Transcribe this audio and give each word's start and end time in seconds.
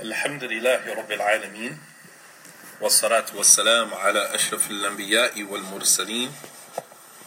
الحمد 0.00 0.44
لله 0.44 0.94
رب 0.94 1.12
العالمين 1.12 1.78
والصلاة 2.80 3.26
والسلام 3.34 3.94
على 3.94 4.34
أشرف 4.34 4.70
الأنبياء 4.70 5.42
والمرسلين 5.42 6.32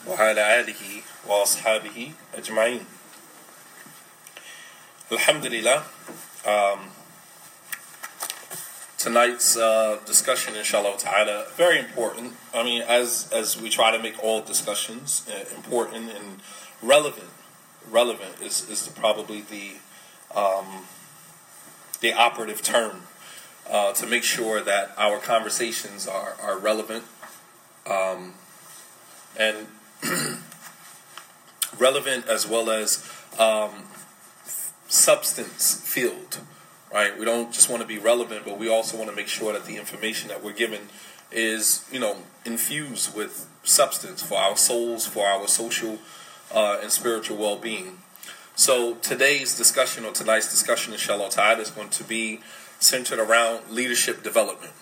وعلى 0.08 0.60
آله 0.60 1.02
وأصحابه 1.26 2.12
أجمعين 2.34 2.86
Alhamdulillah, 5.10 5.84
um, 6.46 6.92
tonight's 8.98 9.56
uh, 9.56 9.98
discussion, 10.06 10.54
inshallah 10.54 10.98
ta'ala, 10.98 11.46
very 11.56 11.80
important. 11.80 12.34
I 12.54 12.64
mean, 12.64 12.82
as 12.82 13.30
as 13.32 13.56
we 13.56 13.70
try 13.70 13.96
to 13.96 14.04
make 14.04 14.22
all 14.22 14.42
discussions 14.42 15.24
uh, 15.32 15.56
important 15.56 16.12
and 16.12 16.42
relevant, 16.82 17.30
relevant 17.90 18.36
is, 18.44 18.70
is 18.70 18.90
probably 18.90 19.42
the 19.42 19.76
um, 20.36 20.84
the 22.03 22.13
operative 22.13 22.61
term 22.61 23.03
uh, 23.71 23.93
to 23.93 24.07
make 24.07 24.25
sure 24.25 24.61
that 24.61 24.93
our 24.99 25.19
conversations 25.19 26.07
are, 26.07 26.37
are 26.43 26.59
relevant 26.59 27.05
um, 27.87 28.35
and 29.39 29.69
relevant 31.79 32.27
as 32.27 32.47
well 32.47 32.71
as 32.71 33.09
um, 33.39 33.85
substance 34.89 35.81
filled, 35.83 36.41
right? 36.93 37.19
We 37.19 37.25
don't 37.25 37.53
just 37.53 37.71
want 37.71 37.81
to 37.83 37.89
be 37.89 37.99
relevant, 37.99 38.45
but 38.45 38.59
we 38.59 38.69
also 38.69 38.99
want 38.99 39.09
to 39.09 39.17
make 39.17 39.29
sure 39.29 39.53
that 39.53 39.65
the 39.65 39.77
information 39.77 40.29
that 40.29 40.45
we're 40.45 40.53
given 40.53 40.89
is, 41.31 41.89
you 41.91 42.01
know, 42.01 42.19
infused 42.45 43.17
with 43.17 43.49
substance 43.63 44.23
for 44.23 44.37
our 44.39 44.57
souls, 44.57 45.07
for 45.07 45.25
our 45.25 45.47
social 45.47 45.99
uh, 46.53 46.81
and 46.83 46.91
spiritual 46.91 47.37
well-being. 47.37 47.99
So 48.63 48.95
today's 49.03 49.59
discussion 49.59 50.05
or 50.05 50.13
tonight's 50.13 50.49
discussion, 50.49 50.93
inshallah 50.93 51.31
ta'ala, 51.31 51.59
is 51.63 51.73
going 51.73 51.89
to 51.89 52.05
be 52.05 52.39
centered 52.79 53.19
around 53.19 53.69
leadership 53.73 54.23
development. 54.23 54.73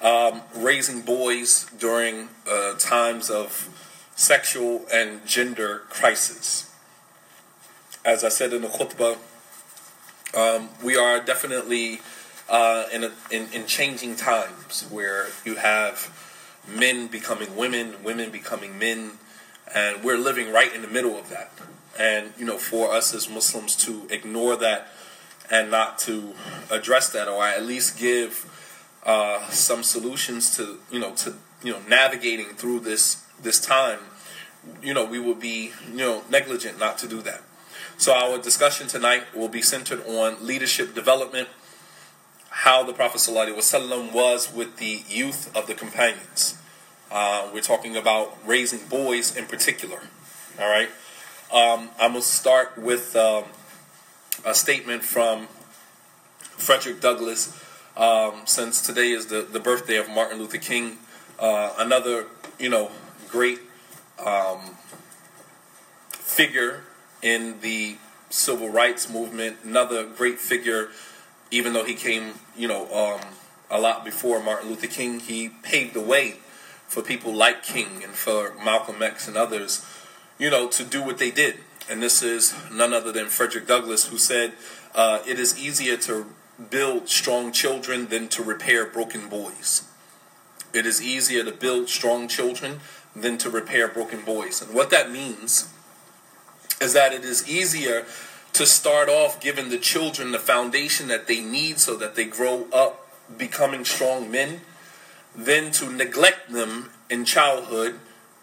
Um, 0.00 0.40
raising 0.56 1.02
boys 1.02 1.66
during 1.78 2.30
uh, 2.50 2.76
times 2.78 3.28
of 3.28 3.68
sexual 4.16 4.86
and 4.90 5.26
gender 5.26 5.82
crisis 5.90 6.74
as 8.06 8.24
I 8.24 8.30
said 8.30 8.54
in 8.54 8.62
the 8.62 8.68
khutbah, 8.68 9.18
um, 10.34 10.70
we 10.82 10.96
are 10.96 11.20
definitely 11.20 12.00
uh, 12.48 12.86
in, 12.90 13.04
a, 13.04 13.12
in, 13.30 13.48
in 13.52 13.66
changing 13.66 14.16
times 14.16 14.88
where 14.90 15.26
you 15.44 15.56
have 15.56 16.10
men 16.66 17.08
becoming 17.08 17.54
women, 17.54 18.02
women 18.02 18.30
becoming 18.30 18.78
men, 18.78 19.18
and 19.74 20.02
we're 20.02 20.16
living 20.16 20.50
right 20.50 20.74
in 20.74 20.80
the 20.80 20.88
middle 20.88 21.18
of 21.18 21.28
that. 21.28 21.52
And 21.98 22.32
you 22.38 22.44
know, 22.44 22.58
for 22.58 22.92
us 22.92 23.14
as 23.14 23.28
Muslims 23.28 23.76
to 23.76 24.06
ignore 24.10 24.56
that 24.56 24.88
and 25.50 25.70
not 25.70 25.98
to 26.00 26.34
address 26.70 27.10
that, 27.10 27.28
or 27.28 27.44
at 27.44 27.64
least 27.64 27.98
give 27.98 28.48
uh, 29.04 29.48
some 29.48 29.82
solutions 29.82 30.56
to 30.56 30.78
you 30.90 30.98
know 30.98 31.12
to 31.16 31.34
you 31.62 31.72
know 31.72 31.80
navigating 31.88 32.46
through 32.46 32.80
this 32.80 33.24
this 33.42 33.60
time, 33.60 33.98
you 34.82 34.94
know, 34.94 35.04
we 35.04 35.18
would 35.18 35.40
be 35.40 35.72
you 35.90 35.98
know 35.98 36.22
negligent 36.30 36.78
not 36.78 36.98
to 36.98 37.08
do 37.08 37.20
that. 37.22 37.42
So 37.98 38.14
our 38.14 38.38
discussion 38.38 38.88
tonight 38.88 39.24
will 39.34 39.48
be 39.48 39.62
centered 39.62 40.04
on 40.06 40.44
leadership 40.44 40.94
development, 40.94 41.48
how 42.50 42.82
the 42.82 42.92
Prophet 42.92 43.18
ﷺ 43.18 44.12
was 44.12 44.52
with 44.52 44.78
the 44.78 45.02
youth 45.08 45.54
of 45.56 45.66
the 45.66 45.74
companions. 45.74 46.58
Uh, 47.10 47.48
we're 47.52 47.60
talking 47.60 47.96
about 47.96 48.36
raising 48.46 48.80
boys 48.88 49.36
in 49.36 49.46
particular. 49.46 50.00
All 50.60 50.68
right. 50.68 50.88
Um, 51.52 51.90
I'm 52.00 52.12
going 52.12 52.22
to 52.22 52.26
start 52.26 52.78
with 52.78 53.14
um, 53.14 53.44
a 54.42 54.54
statement 54.54 55.04
from 55.04 55.48
Frederick 56.40 57.02
Douglass. 57.02 57.62
Um, 57.94 58.46
since 58.46 58.80
today 58.80 59.10
is 59.10 59.26
the, 59.26 59.42
the 59.42 59.60
birthday 59.60 59.98
of 59.98 60.08
Martin 60.08 60.38
Luther 60.38 60.56
King, 60.56 60.96
uh, 61.38 61.74
another 61.76 62.24
you 62.58 62.70
know 62.70 62.90
great 63.28 63.58
um, 64.24 64.60
figure 66.08 66.84
in 67.20 67.60
the 67.60 67.98
civil 68.30 68.70
rights 68.70 69.10
movement. 69.10 69.58
Another 69.62 70.06
great 70.06 70.38
figure, 70.38 70.88
even 71.50 71.74
though 71.74 71.84
he 71.84 71.92
came, 71.92 72.32
you 72.56 72.66
know, 72.66 72.90
um, 72.94 73.20
a 73.70 73.78
lot 73.78 74.06
before 74.06 74.42
Martin 74.42 74.70
Luther 74.70 74.86
King, 74.86 75.20
he 75.20 75.50
paved 75.50 75.92
the 75.92 76.00
way 76.00 76.36
for 76.88 77.02
people 77.02 77.34
like 77.34 77.62
King 77.62 78.02
and 78.02 78.14
for 78.14 78.54
Malcolm 78.64 79.02
X 79.02 79.28
and 79.28 79.36
others, 79.36 79.84
you 80.42 80.50
know, 80.50 80.66
to 80.66 80.82
do 80.82 81.00
what 81.04 81.18
they 81.18 81.30
did. 81.30 81.54
And 81.88 82.02
this 82.02 82.20
is 82.20 82.52
none 82.72 82.92
other 82.92 83.12
than 83.12 83.26
Frederick 83.26 83.68
Douglass, 83.68 84.08
who 84.08 84.18
said, 84.18 84.54
uh, 84.92 85.20
"It 85.24 85.38
is 85.38 85.56
easier 85.56 85.96
to 85.98 86.34
build 86.68 87.08
strong 87.08 87.52
children 87.52 88.08
than 88.08 88.26
to 88.30 88.42
repair 88.42 88.84
broken 88.84 89.28
boys. 89.28 89.82
It 90.72 90.84
is 90.84 91.00
easier 91.00 91.44
to 91.44 91.52
build 91.52 91.88
strong 91.88 92.26
children 92.26 92.80
than 93.14 93.38
to 93.38 93.50
repair 93.50 93.86
broken 93.86 94.22
boys." 94.22 94.60
And 94.60 94.74
what 94.74 94.90
that 94.90 95.12
means 95.12 95.66
is 96.80 96.92
that 96.92 97.12
it 97.12 97.24
is 97.24 97.48
easier 97.48 98.04
to 98.52 98.66
start 98.66 99.08
off 99.08 99.40
giving 99.40 99.68
the 99.68 99.78
children 99.78 100.32
the 100.32 100.40
foundation 100.40 101.06
that 101.06 101.28
they 101.28 101.40
need 101.40 101.78
so 101.78 101.94
that 101.94 102.16
they 102.16 102.24
grow 102.24 102.66
up 102.72 103.06
becoming 103.38 103.84
strong 103.84 104.28
men 104.28 104.62
than 105.36 105.70
to 105.70 105.88
neglect 105.88 106.50
them 106.50 106.90
in 107.08 107.24
childhood 107.24 108.00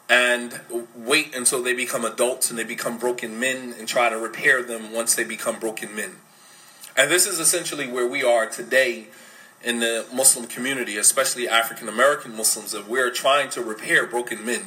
and 0.10 0.60
wait 0.96 1.36
until 1.36 1.62
they 1.62 1.74
become 1.74 2.04
adults 2.04 2.50
and 2.50 2.58
they 2.58 2.64
become 2.64 2.98
broken 2.98 3.40
men 3.40 3.76
and 3.78 3.88
try 3.88 4.10
to 4.10 4.18
repair 4.18 4.64
them 4.64 4.92
once 4.92 5.16
they 5.16 5.24
become 5.24 5.60
broken 5.60 5.96
men. 5.96 6.16
And 6.98 7.12
this 7.12 7.28
is 7.28 7.40
essentially 7.40 7.88
where 7.88 8.08
we 8.08 8.24
are 8.24 8.48
today 8.48 9.08
in 9.64 9.80
the 9.80 10.06
Muslim 10.14 10.48
community, 10.48 10.98
especially 10.98 11.48
African 11.48 11.88
American 11.88 12.36
Muslims, 12.36 12.72
that 12.72 12.88
we're 12.88 13.12
trying 13.12 13.50
to 13.52 13.62
repair 13.62 14.08
broken 14.08 14.44
men. 14.44 14.62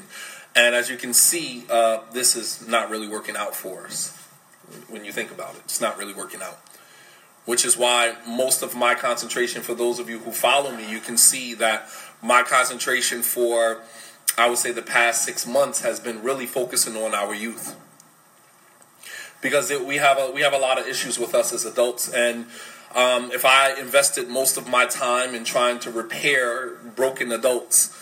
And 0.55 0.75
as 0.75 0.91
you 0.91 0.97
can 0.97 1.13
see, 1.13 1.65
uh, 1.71 2.01
this 2.13 2.37
is 2.37 2.67
not 2.67 2.91
really 2.91 3.09
working 3.09 3.37
out 3.37 3.57
for 3.57 3.87
us 3.87 4.17
when 4.89 5.05
you 5.05 5.13
think 5.13 5.31
about 5.31 5.55
it. 5.55 5.63
It's 5.65 5.81
not 5.81 5.99
really 5.99 6.15
working 6.15 6.43
out. 6.43 6.59
Which 7.45 7.65
is 7.65 7.77
why 7.77 8.15
most 8.27 8.63
of 8.63 8.77
my 8.77 8.95
concentration, 8.95 9.63
for 9.63 9.75
those 9.75 9.99
of 9.99 10.09
you 10.09 10.21
who 10.21 10.31
follow 10.31 10.75
me, 10.77 10.89
you 10.89 11.01
can 11.01 11.17
see 11.17 11.55
that 11.55 11.89
my 12.23 12.43
concentration 12.43 13.23
for, 13.23 13.81
I 14.39 14.49
would 14.49 14.59
say, 14.59 14.73
the 14.73 14.83
past 14.83 15.25
six 15.25 15.47
months 15.47 15.83
has 15.83 16.01
been 16.01 16.23
really 16.23 16.47
focusing 16.47 16.97
on 16.97 17.15
our 17.15 17.35
youth. 17.35 17.77
Because 19.41 19.71
it, 19.71 19.85
we 19.85 19.97
have 19.97 20.19
a 20.19 20.31
we 20.33 20.43
have 20.43 20.53
a 20.53 20.59
lot 20.59 20.79
of 20.79 20.87
issues 20.87 21.19
with 21.19 21.35
us 21.35 21.53
as 21.53 21.65
adults, 21.65 22.09
and 22.09 22.47
um, 22.95 23.33
if 23.33 23.45
I 23.45 23.75
invested 23.79 24.29
most 24.29 24.57
of 24.57 24.69
my 24.69 24.87
time 24.87 25.35
in 25.35 25.45
trying 25.45 25.81
to 25.81 25.91
repair 25.91 26.71
broken 26.95 27.33
adults, 27.33 27.97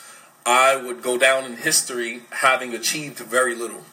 I 0.45 0.77
would 0.77 1.03
go 1.03 1.17
down 1.17 1.45
in 1.45 1.57
history 1.57 2.23
having 2.31 2.75
achieved 2.75 3.19
very 3.19 3.55
little. 3.55 3.85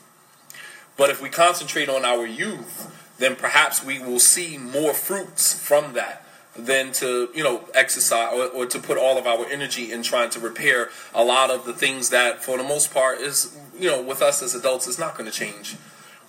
But 0.98 1.10
if 1.10 1.22
we 1.22 1.30
concentrate 1.30 1.88
on 1.88 2.04
our 2.04 2.26
youth, 2.26 2.92
then 3.18 3.36
perhaps 3.36 3.84
we 3.84 4.00
will 4.00 4.20
see 4.20 4.58
more 4.58 4.94
fruits 4.94 5.54
from 5.54 5.94
that 5.94 6.27
than 6.58 6.92
to, 6.92 7.30
you 7.34 7.44
know, 7.44 7.64
exercise 7.74 8.34
or, 8.34 8.48
or, 8.48 8.66
to 8.66 8.80
put 8.80 8.98
all 8.98 9.18
of 9.18 9.28
our 9.28 9.46
energy 9.46 9.92
in 9.92 10.02
trying 10.02 10.30
to 10.32 10.40
repair 10.40 10.90
a 11.14 11.24
lot 11.24 11.52
of 11.52 11.66
the 11.66 11.74
things 11.74 12.10
that, 12.10 12.44
for 12.44 12.58
the 12.58 12.64
most 12.64 12.94
part, 12.94 13.20
is, 13.20 13.56
you 13.80 13.88
know, 13.90 14.02
with 14.02 14.22
us 14.22 14.42
as 14.42 14.56
adults, 14.56 14.88
is 14.88 14.98
not 14.98 15.18
going 15.18 15.30
to 15.30 15.36
change. 15.36 15.76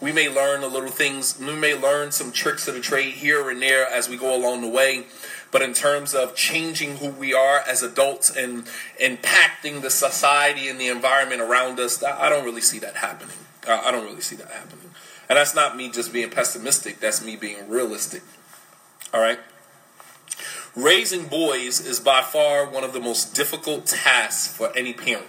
We 0.00 0.12
may 0.12 0.28
learn 0.28 0.62
a 0.62 0.68
little 0.68 0.90
things, 0.90 1.38
we 1.40 1.54
may 1.54 1.74
learn 1.74 2.12
some 2.12 2.30
tricks 2.30 2.68
of 2.68 2.74
the 2.74 2.80
trade 2.80 3.14
here 3.14 3.50
and 3.50 3.60
there 3.60 3.86
as 3.86 4.08
we 4.08 4.16
go 4.16 4.36
along 4.36 4.60
the 4.60 4.68
way, 4.68 5.06
but 5.50 5.62
in 5.62 5.74
terms 5.74 6.14
of 6.14 6.36
changing 6.36 6.98
who 6.98 7.08
we 7.08 7.34
are 7.34 7.60
as 7.66 7.82
adults 7.82 8.30
and 8.30 8.64
impacting 9.00 9.80
the 9.80 9.90
society 9.90 10.68
and 10.68 10.78
the 10.78 10.88
environment 10.88 11.40
around 11.40 11.80
us, 11.80 12.02
I 12.04 12.28
don't 12.28 12.44
really 12.44 12.60
see 12.60 12.78
that 12.80 12.96
happening. 12.96 13.36
I 13.66 13.90
don't 13.90 14.04
really 14.04 14.20
see 14.20 14.36
that 14.36 14.50
happening. 14.50 14.90
And 15.28 15.36
that's 15.36 15.54
not 15.54 15.76
me 15.76 15.90
just 15.90 16.12
being 16.12 16.30
pessimistic, 16.30 17.00
that's 17.00 17.24
me 17.24 17.36
being 17.36 17.68
realistic. 17.68 18.22
All 19.12 19.20
right? 19.20 19.38
Raising 20.76 21.26
boys 21.26 21.84
is 21.84 21.98
by 21.98 22.22
far 22.22 22.68
one 22.68 22.84
of 22.84 22.92
the 22.92 23.00
most 23.00 23.34
difficult 23.34 23.86
tasks 23.86 24.54
for 24.54 24.76
any 24.76 24.92
parent. 24.92 25.26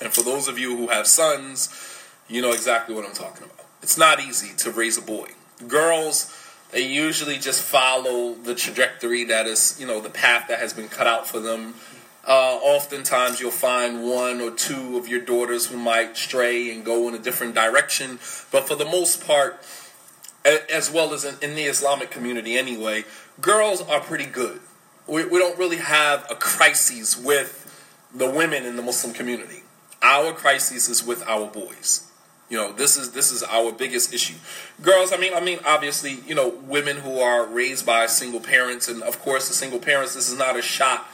And 0.00 0.12
for 0.12 0.22
those 0.22 0.48
of 0.48 0.58
you 0.58 0.76
who 0.76 0.88
have 0.88 1.06
sons, 1.06 1.68
you 2.28 2.40
know 2.40 2.52
exactly 2.52 2.94
what 2.94 3.04
I'm 3.04 3.12
talking 3.12 3.44
about. 3.44 3.66
It's 3.82 3.98
not 3.98 4.20
easy 4.20 4.54
to 4.58 4.70
raise 4.70 4.96
a 4.96 5.02
boy. 5.02 5.30
Girls, 5.66 6.34
they 6.70 6.86
usually 6.86 7.38
just 7.38 7.62
follow 7.62 8.34
the 8.34 8.54
trajectory 8.54 9.24
that 9.24 9.46
is, 9.46 9.76
you 9.80 9.86
know, 9.86 10.00
the 10.00 10.10
path 10.10 10.46
that 10.48 10.60
has 10.60 10.72
been 10.72 10.88
cut 10.88 11.06
out 11.06 11.26
for 11.26 11.40
them. 11.40 11.74
Uh, 12.26 12.58
oftentimes, 12.62 13.40
you'll 13.40 13.50
find 13.50 14.04
one 14.04 14.40
or 14.40 14.50
two 14.50 14.98
of 14.98 15.08
your 15.08 15.20
daughters 15.20 15.66
who 15.66 15.78
might 15.78 16.16
stray 16.16 16.70
and 16.70 16.84
go 16.84 17.08
in 17.08 17.14
a 17.14 17.18
different 17.18 17.54
direction. 17.54 18.18
But 18.52 18.68
for 18.68 18.74
the 18.74 18.84
most 18.84 19.26
part, 19.26 19.64
as 20.44 20.90
well 20.90 21.12
as 21.14 21.24
in, 21.24 21.36
in 21.42 21.56
the 21.56 21.64
Islamic 21.64 22.10
community 22.10 22.56
anyway, 22.56 23.04
girls 23.40 23.80
are 23.80 24.00
pretty 24.00 24.26
good. 24.26 24.60
We, 25.08 25.24
we 25.24 25.38
don't 25.38 25.58
really 25.58 25.78
have 25.78 26.26
a 26.30 26.34
crisis 26.34 27.16
with 27.16 27.64
the 28.14 28.30
women 28.30 28.64
in 28.64 28.76
the 28.76 28.82
Muslim 28.82 29.14
community. 29.14 29.62
Our 30.02 30.32
crisis 30.32 30.88
is 30.88 31.04
with 31.04 31.26
our 31.26 31.46
boys. 31.46 32.04
You 32.50 32.56
know, 32.56 32.72
this 32.72 32.96
is 32.96 33.12
this 33.12 33.30
is 33.30 33.42
our 33.42 33.72
biggest 33.72 34.14
issue. 34.14 34.34
Girls, 34.80 35.12
I 35.12 35.18
mean, 35.18 35.34
I 35.34 35.40
mean, 35.40 35.58
obviously, 35.66 36.18
you 36.26 36.34
know, 36.34 36.48
women 36.48 36.96
who 36.98 37.18
are 37.20 37.46
raised 37.46 37.84
by 37.84 38.06
single 38.06 38.40
parents, 38.40 38.88
and 38.88 39.02
of 39.02 39.20
course, 39.20 39.48
the 39.48 39.54
single 39.54 39.78
parents. 39.78 40.14
This 40.14 40.30
is 40.30 40.38
not 40.38 40.58
a 40.58 40.62
shot 40.62 41.06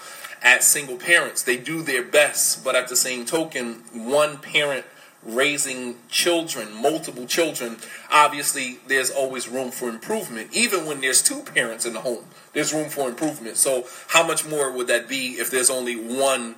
at 0.43 0.63
single 0.63 0.97
parents. 0.97 1.43
They 1.43 1.57
do 1.57 1.83
their 1.83 2.05
best, 2.05 2.63
but 2.63 2.77
at 2.77 2.89
the 2.89 2.95
same 2.95 3.25
token, 3.25 3.83
one 3.93 4.39
parent 4.39 4.85
raising 5.25 5.97
children, 6.09 6.73
multiple 6.75 7.27
children, 7.27 7.79
obviously 8.11 8.79
there's 8.87 9.11
always 9.11 9.49
room 9.49 9.71
for 9.71 9.89
improvement. 9.89 10.51
Even 10.53 10.87
when 10.87 11.01
there's 11.01 11.23
two 11.23 11.41
parents 11.43 11.85
in 11.87 11.95
the 11.95 12.01
home, 12.01 12.25
there's 12.53 12.73
room 12.73 12.91
for 12.91 13.09
improvement. 13.09 13.57
So, 13.57 13.87
how 14.09 14.27
much 14.27 14.47
more 14.47 14.71
would 14.71 14.87
that 14.89 15.09
be 15.09 15.33
if 15.33 15.51
there's 15.51 15.71
only 15.71 15.97
one 15.97 16.57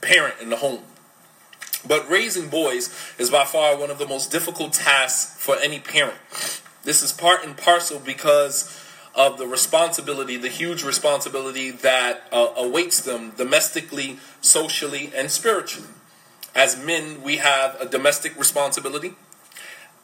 parent 0.00 0.34
in 0.40 0.50
the 0.50 0.56
home? 0.56 0.82
But 1.86 2.08
raising 2.08 2.48
boys 2.48 2.94
is 3.18 3.30
by 3.30 3.44
far 3.44 3.76
one 3.78 3.90
of 3.90 3.98
the 3.98 4.06
most 4.06 4.30
difficult 4.32 4.72
tasks 4.72 5.36
for 5.42 5.56
any 5.58 5.80
parent. 5.80 6.16
This 6.82 7.02
is 7.02 7.12
part 7.12 7.44
and 7.44 7.56
parcel 7.56 7.98
because 7.98 8.80
of 9.14 9.38
the 9.38 9.46
responsibility, 9.46 10.36
the 10.36 10.48
huge 10.48 10.82
responsibility 10.82 11.70
that 11.70 12.26
uh, 12.32 12.48
awaits 12.56 13.00
them 13.00 13.32
domestically, 13.36 14.18
socially, 14.40 15.12
and 15.14 15.30
spiritually. 15.30 15.88
As 16.54 16.76
men, 16.76 17.22
we 17.22 17.38
have 17.38 17.80
a 17.80 17.86
domestic 17.86 18.38
responsibility. 18.38 19.14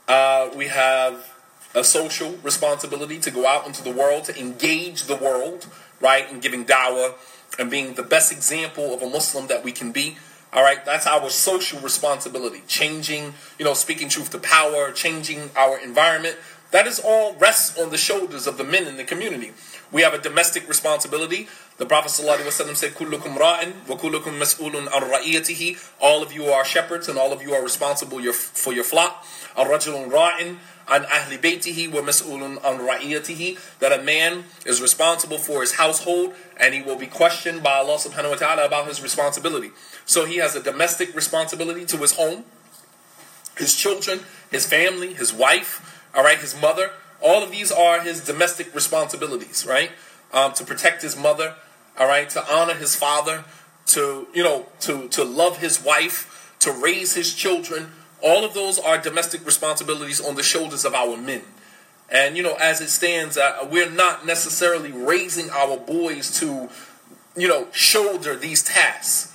Uh, 0.08 0.50
we 0.56 0.66
have 0.66 1.32
a 1.74 1.84
social 1.84 2.32
responsibility 2.42 3.20
to 3.20 3.30
go 3.30 3.46
out 3.46 3.66
into 3.66 3.84
the 3.84 3.92
world, 3.92 4.24
to 4.24 4.38
engage 4.38 5.04
the 5.04 5.14
world, 5.14 5.68
right, 6.00 6.28
in 6.30 6.40
giving 6.40 6.64
dawah 6.64 7.14
and 7.58 7.70
being 7.70 7.94
the 7.94 8.02
best 8.02 8.32
example 8.32 8.92
of 8.92 9.02
a 9.02 9.08
Muslim 9.08 9.46
that 9.46 9.62
we 9.62 9.70
can 9.70 9.92
be. 9.92 10.16
All 10.52 10.64
right, 10.64 10.84
that's 10.84 11.06
our 11.06 11.30
social 11.30 11.78
responsibility. 11.80 12.62
Changing, 12.66 13.34
you 13.58 13.64
know, 13.64 13.74
speaking 13.74 14.08
truth 14.08 14.30
to 14.30 14.38
power, 14.38 14.90
changing 14.90 15.50
our 15.56 15.78
environment. 15.78 16.36
That 16.72 16.88
is 16.88 17.00
all 17.04 17.34
rests 17.34 17.78
on 17.78 17.90
the 17.90 17.98
shoulders 17.98 18.48
of 18.48 18.58
the 18.58 18.64
men 18.64 18.88
in 18.88 18.96
the 18.96 19.04
community. 19.04 19.52
We 19.92 20.02
have 20.02 20.14
a 20.14 20.18
domestic 20.18 20.68
responsibility. 20.68 21.48
The 21.80 21.86
Prophet 21.86 22.10
ﷺ 22.10 22.76
said, 22.76 22.92
"Kullukum 22.92 23.38
ra'in 23.38 23.72
wa 23.88 23.96
kullukum 23.96 24.36
mas'ulun 24.38 24.86
an 24.94 25.02
ra'iyatihi." 25.02 25.78
All 25.98 26.22
of 26.22 26.30
you 26.30 26.44
are 26.52 26.62
shepherds, 26.62 27.08
and 27.08 27.18
all 27.18 27.32
of 27.32 27.40
you 27.40 27.54
are 27.54 27.62
responsible 27.62 28.20
for 28.34 28.74
your 28.74 28.84
flock. 28.84 29.24
Al-rajulun 29.56 30.10
ra'in 30.10 30.58
an 30.88 31.04
ahli 31.04 31.38
baytihi 31.40 31.90
wa 31.90 32.02
mas'ulun 32.02 32.58
an 32.62 32.80
ra'iyatihi. 32.80 33.58
That 33.78 33.98
a 33.98 34.02
man 34.02 34.44
is 34.66 34.82
responsible 34.82 35.38
for 35.38 35.62
his 35.62 35.76
household, 35.76 36.34
and 36.58 36.74
he 36.74 36.82
will 36.82 36.96
be 36.96 37.06
questioned 37.06 37.62
by 37.62 37.78
Allah 37.78 37.96
Subhanahu 37.96 38.32
wa 38.32 38.36
Taala 38.36 38.66
about 38.66 38.86
his 38.86 39.00
responsibility. 39.00 39.70
So 40.04 40.26
he 40.26 40.36
has 40.36 40.54
a 40.54 40.62
domestic 40.62 41.16
responsibility 41.16 41.86
to 41.86 41.96
his 41.96 42.12
home, 42.12 42.44
his 43.56 43.74
children, 43.74 44.20
his 44.50 44.66
family, 44.66 45.14
his 45.14 45.32
wife, 45.32 45.80
all 46.14 46.24
right, 46.24 46.38
his 46.38 46.54
mother. 46.60 46.90
All 47.22 47.42
of 47.42 47.50
these 47.50 47.72
are 47.72 48.02
his 48.02 48.22
domestic 48.22 48.74
responsibilities, 48.74 49.64
right? 49.64 49.92
Um, 50.30 50.52
to 50.52 50.64
protect 50.64 51.00
his 51.00 51.16
mother, 51.16 51.56
all 51.98 52.06
right, 52.06 52.28
to 52.30 52.52
honor 52.52 52.74
his 52.74 52.94
father, 52.94 53.44
to 53.86 54.28
you 54.32 54.42
know, 54.42 54.66
to 54.80 55.08
to 55.08 55.24
love 55.24 55.58
his 55.58 55.82
wife, 55.82 56.54
to 56.60 56.72
raise 56.72 57.14
his 57.14 57.34
children. 57.34 57.92
All 58.22 58.44
of 58.44 58.52
those 58.52 58.78
are 58.78 58.98
domestic 58.98 59.44
responsibilities 59.46 60.20
on 60.20 60.34
the 60.34 60.42
shoulders 60.42 60.84
of 60.84 60.94
our 60.94 61.16
men. 61.16 61.42
And 62.10 62.36
you 62.36 62.42
know, 62.42 62.54
as 62.54 62.80
it 62.80 62.88
stands, 62.88 63.38
uh, 63.38 63.66
we're 63.70 63.90
not 63.90 64.26
necessarily 64.26 64.92
raising 64.92 65.50
our 65.50 65.76
boys 65.76 66.38
to, 66.40 66.68
you 67.36 67.48
know, 67.48 67.68
shoulder 67.72 68.36
these 68.36 68.62
tasks 68.62 69.30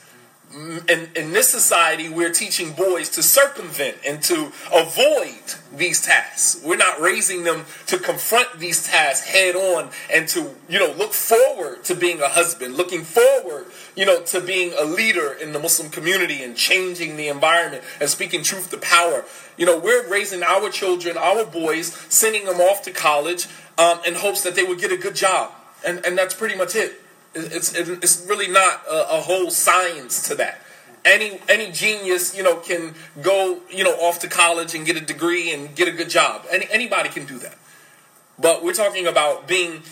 in, 0.55 1.09
in 1.15 1.33
this 1.33 1.49
society, 1.49 2.07
we're 2.07 2.31
teaching 2.31 2.71
boys 2.71 3.09
to 3.09 3.23
circumvent 3.23 3.97
and 4.07 4.21
to 4.23 4.51
avoid 4.73 5.55
these 5.75 6.01
tasks. 6.01 6.61
We're 6.63 6.77
not 6.77 7.01
raising 7.01 7.43
them 7.43 7.65
to 7.87 7.97
confront 7.97 8.59
these 8.59 8.87
tasks 8.87 9.27
head 9.27 9.55
on 9.55 9.89
and 10.13 10.27
to, 10.29 10.55
you 10.69 10.79
know, 10.79 10.93
look 10.97 11.13
forward 11.13 11.83
to 11.85 11.95
being 11.95 12.21
a 12.21 12.29
husband, 12.29 12.75
looking 12.75 13.03
forward, 13.03 13.65
you 13.97 14.05
know, 14.05 14.21
to 14.23 14.39
being 14.39 14.73
a 14.79 14.85
leader 14.85 15.33
in 15.33 15.51
the 15.51 15.59
Muslim 15.59 15.89
community 15.89 16.41
and 16.41 16.55
changing 16.55 17.17
the 17.17 17.27
environment 17.27 17.83
and 17.99 18.09
speaking 18.09 18.41
truth 18.41 18.69
to 18.71 18.77
power. 18.77 19.25
You 19.57 19.65
know, 19.65 19.77
we're 19.77 20.07
raising 20.09 20.41
our 20.41 20.69
children, 20.69 21.17
our 21.17 21.45
boys, 21.45 21.93
sending 22.07 22.45
them 22.45 22.61
off 22.61 22.81
to 22.83 22.91
college 22.91 23.47
um, 23.77 23.99
in 24.07 24.15
hopes 24.15 24.43
that 24.43 24.55
they 24.55 24.63
would 24.63 24.79
get 24.79 24.91
a 24.93 24.97
good 24.97 25.15
job. 25.15 25.51
And, 25.85 26.05
and 26.05 26.17
that's 26.17 26.33
pretty 26.33 26.55
much 26.55 26.75
it. 26.75 27.01
It's 27.35 27.73
it's 27.73 28.25
really 28.27 28.47
not 28.47 28.85
a, 28.87 29.17
a 29.17 29.21
whole 29.21 29.51
science 29.51 30.27
to 30.29 30.35
that. 30.35 30.61
Any 31.03 31.39
any 31.49 31.71
genius 31.71 32.35
you 32.35 32.43
know 32.43 32.55
can 32.55 32.95
go 33.21 33.59
you 33.69 33.83
know 33.83 33.93
off 33.93 34.19
to 34.19 34.27
college 34.27 34.73
and 34.73 34.85
get 34.85 34.95
a 34.95 35.01
degree 35.01 35.53
and 35.53 35.75
get 35.75 35.87
a 35.87 35.91
good 35.91 36.09
job. 36.09 36.45
Any, 36.49 36.67
anybody 36.71 37.09
can 37.09 37.25
do 37.25 37.37
that. 37.39 37.57
But 38.39 38.63
we're 38.63 38.73
talking 38.73 39.05
about 39.05 39.47
being 39.47 39.83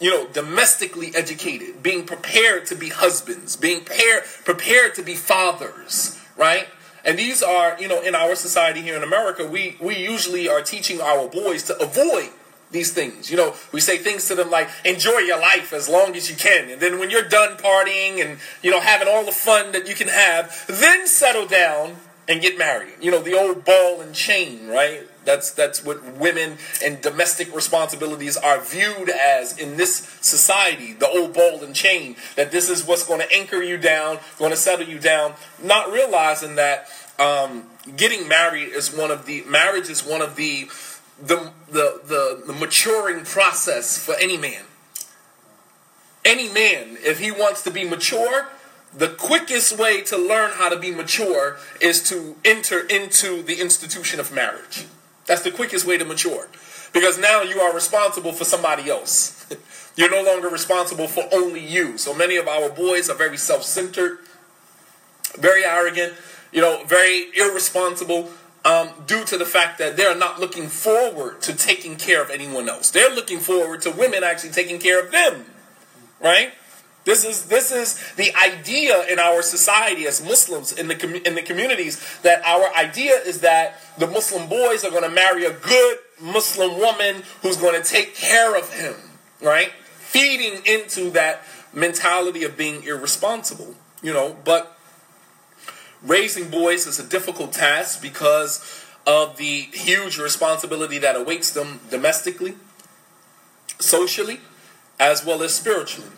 you 0.00 0.10
know 0.10 0.26
domestically 0.28 1.12
educated 1.14 1.82
being 1.82 2.04
prepared 2.04 2.66
to 2.66 2.74
be 2.74 2.88
husbands 2.88 3.56
being 3.56 3.84
prepared 3.84 4.24
prepared 4.44 4.94
to 4.96 5.02
be 5.02 5.14
fathers 5.14 6.18
right? 6.36 6.66
And 7.04 7.18
these 7.18 7.42
are 7.42 7.80
you 7.80 7.88
know 7.88 8.02
in 8.02 8.14
our 8.14 8.34
society 8.34 8.80
here 8.82 8.96
in 8.96 9.02
america 9.02 9.46
we 9.46 9.76
we 9.80 9.96
usually 9.96 10.48
are 10.48 10.60
teaching 10.60 11.00
our 11.00 11.28
boys 11.28 11.62
to 11.64 11.78
avoid 11.80 12.30
these 12.72 12.92
things. 12.92 13.30
You 13.30 13.36
know, 13.36 13.54
we 13.70 13.80
say 13.80 13.98
things 13.98 14.26
to 14.28 14.34
them 14.34 14.50
like, 14.50 14.68
enjoy 14.84 15.18
your 15.18 15.38
life 15.38 15.72
as 15.72 15.88
long 15.88 16.16
as 16.16 16.28
you 16.28 16.36
can. 16.36 16.70
And 16.70 16.80
then 16.80 16.98
when 16.98 17.10
you're 17.10 17.28
done 17.28 17.56
partying 17.56 18.24
and, 18.24 18.38
you 18.62 18.70
know, 18.70 18.80
having 18.80 19.08
all 19.08 19.24
the 19.24 19.32
fun 19.32 19.72
that 19.72 19.88
you 19.88 19.94
can 19.94 20.08
have, 20.08 20.64
then 20.68 21.06
settle 21.06 21.46
down 21.46 21.96
and 22.28 22.40
get 22.40 22.56
married. 22.56 22.94
You 23.00 23.10
know, 23.10 23.20
the 23.22 23.34
old 23.34 23.64
ball 23.64 24.00
and 24.00 24.14
chain, 24.14 24.68
right? 24.68 25.02
That's 25.24 25.52
that's 25.52 25.84
what 25.84 26.02
women 26.16 26.58
and 26.84 27.00
domestic 27.00 27.54
responsibilities 27.54 28.36
are 28.36 28.60
viewed 28.60 29.08
as 29.08 29.58
in 29.58 29.76
this 29.76 29.96
society, 30.20 30.94
the 30.94 31.08
old 31.08 31.32
ball 31.32 31.62
and 31.62 31.74
chain, 31.74 32.16
that 32.36 32.50
this 32.50 32.68
is 32.68 32.86
what's 32.86 33.06
going 33.06 33.20
to 33.20 33.36
anchor 33.36 33.62
you 33.62 33.76
down, 33.76 34.18
going 34.38 34.50
to 34.50 34.56
settle 34.56 34.86
you 34.86 34.98
down, 34.98 35.34
not 35.62 35.92
realizing 35.92 36.56
that 36.56 36.88
um, 37.18 37.64
getting 37.96 38.26
married 38.26 38.68
is 38.68 38.94
one 38.94 39.10
of 39.10 39.26
the 39.26 39.42
marriage 39.46 39.88
is 39.88 40.04
one 40.04 40.22
of 40.22 40.36
the 40.36 40.68
the, 41.22 41.52
the, 41.70 42.00
the, 42.04 42.42
the 42.46 42.52
maturing 42.52 43.24
process 43.24 43.96
for 43.96 44.14
any 44.16 44.36
man. 44.36 44.64
Any 46.24 46.52
man, 46.52 46.98
if 47.00 47.20
he 47.20 47.30
wants 47.30 47.62
to 47.62 47.70
be 47.70 47.84
mature, 47.84 48.48
the 48.94 49.08
quickest 49.08 49.78
way 49.78 50.02
to 50.02 50.18
learn 50.18 50.50
how 50.54 50.68
to 50.68 50.78
be 50.78 50.90
mature 50.90 51.56
is 51.80 52.02
to 52.10 52.36
enter 52.44 52.80
into 52.80 53.42
the 53.42 53.60
institution 53.60 54.20
of 54.20 54.32
marriage. 54.32 54.86
That's 55.26 55.42
the 55.42 55.50
quickest 55.50 55.86
way 55.86 55.96
to 55.96 56.04
mature. 56.04 56.48
Because 56.92 57.18
now 57.18 57.42
you 57.42 57.60
are 57.60 57.74
responsible 57.74 58.32
for 58.32 58.44
somebody 58.44 58.90
else. 58.90 59.46
You're 59.96 60.10
no 60.10 60.22
longer 60.22 60.48
responsible 60.48 61.08
for 61.08 61.24
only 61.32 61.64
you. 61.64 61.96
So 61.98 62.14
many 62.14 62.36
of 62.36 62.48
our 62.48 62.68
boys 62.68 63.08
are 63.08 63.16
very 63.16 63.36
self 63.36 63.62
centered, 63.62 64.18
very 65.38 65.64
arrogant, 65.64 66.14
you 66.52 66.60
know, 66.60 66.84
very 66.84 67.28
irresponsible 67.36 68.30
um, 68.64 68.90
due 69.06 69.24
to 69.24 69.36
the 69.36 69.44
fact 69.44 69.78
that 69.78 69.96
they're 69.96 70.16
not 70.16 70.40
looking 70.40 70.68
forward 70.68 71.42
to 71.42 71.54
taking 71.54 71.96
care 71.96 72.22
of 72.22 72.30
anyone 72.30 72.68
else. 72.68 72.90
They're 72.90 73.14
looking 73.14 73.38
forward 73.38 73.82
to 73.82 73.90
women 73.90 74.22
actually 74.22 74.50
taking 74.50 74.78
care 74.78 75.04
of 75.04 75.10
them, 75.10 75.46
right? 76.20 76.52
This 77.04 77.24
is 77.24 77.46
this 77.46 77.72
is 77.72 77.98
the 78.14 78.32
idea 78.36 79.04
in 79.10 79.18
our 79.18 79.42
society 79.42 80.06
as 80.06 80.24
Muslims 80.24 80.72
in 80.72 80.86
the 80.86 80.94
com- 80.94 81.16
in 81.16 81.34
the 81.34 81.42
communities 81.42 82.00
that 82.22 82.44
our 82.44 82.72
idea 82.76 83.14
is 83.14 83.40
that 83.40 83.80
the 83.98 84.06
Muslim 84.06 84.48
boys 84.48 84.84
are 84.84 84.90
going 84.90 85.02
to 85.02 85.10
marry 85.10 85.44
a 85.44 85.52
good 85.52 85.98
Muslim 86.20 86.78
woman 86.78 87.24
who's 87.42 87.56
going 87.56 87.80
to 87.80 87.88
take 87.88 88.14
care 88.14 88.56
of 88.56 88.72
him, 88.72 88.94
right? 89.40 89.72
Feeding 89.96 90.62
into 90.64 91.10
that 91.10 91.42
mentality 91.72 92.44
of 92.44 92.56
being 92.56 92.84
irresponsible, 92.84 93.74
you 94.00 94.12
know. 94.12 94.36
But 94.44 94.78
raising 96.04 96.50
boys 96.50 96.86
is 96.86 96.98
a 96.98 97.06
difficult 97.06 97.52
task 97.52 98.02
because 98.02 98.84
of 99.06 99.36
the 99.36 99.62
huge 99.72 100.18
responsibility 100.18 100.98
that 100.98 101.16
awaits 101.16 101.50
them 101.50 101.80
domestically, 101.90 102.54
socially, 103.78 104.40
as 104.98 105.24
well 105.24 105.42
as 105.42 105.54
spiritually. 105.54 106.10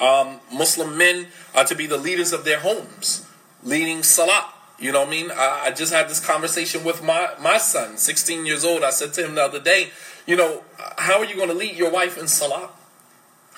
Um, 0.00 0.40
Muslim 0.52 0.96
men 0.96 1.28
are 1.54 1.64
to 1.64 1.74
be 1.74 1.86
the 1.86 1.98
leaders 1.98 2.32
of 2.32 2.44
their 2.44 2.60
homes, 2.60 3.26
leading 3.62 4.02
salah. 4.02 4.52
You 4.78 4.90
know 4.90 5.00
what 5.00 5.08
I 5.08 5.10
mean? 5.10 5.30
I, 5.30 5.62
I 5.66 5.70
just 5.70 5.92
had 5.92 6.08
this 6.08 6.24
conversation 6.24 6.82
with 6.82 7.04
my, 7.04 7.30
my 7.40 7.58
son, 7.58 7.98
16 7.98 8.46
years 8.46 8.64
old. 8.64 8.82
I 8.82 8.90
said 8.90 9.12
to 9.14 9.24
him 9.24 9.36
the 9.36 9.42
other 9.42 9.60
day, 9.60 9.90
you 10.26 10.34
know, 10.36 10.64
how 10.98 11.18
are 11.18 11.24
you 11.24 11.36
going 11.36 11.48
to 11.48 11.54
lead 11.54 11.76
your 11.76 11.90
wife 11.90 12.18
in 12.18 12.26
salah? 12.26 12.70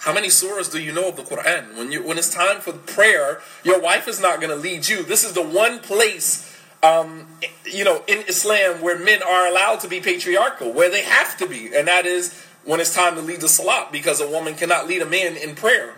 How 0.05 0.13
many 0.13 0.29
surahs 0.29 0.71
do 0.71 0.83
you 0.83 0.93
know 0.93 1.09
of 1.09 1.17
the 1.17 1.23
Quran? 1.23 1.79
When 1.79 1.91
you 1.91 2.03
when 2.03 2.19
it's 2.19 2.29
time 2.29 2.61
for 2.61 2.75
prayer, 2.75 3.41
your 3.63 3.81
wife 3.81 4.07
is 4.07 4.21
not 4.21 4.39
going 4.39 4.51
to 4.51 4.57
lead 4.57 4.87
you. 4.87 5.03
This 5.03 5.25
is 5.25 5.33
the 5.33 5.43
one 5.43 5.79
place, 5.79 6.55
um, 6.83 7.27
you 7.65 7.85
know, 7.85 8.05
in 8.07 8.19
Islam 8.29 8.83
where 8.83 8.99
men 8.99 9.23
are 9.23 9.47
allowed 9.49 9.81
to 9.81 9.89
be 9.89 10.03
patriarchal, 10.03 10.75
where 10.75 10.91
they 10.91 11.05
have 11.05 11.39
to 11.39 11.49
be, 11.49 11.75
and 11.75 11.89
that 11.89 12.05
is 12.05 12.39
when 12.65 12.81
it's 12.81 12.95
time 12.95 13.15
to 13.15 13.23
lead 13.23 13.41
the 13.41 13.49
salat, 13.49 13.93
because 13.93 14.21
a 14.21 14.29
woman 14.29 14.55
cannot 14.55 14.87
lead 14.87 15.01
a 15.01 15.07
man 15.07 15.37
in 15.39 15.55
prayer. 15.55 15.95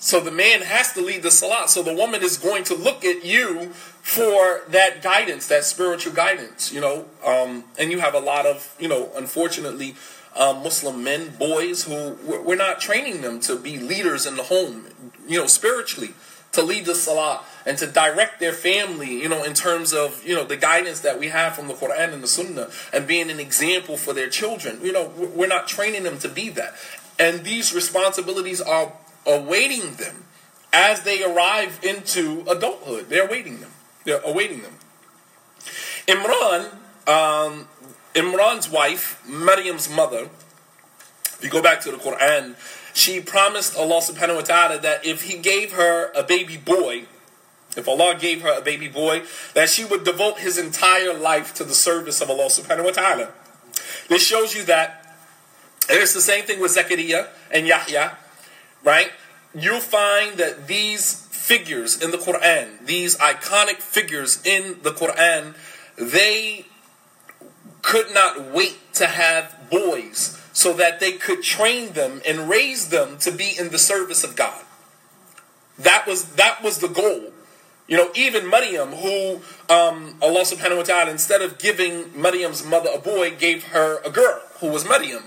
So 0.00 0.18
the 0.18 0.32
man 0.32 0.62
has 0.62 0.92
to 0.94 1.00
lead 1.00 1.22
the 1.22 1.30
salat. 1.30 1.70
So 1.70 1.84
the 1.84 1.94
woman 1.94 2.24
is 2.24 2.38
going 2.38 2.64
to 2.64 2.74
look 2.74 3.04
at 3.04 3.24
you 3.24 3.70
for 4.02 4.62
that 4.68 5.00
guidance, 5.00 5.46
that 5.46 5.62
spiritual 5.62 6.12
guidance, 6.12 6.72
you 6.72 6.80
know. 6.80 7.06
Um, 7.24 7.64
and 7.78 7.92
you 7.92 8.00
have 8.00 8.14
a 8.14 8.20
lot 8.20 8.46
of, 8.46 8.74
you 8.80 8.88
know, 8.88 9.10
unfortunately, 9.16 9.94
um, 10.38 10.62
Muslim 10.62 11.02
men, 11.02 11.34
boys 11.38 11.84
who 11.84 12.16
we're 12.24 12.56
not 12.56 12.80
training 12.80 13.20
them 13.22 13.40
to 13.40 13.58
be 13.58 13.78
leaders 13.78 14.24
in 14.24 14.36
the 14.36 14.44
home, 14.44 14.86
you 15.26 15.38
know, 15.38 15.46
spiritually, 15.46 16.14
to 16.52 16.62
lead 16.62 16.86
the 16.86 16.94
salah 16.94 17.42
and 17.66 17.76
to 17.78 17.86
direct 17.86 18.40
their 18.40 18.52
family, 18.52 19.20
you 19.20 19.28
know, 19.28 19.42
in 19.42 19.52
terms 19.52 19.92
of, 19.92 20.24
you 20.24 20.34
know, 20.34 20.44
the 20.44 20.56
guidance 20.56 21.00
that 21.00 21.18
we 21.18 21.28
have 21.28 21.54
from 21.54 21.68
the 21.68 21.74
Quran 21.74 22.14
and 22.14 22.22
the 22.22 22.28
Sunnah 22.28 22.70
and 22.92 23.06
being 23.06 23.30
an 23.30 23.40
example 23.40 23.96
for 23.96 24.14
their 24.14 24.28
children. 24.28 24.78
You 24.82 24.92
know, 24.92 25.12
we're 25.16 25.48
not 25.48 25.68
training 25.68 26.04
them 26.04 26.18
to 26.20 26.28
be 26.28 26.48
that. 26.50 26.74
And 27.18 27.44
these 27.44 27.74
responsibilities 27.74 28.60
are 28.60 28.92
awaiting 29.26 29.94
them 29.94 30.24
as 30.72 31.02
they 31.02 31.22
arrive 31.22 31.80
into 31.82 32.44
adulthood. 32.48 33.08
They're 33.08 33.26
awaiting 33.26 33.60
them. 33.60 33.72
They're 34.04 34.22
awaiting 34.24 34.62
them. 34.62 34.74
Imran, 36.06 36.72
um, 37.08 37.68
Imran's 38.14 38.68
wife, 38.70 39.22
Maryam's 39.26 39.88
mother, 39.88 40.28
if 41.24 41.40
you 41.42 41.50
go 41.50 41.62
back 41.62 41.80
to 41.82 41.90
the 41.90 41.98
Quran, 41.98 42.56
she 42.94 43.20
promised 43.20 43.76
Allah 43.76 44.00
subhanahu 44.00 44.36
wa 44.36 44.42
ta'ala 44.42 44.78
that 44.80 45.06
if 45.06 45.22
He 45.22 45.38
gave 45.38 45.72
her 45.72 46.10
a 46.12 46.22
baby 46.22 46.56
boy, 46.56 47.04
if 47.76 47.86
Allah 47.86 48.16
gave 48.18 48.42
her 48.42 48.58
a 48.58 48.60
baby 48.60 48.88
boy, 48.88 49.22
that 49.54 49.68
she 49.68 49.84
would 49.84 50.02
devote 50.02 50.38
his 50.38 50.58
entire 50.58 51.14
life 51.14 51.54
to 51.54 51.64
the 51.64 51.74
service 51.74 52.20
of 52.20 52.28
Allah 52.28 52.46
subhanahu 52.46 52.84
wa 52.84 52.90
ta'ala. 52.90 53.28
This 54.08 54.26
shows 54.26 54.54
you 54.54 54.64
that 54.64 55.16
it's 55.88 56.12
the 56.12 56.20
same 56.20 56.44
thing 56.44 56.60
with 56.60 56.72
Zechariah 56.72 57.26
and 57.50 57.66
Yahya, 57.66 58.16
right? 58.82 59.12
You'll 59.54 59.80
find 59.80 60.38
that 60.38 60.66
these 60.66 61.26
figures 61.30 62.02
in 62.02 62.10
the 62.10 62.18
Quran, 62.18 62.84
these 62.84 63.16
iconic 63.16 63.76
figures 63.76 64.44
in 64.44 64.78
the 64.82 64.90
Quran, 64.90 65.54
they 65.96 66.66
could 67.82 68.12
not 68.12 68.52
wait 68.52 68.78
to 68.94 69.06
have 69.06 69.56
boys 69.70 70.40
so 70.52 70.72
that 70.72 70.98
they 71.00 71.12
could 71.12 71.42
train 71.42 71.92
them 71.92 72.20
and 72.26 72.48
raise 72.48 72.88
them 72.88 73.18
to 73.18 73.30
be 73.30 73.52
in 73.58 73.70
the 73.70 73.78
service 73.78 74.24
of 74.24 74.34
God. 74.34 74.64
That 75.78 76.06
was 76.06 76.32
that 76.32 76.62
was 76.62 76.78
the 76.78 76.88
goal. 76.88 77.32
You 77.86 77.96
know, 77.96 78.10
even 78.14 78.50
Maryam, 78.50 78.90
who 78.90 79.40
um, 79.72 80.16
Allah 80.20 80.42
subhanahu 80.42 80.76
wa 80.78 80.82
ta'ala, 80.82 81.10
instead 81.10 81.40
of 81.40 81.58
giving 81.58 82.10
Maryam's 82.20 82.64
mother 82.64 82.90
a 82.94 82.98
boy, 82.98 83.34
gave 83.34 83.64
her 83.68 84.02
a 84.04 84.10
girl 84.10 84.42
who 84.60 84.68
was 84.70 84.86
Maryam. 84.86 85.24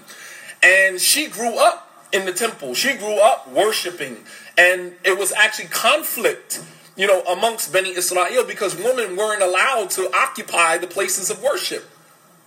And 0.61 1.01
she 1.01 1.27
grew 1.27 1.57
up 1.57 1.89
in 2.11 2.25
the 2.25 2.33
temple. 2.33 2.75
She 2.75 2.95
grew 2.95 3.19
up 3.19 3.49
worshiping. 3.51 4.17
And 4.57 4.93
it 5.03 5.17
was 5.17 5.31
actually 5.31 5.69
conflict, 5.69 6.63
you 6.95 7.07
know, 7.07 7.21
amongst 7.23 7.73
Beni 7.73 7.95
Israel 7.95 8.43
because 8.45 8.75
women 8.75 9.15
weren't 9.15 9.41
allowed 9.41 9.89
to 9.91 10.11
occupy 10.15 10.77
the 10.77 10.87
places 10.87 11.31
of 11.31 11.41
worship. 11.41 11.89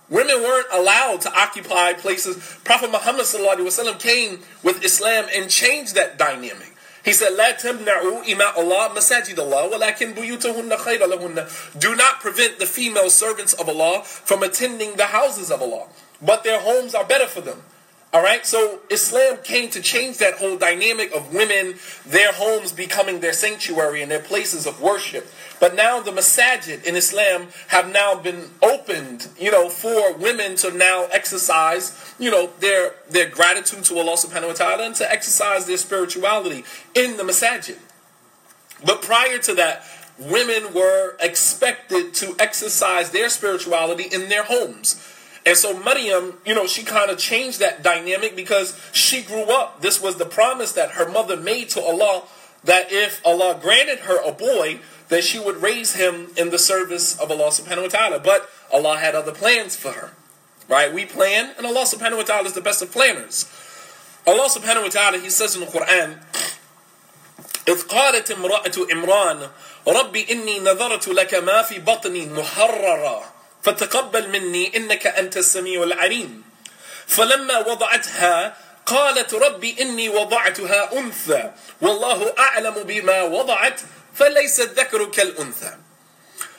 Women 0.08 0.42
weren't 0.42 0.66
allowed 0.72 1.20
to 1.20 1.32
occupy 1.32 1.92
places. 1.92 2.36
Prophet 2.64 2.90
Muhammad 2.90 3.26
came 4.00 4.40
with 4.62 4.84
Islam 4.84 5.26
and 5.34 5.48
changed 5.48 5.94
that 5.94 6.18
dynamic. 6.18 6.74
He 7.04 7.12
said, 7.12 7.32
لا 7.32 7.52
تمنعوا 7.52 8.24
إماء 8.24 8.60
الله 8.60 8.94
مساجد 8.94 9.38
الله 9.38 9.70
ولكن 9.70 10.14
بيوتهن 10.14 10.76
خير 10.76 11.06
لهن. 11.06 11.78
Do 11.78 11.94
not 11.94 12.20
prevent 12.20 12.58
the 12.58 12.66
female 12.66 13.08
servants 13.08 13.54
of 13.54 13.68
Allah 13.68 14.02
from 14.02 14.42
attending 14.42 14.96
the 14.96 15.06
houses 15.06 15.50
of 15.50 15.62
Allah, 15.62 15.86
but 16.20 16.44
their 16.44 16.60
homes 16.60 16.94
are 16.94 17.04
better 17.04 17.26
for 17.26 17.40
them. 17.40 17.62
All 18.15 18.23
right, 18.23 18.45
so 18.45 18.79
Islam 18.89 19.39
came 19.43 19.69
to 19.71 19.81
change 19.81 20.19
that 20.19 20.35
whole 20.35 20.55
dynamic 20.57 21.13
of 21.13 21.33
women, 21.33 21.75
their 22.05 22.31
homes 22.31 22.71
becoming 22.71 23.19
their 23.19 23.33
sanctuary 23.33 24.01
and 24.01 24.09
their 24.09 24.21
places 24.21 24.65
of 24.65 24.79
worship. 24.79 25.27
But 25.59 25.75
now 25.75 25.99
the 25.99 26.11
masajid 26.11 26.85
in 26.85 26.95
Islam 26.95 27.49
have 27.67 27.91
now 27.91 28.15
been 28.15 28.51
opened, 28.61 29.27
you 29.37 29.51
know, 29.51 29.67
for 29.67 30.13
women 30.15 30.55
to 30.63 30.71
now 30.71 31.09
exercise, 31.11 32.15
you 32.17 32.31
know, 32.31 32.51
their 32.61 32.93
their 33.09 33.27
gratitude 33.29 33.83
to 33.83 33.97
Allah 33.97 34.13
subhanahu 34.13 34.47
wa 34.47 34.53
ta'ala 34.53 34.85
and 34.85 34.95
to 34.95 35.11
exercise 35.11 35.65
their 35.65 35.75
spirituality 35.75 36.63
in 36.93 37.17
the 37.17 37.23
masajid. 37.23 37.79
But 38.85 39.01
prior 39.01 39.39
to 39.39 39.53
that, 39.55 39.83
women 40.17 40.73
were 40.73 41.17
expected 41.19 42.13
to 42.13 42.33
exercise 42.39 43.11
their 43.11 43.27
spirituality 43.27 44.05
in 44.09 44.29
their 44.29 44.45
homes. 44.45 45.14
And 45.46 45.56
so 45.56 45.78
Maryam, 45.78 46.34
you 46.44 46.54
know, 46.54 46.66
she 46.66 46.82
kind 46.82 47.10
of 47.10 47.18
changed 47.18 47.60
that 47.60 47.82
dynamic 47.82 48.36
because 48.36 48.78
she 48.92 49.22
grew 49.22 49.44
up. 49.44 49.80
This 49.80 50.00
was 50.00 50.16
the 50.16 50.26
promise 50.26 50.72
that 50.72 50.92
her 50.92 51.08
mother 51.08 51.36
made 51.36 51.70
to 51.70 51.80
Allah 51.80 52.24
that 52.64 52.92
if 52.92 53.24
Allah 53.24 53.58
granted 53.60 54.00
her 54.00 54.22
a 54.22 54.32
boy, 54.32 54.80
that 55.08 55.24
she 55.24 55.38
would 55.38 55.62
raise 55.62 55.94
him 55.94 56.28
in 56.36 56.50
the 56.50 56.58
service 56.58 57.18
of 57.18 57.30
Allah 57.30 57.48
subhanahu 57.48 57.82
wa 57.82 57.88
ta'ala. 57.88 58.18
But 58.20 58.48
Allah 58.72 58.98
had 58.98 59.14
other 59.14 59.32
plans 59.32 59.76
for 59.76 59.92
her. 59.92 60.12
Right? 60.68 60.92
We 60.92 61.04
plan, 61.04 61.54
and 61.56 61.66
Allah 61.66 61.82
subhanahu 61.82 62.18
wa 62.18 62.22
ta'ala 62.22 62.46
is 62.46 62.52
the 62.52 62.60
best 62.60 62.82
of 62.82 62.92
planners. 62.92 63.50
Allah 64.26 64.46
subhanahu 64.48 64.84
wa 64.84 64.88
ta'ala, 64.88 65.18
He 65.18 65.30
says 65.30 65.54
in 65.54 65.62
the 65.62 65.66
Quran, 65.66 66.20
إذ 67.66 67.86
قالت 67.86 68.30
امرأة 68.30 68.92
إمران 68.92 69.50
ربي 69.86 70.26
إني 70.30 70.58
نذرت 70.60 71.08
لك 71.08 71.34
ما 71.34 71.62
في 71.62 71.78
بطني 71.78 72.26
محررا 72.26 73.22
فتقبل 73.65 74.29
مني 74.29 74.77
إنك 74.77 75.07
أنت 75.07 75.37
السميع 75.37 75.83
العليم 75.83 76.43
فلما 77.07 77.57
وضعتها 77.57 78.57
قالت 78.85 79.33
ربي 79.33 79.81
إني 79.81 80.09
وضعتها 80.09 80.99
أنثى 80.99 81.51
والله 81.81 82.33
أعلم 82.39 82.73
بما 82.83 83.21
وضعت 83.23 83.81
فليس 84.15 84.59
الذكر 84.59 85.05
كالأنثى 85.05 85.77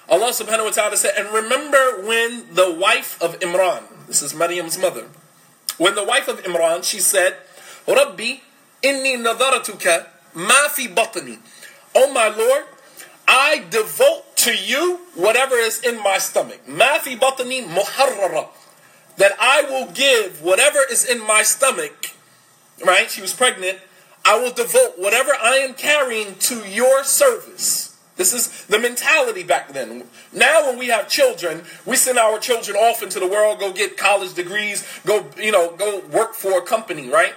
Allah 0.07 0.31
subhanahu 0.31 0.71
wa 0.71 0.75
ta'ala 0.75 0.95
said, 0.95 1.19
and 1.19 1.35
remember 1.35 2.07
when 2.07 2.55
the 2.55 2.71
wife 2.71 3.19
of 3.19 3.35
Imran, 3.43 3.83
this 4.07 4.23
is 4.23 4.35
Maryam's 4.39 4.79
mother, 4.79 5.11
when 5.83 5.99
the 5.99 6.05
wife 6.07 6.29
of 6.31 6.39
Imran, 6.47 6.85
she 6.87 7.01
said, 7.03 7.35
Rabbi, 7.91 8.39
inni 8.87 9.19
nadaratuka 9.19 10.07
ma 10.39 10.71
fi 10.71 10.87
batni. 10.87 11.43
Oh 11.97 12.13
my 12.15 12.29
Lord, 12.29 12.65
I 13.27 13.67
devote 13.69 14.36
to 14.47 14.57
you 14.57 15.01
whatever 15.17 15.57
is 15.57 15.83
in 15.83 16.01
my 16.01 16.19
stomach. 16.19 16.61
That 19.17 19.33
I 19.41 19.63
will 19.69 19.91
give 19.91 20.41
whatever 20.41 20.79
is 20.89 21.05
in 21.05 21.19
my 21.27 21.43
stomach. 21.43 22.13
Right? 22.85 23.11
She 23.11 23.21
was 23.21 23.33
pregnant. 23.33 23.79
I 24.25 24.39
will 24.39 24.53
devote 24.53 24.99
whatever 24.99 25.33
I 25.43 25.57
am 25.57 25.75
carrying 25.75 26.37
to 26.37 26.65
your 26.69 27.03
service. 27.03 27.99
This 28.15 28.33
is 28.33 28.65
the 28.67 28.79
mentality 28.79 29.43
back 29.43 29.73
then. 29.73 30.05
Now, 30.33 30.69
when 30.69 30.79
we 30.79 30.87
have 30.89 31.09
children, 31.09 31.65
we 31.85 31.97
send 31.97 32.17
our 32.17 32.39
children 32.39 32.77
off 32.77 33.03
into 33.03 33.19
the 33.19 33.27
world, 33.27 33.59
go 33.59 33.73
get 33.73 33.97
college 33.97 34.35
degrees, 34.35 34.87
go, 35.05 35.27
you 35.37 35.51
know, 35.51 35.75
go 35.77 36.03
work 36.13 36.35
for 36.35 36.57
a 36.59 36.63
company, 36.63 37.09
right? 37.09 37.35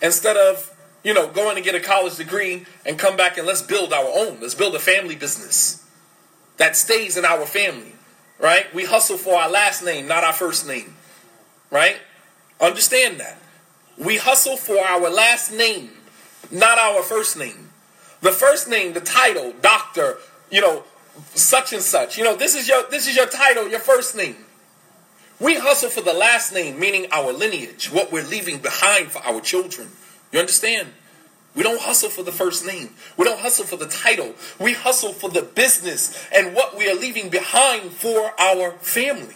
Instead 0.00 0.36
of 0.36 0.74
you 1.04 1.14
know, 1.14 1.28
going 1.28 1.54
to 1.56 1.62
get 1.62 1.74
a 1.76 1.80
college 1.80 2.16
degree 2.16 2.66
and 2.84 2.98
come 2.98 3.16
back 3.16 3.38
and 3.38 3.46
let's 3.46 3.62
build 3.62 3.92
our 3.92 4.04
own. 4.04 4.38
Let's 4.40 4.54
build 4.54 4.74
a 4.74 4.80
family 4.80 5.14
business 5.14 5.84
that 6.58 6.76
stays 6.76 7.16
in 7.16 7.24
our 7.24 7.46
family, 7.46 7.92
right? 8.38 8.72
We 8.74 8.84
hustle 8.84 9.16
for 9.16 9.34
our 9.34 9.50
last 9.50 9.82
name, 9.82 10.06
not 10.06 10.22
our 10.22 10.32
first 10.32 10.66
name, 10.66 10.94
right? 11.70 11.96
Understand 12.60 13.18
that. 13.20 13.38
We 13.96 14.16
hustle 14.16 14.56
for 14.56 14.78
our 14.78 15.10
last 15.10 15.52
name, 15.52 15.90
not 16.50 16.78
our 16.78 17.02
first 17.02 17.36
name. 17.36 17.70
The 18.20 18.32
first 18.32 18.68
name, 18.68 18.92
the 18.92 19.00
title, 19.00 19.54
doctor, 19.62 20.18
you 20.50 20.60
know, 20.60 20.84
such 21.34 21.72
and 21.72 21.82
such. 21.82 22.18
You 22.18 22.24
know, 22.24 22.36
this 22.36 22.54
is 22.54 22.68
your 22.68 22.84
this 22.90 23.08
is 23.08 23.16
your 23.16 23.26
title, 23.26 23.68
your 23.68 23.80
first 23.80 24.16
name. 24.16 24.36
We 25.40 25.54
hustle 25.56 25.88
for 25.88 26.00
the 26.00 26.12
last 26.12 26.52
name, 26.52 26.80
meaning 26.80 27.06
our 27.12 27.32
lineage, 27.32 27.92
what 27.92 28.10
we're 28.10 28.26
leaving 28.26 28.58
behind 28.58 29.12
for 29.12 29.22
our 29.22 29.40
children. 29.40 29.88
You 30.32 30.40
understand? 30.40 30.88
We 31.58 31.64
don't 31.64 31.80
hustle 31.80 32.08
for 32.08 32.22
the 32.22 32.30
first 32.30 32.64
name. 32.64 32.90
We 33.16 33.24
don't 33.24 33.40
hustle 33.40 33.64
for 33.64 33.74
the 33.74 33.88
title. 33.88 34.36
We 34.60 34.74
hustle 34.74 35.12
for 35.12 35.28
the 35.28 35.42
business 35.42 36.16
and 36.32 36.54
what 36.54 36.78
we 36.78 36.88
are 36.88 36.94
leaving 36.94 37.30
behind 37.30 37.90
for 37.90 38.32
our 38.40 38.70
family. 38.78 39.34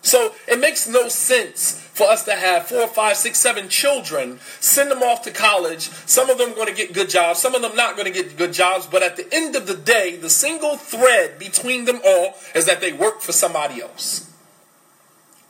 So 0.00 0.32
it 0.46 0.58
makes 0.58 0.88
no 0.88 1.10
sense 1.10 1.72
for 1.92 2.04
us 2.04 2.24
to 2.24 2.34
have 2.34 2.68
four, 2.68 2.88
five, 2.88 3.18
six, 3.18 3.38
seven 3.38 3.68
children, 3.68 4.38
send 4.58 4.90
them 4.90 5.02
off 5.02 5.20
to 5.24 5.30
college. 5.30 5.90
Some 6.06 6.30
of 6.30 6.38
them 6.38 6.54
going 6.54 6.68
to 6.68 6.74
get 6.74 6.94
good 6.94 7.10
jobs, 7.10 7.40
some 7.40 7.54
of 7.54 7.60
them 7.60 7.76
not 7.76 7.94
going 7.94 8.10
to 8.10 8.22
get 8.22 8.38
good 8.38 8.54
jobs. 8.54 8.86
But 8.86 9.02
at 9.02 9.16
the 9.16 9.28
end 9.30 9.54
of 9.54 9.66
the 9.66 9.76
day, 9.76 10.16
the 10.16 10.30
single 10.30 10.78
thread 10.78 11.38
between 11.38 11.84
them 11.84 12.00
all 12.06 12.36
is 12.54 12.64
that 12.64 12.80
they 12.80 12.94
work 12.94 13.20
for 13.20 13.32
somebody 13.32 13.82
else. 13.82 14.32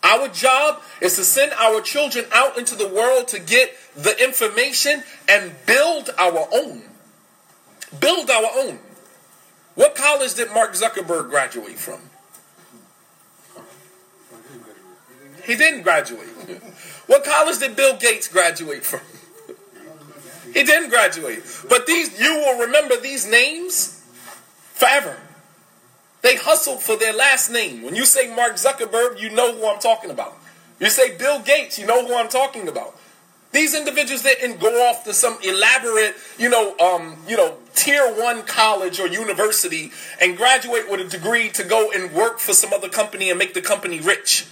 Our 0.02 0.28
job 0.28 0.80
is 1.00 1.16
to 1.16 1.24
send 1.24 1.52
our 1.52 1.80
children 1.80 2.26
out 2.32 2.56
into 2.56 2.74
the 2.76 2.88
world 2.88 3.28
to 3.28 3.38
get 3.38 3.74
the 3.96 4.22
information 4.22 5.02
and 5.28 5.52
build 5.66 6.10
our 6.18 6.48
own. 6.52 6.82
Build 8.00 8.30
our 8.30 8.48
own. 8.56 8.78
What 9.74 9.94
college 9.94 10.34
did 10.34 10.52
Mark 10.52 10.72
Zuckerberg 10.72 11.30
graduate 11.30 11.78
from? 11.78 12.00
He 15.44 15.56
didn't 15.56 15.82
graduate. 15.82 16.28
What 17.06 17.24
college 17.24 17.58
did 17.58 17.74
Bill 17.74 17.96
Gates 17.96 18.28
graduate 18.28 18.84
from? 18.84 19.00
He 20.52 20.62
didn't 20.64 20.90
graduate. 20.90 21.42
But 21.68 21.86
these 21.86 22.20
you 22.20 22.34
will 22.34 22.66
remember 22.66 22.96
these 22.96 23.26
names 23.26 24.02
forever. 24.74 25.16
They 26.28 26.36
hustled 26.36 26.82
for 26.82 26.94
their 26.94 27.14
last 27.14 27.50
name. 27.50 27.80
When 27.80 27.94
you 27.96 28.04
say 28.04 28.28
Mark 28.36 28.56
Zuckerberg, 28.56 29.18
you 29.18 29.30
know 29.30 29.56
who 29.56 29.66
I'm 29.66 29.80
talking 29.80 30.10
about. 30.10 30.36
You 30.78 30.90
say 30.90 31.16
Bill 31.16 31.40
Gates, 31.40 31.78
you 31.78 31.86
know 31.86 32.06
who 32.06 32.14
I'm 32.14 32.28
talking 32.28 32.68
about. 32.68 32.94
These 33.52 33.74
individuals 33.74 34.24
didn't 34.24 34.60
go 34.60 34.90
off 34.90 35.04
to 35.04 35.14
some 35.14 35.38
elaborate, 35.42 36.16
you 36.36 36.50
know, 36.50 36.76
um, 36.80 37.16
you 37.26 37.38
know, 37.38 37.56
tier 37.74 38.06
one 38.14 38.42
college 38.42 39.00
or 39.00 39.06
university 39.06 39.90
and 40.20 40.36
graduate 40.36 40.90
with 40.90 41.00
a 41.00 41.08
degree 41.08 41.48
to 41.48 41.64
go 41.64 41.90
and 41.92 42.12
work 42.12 42.40
for 42.40 42.52
some 42.52 42.74
other 42.74 42.90
company 42.90 43.30
and 43.30 43.38
make 43.38 43.54
the 43.54 43.62
company 43.62 43.98
rich. 43.98 44.46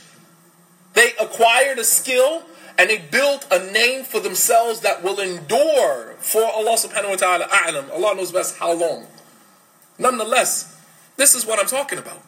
They 0.94 1.10
acquired 1.20 1.78
a 1.78 1.84
skill 1.84 2.44
and 2.78 2.88
they 2.88 2.96
built 2.96 3.46
a 3.50 3.70
name 3.70 4.04
for 4.04 4.18
themselves 4.18 4.80
that 4.80 5.04
will 5.04 5.20
endure 5.20 6.14
for 6.20 6.42
Allah 6.42 6.78
subhanahu 6.78 7.10
wa 7.10 7.16
ta'ala. 7.16 7.90
Allah 7.92 8.16
knows 8.16 8.32
best 8.32 8.56
how 8.56 8.72
long. 8.72 9.08
Nonetheless, 9.98 10.72
this 11.16 11.34
is 11.34 11.46
what 11.46 11.58
I'm 11.58 11.66
talking 11.66 11.98
about. 11.98 12.22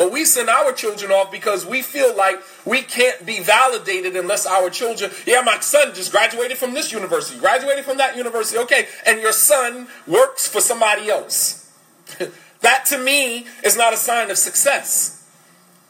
But 0.00 0.12
we 0.12 0.24
send 0.24 0.48
our 0.48 0.72
children 0.72 1.12
off 1.12 1.30
because 1.30 1.66
we 1.66 1.82
feel 1.82 2.16
like 2.16 2.40
we 2.64 2.80
can't 2.80 3.26
be 3.26 3.40
validated 3.40 4.16
unless 4.16 4.46
our 4.46 4.70
children, 4.70 5.10
yeah, 5.26 5.42
my 5.42 5.60
son 5.60 5.94
just 5.94 6.10
graduated 6.10 6.56
from 6.56 6.72
this 6.72 6.90
university, 6.90 7.38
graduated 7.38 7.84
from 7.84 7.98
that 7.98 8.16
university, 8.16 8.58
okay, 8.60 8.88
and 9.04 9.20
your 9.20 9.32
son 9.32 9.88
works 10.06 10.48
for 10.48 10.62
somebody 10.62 11.10
else. 11.10 11.70
that 12.60 12.86
to 12.86 12.96
me 12.96 13.46
is 13.62 13.76
not 13.76 13.92
a 13.92 13.98
sign 13.98 14.30
of 14.30 14.38
success. 14.38 15.30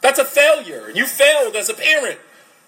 That's 0.00 0.18
a 0.18 0.24
failure. 0.24 0.90
You 0.92 1.06
failed 1.06 1.54
as 1.54 1.68
a 1.68 1.74
parent. 1.74 2.18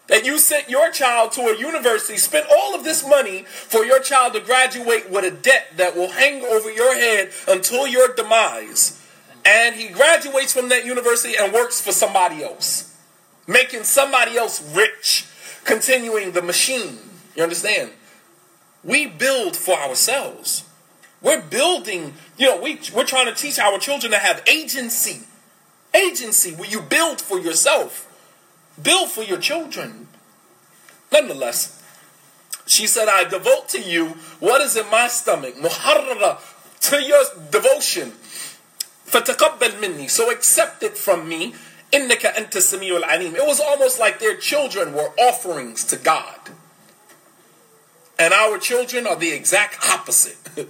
That 0.07 0.25
you 0.25 0.39
sent 0.39 0.71
your 0.71 0.93
child 0.93 1.33
to 1.33 1.41
a 1.41 1.59
university, 1.59 2.19
spent 2.19 2.47
all 2.49 2.77
of 2.77 2.85
this 2.85 3.05
money 3.05 3.43
for 3.49 3.85
your 3.85 3.99
child 3.99 4.35
to 4.35 4.41
graduate 4.41 5.11
with 5.11 5.25
a 5.25 5.31
debt 5.33 5.77
that 5.77 5.97
will 5.97 6.11
hang 6.11 6.45
over 6.45 6.71
your 6.71 6.95
head 6.95 7.33
until 7.49 7.89
your 7.89 8.15
demise 8.15 9.02
and 9.45 9.75
he 9.75 9.89
graduates 9.89 10.53
from 10.53 10.69
that 10.69 10.85
university 10.85 11.35
and 11.39 11.53
works 11.53 11.81
for 11.81 11.93
somebody 11.93 12.43
else, 12.43 12.97
making 13.47 13.85
somebody 13.85 14.37
else 14.37 14.63
rich, 14.75 15.27
continuing 15.65 16.33
the 16.33 16.43
machine. 16.43 16.99
You 17.35 17.43
understand? 17.43 17.91
We 18.85 19.07
build 19.07 19.57
for 19.57 19.75
ourselves. 19.75 20.65
We're 21.21 21.43
building, 21.43 22.15
you 22.37 22.47
know, 22.47 22.61
we, 22.61 22.81
we're 22.95 23.05
trying 23.05 23.27
to 23.27 23.35
teach 23.35 23.59
our 23.59 23.79
children 23.79 24.13
to 24.13 24.19
have 24.19 24.43
agency. 24.49 25.23
Agency, 25.95 26.53
where 26.55 26.69
you 26.69 26.81
build 26.81 27.21
for 27.21 27.39
yourself, 27.39 28.09
build 28.83 29.11
for 29.11 29.23
your 29.23 29.39
children. 29.39 30.09
Nonetheless, 31.13 31.81
she 32.67 32.87
said, 32.87 33.09
I 33.09 33.25
devote 33.25 33.69
to 33.71 33.81
you 33.81 34.09
what 34.41 34.61
is 34.63 34.77
in 34.77 34.89
my 34.91 35.09
stomach, 35.09 35.57
muharrara, 35.57 36.39
to 36.91 37.03
your 37.03 37.23
devotion 37.51 38.13
فَتَقَبَّلْ 39.12 39.80
مِنِّي 39.80 40.10
So 40.10 40.32
accept 40.32 40.84
it 40.84 40.98
from 40.98 41.28
me. 41.28 41.56
إِنَّكَ 41.94 42.34
أَنْتَ 42.36 42.52
السَّمِيعُ 42.52 43.02
الْعَلِيمُ 43.02 43.36
It 43.36 43.46
was 43.46 43.60
almost 43.60 44.00
like 44.00 44.20
their 44.20 44.36
children 44.36 44.94
were 44.94 45.12
offerings 45.18 45.84
to 45.86 45.96
God. 45.96 46.40
And 48.20 48.34
our 48.34 48.58
children 48.58 49.08
are 49.08 49.16
the 49.16 49.32
exact 49.32 49.88
opposite. 49.90 50.38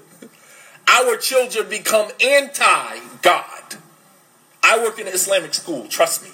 our 0.88 1.18
children 1.18 1.70
become 1.70 2.12
anti-God. 2.24 3.78
I 4.62 4.84
work 4.84 5.00
in 5.00 5.08
an 5.08 5.14
Islamic 5.14 5.54
school, 5.54 5.88
trust 5.88 6.24
me. 6.24 6.32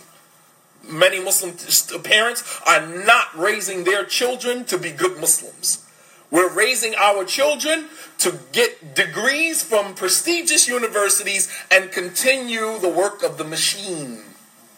Many 0.89 1.23
Muslim 1.23 1.55
parents 2.03 2.59
are 2.67 2.85
not 2.85 3.37
raising 3.37 3.83
their 3.83 4.03
children 4.03 4.65
to 4.65 4.77
be 4.77 4.91
good 4.91 5.19
Muslims. 5.19 5.85
We're 6.30 6.52
raising 6.52 6.94
our 6.94 7.24
children 7.24 7.86
to 8.18 8.38
get 8.52 8.94
degrees 8.94 9.62
from 9.62 9.94
prestigious 9.94 10.68
universities 10.68 11.50
and 11.70 11.90
continue 11.90 12.78
the 12.78 12.88
work 12.88 13.22
of 13.22 13.38
the 13.38 13.44
machine. 13.44 14.22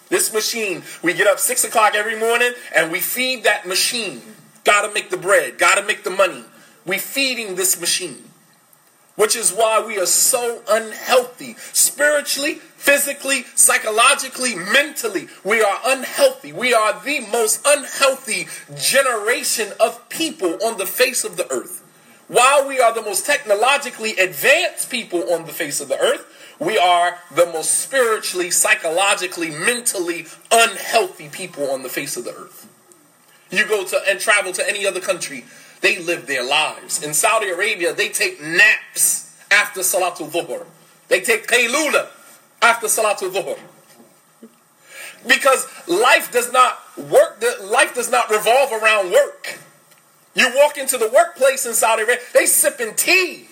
This 0.08 0.32
machine, 0.32 0.82
we 1.02 1.12
get 1.14 1.26
up 1.26 1.38
six 1.38 1.64
o'clock 1.64 1.94
every 1.94 2.18
morning 2.18 2.52
and 2.74 2.92
we 2.92 3.00
feed 3.00 3.44
that 3.44 3.66
machine. 3.66 4.22
Gotta 4.64 4.92
make 4.92 5.10
the 5.10 5.16
bread, 5.16 5.58
gotta 5.58 5.82
make 5.84 6.04
the 6.04 6.10
money. 6.10 6.44
We 6.86 6.98
feeding 6.98 7.56
this 7.56 7.80
machine. 7.80 8.29
Which 9.20 9.36
is 9.36 9.52
why 9.52 9.84
we 9.86 9.98
are 9.98 10.06
so 10.06 10.62
unhealthy 10.66 11.54
spiritually, 11.74 12.54
physically, 12.54 13.44
psychologically, 13.54 14.54
mentally. 14.54 15.28
We 15.44 15.60
are 15.60 15.78
unhealthy. 15.84 16.54
We 16.54 16.72
are 16.72 16.98
the 17.04 17.20
most 17.30 17.60
unhealthy 17.66 18.48
generation 18.78 19.74
of 19.78 20.08
people 20.08 20.56
on 20.64 20.78
the 20.78 20.86
face 20.86 21.22
of 21.22 21.36
the 21.36 21.52
earth. 21.52 21.82
While 22.28 22.66
we 22.66 22.80
are 22.80 22.94
the 22.94 23.02
most 23.02 23.26
technologically 23.26 24.16
advanced 24.16 24.88
people 24.88 25.30
on 25.34 25.44
the 25.44 25.52
face 25.52 25.82
of 25.82 25.88
the 25.88 26.00
earth, 26.00 26.24
we 26.58 26.78
are 26.78 27.18
the 27.30 27.44
most 27.44 27.72
spiritually, 27.72 28.50
psychologically, 28.50 29.50
mentally 29.50 30.28
unhealthy 30.50 31.28
people 31.28 31.70
on 31.70 31.82
the 31.82 31.90
face 31.90 32.16
of 32.16 32.24
the 32.24 32.32
earth. 32.32 32.66
You 33.50 33.66
go 33.66 33.84
to 33.84 34.00
and 34.08 34.18
travel 34.18 34.52
to 34.52 34.66
any 34.66 34.86
other 34.86 35.00
country, 35.00 35.44
they 35.80 35.98
live 35.98 36.26
their 36.26 36.44
lives. 36.44 37.02
In 37.02 37.14
Saudi 37.14 37.48
Arabia, 37.48 37.94
they 37.94 38.08
take 38.08 38.40
naps 38.40 39.36
after 39.50 39.80
Salatul 39.80 40.30
Dhuhr. 40.30 40.66
They 41.08 41.20
take 41.20 41.46
Qaylula 41.46 42.08
after 42.62 42.86
Salatul 42.86 43.32
Dhuhr. 43.32 43.58
Because 45.26 45.66
life 45.86 46.32
does 46.32 46.52
not 46.52 46.78
work, 46.96 47.42
life 47.62 47.94
does 47.94 48.10
not 48.10 48.30
revolve 48.30 48.72
around 48.72 49.10
work. 49.10 49.58
You 50.34 50.50
walk 50.54 50.78
into 50.78 50.96
the 50.96 51.08
workplace 51.08 51.66
in 51.66 51.74
Saudi 51.74 52.02
Arabia, 52.02 52.22
they 52.32 52.46
sipping 52.46 52.94
tea. 52.94 53.48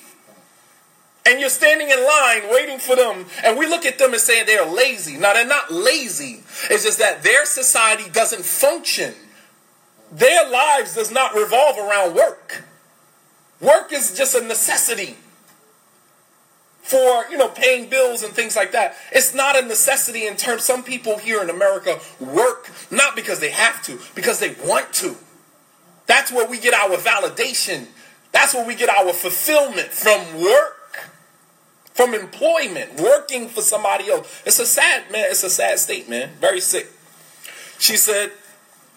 And 1.27 1.41
you're 1.41 1.51
standing 1.51 1.91
in 1.91 2.03
line 2.03 2.51
waiting 2.51 2.79
for 2.79 2.97
them. 2.97 3.27
And 3.45 3.59
we 3.59 3.67
look 3.67 3.85
at 3.85 3.99
them 3.99 4.13
and 4.13 4.21
say 4.21 4.45
they're 4.45 4.65
lazy. 4.65 5.19
Now, 5.19 5.35
they're 5.35 5.47
not 5.47 5.71
lazy. 5.71 6.43
It's 6.71 6.85
just 6.85 6.99
that 7.01 7.23
their 7.23 7.45
society 7.45 8.09
doesn't 8.09 8.45
function 8.45 9.15
their 10.11 10.49
lives 10.49 10.95
does 10.95 11.11
not 11.11 11.35
revolve 11.35 11.79
around 11.79 12.15
work. 12.15 12.65
Work 13.61 13.93
is 13.93 14.17
just 14.17 14.35
a 14.35 14.41
necessity 14.41 15.17
for, 16.83 17.27
you 17.31 17.37
know, 17.37 17.49
paying 17.49 17.91
bills 17.91 18.23
and 18.23 18.33
things 18.33 18.57
like 18.57 18.73
that. 18.73 18.97
It's 19.13 19.35
not 19.35 19.59
a 19.59 19.67
necessity 19.67 20.27
in 20.27 20.37
terms 20.37 20.65
some 20.65 20.83
people 20.83 21.19
here 21.19 21.43
in 21.43 21.51
America 21.51 21.99
work 22.19 22.71
not 22.91 23.15
because 23.15 23.41
they 23.41 23.51
have 23.51 23.83
to, 23.83 23.99
because 24.15 24.41
they 24.41 24.55
want 24.65 24.93
to. 24.95 25.17
That's 26.07 26.33
where 26.33 26.49
we 26.49 26.59
get 26.59 26.73
our 26.73 26.97
validation. 26.97 27.89
That's 28.33 28.55
where 28.55 28.67
we 28.67 28.75
get 28.75 28.89
our 28.89 29.13
fulfillment 29.13 29.89
from 29.89 30.41
work, 30.41 31.11
from 31.93 32.15
employment, 32.15 32.99
working 32.99 33.49
for 33.49 33.61
somebody 33.61 34.11
else. 34.11 34.43
It's 34.47 34.59
a 34.59 34.67
sad, 34.67 35.11
man, 35.13 35.27
it's 35.29 35.45
a 35.45 35.51
sad 35.51 35.79
state, 35.79 36.09
man. 36.09 36.31
Very 36.41 36.61
sick. 36.61 36.91
She 37.79 37.97
said, 37.97 38.33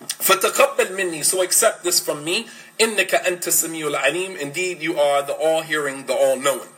فَتَقَبَّلْ 0.00 0.90
مِنِّي 0.92 1.24
So 1.24 1.42
accept 1.42 1.84
this 1.84 2.00
from 2.00 2.24
me. 2.24 2.48
إِنَّكَ 2.78 3.24
أَنْتَ 3.24 3.46
السَّمِيعُ 3.46 3.94
الْعَلِيمُ 3.94 4.38
Indeed, 4.38 4.82
you 4.82 4.98
are 4.98 5.22
the 5.22 5.32
all-hearing, 5.32 6.06
the 6.06 6.14
all-knowing. 6.14 6.68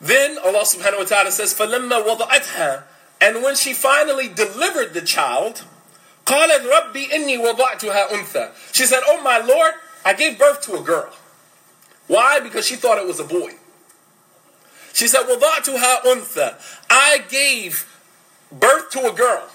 Then 0.00 0.38
Allah 0.38 0.62
subhanahu 0.62 0.98
wa 0.98 1.04
ta'ala 1.04 1.30
says, 1.30 1.54
فَلَمَّا 1.54 2.04
وَضَعَتْهَا 2.04 2.82
And 3.20 3.42
when 3.42 3.54
she 3.54 3.72
finally 3.74 4.28
delivered 4.28 4.94
the 4.94 5.02
child, 5.02 5.64
قَالَتْ 6.26 6.64
رَبِّي 6.68 7.10
إِنِّي 7.10 7.38
وَضَعْتُهَا 7.38 8.08
أُنْثَى 8.08 8.50
She 8.74 8.84
said, 8.84 9.00
Oh 9.06 9.20
my 9.22 9.38
Lord, 9.38 9.74
I 10.04 10.14
gave 10.14 10.38
birth 10.38 10.62
to 10.62 10.74
a 10.74 10.80
girl. 10.80 11.12
Why? 12.06 12.40
Because 12.40 12.66
she 12.66 12.76
thought 12.76 12.98
it 12.98 13.06
was 13.06 13.20
a 13.20 13.24
boy. 13.24 13.52
She 14.92 15.06
said, 15.06 15.22
وَضَعْتُهَا 15.22 16.02
أُنْثَى 16.02 16.54
I 16.90 17.24
gave 17.28 17.86
birth 18.50 18.90
to 18.90 19.06
a 19.06 19.12
girl. 19.12 19.48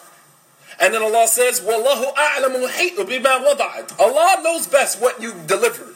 And 0.82 0.94
then 0.94 1.02
Allah 1.02 1.28
says, 1.28 1.62
Wallahu 1.62 2.14
a'lamu 2.14 2.68
bima 3.08 3.44
wada'at. 3.46 4.00
Allah 4.00 4.42
knows 4.44 4.68
best 4.68 5.02
what 5.02 5.22
you 5.22 5.34
delivered. 5.48 5.96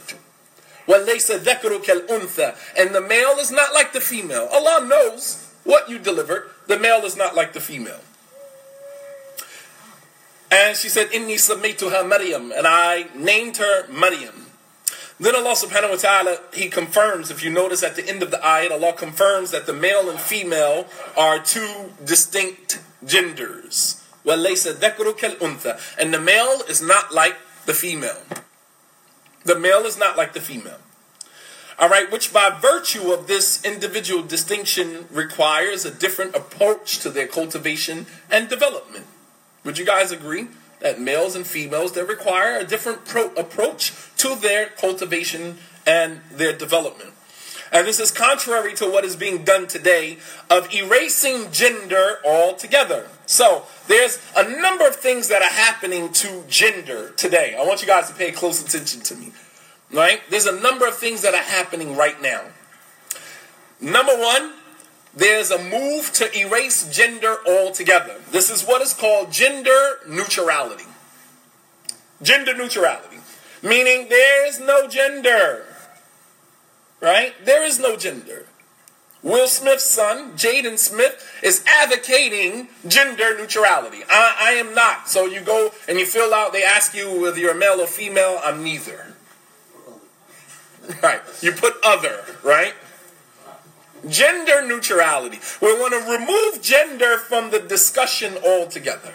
وَلَيْسَ 0.87 1.39
ذَكَرُ 1.39 1.83
كَالْأُنثَى 1.83 2.55
And 2.77 2.95
the 2.95 3.01
male 3.01 3.37
is 3.39 3.51
not 3.51 3.73
like 3.73 3.93
the 3.93 4.01
female. 4.01 4.49
Allah 4.51 4.85
knows 4.85 5.47
what 5.63 5.89
you 5.89 5.99
delivered. 5.99 6.49
The 6.67 6.79
male 6.79 7.05
is 7.05 7.15
not 7.15 7.35
like 7.35 7.53
the 7.53 7.61
female. 7.61 7.99
And 10.51 10.75
she 10.75 10.89
said, 10.89 11.07
Inni 11.11 11.35
submaytuha 11.35 12.07
Maryam. 12.07 12.51
And 12.51 12.67
I 12.67 13.07
named 13.15 13.57
her 13.57 13.87
Maryam. 13.87 14.47
Then 15.19 15.35
Allah 15.35 15.53
subhanahu 15.53 15.91
wa 15.91 15.95
ta'ala, 15.97 16.39
He 16.51 16.67
confirms, 16.67 17.29
if 17.29 17.43
you 17.43 17.51
notice 17.51 17.83
at 17.83 17.95
the 17.95 18.07
end 18.09 18.23
of 18.23 18.31
the 18.31 18.37
ayat, 18.37 18.71
Allah 18.71 18.91
confirms 18.93 19.51
that 19.51 19.67
the 19.67 19.73
male 19.73 20.09
and 20.09 20.19
female 20.19 20.87
are 21.15 21.39
two 21.39 21.91
distinct 22.03 22.81
genders. 23.05 24.03
وَلَيْسَ 24.25 24.73
ذَكْرُ 24.73 25.17
كَالْأُنْثَى 25.17 25.97
And 25.97 26.13
the 26.13 26.21
male 26.21 26.61
is 26.69 26.81
not 26.81 27.13
like 27.13 27.37
the 27.65 27.73
female. 27.73 28.21
The 29.45 29.57
male 29.57 29.85
is 29.85 29.97
not 29.97 30.17
like 30.17 30.33
the 30.33 30.41
female. 30.41 30.79
All 31.79 31.89
right, 31.89 32.11
which 32.11 32.31
by 32.31 32.55
virtue 32.61 33.11
of 33.11 33.25
this 33.25 33.63
individual 33.65 34.21
distinction 34.21 35.07
requires 35.11 35.83
a 35.83 35.91
different 35.91 36.35
approach 36.35 36.99
to 36.99 37.09
their 37.09 37.25
cultivation 37.25 38.05
and 38.29 38.47
development. 38.47 39.07
Would 39.63 39.79
you 39.79 39.85
guys 39.85 40.11
agree 40.11 40.47
that 40.81 40.99
males 40.99 41.35
and 41.35 41.47
females 41.47 41.93
they 41.93 42.03
require 42.03 42.57
a 42.57 42.65
different 42.65 43.05
pro- 43.05 43.33
approach 43.35 43.93
to 44.17 44.35
their 44.35 44.67
cultivation 44.67 45.57
and 45.87 46.21
their 46.31 46.55
development. 46.55 47.11
And 47.71 47.87
this 47.87 47.99
is 47.99 48.11
contrary 48.11 48.73
to 48.75 48.91
what 48.91 49.05
is 49.05 49.15
being 49.15 49.43
done 49.43 49.67
today 49.67 50.17
of 50.49 50.73
erasing 50.73 51.51
gender 51.51 52.17
altogether. 52.25 53.07
So, 53.26 53.64
there's 53.88 54.20
a 54.36 54.48
number 54.60 54.86
of 54.86 54.96
things 54.96 55.28
that 55.28 55.42
are 55.42 55.50
happening 55.50 56.12
to 56.12 56.44
gender 56.48 57.10
today. 57.16 57.56
I 57.58 57.66
want 57.66 57.82
you 57.82 57.88
guys 57.88 58.08
to 58.08 58.14
pay 58.14 58.30
close 58.30 58.64
attention 58.64 59.00
to 59.02 59.14
me. 59.16 59.32
Right? 59.92 60.20
There's 60.30 60.46
a 60.46 60.60
number 60.60 60.86
of 60.86 60.96
things 60.96 61.22
that 61.22 61.34
are 61.34 61.42
happening 61.42 61.96
right 61.96 62.20
now. 62.22 62.42
Number 63.80 64.16
one, 64.16 64.52
there's 65.14 65.50
a 65.50 65.62
move 65.62 66.12
to 66.14 66.38
erase 66.38 66.88
gender 66.94 67.36
altogether. 67.46 68.20
This 68.30 68.50
is 68.50 68.64
what 68.64 68.82
is 68.82 68.92
called 68.92 69.32
gender 69.32 69.98
neutrality. 70.06 70.84
Gender 72.22 72.56
neutrality, 72.56 73.18
meaning 73.62 74.08
there 74.08 74.46
is 74.46 74.60
no 74.60 74.86
gender. 74.88 75.64
Right? 77.00 77.34
There 77.44 77.62
is 77.62 77.78
no 77.78 77.96
gender. 77.96 78.46
Will 79.26 79.48
Smith's 79.48 79.82
son, 79.82 80.34
Jaden 80.34 80.78
Smith, 80.78 81.40
is 81.42 81.64
advocating 81.66 82.68
gender 82.86 83.36
neutrality. 83.36 84.04
I, 84.08 84.36
I, 84.40 84.50
am 84.52 84.72
not. 84.72 85.08
So 85.08 85.26
you 85.26 85.40
go 85.40 85.72
and 85.88 85.98
you 85.98 86.06
fill 86.06 86.32
out, 86.32 86.52
they 86.52 86.62
ask 86.62 86.94
you 86.94 87.20
whether 87.20 87.36
you're 87.36 87.52
male 87.52 87.80
or 87.80 87.88
female. 87.88 88.38
I'm 88.44 88.62
neither. 88.62 89.14
Right. 91.02 91.20
You 91.42 91.50
put 91.50 91.74
other, 91.82 92.24
right? 92.44 92.74
Gender 94.08 94.64
neutrality. 94.64 95.40
We 95.60 95.72
want 95.72 95.94
to 95.94 96.08
remove 96.08 96.62
gender 96.62 97.18
from 97.18 97.50
the 97.50 97.58
discussion 97.58 98.38
altogether. 98.46 99.14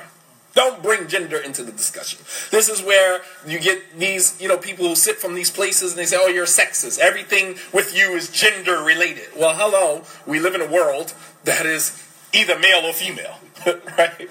Don't 0.53 0.83
bring 0.83 1.07
gender 1.07 1.37
into 1.37 1.63
the 1.63 1.71
discussion. 1.71 2.19
This 2.51 2.67
is 2.67 2.81
where 2.83 3.21
you 3.47 3.59
get 3.59 3.97
these, 3.97 4.39
you 4.41 4.49
know, 4.49 4.57
people 4.57 4.85
who 4.87 4.95
sit 4.95 5.17
from 5.17 5.33
these 5.33 5.49
places 5.49 5.91
and 5.91 5.99
they 5.99 6.05
say, 6.05 6.17
"Oh, 6.19 6.27
you're 6.27 6.45
sexist. 6.45 6.99
Everything 6.99 7.57
with 7.71 7.95
you 7.95 8.15
is 8.15 8.29
gender 8.29 8.83
related." 8.83 9.29
Well, 9.37 9.55
hello. 9.55 10.03
We 10.25 10.39
live 10.39 10.53
in 10.53 10.61
a 10.61 10.67
world 10.67 11.13
that 11.45 11.65
is 11.65 12.03
either 12.33 12.59
male 12.59 12.85
or 12.85 12.91
female, 12.91 13.39
right? 13.97 14.29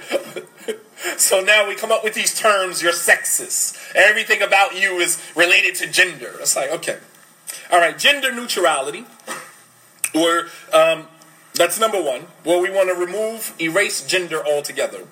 so 1.16 1.40
now 1.40 1.66
we 1.66 1.74
come 1.74 1.90
up 1.90 2.04
with 2.04 2.14
these 2.14 2.38
terms. 2.38 2.82
You're 2.82 2.92
sexist. 2.92 3.78
Everything 3.94 4.42
about 4.42 4.78
you 4.78 4.98
is 4.98 5.22
related 5.34 5.74
to 5.76 5.86
gender. 5.86 6.34
It's 6.40 6.54
like, 6.54 6.70
okay, 6.70 6.98
all 7.72 7.80
right, 7.80 7.98
gender 7.98 8.30
neutrality, 8.30 9.06
or 10.14 10.48
um, 10.74 11.08
that's 11.54 11.80
number 11.80 12.02
one. 12.02 12.26
where 12.44 12.60
we 12.60 12.70
want 12.70 12.90
to 12.90 12.94
remove, 12.94 13.54
erase 13.58 14.06
gender 14.06 14.44
altogether 14.46 15.06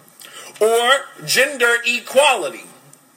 or 0.61 1.27
gender 1.27 1.77
equality, 1.85 2.65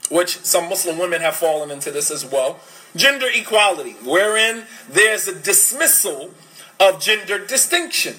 which 0.09 0.37
some 0.39 0.69
Muslim 0.69 0.97
women 0.97 1.21
have 1.21 1.35
fallen 1.35 1.71
into 1.71 1.91
this 1.91 2.11
as 2.11 2.25
well. 2.25 2.59
Gender 2.95 3.27
equality, 3.33 3.95
wherein 4.03 4.65
there's 4.89 5.27
a 5.27 5.35
dismissal 5.35 6.31
of 6.79 6.99
gender 6.99 7.43
distinction. 7.45 8.15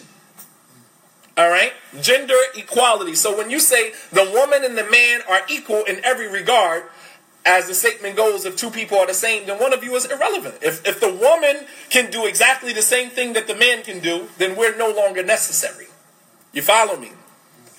All 1.36 1.48
right? 1.48 1.72
Gender 2.00 2.34
equality. 2.54 3.14
So 3.14 3.36
when 3.36 3.50
you 3.50 3.58
say 3.58 3.92
the 4.12 4.30
woman 4.32 4.64
and 4.64 4.76
the 4.76 4.88
man 4.88 5.20
are 5.28 5.42
equal 5.48 5.84
in 5.84 6.04
every 6.04 6.30
regard, 6.30 6.84
as 7.44 7.66
the 7.66 7.74
statement 7.74 8.16
goes, 8.16 8.44
if 8.44 8.56
two 8.56 8.70
people 8.70 8.98
are 8.98 9.06
the 9.06 9.14
same, 9.14 9.46
then 9.46 9.58
one 9.58 9.72
of 9.72 9.82
you 9.82 9.94
is 9.96 10.04
irrelevant. 10.04 10.56
If, 10.62 10.86
if 10.86 11.00
the 11.00 11.12
woman 11.12 11.66
can 11.90 12.10
do 12.10 12.26
exactly 12.26 12.72
the 12.72 12.82
same 12.82 13.10
thing 13.10 13.32
that 13.32 13.48
the 13.48 13.56
man 13.56 13.82
can 13.82 13.98
do, 13.98 14.28
then 14.38 14.56
we're 14.56 14.76
no 14.76 14.90
longer 14.90 15.22
necessary. 15.22 15.86
You 16.52 16.62
follow 16.62 16.96
me? 16.96 17.12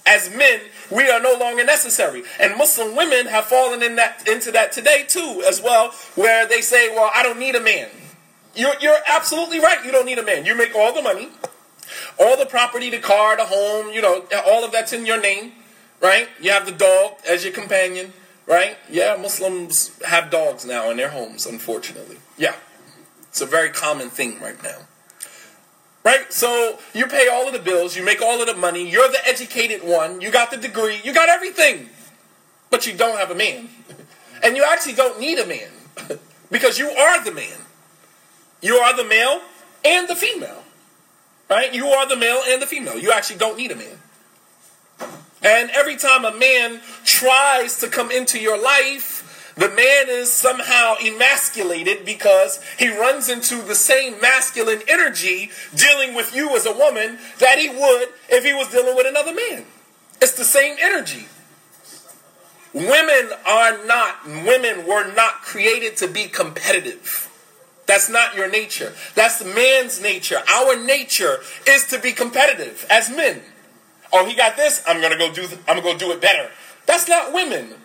As 0.06 0.30
men, 0.36 0.60
we 0.92 1.10
are 1.10 1.20
no 1.22 1.36
longer 1.40 1.64
necessary. 1.64 2.24
And 2.40 2.58
Muslim 2.58 2.96
women 2.96 3.28
have 3.28 3.46
fallen 3.46 3.82
in 3.82 3.96
that, 3.96 4.28
into 4.28 4.52
that 4.52 4.72
today 4.72 5.06
too, 5.08 5.44
as 5.48 5.62
well, 5.62 5.92
where 6.16 6.48
they 6.48 6.62
say, 6.62 6.94
well, 6.94 7.10
I 7.14 7.24
don't 7.24 7.40
need 7.40 7.56
a 7.56 7.62
man. 7.62 7.90
You're, 8.56 8.74
you're 8.82 8.98
absolutely 9.08 9.60
right. 9.60 9.84
You 9.86 9.92
don't 9.92 10.06
need 10.06 10.20
a 10.20 10.24
man. 10.24 10.46
You 10.46 10.56
make 10.56 10.76
all 10.76 10.94
the 10.94 11.02
money, 11.02 11.30
all 12.20 12.38
the 12.38 12.46
property, 12.46 12.90
the 12.90 13.00
car, 13.00 13.38
the 13.38 13.46
home, 13.46 13.94
you 13.94 14.02
know, 14.02 14.26
all 14.46 14.64
of 14.64 14.72
that's 14.72 14.94
in 14.94 15.06
your 15.06 15.20
name, 15.20 15.54
right? 16.02 16.28
You 16.40 16.52
have 16.52 16.66
the 16.66 16.72
dog 16.72 17.14
as 17.28 17.44
your 17.44 17.54
companion, 17.54 18.14
right? 18.46 18.78
Yeah, 18.90 19.18
Muslims 19.20 20.00
have 20.04 20.30
dogs 20.30 20.66
now 20.66 20.92
in 20.92 20.98
their 20.98 21.10
homes, 21.10 21.46
unfortunately. 21.46 22.18
Yeah. 22.38 22.56
It's 23.30 23.42
a 23.42 23.48
very 23.48 23.70
common 23.70 24.10
thing 24.10 24.40
right 24.40 24.62
now. 24.62 24.80
Right? 26.04 26.32
So 26.34 26.80
you 26.94 27.08
pay 27.08 27.30
all 27.30 27.48
of 27.48 27.54
the 27.54 27.60
bills, 27.60 27.96
you 27.96 28.04
make 28.04 28.22
all 28.22 28.42
of 28.42 28.48
the 28.48 28.56
money, 28.56 28.90
you're 28.90 29.10
the 29.10 29.26
educated 29.26 29.84
one, 29.84 30.20
you 30.20 30.32
got 30.32 30.52
the 30.52 30.58
degree, 30.58 31.00
you 31.04 31.14
got 31.14 31.30
everything. 31.30 31.90
But 32.70 32.86
you 32.86 32.94
don't 32.94 33.18
have 33.18 33.32
a 33.32 33.36
man. 33.36 33.70
And 34.44 34.58
you 34.58 34.66
actually 34.66 34.96
don't 34.96 35.22
need 35.22 35.40
a 35.40 35.46
man 35.46 35.70
because 36.52 36.78
you 36.78 36.90
are 36.90 37.24
the 37.24 37.32
man. 37.32 37.60
You 38.62 38.76
are 38.76 38.94
the 38.94 39.06
male 39.06 39.40
and 39.86 40.06
the 40.10 40.16
female. 40.16 40.64
Right? 41.50 41.74
You 41.74 41.88
are 41.88 42.10
the 42.10 42.18
male 42.18 42.42
and 42.48 42.62
the 42.62 42.68
female. 42.68 43.00
You 43.00 43.14
actually 43.14 43.38
don't 43.38 43.58
need 43.58 43.72
a 43.72 43.76
man. 43.78 43.98
And 45.44 45.70
every 45.72 45.98
time 45.98 46.26
a 46.26 46.34
man 46.34 46.82
tries 47.06 47.80
to 47.80 47.88
come 47.88 48.12
into 48.12 48.40
your 48.40 48.62
life, 48.62 49.13
the 49.56 49.70
man 49.70 50.10
is 50.10 50.32
somehow 50.32 50.96
emasculated 51.04 52.06
because 52.06 52.60
he 52.78 52.90
runs 52.90 53.30
into 53.30 53.62
the 53.62 53.76
same 53.76 54.20
masculine 54.20 54.82
energy 54.88 55.52
dealing 55.76 56.16
with 56.16 56.36
you 56.36 56.56
as 56.56 56.66
a 56.66 56.76
woman 56.76 57.20
that 57.40 57.60
he 57.60 57.70
would 57.70 58.10
if 58.30 58.44
he 58.44 58.54
was 58.54 58.70
dealing 58.70 58.96
with 58.96 59.06
another 59.08 59.34
man. 59.34 59.66
It's 60.22 60.34
the 60.34 60.44
same 60.44 60.78
energy. 60.80 61.28
Women 62.74 63.30
are 63.46 63.86
not, 63.86 64.26
women 64.26 64.88
were 64.88 65.14
not 65.14 65.42
created 65.42 65.98
to 65.98 66.08
be 66.08 66.28
competitive. 66.28 67.30
That's 67.86 68.10
not 68.10 68.36
your 68.36 68.50
nature. 68.50 68.94
That's 69.14 69.44
man's 69.44 70.02
nature. 70.02 70.42
Our 70.52 70.84
nature 70.84 71.40
is 71.68 71.86
to 71.88 72.00
be 72.00 72.14
competitive 72.14 72.88
as 72.90 73.10
men. 73.10 73.42
Oh, 74.12 74.26
he 74.26 74.36
got 74.36 74.56
this. 74.56 74.82
I'm 74.88 75.02
gonna 75.02 75.18
go 75.18 75.32
do. 75.32 75.48
I'm 75.68 75.80
gonna 75.80 75.82
go 75.82 75.98
do 75.98 76.12
it 76.12 76.22
better. 76.22 76.50
That's 76.86 77.08
not 77.08 77.34
women 77.34 77.76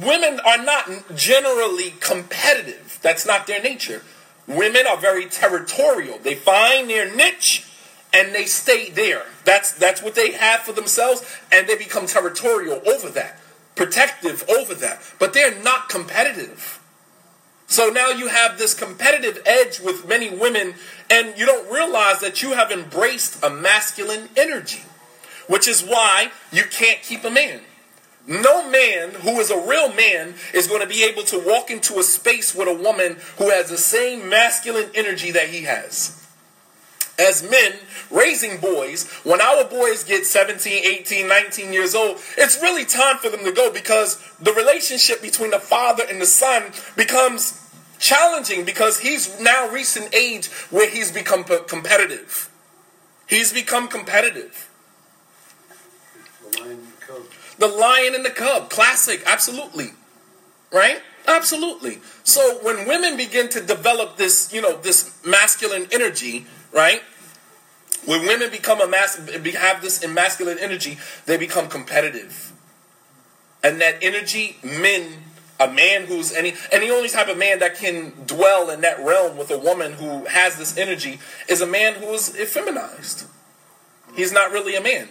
women 0.00 0.40
are 0.40 0.62
not 0.62 1.16
generally 1.16 1.94
competitive. 2.00 2.98
That's 3.02 3.26
not 3.26 3.46
their 3.46 3.62
nature. 3.62 4.02
Women 4.46 4.86
are 4.86 4.96
very 4.96 5.26
territorial. 5.26 6.18
They 6.18 6.34
find 6.34 6.88
their 6.88 7.14
niche 7.14 7.68
and 8.12 8.34
they 8.34 8.46
stay 8.46 8.90
there. 8.90 9.24
That's 9.44 9.72
that's 9.72 10.02
what 10.02 10.14
they 10.14 10.32
have 10.32 10.60
for 10.60 10.72
themselves, 10.72 11.24
and 11.52 11.66
they 11.66 11.76
become 11.76 12.06
territorial 12.06 12.80
over 12.88 13.10
that, 13.10 13.38
protective 13.74 14.48
over 14.48 14.74
that. 14.76 15.00
But 15.18 15.34
they're 15.34 15.62
not 15.62 15.88
competitive. 15.88 16.80
So 17.66 17.90
now 17.90 18.08
you 18.08 18.28
have 18.28 18.56
this 18.56 18.72
competitive 18.72 19.42
edge 19.44 19.78
with 19.80 20.08
many 20.08 20.30
women, 20.30 20.74
and 21.10 21.36
you 21.36 21.44
don't 21.44 21.70
realize 21.70 22.20
that 22.20 22.42
you 22.42 22.52
have 22.52 22.70
embraced 22.70 23.44
a 23.44 23.50
masculine 23.50 24.30
energy, 24.36 24.84
which 25.48 25.68
is 25.68 25.82
why 25.82 26.30
you 26.50 26.64
can't 26.64 27.02
keep 27.02 27.24
a 27.24 27.30
man. 27.30 27.60
No 28.28 28.68
man 28.68 29.14
who 29.22 29.40
is 29.40 29.50
a 29.50 29.66
real 29.66 29.92
man 29.94 30.34
is 30.52 30.66
going 30.66 30.82
to 30.82 30.86
be 30.86 31.02
able 31.02 31.22
to 31.24 31.38
walk 31.38 31.70
into 31.70 31.98
a 31.98 32.02
space 32.02 32.54
with 32.54 32.68
a 32.68 32.74
woman 32.74 33.16
who 33.38 33.48
has 33.48 33.70
the 33.70 33.78
same 33.78 34.28
masculine 34.28 34.90
energy 34.94 35.30
that 35.30 35.48
he 35.48 35.62
has. 35.62 36.14
As 37.18 37.42
men 37.42 37.72
raising 38.10 38.60
boys, 38.60 39.10
when 39.24 39.40
our 39.40 39.64
boys 39.64 40.04
get 40.04 40.26
17, 40.26 40.84
18, 40.84 41.26
19 41.26 41.72
years 41.72 41.94
old, 41.94 42.18
it's 42.36 42.60
really 42.60 42.84
time 42.84 43.16
for 43.16 43.30
them 43.30 43.44
to 43.44 43.50
go 43.50 43.72
because 43.72 44.22
the 44.38 44.52
relationship 44.52 45.22
between 45.22 45.50
the 45.50 45.58
father 45.58 46.04
and 46.08 46.20
the 46.20 46.26
son 46.26 46.64
becomes 46.96 47.66
challenging 47.98 48.64
because 48.64 49.00
he's 49.00 49.40
now 49.40 49.70
reached 49.70 49.96
an 49.96 50.14
age 50.14 50.48
where 50.70 50.88
he's 50.88 51.10
become 51.10 51.44
competitive. 51.44 52.50
He's 53.26 53.54
become 53.54 53.88
competitive. 53.88 54.67
The 57.58 57.66
Lion 57.66 58.14
and 58.14 58.24
the 58.24 58.30
Cub, 58.30 58.70
classic, 58.70 59.22
absolutely. 59.26 59.90
Right? 60.72 61.00
Absolutely. 61.26 61.98
So 62.24 62.58
when 62.62 62.88
women 62.88 63.16
begin 63.16 63.48
to 63.50 63.60
develop 63.60 64.16
this, 64.16 64.52
you 64.52 64.62
know, 64.62 64.76
this 64.76 65.20
masculine 65.24 65.86
energy, 65.92 66.46
right? 66.72 67.02
When 68.06 68.26
women 68.26 68.50
become 68.50 68.80
a 68.80 68.86
mass 68.86 69.16
have 69.16 69.82
this 69.82 70.06
masculine 70.06 70.58
energy, 70.58 70.98
they 71.26 71.36
become 71.36 71.68
competitive. 71.68 72.52
And 73.62 73.80
that 73.80 73.96
energy, 74.02 74.56
men, 74.62 75.24
a 75.60 75.68
man 75.68 76.06
who's 76.06 76.32
any 76.32 76.54
and 76.72 76.82
the 76.82 76.90
only 76.90 77.08
type 77.08 77.28
of 77.28 77.36
man 77.36 77.58
that 77.58 77.76
can 77.76 78.12
dwell 78.26 78.70
in 78.70 78.80
that 78.82 78.98
realm 79.00 79.36
with 79.36 79.50
a 79.50 79.58
woman 79.58 79.94
who 79.94 80.24
has 80.26 80.56
this 80.56 80.78
energy 80.78 81.18
is 81.48 81.60
a 81.60 81.66
man 81.66 81.94
who 81.94 82.06
is 82.14 82.30
effeminized. 82.38 83.26
He's 84.14 84.32
not 84.32 84.52
really 84.52 84.76
a 84.76 84.80
man. 84.80 85.08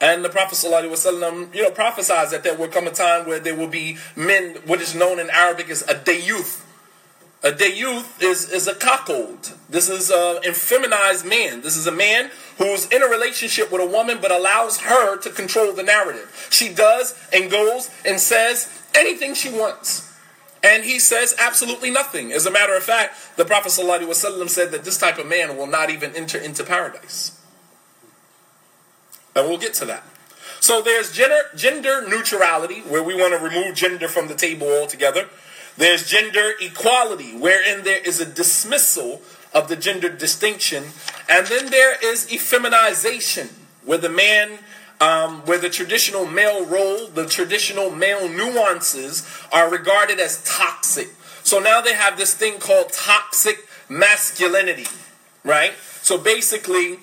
And 0.00 0.24
the 0.24 0.30
Prophet 0.30 0.54
ﷺ, 0.54 1.54
you 1.54 1.62
know, 1.62 1.70
prophesies 1.70 2.30
that 2.30 2.42
there 2.42 2.56
will 2.56 2.68
come 2.68 2.86
a 2.86 2.90
time 2.90 3.26
where 3.26 3.38
there 3.38 3.54
will 3.54 3.68
be 3.68 3.98
men, 4.16 4.56
what 4.64 4.80
is 4.80 4.94
known 4.94 5.18
in 5.18 5.28
Arabic 5.28 5.68
as 5.68 5.82
a 5.82 5.94
dayuth. 5.94 6.64
A 7.42 7.52
dayuth 7.52 8.22
is, 8.22 8.50
is 8.50 8.66
a 8.66 8.74
cuckold. 8.74 9.54
This 9.68 9.88
is 9.88 10.10
a 10.10 10.40
feminized 10.52 11.26
man. 11.26 11.60
This 11.60 11.76
is 11.76 11.86
a 11.86 11.92
man 11.92 12.30
who's 12.58 12.86
in 12.90 13.02
a 13.02 13.06
relationship 13.06 13.70
with 13.70 13.80
a 13.82 13.86
woman 13.86 14.18
but 14.20 14.30
allows 14.30 14.78
her 14.80 15.18
to 15.18 15.30
control 15.30 15.72
the 15.72 15.82
narrative. 15.82 16.48
She 16.50 16.72
does 16.72 17.14
and 17.32 17.50
goes 17.50 17.90
and 18.04 18.20
says 18.20 18.82
anything 18.94 19.34
she 19.34 19.50
wants. 19.50 20.06
And 20.62 20.84
he 20.84 20.98
says 20.98 21.34
absolutely 21.38 21.90
nothing. 21.90 22.32
As 22.32 22.44
a 22.44 22.50
matter 22.50 22.76
of 22.76 22.82
fact, 22.82 23.36
the 23.36 23.46
Prophet 23.46 23.70
ﷺ 23.70 24.48
said 24.50 24.70
that 24.72 24.84
this 24.84 24.98
type 24.98 25.18
of 25.18 25.26
man 25.26 25.56
will 25.56 25.66
not 25.66 25.88
even 25.88 26.14
enter 26.14 26.36
into 26.36 26.64
paradise. 26.64 27.39
And 29.34 29.48
we'll 29.48 29.58
get 29.58 29.74
to 29.74 29.84
that. 29.86 30.04
So 30.60 30.82
there's 30.82 31.12
gender, 31.12 31.40
gender 31.56 32.06
neutrality, 32.06 32.80
where 32.80 33.02
we 33.02 33.14
want 33.14 33.32
to 33.32 33.42
remove 33.42 33.74
gender 33.74 34.08
from 34.08 34.28
the 34.28 34.34
table 34.34 34.68
altogether. 34.68 35.28
There's 35.76 36.08
gender 36.08 36.52
equality, 36.60 37.36
wherein 37.36 37.84
there 37.84 38.00
is 38.06 38.20
a 38.20 38.26
dismissal 38.26 39.22
of 39.54 39.68
the 39.68 39.76
gender 39.76 40.08
distinction. 40.10 40.84
And 41.28 41.46
then 41.46 41.70
there 41.70 41.96
is 42.04 42.26
effeminization, 42.26 43.52
where 43.84 43.98
the 43.98 44.10
man, 44.10 44.58
um, 45.00 45.40
where 45.46 45.58
the 45.58 45.70
traditional 45.70 46.26
male 46.26 46.66
role, 46.66 47.06
the 47.06 47.26
traditional 47.26 47.90
male 47.90 48.28
nuances 48.28 49.26
are 49.50 49.70
regarded 49.70 50.20
as 50.20 50.44
toxic. 50.44 51.08
So 51.42 51.58
now 51.58 51.80
they 51.80 51.94
have 51.94 52.18
this 52.18 52.34
thing 52.34 52.58
called 52.58 52.92
toxic 52.92 53.66
masculinity, 53.88 54.86
right? 55.42 55.72
So 56.02 56.18
basically, 56.18 56.98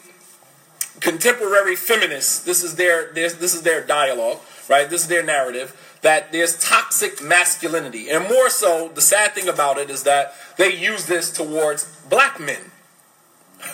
contemporary 1.00 1.76
feminists, 1.76 2.40
this 2.44 2.64
is 2.64 2.76
their, 2.76 3.12
this 3.14 3.36
this 3.36 3.54
is 3.54 3.62
their 3.62 3.84
dialogue, 3.84 4.40
right? 4.70 4.90
This 4.90 5.04
is 5.04 5.08
their 5.08 5.24
narrative 5.24 5.76
that 6.02 6.32
there's 6.32 6.58
toxic 6.64 7.24
masculinity. 7.24 8.10
And 8.10 8.28
more 8.30 8.50
so, 8.50 8.90
the 8.90 9.02
sad 9.02 9.34
thing 9.34 9.48
about 9.48 9.78
it 9.78 9.90
is 9.90 10.04
that 10.04 10.34
they 10.58 10.74
use 10.74 11.06
this 11.06 11.32
towards 11.32 11.86
black 12.10 12.40
men. 12.40 12.72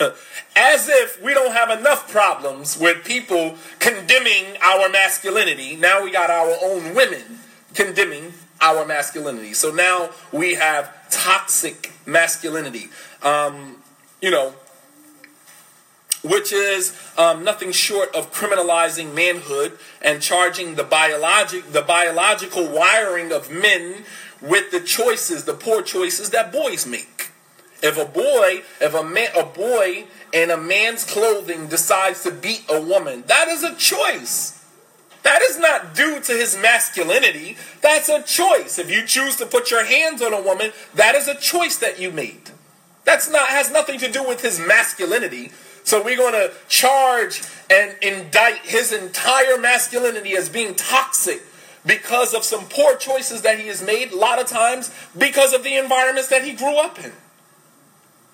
As 0.56 0.88
if 0.88 1.22
we 1.22 1.34
don't 1.34 1.52
have 1.52 1.78
enough 1.78 2.10
problems 2.10 2.78
with 2.78 3.04
people 3.04 3.56
condemning 3.78 4.56
our 4.62 4.88
masculinity. 4.88 5.76
Now 5.76 6.02
we 6.02 6.10
got 6.10 6.30
our 6.30 6.56
own 6.62 6.94
women 6.94 7.40
condemning 7.74 8.32
our 8.60 8.86
masculinity. 8.86 9.52
So 9.52 9.70
now 9.70 10.10
we 10.32 10.54
have 10.54 11.10
toxic 11.10 11.92
masculinity. 12.06 12.88
Um, 13.22 13.76
you 14.22 14.30
know, 14.30 14.54
which 16.24 16.52
is 16.52 16.98
um, 17.18 17.44
nothing 17.44 17.70
short 17.70 18.14
of 18.14 18.32
criminalizing 18.32 19.14
manhood 19.14 19.78
and 20.02 20.22
charging 20.22 20.74
the 20.74 20.82
biologic 20.82 21.70
the 21.72 21.82
biological 21.82 22.66
wiring 22.68 23.30
of 23.30 23.50
men 23.50 24.04
with 24.40 24.70
the 24.70 24.80
choices, 24.80 25.44
the 25.44 25.54
poor 25.54 25.82
choices 25.82 26.30
that 26.30 26.52
boys 26.52 26.86
make. 26.86 27.30
If 27.82 27.98
a 27.98 28.06
boy, 28.06 28.62
if 28.80 28.94
a 28.94 29.04
man, 29.04 29.28
a 29.36 29.44
boy 29.44 30.04
in 30.32 30.50
a 30.50 30.56
man's 30.56 31.04
clothing 31.04 31.68
decides 31.68 32.22
to 32.22 32.30
beat 32.30 32.64
a 32.68 32.80
woman, 32.80 33.24
that 33.26 33.48
is 33.48 33.62
a 33.62 33.74
choice. 33.74 34.64
That 35.22 35.40
is 35.40 35.58
not 35.58 35.94
due 35.94 36.20
to 36.20 36.32
his 36.32 36.56
masculinity. 36.56 37.56
That's 37.80 38.10
a 38.10 38.22
choice. 38.22 38.78
If 38.78 38.90
you 38.90 39.06
choose 39.06 39.36
to 39.36 39.46
put 39.46 39.70
your 39.70 39.84
hands 39.84 40.20
on 40.20 40.34
a 40.34 40.42
woman, 40.42 40.72
that 40.94 41.14
is 41.14 41.28
a 41.28 41.34
choice 41.34 41.78
that 41.78 41.98
you 41.98 42.10
made. 42.10 42.50
That's 43.04 43.30
not 43.30 43.48
has 43.48 43.70
nothing 43.70 43.98
to 44.00 44.10
do 44.10 44.26
with 44.26 44.42
his 44.42 44.58
masculinity. 44.58 45.50
So 45.84 46.02
we're 46.02 46.16
going 46.16 46.32
to 46.32 46.52
charge 46.68 47.42
and 47.70 47.94
indict 48.02 48.60
his 48.64 48.92
entire 48.92 49.58
masculinity 49.58 50.36
as 50.36 50.48
being 50.48 50.74
toxic 50.74 51.42
because 51.86 52.34
of 52.34 52.42
some 52.42 52.64
poor 52.64 52.96
choices 52.96 53.42
that 53.42 53.60
he 53.60 53.68
has 53.68 53.82
made, 53.82 54.10
a 54.10 54.16
lot 54.16 54.40
of 54.40 54.46
times 54.46 54.90
because 55.16 55.52
of 55.52 55.62
the 55.62 55.76
environments 55.76 56.28
that 56.28 56.42
he 56.42 56.52
grew 56.52 56.76
up 56.76 56.98
in. 57.04 57.12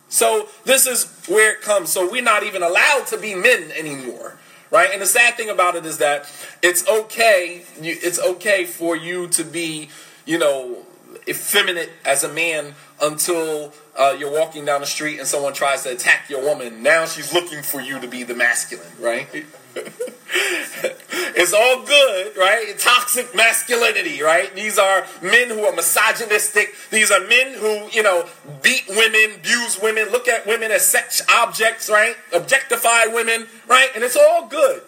So 0.08 0.48
this 0.64 0.86
is 0.86 1.04
where 1.28 1.52
it 1.52 1.60
comes. 1.60 1.90
So 1.90 2.08
we're 2.08 2.22
not 2.22 2.44
even 2.44 2.62
allowed 2.62 3.06
to 3.08 3.18
be 3.18 3.34
men 3.34 3.72
anymore. 3.72 4.36
Right? 4.70 4.90
And 4.92 5.02
the 5.02 5.06
sad 5.06 5.36
thing 5.36 5.50
about 5.50 5.74
it 5.74 5.84
is 5.84 5.98
that 5.98 6.30
it's 6.62 6.86
okay, 6.88 7.64
it's 7.80 8.20
okay 8.20 8.64
for 8.64 8.96
you 8.96 9.26
to 9.28 9.42
be, 9.42 9.88
you 10.24 10.38
know, 10.38 10.84
effeminate 11.26 11.90
as 12.04 12.22
a 12.22 12.32
man 12.32 12.74
until 13.02 13.72
uh, 14.00 14.16
you're 14.18 14.32
walking 14.32 14.64
down 14.64 14.80
the 14.80 14.86
street 14.86 15.18
and 15.18 15.28
someone 15.28 15.52
tries 15.52 15.82
to 15.82 15.92
attack 15.92 16.30
your 16.30 16.42
woman. 16.42 16.82
Now 16.82 17.04
she's 17.04 17.34
looking 17.34 17.62
for 17.62 17.80
you 17.80 18.00
to 18.00 18.08
be 18.08 18.22
the 18.22 18.34
masculine, 18.34 18.88
right? 18.98 19.28
it's 19.76 21.52
all 21.52 21.84
good, 21.84 22.36
right? 22.36 22.78
Toxic 22.78 23.34
masculinity, 23.36 24.22
right? 24.22 24.54
These 24.54 24.78
are 24.78 25.04
men 25.20 25.50
who 25.50 25.64
are 25.64 25.74
misogynistic. 25.74 26.74
These 26.90 27.10
are 27.10 27.20
men 27.20 27.52
who, 27.58 27.88
you 27.92 28.02
know, 28.02 28.26
beat 28.62 28.84
women, 28.88 29.36
abuse 29.36 29.78
women, 29.82 30.08
look 30.10 30.28
at 30.28 30.46
women 30.46 30.70
as 30.70 30.82
sex 30.84 31.20
objects, 31.32 31.90
right? 31.90 32.16
Objectify 32.32 33.04
women, 33.12 33.48
right? 33.68 33.90
And 33.94 34.02
it's 34.02 34.16
all 34.16 34.46
good 34.46 34.82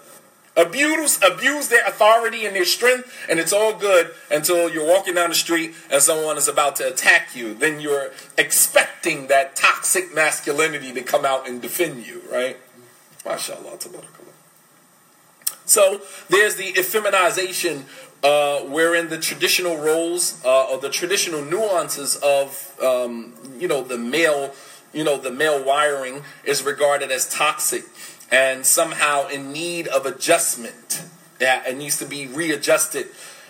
abuse 0.56 1.18
abuse 1.22 1.68
their 1.68 1.84
authority 1.86 2.44
and 2.44 2.54
their 2.54 2.64
strength 2.64 3.10
and 3.28 3.40
it's 3.40 3.52
all 3.52 3.74
good 3.74 4.10
until 4.30 4.68
you're 4.68 4.86
walking 4.86 5.14
down 5.14 5.30
the 5.30 5.34
street 5.34 5.72
and 5.90 6.02
someone 6.02 6.36
is 6.36 6.48
about 6.48 6.76
to 6.76 6.86
attack 6.86 7.34
you. 7.34 7.54
Then 7.54 7.80
you're 7.80 8.10
expecting 8.36 9.28
that 9.28 9.56
toxic 9.56 10.14
masculinity 10.14 10.92
to 10.92 11.02
come 11.02 11.24
out 11.24 11.48
and 11.48 11.62
defend 11.62 12.06
you 12.06 12.22
right? 12.30 12.58
Mashallah 13.24 13.78
so 15.64 16.02
there's 16.28 16.56
the 16.56 16.72
effeminization 16.72 17.84
uh, 18.22 18.60
wherein 18.60 19.08
the 19.08 19.18
traditional 19.18 19.76
roles 19.76 20.40
uh, 20.44 20.66
or 20.66 20.78
the 20.78 20.90
traditional 20.90 21.42
nuances 21.42 22.16
of 22.16 22.76
um, 22.82 23.34
you 23.58 23.68
know 23.68 23.82
the 23.82 23.98
male 23.98 24.54
you 24.92 25.02
know 25.02 25.16
the 25.16 25.30
male 25.30 25.64
wiring 25.64 26.22
is 26.44 26.62
regarded 26.62 27.10
as 27.10 27.28
toxic 27.28 27.84
and 28.32 28.64
somehow 28.64 29.28
in 29.28 29.52
need 29.52 29.86
of 29.86 30.06
adjustment. 30.06 31.04
Yeah, 31.38 31.62
it 31.68 31.76
needs 31.76 31.98
to 31.98 32.06
be 32.06 32.26
readjusted. 32.26 33.08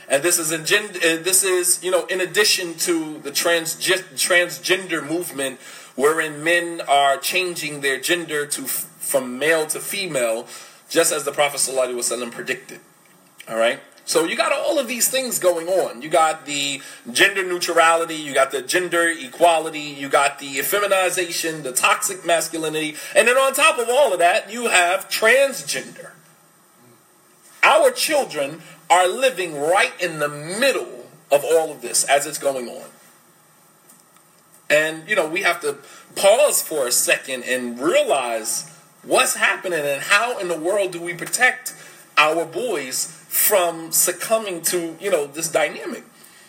And 0.09 0.23
this 0.23 0.39
is 0.39 0.51
in 0.51 0.63
uh, 0.63 1.23
this 1.23 1.45
is 1.45 1.83
you 1.83 1.91
know 1.91 2.05
in 2.07 2.21
addition 2.21 2.75
to 2.79 3.19
the 3.19 3.31
trans 3.31 3.77
transgender 3.77 5.09
movement, 5.09 5.61
wherein 5.95 6.43
men 6.43 6.83
are 6.89 7.17
changing 7.17 7.81
their 7.81 7.99
gender 8.01 8.45
to 8.47 8.63
from 8.63 9.39
male 9.39 9.67
to 9.69 9.79
female, 9.79 10.47
just 10.89 11.13
as 11.13 11.25
the 11.25 11.33
Prophet 11.33 11.59
ﷺ 11.59 12.33
predicted. 12.33 12.81
All 13.49 13.57
right. 13.57 13.81
So 14.05 14.25
you 14.25 14.37
got 14.37 14.53
all 14.53 14.79
of 14.79 14.89
these 14.89 15.09
things 15.09 15.39
going 15.39 15.69
on. 15.69 16.03
You 16.03 16.09
got 16.09 16.45
the 16.45 16.83
gender 17.13 17.45
neutrality, 17.45 18.17
you 18.17 18.35
got 18.35 18.51
the 18.51 18.61
gender 18.61 19.09
equality, 19.09 19.79
you 19.79 20.09
got 20.09 20.39
the 20.39 20.57
effeminization, 20.57 21.63
the 21.63 21.73
toxic 21.73 22.27
masculinity, 22.27 22.97
and 23.15 23.29
then 23.29 23.37
on 23.37 23.55
top 23.55 23.79
of 23.79 23.89
all 23.89 24.13
of 24.13 24.19
that, 24.19 24.53
you 24.53 24.67
have 24.67 25.09
transgender. 25.09 26.11
Our 27.63 27.93
children 27.93 28.63
are 28.91 29.07
living 29.09 29.59
right 29.59 29.93
in 30.01 30.19
the 30.19 30.29
middle 30.29 31.07
of 31.31 31.45
all 31.45 31.71
of 31.71 31.81
this 31.81 32.05
as 32.05 32.27
it's 32.27 32.39
going 32.39 32.69
on. 32.69 32.91
And, 34.69 35.09
you 35.09 35.15
know, 35.15 35.29
we 35.29 35.43
have 35.43 35.61
to 35.61 35.79
pause 36.17 36.63
for 36.63 36.87
a 36.87 36.93
second 36.93 37.45
and 37.45 37.79
realize 37.79 38.71
what's 39.03 39.37
happening 39.37 39.81
and 39.81 40.03
how 40.03 40.39
in 40.39 40.49
the 40.49 40.59
world 40.59 40.93
do 40.93 41.01
we 41.01 41.15
protect 41.15 41.75
our 42.19 42.45
boys 42.45 43.22
from 43.32 43.92
succumbing 43.92 44.62
to, 44.64 44.98
you 45.00 45.10
know, 45.12 45.28
this 45.28 45.50
dynamic. 45.50 46.04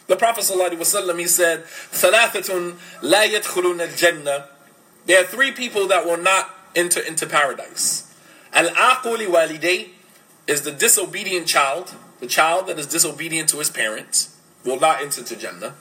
The 0.07 0.17
Prophet 0.17 0.45
ﷺ, 0.45 1.19
he 1.19 1.27
said, 1.27 1.65
ثَلَاثَةٌ 1.65 2.77
لَا 3.03 3.27
يَدْخُلُونَ 3.29 3.87
الْجَنَّةِ 3.87 4.47
There 5.07 5.21
are 5.21 5.25
three 5.27 5.53
people 5.53 5.87
that 5.89 6.07
will 6.07 6.17
not 6.17 6.51
enter 6.75 7.01
into 7.01 7.27
paradise. 7.27 8.13
Al-aqul 8.53 9.27
waliday 9.27 9.91
is 10.47 10.63
the 10.63 10.73
disobedient 10.73 11.47
child, 11.47 11.95
the 12.21 12.27
child 12.27 12.67
that 12.69 12.79
is 12.79 12.87
disobedient 12.87 13.51
to 13.51 13.59
his 13.59 13.69
parents, 13.71 14.35
will 14.65 14.81
not 14.81 15.03
enter 15.03 15.23
to 15.23 15.37
Jannah. 15.37 15.75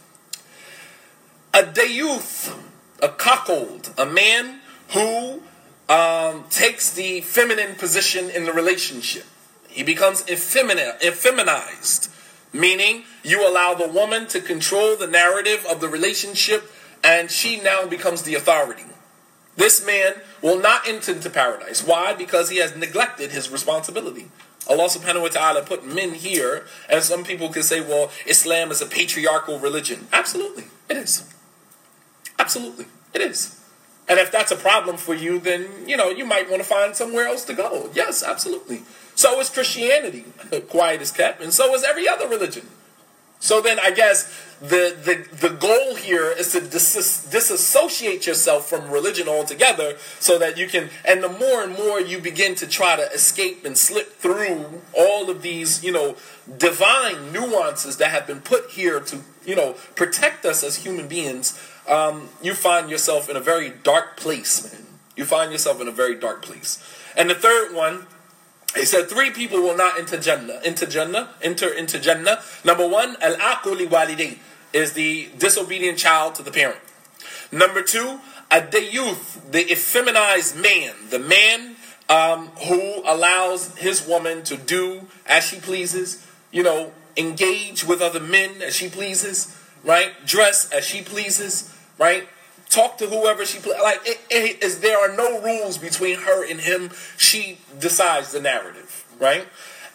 A 1.54 1.64
dayuth, 1.64 2.54
a 3.02 3.10
cuckold, 3.10 3.92
a 3.98 4.06
man 4.06 4.60
who 4.90 5.42
um, 5.90 6.44
takes 6.50 6.92
the 6.92 7.22
feminine 7.22 7.76
position 7.76 8.30
in 8.30 8.44
the 8.44 8.52
relationship. 8.52 9.26
He 9.73 9.83
becomes 9.83 10.29
effeminate, 10.29 11.01
effeminized, 11.01 12.09
meaning 12.53 13.05
you 13.23 13.47
allow 13.49 13.75
the 13.75 13.89
woman 13.89 14.27
to 14.29 14.41
control 14.41 14.97
the 14.97 15.07
narrative 15.07 15.65
of 15.69 15.81
the 15.81 15.89
relationship 15.89 16.71
and 17.03 17.31
she 17.31 17.61
now 17.61 17.87
becomes 17.87 18.23
the 18.23 18.35
authority. 18.35 18.85
This 19.57 19.85
man 19.85 20.15
will 20.41 20.59
not 20.59 20.87
enter 20.87 21.13
into 21.13 21.29
paradise. 21.29 21.87
Why? 21.87 22.15
Because 22.15 22.51
he 22.51 22.59
has 22.59 22.77
neglected 22.77 23.33
his 23.33 23.51
responsibility. 23.51 24.29
Allah 24.69 24.85
subhanahu 24.85 25.23
wa 25.23 25.29
ta'ala 25.29 25.63
put 25.63 25.85
men 25.85 26.15
here, 26.15 26.67
and 26.89 27.03
some 27.03 27.25
people 27.25 27.49
can 27.49 27.63
say, 27.63 27.81
well, 27.81 28.11
Islam 28.27 28.71
is 28.71 28.81
a 28.81 28.87
patriarchal 28.87 29.59
religion. 29.59 30.07
Absolutely, 30.13 30.65
it 30.89 30.97
is. 30.97 31.29
Absolutely, 32.39 32.87
it 33.13 33.21
is. 33.21 33.59
And 34.09 34.19
if 34.19 34.31
that's 34.31 34.53
a 34.53 34.57
problem 34.57 34.97
for 34.97 35.15
you, 35.15 35.39
then, 35.39 35.69
you 35.87 35.97
know, 35.97 36.11
you 36.11 36.25
might 36.25 36.49
want 36.49 36.63
to 36.63 36.69
find 36.69 36.95
somewhere 36.95 37.27
else 37.27 37.45
to 37.47 37.55
go. 37.55 37.91
Yes, 37.95 38.23
absolutely. 38.23 38.83
So 39.15 39.39
is 39.41 39.51
Christianity, 39.51 40.25
quiet 40.69 41.03
is 41.03 41.11
kept, 41.11 41.43
and 41.43 41.53
so 41.53 41.75
is 41.75 41.85
every 41.85 42.09
other 42.09 42.29
religion. 42.29 42.67
So 43.43 43.61
then 43.61 43.81
I 43.81 43.91
guess 43.91 44.33
the, 44.61 44.97
the, 45.05 45.49
the 45.49 45.53
goal 45.53 45.97
here 45.97 46.31
is 46.31 46.53
to 46.53 46.61
dis- 46.61 47.27
disassociate 47.29 48.25
yourself 48.25 48.69
from 48.69 48.89
religion 48.89 49.27
altogether 49.27 49.97
so 50.21 50.39
that 50.39 50.57
you 50.57 50.69
can, 50.69 50.91
and 51.05 51.25
the 51.25 51.29
more 51.29 51.65
and 51.65 51.73
more 51.73 52.01
you 52.01 52.21
begin 52.21 52.55
to 52.55 52.69
try 52.69 52.95
to 52.95 53.03
escape 53.11 53.65
and 53.65 53.77
slip 53.77 54.13
through 54.13 54.81
all 54.97 55.29
of 55.29 55.43
these, 55.43 55.83
you 55.83 55.91
know, 55.91 56.15
divine 56.57 57.33
nuances 57.33 57.97
that 57.97 58.13
have 58.13 58.29
been 58.29 58.41
put 58.41 58.71
here 58.71 59.01
to, 59.01 59.19
you 59.45 59.57
know, 59.57 59.73
protect 59.97 60.45
us 60.45 60.63
as 60.63 60.77
human 60.77 61.09
beings, 61.09 61.61
um, 61.89 62.29
you 62.41 62.55
find 62.55 62.89
yourself 62.89 63.29
in 63.29 63.37
a 63.37 63.41
very 63.41 63.71
dark 63.71 64.17
place, 64.17 64.73
man. 64.73 64.87
You 65.17 65.25
find 65.25 65.51
yourself 65.51 65.81
in 65.81 65.89
a 65.89 65.93
very 65.93 66.15
dark 66.15 66.43
place. 66.43 66.79
And 67.17 67.29
the 67.29 67.35
third 67.35 67.75
one 67.75 68.07
he 68.75 68.85
said 68.85 69.09
three 69.09 69.31
people 69.31 69.61
will 69.61 69.77
not 69.77 69.99
enter 69.99 70.19
Jannah. 70.19 70.61
Enter 70.65 70.87
Jannah. 70.87 71.31
Enter 71.43 71.69
into 71.69 71.99
Jannah. 71.99 72.41
Number 72.65 72.89
one, 72.89 73.17
al 73.21 73.35
aquli 73.37 73.87
walidain 73.87 74.39
is 74.73 74.95
the 74.95 75.29
disobedient 75.39 75.99
child 75.99 76.35
to 76.37 76.43
the 76.43 76.51
parent. 76.51 76.81
Number 77.51 77.83
two, 77.83 78.19
a 78.51 78.81
youth, 78.81 79.51
the 79.51 79.65
effeminized 79.65 80.57
man, 80.61 80.95
the 81.11 81.19
man 81.19 81.77
um, 82.09 82.49
who 82.67 83.03
allows 83.07 83.77
his 83.79 84.07
woman 84.07 84.43
to 84.45 84.57
do 84.57 85.07
as 85.27 85.45
she 85.45 85.61
pleases, 85.61 86.27
you 86.51 86.63
know, 86.63 86.93
engage 87.17 87.85
with 87.85 88.01
other 88.01 88.21
men 88.21 88.63
as 88.63 88.75
she 88.75 88.89
pleases, 88.89 89.59
right? 89.85 90.13
Dress 90.27 90.71
as 90.71 90.85
she 90.85 91.03
pleases, 91.03 91.75
right? 91.99 92.29
Talk 92.73 92.97
to 92.99 93.07
whoever 93.07 93.45
she 93.45 93.59
play. 93.59 93.79
Like 93.81 94.01
it, 94.05 94.21
it 94.31 94.63
is 94.63 94.81
there 94.81 94.99
are 94.99 95.15
no 95.15 95.41
rules 95.41 95.79
between 95.79 96.19
her 96.21 96.49
and 96.49 96.61
him. 96.61 96.91
She 97.17 97.59
decides 97.79 98.33
the 98.33 98.41
narrative, 98.41 99.05
right? 99.21 99.47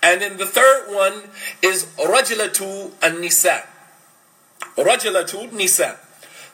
And 0.03 0.21
then 0.21 0.37
the 0.37 0.45
third 0.45 0.93
one 0.93 1.23
is 1.61 1.85
rajulatu 1.97 2.91
an-nisa. 3.01 3.63
Rajulatu 4.77 5.51
nisa. 5.51 5.97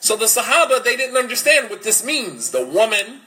So 0.00 0.16
the 0.16 0.24
Sahaba 0.24 0.82
they 0.82 0.96
didn't 0.96 1.16
understand 1.16 1.70
what 1.70 1.82
this 1.82 2.04
means. 2.04 2.50
The 2.50 2.66
woman 2.66 3.20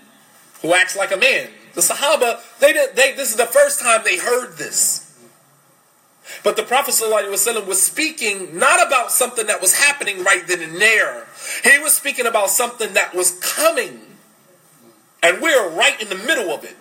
who 0.61 0.73
acts 0.73 0.97
like 0.97 1.11
a 1.11 1.17
man. 1.17 1.49
The 1.75 1.81
Sahaba 1.81 2.41
they 2.59 2.73
did 2.73 2.95
they 2.95 3.13
this 3.13 3.29
is 3.29 3.37
the 3.37 3.45
first 3.45 3.79
time 3.79 4.01
they 4.03 4.17
heard 4.17 4.57
this. 4.57 5.06
But 6.43 6.55
the 6.55 6.63
Prophet 6.63 6.93
ﷺ 6.93 7.65
was 7.65 7.81
speaking 7.81 8.57
not 8.57 8.85
about 8.85 9.11
something 9.11 9.47
that 9.47 9.61
was 9.61 9.75
happening 9.75 10.23
right 10.23 10.45
then 10.47 10.61
and 10.61 10.75
there. 10.75 11.27
He 11.63 11.79
was 11.79 11.93
speaking 11.93 12.25
about 12.25 12.49
something 12.49 12.93
that 12.93 13.15
was 13.15 13.39
coming. 13.39 14.01
And 15.23 15.41
we're 15.41 15.69
right 15.69 15.99
in 16.01 16.09
the 16.09 16.15
middle 16.15 16.51
of 16.51 16.63
it. 16.63 16.75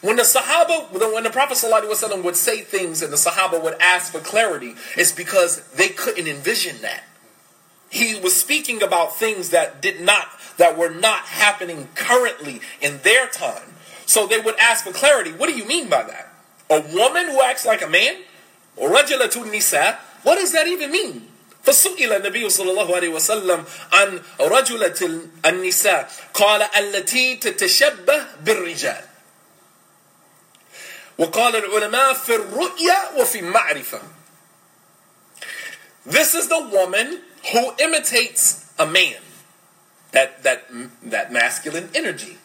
When 0.00 0.16
the 0.16 0.22
Sahaba, 0.22 0.90
when 1.12 1.24
the 1.24 1.30
Prophet 1.30 1.58
ﷺ 1.58 2.22
would 2.24 2.36
say 2.36 2.62
things 2.62 3.02
and 3.02 3.12
the 3.12 3.16
Sahaba 3.16 3.62
would 3.62 3.76
ask 3.80 4.12
for 4.12 4.20
clarity, 4.20 4.74
it's 4.96 5.12
because 5.12 5.66
they 5.72 5.88
couldn't 5.88 6.26
envision 6.26 6.80
that. 6.82 7.04
He 7.90 8.18
was 8.18 8.34
speaking 8.34 8.82
about 8.82 9.16
things 9.16 9.50
that 9.50 9.82
did 9.82 10.00
not, 10.00 10.28
that 10.56 10.78
were 10.78 10.90
not 10.90 11.20
happening 11.20 11.88
currently 11.94 12.60
in 12.80 12.98
their 13.02 13.28
time. 13.28 13.74
So 14.06 14.26
they 14.26 14.40
would 14.40 14.56
ask 14.56 14.84
for 14.84 14.92
clarity. 14.92 15.32
What 15.32 15.48
do 15.48 15.56
you 15.56 15.66
mean 15.66 15.88
by 15.88 16.04
that? 16.04 16.32
A 16.70 16.80
woman 16.94 17.26
who 17.26 17.42
acts 17.42 17.66
like 17.66 17.82
a 17.82 17.88
man? 17.88 18.16
رجلة 18.77 19.31
النساء 19.35 19.99
what 20.23 20.37
does 20.37 20.51
that 20.51 20.67
even 20.67 20.91
mean 20.91 21.27
فسئل 21.65 22.13
النبي 22.13 22.49
صلى 22.49 22.71
الله 22.71 22.95
عليه 22.95 23.09
وسلم 23.09 23.65
عن 23.93 24.21
رجلة 24.39 25.21
النساء 25.45 26.11
قال 26.33 26.61
التي 26.61 27.35
تتشبه 27.35 28.25
بالرجال 28.41 29.05
وقال 31.17 31.55
العلماء 31.55 32.13
في 32.13 32.35
الرؤيا 32.35 33.09
وفي 33.17 33.39
المعرفة 33.39 34.01
This 36.05 36.33
is 36.33 36.47
the 36.47 36.59
woman 36.59 37.21
who 37.51 37.73
imitates 37.77 38.65
a 38.79 38.87
man 38.87 39.21
that 40.13 40.41
that 40.43 40.65
that 41.03 41.31
masculine 41.31 41.89
energy 41.93 42.37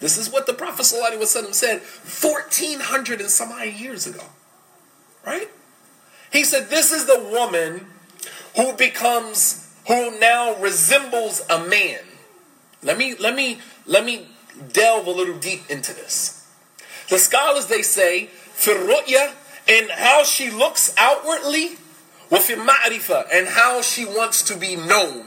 This 0.00 0.18
is 0.18 0.28
what 0.28 0.46
the 0.46 0.52
Prophet 0.52 0.82
ﷺ 0.82 1.54
said 1.54 1.80
1400 1.80 3.20
and 3.20 3.30
some 3.30 3.52
odd 3.52 3.68
years 3.68 4.06
ago 4.06 4.24
Right? 5.25 5.49
He 6.31 6.43
said, 6.43 6.69
This 6.69 6.91
is 6.91 7.05
the 7.05 7.19
woman 7.31 7.87
who 8.55 8.73
becomes, 8.73 9.73
who 9.87 10.17
now 10.19 10.55
resembles 10.59 11.41
a 11.49 11.63
man. 11.63 11.99
Let 12.81 12.97
me, 12.97 13.15
let 13.15 13.35
me, 13.35 13.59
let 13.85 14.05
me 14.05 14.27
delve 14.71 15.07
a 15.07 15.11
little 15.11 15.37
deep 15.37 15.69
into 15.69 15.93
this. 15.93 16.47
The 17.09 17.17
scholars, 17.17 17.65
they 17.65 17.81
say, 17.81 18.29
Firru'ya, 18.55 19.33
and 19.67 19.89
how 19.91 20.23
she 20.23 20.49
looks 20.49 20.93
outwardly, 20.97 21.77
with 22.29 22.47
ma'rifa, 22.47 23.27
and 23.33 23.47
how 23.47 23.81
she 23.81 24.05
wants 24.05 24.43
to 24.43 24.57
be 24.57 24.75
known. 24.75 25.25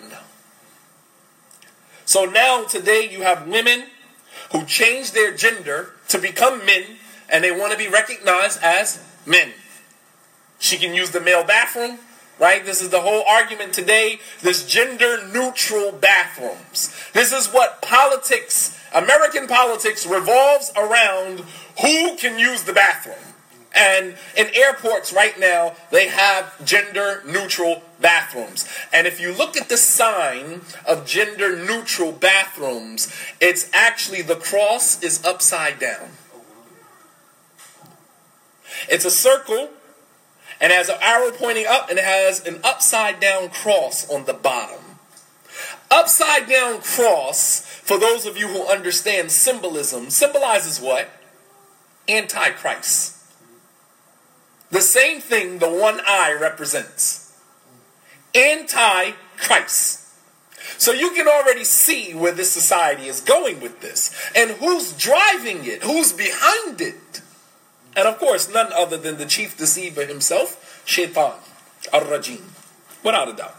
So 2.05 2.25
now, 2.25 2.65
today, 2.65 3.09
you 3.11 3.23
have 3.23 3.49
women 3.49 3.85
who 4.53 4.65
change 4.65 5.13
their 5.13 5.35
gender 5.35 5.95
to 6.09 6.19
become 6.19 6.65
men, 6.65 6.85
and 7.29 7.43
they 7.43 7.51
want 7.51 7.73
to 7.73 7.79
be 7.79 7.89
recognized 7.89 8.63
as 8.63 9.03
men. 9.27 9.53
She 10.63 10.79
can 10.79 10.95
use 10.95 11.11
the 11.11 11.21
male 11.21 11.43
bathroom, 11.43 11.99
right? 12.39 12.65
This 12.65 12.81
is 12.81 12.91
the 12.91 13.01
whole 13.01 13.25
argument 13.29 13.73
today. 13.73 14.21
This 14.43 14.65
gender 14.65 15.27
neutral 15.27 15.91
bathrooms. 15.91 16.95
This 17.13 17.33
is 17.33 17.49
what 17.49 17.83
politics, 17.83 18.79
American 18.95 19.49
politics, 19.49 20.07
revolves 20.07 20.71
around 20.77 21.41
who 21.81 22.15
can 22.17 22.39
use 22.39 22.63
the 22.63 22.73
bathroom. 22.73 23.35
And 23.75 24.15
in 24.37 24.55
airports 24.55 25.13
right 25.13 25.37
now, 25.37 25.75
they 25.91 26.07
have 26.07 26.65
gender 26.65 27.25
neutral 27.27 27.83
bathrooms. 28.01 28.69
And 28.93 29.09
if 29.09 29.21
you 29.21 29.35
look 29.35 29.57
at 29.57 29.69
the 29.69 29.77
sign 29.77 30.61
of 30.87 31.05
gender 31.07 31.57
neutral 31.57 32.13
bathrooms, 32.13 33.13
it's 33.41 33.69
actually 33.73 34.23
the 34.23 34.37
cross 34.37 35.03
is 35.03 35.25
upside 35.25 35.81
down. 35.81 36.11
It's 38.89 39.05
a 39.05 39.11
circle 39.11 39.71
and 40.63 40.73
has 40.73 40.89
an 40.89 40.97
arrow 41.03 41.33
pointing 41.33 41.67
up 41.69 41.91
and 41.91 41.99
it 41.99 42.05
has 42.05 42.47
an 42.47 42.61
upside 42.63 43.19
down 43.19 43.51
cross 43.51 44.09
on 44.09 44.25
the 44.25 44.33
bottom. 44.33 44.79
Upside 45.91 46.49
down 46.49 46.81
cross, 46.81 47.61
for 47.61 47.99
those 47.99 48.25
of 48.25 48.39
you 48.39 48.47
who 48.47 48.67
understand 48.67 49.33
symbolism, 49.33 50.09
symbolizes 50.09 50.81
what? 50.81 51.11
Antichrist. 52.09 53.19
The 54.71 54.81
same 54.81 55.21
thing 55.21 55.59
the 55.59 55.69
one 55.69 56.01
eye 56.07 56.35
represents. 56.41 57.37
Antichrist. 58.35 59.99
So 60.79 60.93
you 60.93 61.11
can 61.11 61.29
already 61.29 61.65
see 61.65 62.15
where 62.15 62.33
this 62.33 62.51
society 62.51 63.07
is 63.07 63.21
going 63.21 63.61
with 63.61 63.81
this 63.81 64.15
and 64.35 64.53
who's 64.53 64.93
driving 64.93 65.65
it, 65.65 65.83
who's 65.83 66.13
behind 66.13 66.81
it. 66.81 67.22
And 67.96 68.08
of 68.08 68.20
course, 68.20 68.52
none 68.52 68.72
other 68.74 68.98
than 68.98 69.18
the 69.18 69.26
chief 69.26 69.58
deceiver 69.58 70.06
himself, 70.06 70.84
Shaitan, 70.86 71.34
Ar-Rajim. 71.92 72.42
Without 73.04 73.30
a 73.30 73.34
doubt. 73.34 73.56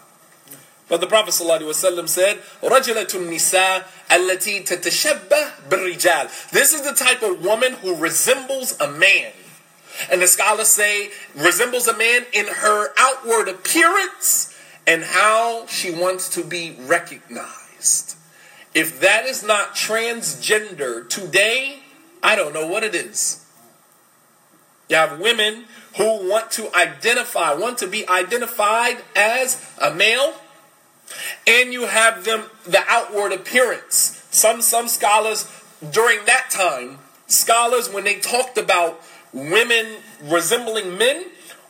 But 0.89 1.01
the 1.01 1.07
Prophet 1.07 1.35
ﷺ 1.35 2.09
said, 2.09 2.39
رَجَلَةُ 2.63 3.07
النِّسَاء 3.07 3.85
الَّتِي 4.09 4.67
تَتَشَبَّهْ 4.67 5.69
بِالرِّجَالِ 5.69 6.51
This 6.51 6.73
is 6.73 6.83
the 6.83 6.93
type 6.93 7.23
of 7.23 7.45
woman 7.45 7.75
who 7.75 7.95
resembles 7.95 8.79
a 8.81 8.91
man. 8.91 9.33
And 10.11 10.23
the 10.23 10.27
scholars 10.27 10.69
say, 10.69 11.11
resembles 11.35 11.89
a 11.89 11.97
man 11.97 12.25
in 12.33 12.47
her 12.47 12.89
outward 12.97 13.49
appearance 13.49 14.57
and 14.87 15.03
how 15.03 15.67
she 15.67 15.91
wants 15.91 16.31
to 16.31 16.45
be 16.45 16.77
recognized. 16.81 18.17
If 18.75 19.01
that 19.01 19.27
is 19.27 19.43
not 19.43 19.75
transgender 19.75 21.09
today, 21.09 21.81
I 22.23 22.37
don't 22.37 22.55
know 22.55 22.67
what 22.67 22.83
it 22.85 22.95
is. 22.95 23.42
You 24.90 24.96
have 24.98 25.20
women 25.20 25.66
who 25.98 26.30
want 26.30 26.52
to 26.52 26.76
identify, 26.76 27.54
want 27.54 27.78
to 27.80 27.88
be 27.88 28.08
identified 28.08 28.98
as 29.16 29.64
a 29.82 29.94
male, 29.94 30.34
and 31.48 31.72
you 31.72 31.86
have 31.86 32.26
them 32.26 32.46
the 32.66 32.82
outward 32.88 33.32
appearance. 33.32 34.26
Some 34.32 34.62
some 34.62 34.88
scholars 34.88 35.50
during 35.92 36.26
that 36.26 36.50
time, 36.50 37.00
scholars 37.28 37.90
when 37.90 38.04
they 38.04 38.20
talked 38.20 38.58
about 38.58 39.02
women 39.32 39.98
resembling 40.24 40.98
men, 40.98 41.26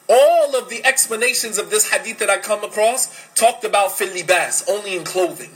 all 0.10 0.56
of 0.56 0.70
the 0.70 0.86
explanations 0.86 1.58
of 1.58 1.70
this 1.70 1.92
hadith 1.92 2.20
that 2.20 2.30
I 2.30 2.38
come 2.38 2.64
across 2.64 3.30
talked 3.36 3.64
about 3.64 3.92
filibas, 3.92 4.70
only 4.70 4.96
in 4.96 5.04
clothing. 5.04 5.52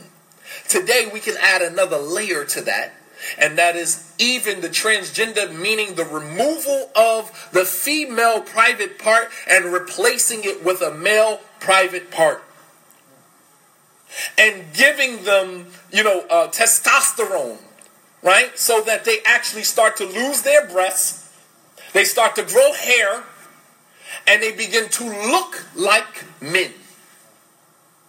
Today 0.67 1.09
we 1.11 1.19
can 1.19 1.35
add 1.41 1.61
another 1.61 1.97
layer 1.97 2.43
to 2.45 2.61
that 2.61 2.93
and 3.37 3.57
that 3.57 3.75
is 3.75 4.11
even 4.17 4.61
the 4.61 4.69
transgender, 4.69 5.53
meaning 5.53 5.95
the 5.95 6.05
removal 6.05 6.89
of 6.95 7.49
the 7.51 7.65
female 7.65 8.41
private 8.41 8.99
part 8.99 9.29
and 9.49 9.65
replacing 9.65 10.43
it 10.43 10.63
with 10.63 10.81
a 10.81 10.93
male 10.93 11.41
private 11.59 12.11
part. 12.11 12.43
And 14.37 14.65
giving 14.73 15.23
them, 15.23 15.67
you 15.91 16.03
know, 16.03 16.25
uh, 16.29 16.47
testosterone, 16.47 17.57
right? 18.23 18.57
So 18.57 18.81
that 18.81 19.05
they 19.05 19.19
actually 19.25 19.63
start 19.63 19.97
to 19.97 20.05
lose 20.05 20.41
their 20.41 20.67
breasts, 20.67 21.31
they 21.93 22.03
start 22.03 22.35
to 22.35 22.43
grow 22.43 22.73
hair, 22.73 23.23
and 24.25 24.41
they 24.41 24.51
begin 24.51 24.89
to 24.89 25.03
look 25.05 25.65
like 25.75 26.25
men. 26.41 26.71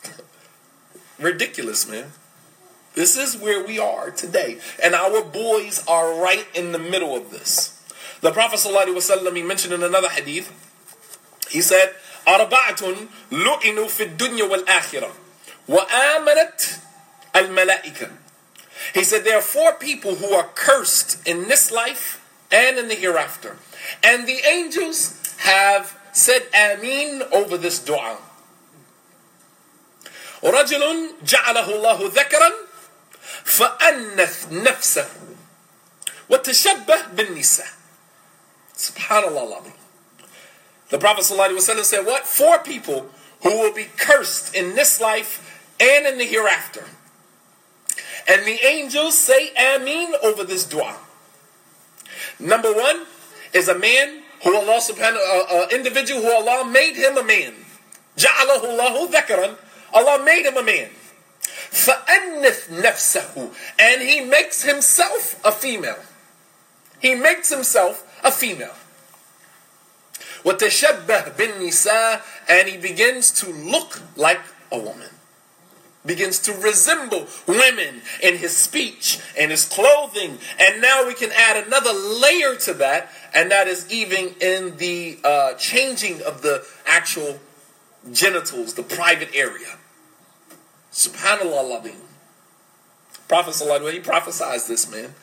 Ridiculous, 1.19 1.89
man. 1.89 2.13
This 2.98 3.18
is 3.18 3.38
where 3.38 3.66
we 3.66 3.80
are 3.80 4.12
today. 4.12 4.60
And 4.84 4.94
our 4.94 5.24
boys 5.24 5.84
are 5.88 6.22
right 6.22 6.46
in 6.54 6.72
the 6.72 6.80
middle 6.80 7.16
of 7.16 7.32
this. 7.32 7.80
The 8.22 8.32
Prophet 8.32 8.60
ﷺ, 8.60 9.36
he 9.36 9.42
mentioned 9.42 9.74
in 9.74 9.84
another 9.84 10.10
hadith, 10.10 10.52
he 11.50 11.62
said, 11.62 11.96
أربعة 12.28 13.08
لعنوا 13.32 13.88
في 13.88 14.04
الدنيا 14.04 14.44
والآخرة 14.44 15.12
وآمنت 15.68 16.62
الملائكة 17.36 18.10
He 18.94 19.04
said 19.04 19.24
there 19.24 19.38
are 19.38 19.42
four 19.42 19.74
people 19.74 20.16
who 20.16 20.34
are 20.34 20.50
cursed 20.56 21.26
in 21.28 21.48
this 21.48 21.72
life 21.72 22.20
and 22.52 22.78
in 22.78 22.88
the 22.88 22.96
hereafter. 22.96 23.58
And 24.04 24.28
the 24.28 24.40
angels 24.46 25.20
have 25.40 25.98
said 26.12 26.44
Ameen 26.54 27.24
over 27.32 27.58
this 27.58 27.80
dua. 27.80 28.18
رجل 30.44 31.10
جعله 31.24 31.70
الله 31.70 32.14
ذكرا 32.14 32.52
فأنث 33.44 34.52
نفسه 34.52 35.10
وتشبه 36.30 37.02
بالنساء 37.14 37.68
Subhanallah. 38.76 39.72
The 40.90 40.98
Prophet 40.98 41.24
ﷺ 41.24 41.84
said, 41.84 42.06
What? 42.06 42.26
Four 42.26 42.60
people 42.60 43.10
who 43.44 43.60
will 43.60 43.74
be 43.74 43.88
cursed 43.98 44.56
in 44.56 44.76
this 44.76 45.00
life 45.00 45.62
and 45.80 46.06
in 46.08 46.18
the 46.18 46.26
hereafter. 46.26 46.86
And 48.28 48.46
the 48.46 48.66
angels 48.66 49.18
say 49.18 49.52
Ameen 49.56 50.14
over 50.24 50.44
this 50.44 50.64
dua. 50.64 50.96
Number 52.40 52.74
one 52.74 53.06
is 53.54 53.68
a 53.68 53.78
man 53.78 54.24
who 54.44 54.56
Allah 54.56 54.80
subhanahu 54.80 55.16
uh, 55.16 55.56
uh, 55.64 55.68
individual 55.72 56.22
who 56.22 56.32
Allah 56.32 56.66
made 56.66 56.96
him 56.96 57.18
a 57.18 57.24
man. 57.24 57.54
Ja'alahu 58.18 58.64
Allahu 58.64 59.12
dhakaran. 59.12 59.56
Allah 59.94 60.24
made 60.24 60.46
him 60.46 60.58
a 60.58 60.64
man. 60.64 60.90
فَأَنِّثْ 61.68 62.70
نَفْسَهُ 62.70 63.54
And 63.80 64.02
he 64.02 64.22
makes 64.22 64.64
himself 64.64 65.40
a 65.44 65.52
female. 65.52 66.00
He 67.00 67.16
makes 67.16 67.50
himself 67.50 68.08
a 68.24 68.32
female. 68.32 68.76
وَتَشَبَّهْ 70.44 71.36
بِالنِّسَاءِ 71.36 72.22
And 72.48 72.68
he 72.68 72.78
begins 72.78 73.32
to 73.32 73.50
look 73.50 74.02
like 74.16 74.42
a 74.72 74.78
woman. 74.78 75.10
Begins 76.06 76.40
to 76.40 76.54
resemble 76.54 77.28
women 77.48 78.02
in 78.22 78.38
his 78.38 78.56
speech 78.56 79.20
and 79.38 79.52
his 79.52 79.66
clothing. 79.66 80.38
And 80.60 80.82
now 80.82 81.08
we 81.08 81.14
can 81.14 81.32
add 81.32 81.66
another 81.66 81.94
layer 81.94 82.56
to 82.56 82.74
that, 82.76 83.10
and 83.34 83.50
that 83.52 83.68
is 83.68 83.90
even 83.90 84.36
in 84.42 84.76
the 84.78 85.18
uh, 85.24 85.54
changing 85.54 86.22
of 86.24 86.42
the 86.42 86.66
actual 86.86 87.40
genitals, 88.12 88.74
the 88.74 88.84
private 88.84 89.30
area. 89.34 89.77
Subhanallah. 90.98 91.92
Prophet 93.28 93.94
he 93.94 94.00
prophesied 94.00 94.62
this, 94.68 94.90
man. 94.92 95.16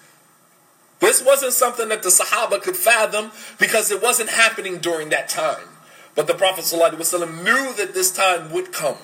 This 1.01 1.24
wasn't 1.24 1.53
something 1.53 1.89
that 1.89 2.03
the 2.03 2.11
Sahaba 2.11 2.61
could 2.61 2.76
fathom 2.76 3.33
because 3.59 3.91
it 3.91 4.03
wasn't 4.03 4.31
happening 4.31 4.78
during 4.78 5.09
that 5.11 5.28
time. 5.28 5.68
But 6.14 6.26
the 6.26 6.35
Prophet 6.35 6.64
ﷺ 6.64 7.45
knew 7.45 7.72
that 7.74 7.95
this 7.95 8.11
time 8.12 8.53
would 8.53 8.72
come. 8.72 8.99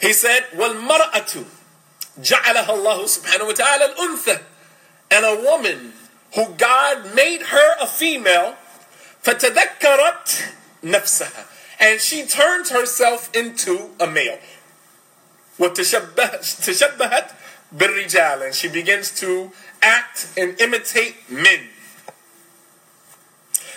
He 0.00 0.12
said, 0.12 0.46
وَالْمَرْأَةُ 0.54 1.44
جَعَلَهَا 2.20 2.66
اللَّهُ 2.66 3.04
سُبْحَانَهُ 3.04 3.52
وَتَعَالَى 3.52 3.94
الْأُنثَى 3.94 4.40
And 5.10 5.26
a 5.26 5.42
woman 5.42 5.92
who 6.34 6.54
God 6.56 7.14
made 7.14 7.42
her 7.42 7.76
a 7.80 7.86
female, 7.86 8.54
فَتَذَكَّرَتْ 9.22 10.52
نَفْسَهَا 10.82 11.44
And 11.80 12.00
she 12.00 12.24
turned 12.24 12.68
herself 12.68 13.34
into 13.34 13.90
a 14.00 14.06
male. 14.06 14.38
وتشبهت 15.59 17.31
بالرجال 17.71 18.45
and 18.45 18.55
she 18.55 18.67
begins 18.67 19.11
to 19.11 19.51
act 19.81 20.27
and 20.37 20.59
imitate 20.59 21.15
men. 21.29 21.69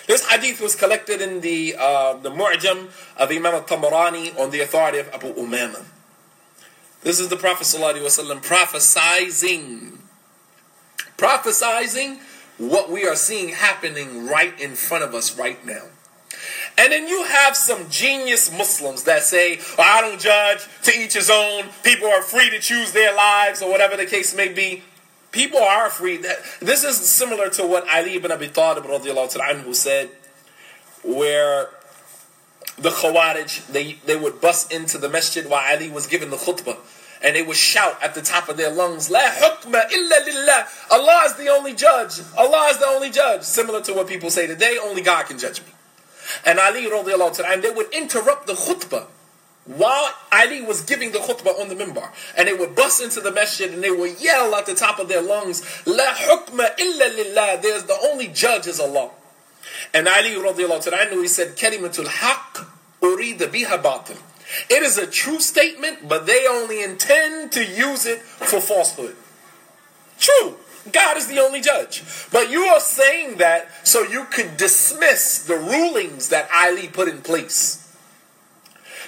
This 0.06 0.26
hadith 0.26 0.60
was 0.60 0.74
collected 0.74 1.20
in 1.20 1.42
the 1.42 1.76
uh, 1.78 2.14
the 2.14 2.30
Mu'jam 2.30 2.88
of 3.16 3.30
Imam 3.30 3.54
al-Tabarani 3.54 4.38
on 4.38 4.50
the 4.50 4.60
authority 4.60 4.98
of 4.98 5.08
Abu 5.10 5.34
Umama. 5.34 5.84
This 7.02 7.20
is 7.20 7.28
the 7.28 7.36
Prophet 7.36 7.64
ﷺ 7.64 8.42
prophesizing, 8.42 9.98
prophesizing 11.16 12.18
what 12.56 12.90
we 12.90 13.06
are 13.06 13.14
seeing 13.14 13.50
happening 13.50 14.26
right 14.26 14.58
in 14.60 14.72
front 14.74 15.04
of 15.04 15.14
us 15.14 15.38
right 15.38 15.64
now. 15.64 15.84
And 16.78 16.92
then 16.92 17.08
you 17.08 17.24
have 17.24 17.56
some 17.56 17.90
genius 17.90 18.56
Muslims 18.56 19.02
that 19.02 19.24
say, 19.24 19.58
oh, 19.76 19.82
I 19.82 20.00
don't 20.00 20.20
judge, 20.20 20.60
to 20.84 20.92
each 20.92 21.14
his 21.14 21.28
own, 21.28 21.64
people 21.82 22.06
are 22.06 22.22
free 22.22 22.50
to 22.50 22.60
choose 22.60 22.92
their 22.92 23.14
lives, 23.14 23.60
or 23.60 23.68
whatever 23.68 23.96
the 23.96 24.06
case 24.06 24.34
may 24.34 24.48
be. 24.48 24.84
People 25.32 25.58
are 25.60 25.90
free. 25.90 26.18
This 26.60 26.84
is 26.84 26.96
similar 26.96 27.50
to 27.50 27.66
what 27.66 27.86
Ali 27.92 28.14
ibn 28.14 28.30
Abi 28.30 28.48
Talib 28.48 28.84
anhu 28.84 29.74
said, 29.74 30.10
where 31.02 31.70
the 32.76 32.90
Khawarij, 32.90 33.66
they, 33.66 33.98
they 34.06 34.16
would 34.16 34.40
bust 34.40 34.72
into 34.72 34.98
the 34.98 35.08
masjid 35.08 35.50
while 35.50 35.64
Ali 35.68 35.90
was 35.90 36.06
giving 36.06 36.30
the 36.30 36.36
khutbah. 36.36 36.76
And 37.20 37.34
they 37.34 37.42
would 37.42 37.56
shout 37.56 38.00
at 38.00 38.14
the 38.14 38.22
top 38.22 38.48
of 38.48 38.56
their 38.56 38.70
lungs, 38.70 39.10
La 39.10 39.18
hukma 39.18 39.90
illa 39.90 40.20
lillah. 40.24 40.66
Allah 40.92 41.22
is 41.26 41.34
the 41.34 41.48
only 41.48 41.74
judge. 41.74 42.20
Allah 42.36 42.68
is 42.70 42.78
the 42.78 42.86
only 42.86 43.10
judge. 43.10 43.42
Similar 43.42 43.80
to 43.82 43.94
what 43.94 44.06
people 44.06 44.30
say 44.30 44.46
today, 44.46 44.78
only 44.80 45.02
God 45.02 45.26
can 45.26 45.36
judge 45.36 45.60
me. 45.60 45.72
And 46.44 46.58
Ali 46.58 46.84
radiallahu 46.86 47.36
ta'ala, 47.36 47.54
and 47.54 47.62
they 47.62 47.70
would 47.70 47.92
interrupt 47.92 48.46
the 48.46 48.54
khutbah 48.54 49.06
while 49.68 50.14
Ali 50.32 50.62
was 50.62 50.80
giving 50.80 51.12
the 51.12 51.18
khutbah 51.18 51.60
on 51.60 51.68
the 51.68 51.74
mimbar, 51.74 52.10
and 52.36 52.48
they 52.48 52.54
would 52.54 52.74
bust 52.74 53.02
into 53.02 53.20
the 53.20 53.30
masjid 53.30 53.72
and 53.72 53.84
they 53.84 53.90
would 53.90 54.18
yell 54.18 54.54
at 54.54 54.64
the 54.64 54.74
top 54.74 54.98
of 54.98 55.08
their 55.08 55.20
lungs, 55.20 55.62
La 55.86 56.06
hukma 56.14 56.78
illa 56.78 57.14
lillah, 57.14 57.60
there's 57.60 57.84
the 57.84 57.98
only 58.10 58.28
judge 58.28 58.66
is 58.66 58.80
Allah. 58.80 59.10
And 59.92 60.08
Ali 60.08 60.30
radiallahu 60.30 60.82
ta'ala, 60.82 61.10
he 61.20 61.28
said, 61.28 61.56
Kalimatul 61.56 62.08
haq 62.08 62.66
urida 63.02 63.46
biha 63.48 63.82
batil. 63.82 64.16
It 64.70 64.82
is 64.82 64.96
a 64.96 65.06
true 65.06 65.40
statement, 65.40 66.08
but 66.08 66.24
they 66.24 66.46
only 66.48 66.82
intend 66.82 67.52
to 67.52 67.64
use 67.64 68.06
it 68.06 68.20
for 68.22 68.62
falsehood. 68.62 69.14
True. 70.18 70.56
God 70.92 71.16
is 71.16 71.26
the 71.26 71.38
only 71.38 71.60
judge. 71.60 72.02
But 72.30 72.50
you 72.50 72.62
are 72.62 72.80
saying 72.80 73.38
that 73.38 73.68
so 73.86 74.02
you 74.02 74.24
could 74.24 74.56
dismiss 74.56 75.44
the 75.44 75.56
rulings 75.56 76.28
that 76.28 76.48
Ali 76.54 76.88
put 76.88 77.08
in 77.08 77.22
place. 77.22 77.84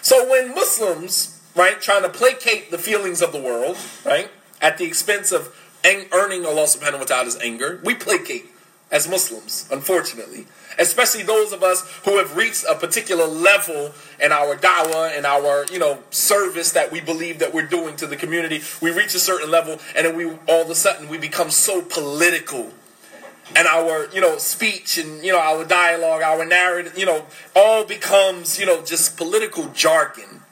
So 0.02 0.28
when 0.28 0.54
Muslims, 0.54 1.40
right, 1.54 1.80
trying 1.80 2.02
to 2.02 2.08
placate 2.08 2.70
the 2.70 2.78
feelings 2.78 3.20
of 3.20 3.32
the 3.32 3.40
world, 3.40 3.76
right, 4.04 4.30
at 4.60 4.78
the 4.78 4.84
expense 4.84 5.32
of 5.32 5.54
earning 5.84 6.46
Allah 6.46 6.64
subhanahu 6.64 7.00
wa 7.00 7.04
ta'ala's 7.04 7.38
anger, 7.40 7.80
we 7.84 7.94
placate 7.94 8.46
as 8.90 9.08
Muslims, 9.08 9.68
unfortunately. 9.70 10.46
Especially 10.78 11.22
those 11.22 11.52
of 11.52 11.62
us 11.62 11.88
who 12.04 12.18
have 12.18 12.36
reached 12.36 12.64
a 12.68 12.74
particular 12.74 13.26
level 13.26 13.92
in 14.20 14.32
our 14.32 14.56
da'wah 14.56 15.16
and 15.16 15.26
our, 15.26 15.66
you 15.70 15.78
know, 15.78 16.02
service 16.10 16.72
that 16.72 16.92
we 16.92 17.00
believe 17.00 17.38
that 17.38 17.52
we're 17.52 17.66
doing 17.66 17.96
to 17.96 18.06
the 18.06 18.16
community. 18.16 18.62
We 18.80 18.90
reach 18.90 19.14
a 19.14 19.18
certain 19.18 19.50
level 19.50 19.78
and 19.96 20.06
then 20.06 20.16
we 20.16 20.26
all 20.48 20.62
of 20.62 20.70
a 20.70 20.74
sudden 20.74 21.08
we 21.08 21.18
become 21.18 21.50
so 21.50 21.82
political. 21.82 22.72
And 23.56 23.66
our 23.66 24.08
you 24.12 24.20
know 24.20 24.38
speech 24.38 24.96
and 24.96 25.24
you 25.24 25.32
know 25.32 25.40
our 25.40 25.64
dialogue 25.64 26.22
our 26.22 26.46
narrative 26.46 26.96
you 26.96 27.04
know 27.04 27.26
all 27.56 27.84
becomes 27.84 28.60
you 28.60 28.66
know 28.66 28.82
just 28.84 29.16
political 29.16 29.66
jargon. 29.68 30.42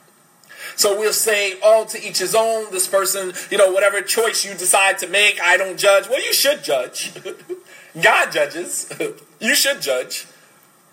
So 0.75 0.99
we'll 0.99 1.13
say 1.13 1.59
all 1.61 1.87
to 1.87 1.99
each 1.99 2.19
his 2.19 2.35
own. 2.35 2.71
This 2.73 2.89
person 2.89 3.33
you 3.51 3.59
know 3.59 3.71
whatever 3.71 4.01
choice 4.03 4.45
you 4.45 4.53
decide 4.53 4.99
to 4.99 5.07
make 5.07 5.41
i 5.41 5.57
don't 5.57 5.79
judge. 5.79 6.09
Well 6.09 6.25
you 6.25 6.33
should 6.33 6.65
judge 6.65 7.13
god 8.03 8.33
judges 8.33 8.93
you 9.41 9.55
should 9.55 9.81
judge 9.81 10.27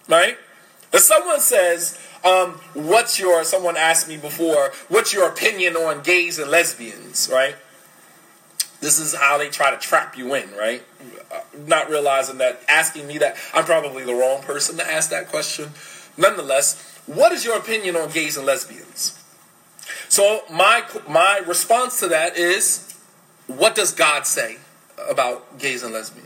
right 0.08 0.38
if 0.94 1.02
someone 1.02 1.40
says 1.40 2.00
um, 2.24 2.52
what's 2.74 3.20
your 3.20 3.44
someone 3.44 3.78
asked 3.78 4.08
me 4.08 4.18
before 4.18 4.72
what's 4.88 5.14
your 5.14 5.28
opinion 5.30 5.76
on 5.76 6.02
gays 6.02 6.40
and 6.40 6.50
lesbians 6.50 7.30
right 7.32 7.56
this 8.82 9.00
is 9.00 9.16
how 9.16 9.38
they 9.38 9.50
try 9.50 9.72
to 9.72 9.78
trap 9.78 10.18
you 10.18 10.34
in 10.34 10.52
right 10.56 10.84
not 11.68 11.90
realizing 11.90 12.38
that 12.40 12.62
asking 12.68 13.08
me 13.08 13.18
that 13.20 13.36
I'm 13.54 13.66
probably 13.66 14.04
the 14.04 14.14
wrong 14.14 14.42
person 14.42 14.78
to 14.78 14.92
ask 14.92 15.10
that 15.10 15.30
question. 15.30 15.70
Nonetheless, 16.18 17.00
what 17.06 17.32
is 17.32 17.46
your 17.46 17.58
opinion 17.58 17.96
on 17.96 18.10
gays 18.10 18.38
and 18.38 18.46
lesbians? 18.46 19.22
So 20.10 20.42
my 20.52 20.84
my 21.08 21.42
response 21.46 22.00
to 22.00 22.08
that 22.08 22.38
is, 22.38 22.96
what 23.48 23.76
does 23.76 23.94
God 23.94 24.26
say 24.26 24.58
about 25.10 25.60
gays 25.60 25.84
and 25.84 25.94
lesbians? 25.94 26.25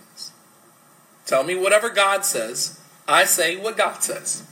Tell 1.29 1.43
me 1.43 1.53
whatever 1.53 1.91
God 1.91 2.25
says. 2.25 2.79
I 3.07 3.25
say 3.25 3.55
what 3.55 3.77
God 3.77 4.01
says. 4.01 4.43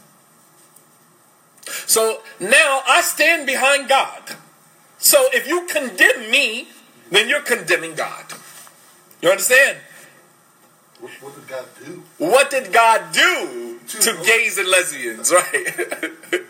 So 1.87 2.21
now 2.39 2.81
I 2.87 3.01
stand 3.01 3.47
behind 3.47 3.89
God. 3.89 4.35
So 4.99 5.25
if 5.33 5.47
you 5.47 5.65
condemn 5.65 6.29
me, 6.29 6.67
then 7.09 7.29
you're 7.29 7.41
condemning 7.41 7.95
God. 7.95 8.25
You 9.23 9.31
understand? 9.31 9.79
What, 10.99 11.11
what 11.19 11.33
did 11.33 11.47
God 11.47 11.65
do? 11.83 12.03
What 12.19 12.51
did 12.51 12.71
God 12.71 13.11
do? 13.11 13.79
to 13.87 14.23
gays 14.23 14.59
and 14.59 14.67
lesbians, 14.67 15.31
right? 15.33 16.43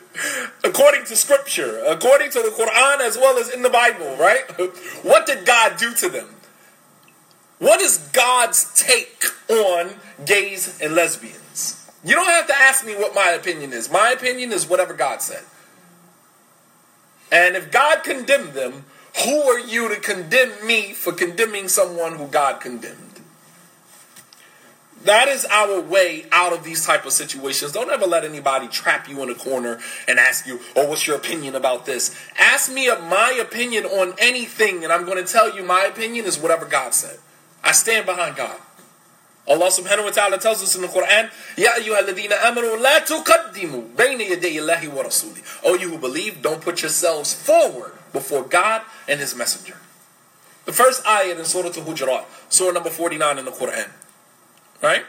according 0.65 1.05
to 1.05 1.15
scripture, 1.15 1.83
according 1.87 2.31
to 2.31 2.39
the 2.39 2.49
Quran 2.49 2.99
as 2.99 3.15
well 3.15 3.37
as 3.37 3.47
in 3.49 3.61
the 3.61 3.69
Bible, 3.69 4.17
right? 4.17 4.43
What 5.03 5.25
did 5.25 5.45
God 5.45 5.77
do 5.77 5.93
to 5.93 6.09
them? 6.09 6.27
What 7.59 7.79
is 7.79 7.97
God's 8.11 8.73
take 8.73 9.23
on 9.49 9.95
gays 10.25 10.79
and 10.81 10.95
lesbians? 10.95 11.89
You 12.03 12.15
don't 12.15 12.27
have 12.27 12.47
to 12.47 12.55
ask 12.55 12.85
me 12.85 12.95
what 12.95 13.13
my 13.13 13.31
opinion 13.31 13.73
is. 13.73 13.91
My 13.91 14.11
opinion 14.11 14.51
is 14.51 14.67
whatever 14.67 14.93
God 14.93 15.21
said. 15.21 15.43
And 17.31 17.55
if 17.55 17.71
God 17.71 18.03
condemned 18.03 18.53
them, 18.53 18.85
who 19.23 19.41
are 19.43 19.59
you 19.59 19.89
to 19.89 19.99
condemn 19.99 20.65
me 20.65 20.93
for 20.93 21.11
condemning 21.11 21.67
someone 21.67 22.15
who 22.15 22.27
God 22.27 22.61
condemned? 22.61 23.07
That 25.03 25.27
is 25.27 25.45
our 25.45 25.79
way 25.79 26.25
out 26.31 26.53
of 26.53 26.63
these 26.63 26.85
type 26.85 27.05
of 27.05 27.13
situations. 27.13 27.71
Don't 27.71 27.89
ever 27.89 28.05
let 28.05 28.25
anybody 28.25 28.67
trap 28.67 29.07
you 29.07 29.21
in 29.23 29.29
a 29.29 29.35
corner 29.35 29.79
and 30.07 30.19
ask 30.19 30.45
you, 30.45 30.59
"Oh, 30.75 30.87
what's 30.87 31.07
your 31.07 31.15
opinion 31.15 31.55
about 31.55 31.85
this?" 31.85 32.11
Ask 32.37 32.69
me 32.69 32.89
my 32.89 33.31
opinion 33.31 33.85
on 33.85 34.15
anything, 34.17 34.83
and 34.83 34.91
I'm 34.91 35.05
going 35.05 35.23
to 35.23 35.31
tell 35.31 35.55
you 35.55 35.63
my 35.63 35.83
opinion 35.85 36.25
is 36.25 36.37
whatever 36.37 36.65
God 36.65 36.93
said. 36.93 37.19
I 37.63 37.71
stand 37.71 38.05
behind 38.05 38.35
God. 38.35 38.59
Allah 39.47 39.67
subhanahu 39.67 40.05
wa 40.05 40.11
ta'ala 40.11 40.37
tells 40.37 40.61
us 40.61 40.75
in 40.75 40.81
the 40.81 40.87
Quran, 40.87 41.31
Ya 41.55 41.71
amanu 41.75 42.81
la 42.81 42.99
tuqaddimu 42.99 43.95
bayna 43.95 44.93
wa 44.93 45.03
rasuli. 45.03 45.41
Oh, 45.63 45.75
you 45.75 45.89
who 45.89 45.97
believe, 45.97 46.41
don't 46.41 46.61
put 46.61 46.81
yourselves 46.81 47.33
forward 47.33 47.93
before 48.11 48.43
God 48.43 48.81
and 49.07 49.19
His 49.19 49.35
Messenger. 49.35 49.77
The 50.65 50.73
first 50.73 51.03
ayat 51.05 51.39
in 51.39 51.45
Surah 51.45 51.67
Al-Hujurat, 51.67 52.25
Surah 52.49 52.73
number 52.73 52.89
49 52.89 53.39
in 53.39 53.45
the 53.45 53.51
Quran. 53.51 53.89
Right? 54.83 55.05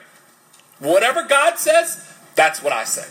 Whatever 0.78 1.24
God 1.24 1.59
says, 1.59 2.07
that's 2.36 2.62
what 2.62 2.72
I 2.72 2.84
say. 2.84 3.09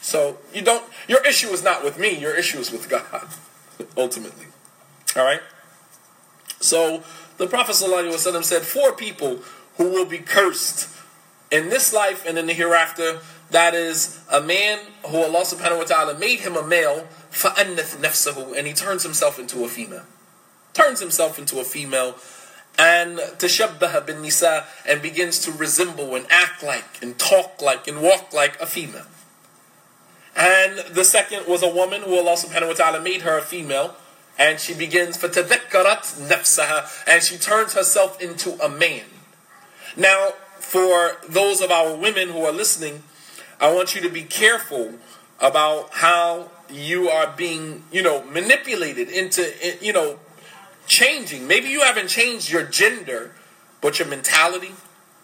So 0.00 0.38
you 0.52 0.62
don't 0.62 0.84
your 1.08 1.24
issue 1.26 1.48
is 1.48 1.62
not 1.62 1.84
with 1.84 1.98
me, 1.98 2.18
your 2.18 2.34
issue 2.34 2.58
is 2.58 2.72
with 2.72 2.88
God, 2.88 3.28
ultimately. 3.96 4.46
Alright? 5.16 5.40
So 6.60 7.02
the 7.36 7.46
Prophet 7.46 7.72
ﷺ 7.72 8.44
said, 8.44 8.62
Four 8.62 8.92
people 8.92 9.40
who 9.77 9.85
will 9.89 10.05
be 10.05 10.19
cursed 10.19 10.89
in 11.51 11.69
this 11.69 11.93
life 11.93 12.25
and 12.25 12.37
in 12.37 12.47
the 12.47 12.53
hereafter. 12.53 13.19
That 13.51 13.73
is 13.73 14.19
a 14.29 14.41
man 14.41 14.79
who 15.07 15.17
Allah 15.17 15.41
subhanahu 15.41 15.79
wa 15.79 15.83
ta'ala 15.83 16.19
made 16.19 16.41
him 16.41 16.55
a 16.55 16.65
male, 16.65 17.07
فَأَنَّثْ 17.31 17.97
نَفْسَهُ, 17.97 18.55
and 18.55 18.67
he 18.67 18.73
turns 18.73 19.03
himself 19.03 19.39
into 19.39 19.63
a 19.63 19.67
female. 19.67 20.03
Turns 20.73 20.99
himself 20.99 21.39
into 21.39 21.59
a 21.59 21.63
female 21.63 22.15
and 22.79 23.17
tashabbaha 23.17 24.05
bin 24.05 24.21
nisa 24.21 24.65
and 24.87 25.01
begins 25.01 25.39
to 25.39 25.51
resemble 25.51 26.15
and 26.15 26.25
act 26.29 26.63
like 26.63 27.01
and 27.01 27.19
talk 27.19 27.61
like 27.61 27.87
and 27.87 28.01
walk 28.01 28.33
like 28.33 28.59
a 28.61 28.65
female. 28.65 29.05
And 30.35 30.79
the 30.95 31.03
second 31.03 31.45
was 31.47 31.61
a 31.61 31.67
woman 31.67 32.03
who 32.03 32.17
Allah 32.17 32.37
subhanahu 32.37 32.69
wa 32.69 32.73
ta'ala 32.73 33.01
made 33.01 33.23
her 33.23 33.37
a 33.37 33.41
female 33.41 33.95
and 34.37 34.59
she 34.59 34.73
begins 34.73 35.17
فَتَذَكَّرَتْ 35.17 36.29
نَفْسَهَا 36.29 37.03
and 37.07 37.21
she 37.21 37.37
turns 37.37 37.73
herself 37.73 38.21
into 38.21 38.53
a 38.63 38.69
man. 38.69 39.03
Now, 39.96 40.30
for 40.58 41.16
those 41.28 41.60
of 41.60 41.70
our 41.70 41.94
women 41.94 42.30
who 42.30 42.44
are 42.44 42.52
listening, 42.52 43.02
I 43.60 43.72
want 43.72 43.94
you 43.94 44.00
to 44.02 44.08
be 44.08 44.22
careful 44.22 44.94
about 45.40 45.90
how 45.92 46.50
you 46.70 47.08
are 47.08 47.32
being, 47.36 47.84
you 47.92 48.02
know, 48.02 48.24
manipulated 48.24 49.08
into, 49.08 49.52
you 49.80 49.92
know, 49.92 50.18
changing. 50.86 51.46
Maybe 51.46 51.68
you 51.68 51.82
haven't 51.82 52.08
changed 52.08 52.50
your 52.50 52.64
gender, 52.64 53.32
but 53.80 53.98
your 53.98 54.08
mentality. 54.08 54.72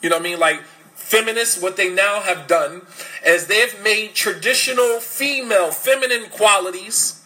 You 0.02 0.10
know 0.10 0.16
what 0.16 0.26
I 0.26 0.30
mean? 0.30 0.38
Like 0.38 0.62
feminists, 0.94 1.60
what 1.60 1.76
they 1.76 1.92
now 1.92 2.20
have 2.20 2.46
done 2.46 2.82
is 3.26 3.46
they've 3.46 3.82
made 3.82 4.14
traditional 4.14 5.00
female 5.00 5.70
feminine 5.70 6.28
qualities 6.30 7.24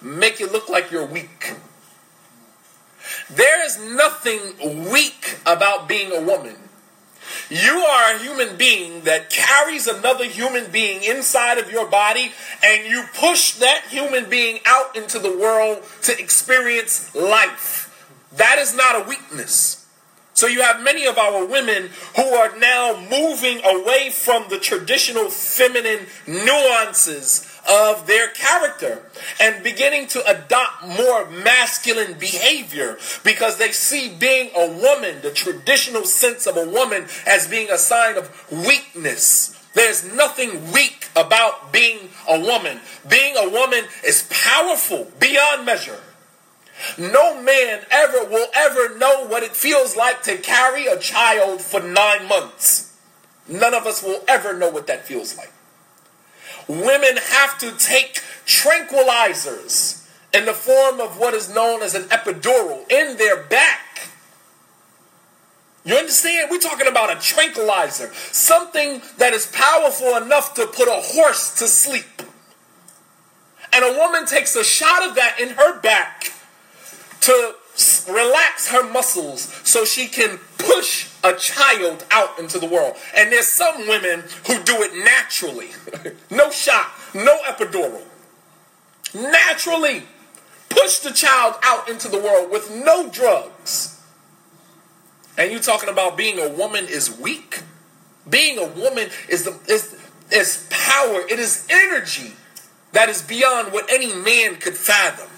make 0.00 0.38
you 0.38 0.50
look 0.50 0.68
like 0.68 0.90
you're 0.90 1.06
weak. 1.06 1.54
There 3.30 3.64
is 3.64 3.78
nothing 3.78 4.90
weak 4.90 5.38
about 5.46 5.88
being 5.88 6.12
a 6.12 6.20
woman. 6.20 6.56
You 7.48 7.78
are 7.78 8.14
a 8.14 8.18
human 8.18 8.56
being 8.56 9.02
that 9.02 9.30
carries 9.30 9.86
another 9.86 10.24
human 10.24 10.70
being 10.70 11.04
inside 11.04 11.58
of 11.58 11.70
your 11.70 11.86
body, 11.86 12.32
and 12.64 12.86
you 12.86 13.04
push 13.14 13.52
that 13.54 13.84
human 13.88 14.28
being 14.28 14.60
out 14.66 14.96
into 14.96 15.18
the 15.18 15.36
world 15.36 15.84
to 16.02 16.18
experience 16.18 17.14
life. 17.14 17.84
That 18.32 18.58
is 18.58 18.74
not 18.74 19.00
a 19.00 19.08
weakness. 19.08 19.86
So 20.34 20.46
you 20.46 20.60
have 20.60 20.82
many 20.82 21.06
of 21.06 21.16
our 21.16 21.46
women 21.46 21.88
who 22.14 22.22
are 22.22 22.58
now 22.58 23.02
moving 23.10 23.62
away 23.64 24.10
from 24.10 24.44
the 24.50 24.58
traditional 24.58 25.30
feminine 25.30 26.06
nuances 26.26 27.55
of 27.68 28.06
their 28.06 28.28
character 28.28 29.02
and 29.40 29.62
beginning 29.62 30.06
to 30.08 30.26
adopt 30.26 30.86
more 30.86 31.28
masculine 31.30 32.14
behavior 32.18 32.98
because 33.24 33.58
they 33.58 33.72
see 33.72 34.14
being 34.18 34.50
a 34.56 34.66
woman, 34.68 35.20
the 35.22 35.30
traditional 35.30 36.04
sense 36.04 36.46
of 36.46 36.56
a 36.56 36.68
woman, 36.68 37.06
as 37.26 37.48
being 37.48 37.70
a 37.70 37.78
sign 37.78 38.16
of 38.16 38.30
weakness. 38.50 39.52
There's 39.74 40.10
nothing 40.14 40.72
weak 40.72 41.08
about 41.14 41.72
being 41.72 42.08
a 42.28 42.40
woman. 42.40 42.80
Being 43.08 43.36
a 43.36 43.48
woman 43.48 43.84
is 44.04 44.26
powerful 44.30 45.10
beyond 45.20 45.66
measure. 45.66 46.00
No 46.98 47.40
man 47.42 47.82
ever 47.90 48.24
will 48.24 48.48
ever 48.54 48.96
know 48.98 49.26
what 49.26 49.42
it 49.42 49.56
feels 49.56 49.96
like 49.96 50.22
to 50.22 50.36
carry 50.38 50.86
a 50.86 50.98
child 50.98 51.60
for 51.60 51.80
nine 51.80 52.28
months. 52.28 52.98
None 53.48 53.74
of 53.74 53.86
us 53.86 54.02
will 54.02 54.22
ever 54.28 54.56
know 54.56 54.70
what 54.70 54.86
that 54.86 55.06
feels 55.06 55.36
like 55.36 55.52
women 56.68 57.16
have 57.16 57.58
to 57.58 57.72
take 57.78 58.22
tranquilizers 58.46 60.06
in 60.32 60.44
the 60.44 60.52
form 60.52 61.00
of 61.00 61.18
what 61.18 61.34
is 61.34 61.54
known 61.54 61.82
as 61.82 61.94
an 61.94 62.02
epidural 62.04 62.90
in 62.90 63.16
their 63.16 63.42
back. 63.44 64.08
You 65.84 65.94
understand? 65.94 66.48
We're 66.50 66.58
talking 66.58 66.88
about 66.88 67.16
a 67.16 67.20
tranquilizer, 67.20 68.12
something 68.32 69.00
that 69.18 69.32
is 69.32 69.46
powerful 69.46 70.16
enough 70.16 70.54
to 70.54 70.66
put 70.66 70.88
a 70.88 71.00
horse 71.00 71.54
to 71.60 71.68
sleep. 71.68 72.22
And 73.72 73.84
a 73.84 73.98
woman 73.98 74.26
takes 74.26 74.56
a 74.56 74.64
shot 74.64 75.08
of 75.08 75.14
that 75.14 75.38
in 75.40 75.50
her 75.50 75.80
back 75.80 76.32
to 77.20 77.54
relax 78.08 78.68
her 78.68 78.90
muscles 78.90 79.42
so 79.64 79.84
she 79.84 80.08
can 80.08 80.38
push 80.58 81.10
a 81.22 81.34
child 81.34 82.04
out 82.10 82.38
into 82.38 82.58
the 82.58 82.66
world. 82.66 82.96
And 83.14 83.30
there's 83.30 83.48
some 83.48 83.86
women 83.88 84.24
who 84.46 84.62
do 84.62 84.82
it 84.82 85.04
naturally. 85.04 85.70
no 86.30 86.50
shot, 86.50 86.90
no 87.14 87.38
epidural. 87.42 88.02
Naturally 89.14 90.04
push 90.68 90.98
the 90.98 91.12
child 91.12 91.54
out 91.62 91.88
into 91.88 92.08
the 92.08 92.18
world 92.18 92.50
with 92.50 92.70
no 92.70 93.08
drugs. 93.08 94.00
And 95.38 95.52
you 95.52 95.58
talking 95.58 95.88
about 95.88 96.16
being 96.16 96.38
a 96.38 96.48
woman 96.48 96.86
is 96.86 97.18
weak? 97.18 97.62
Being 98.28 98.58
a 98.58 98.66
woman 98.66 99.08
is 99.28 99.44
the 99.44 99.58
is 99.68 99.96
is 100.30 100.66
power, 100.70 101.20
it 101.28 101.38
is 101.38 101.66
energy 101.70 102.32
that 102.92 103.08
is 103.08 103.22
beyond 103.22 103.72
what 103.72 103.90
any 103.90 104.12
man 104.12 104.56
could 104.56 104.74
fathom. 104.74 105.28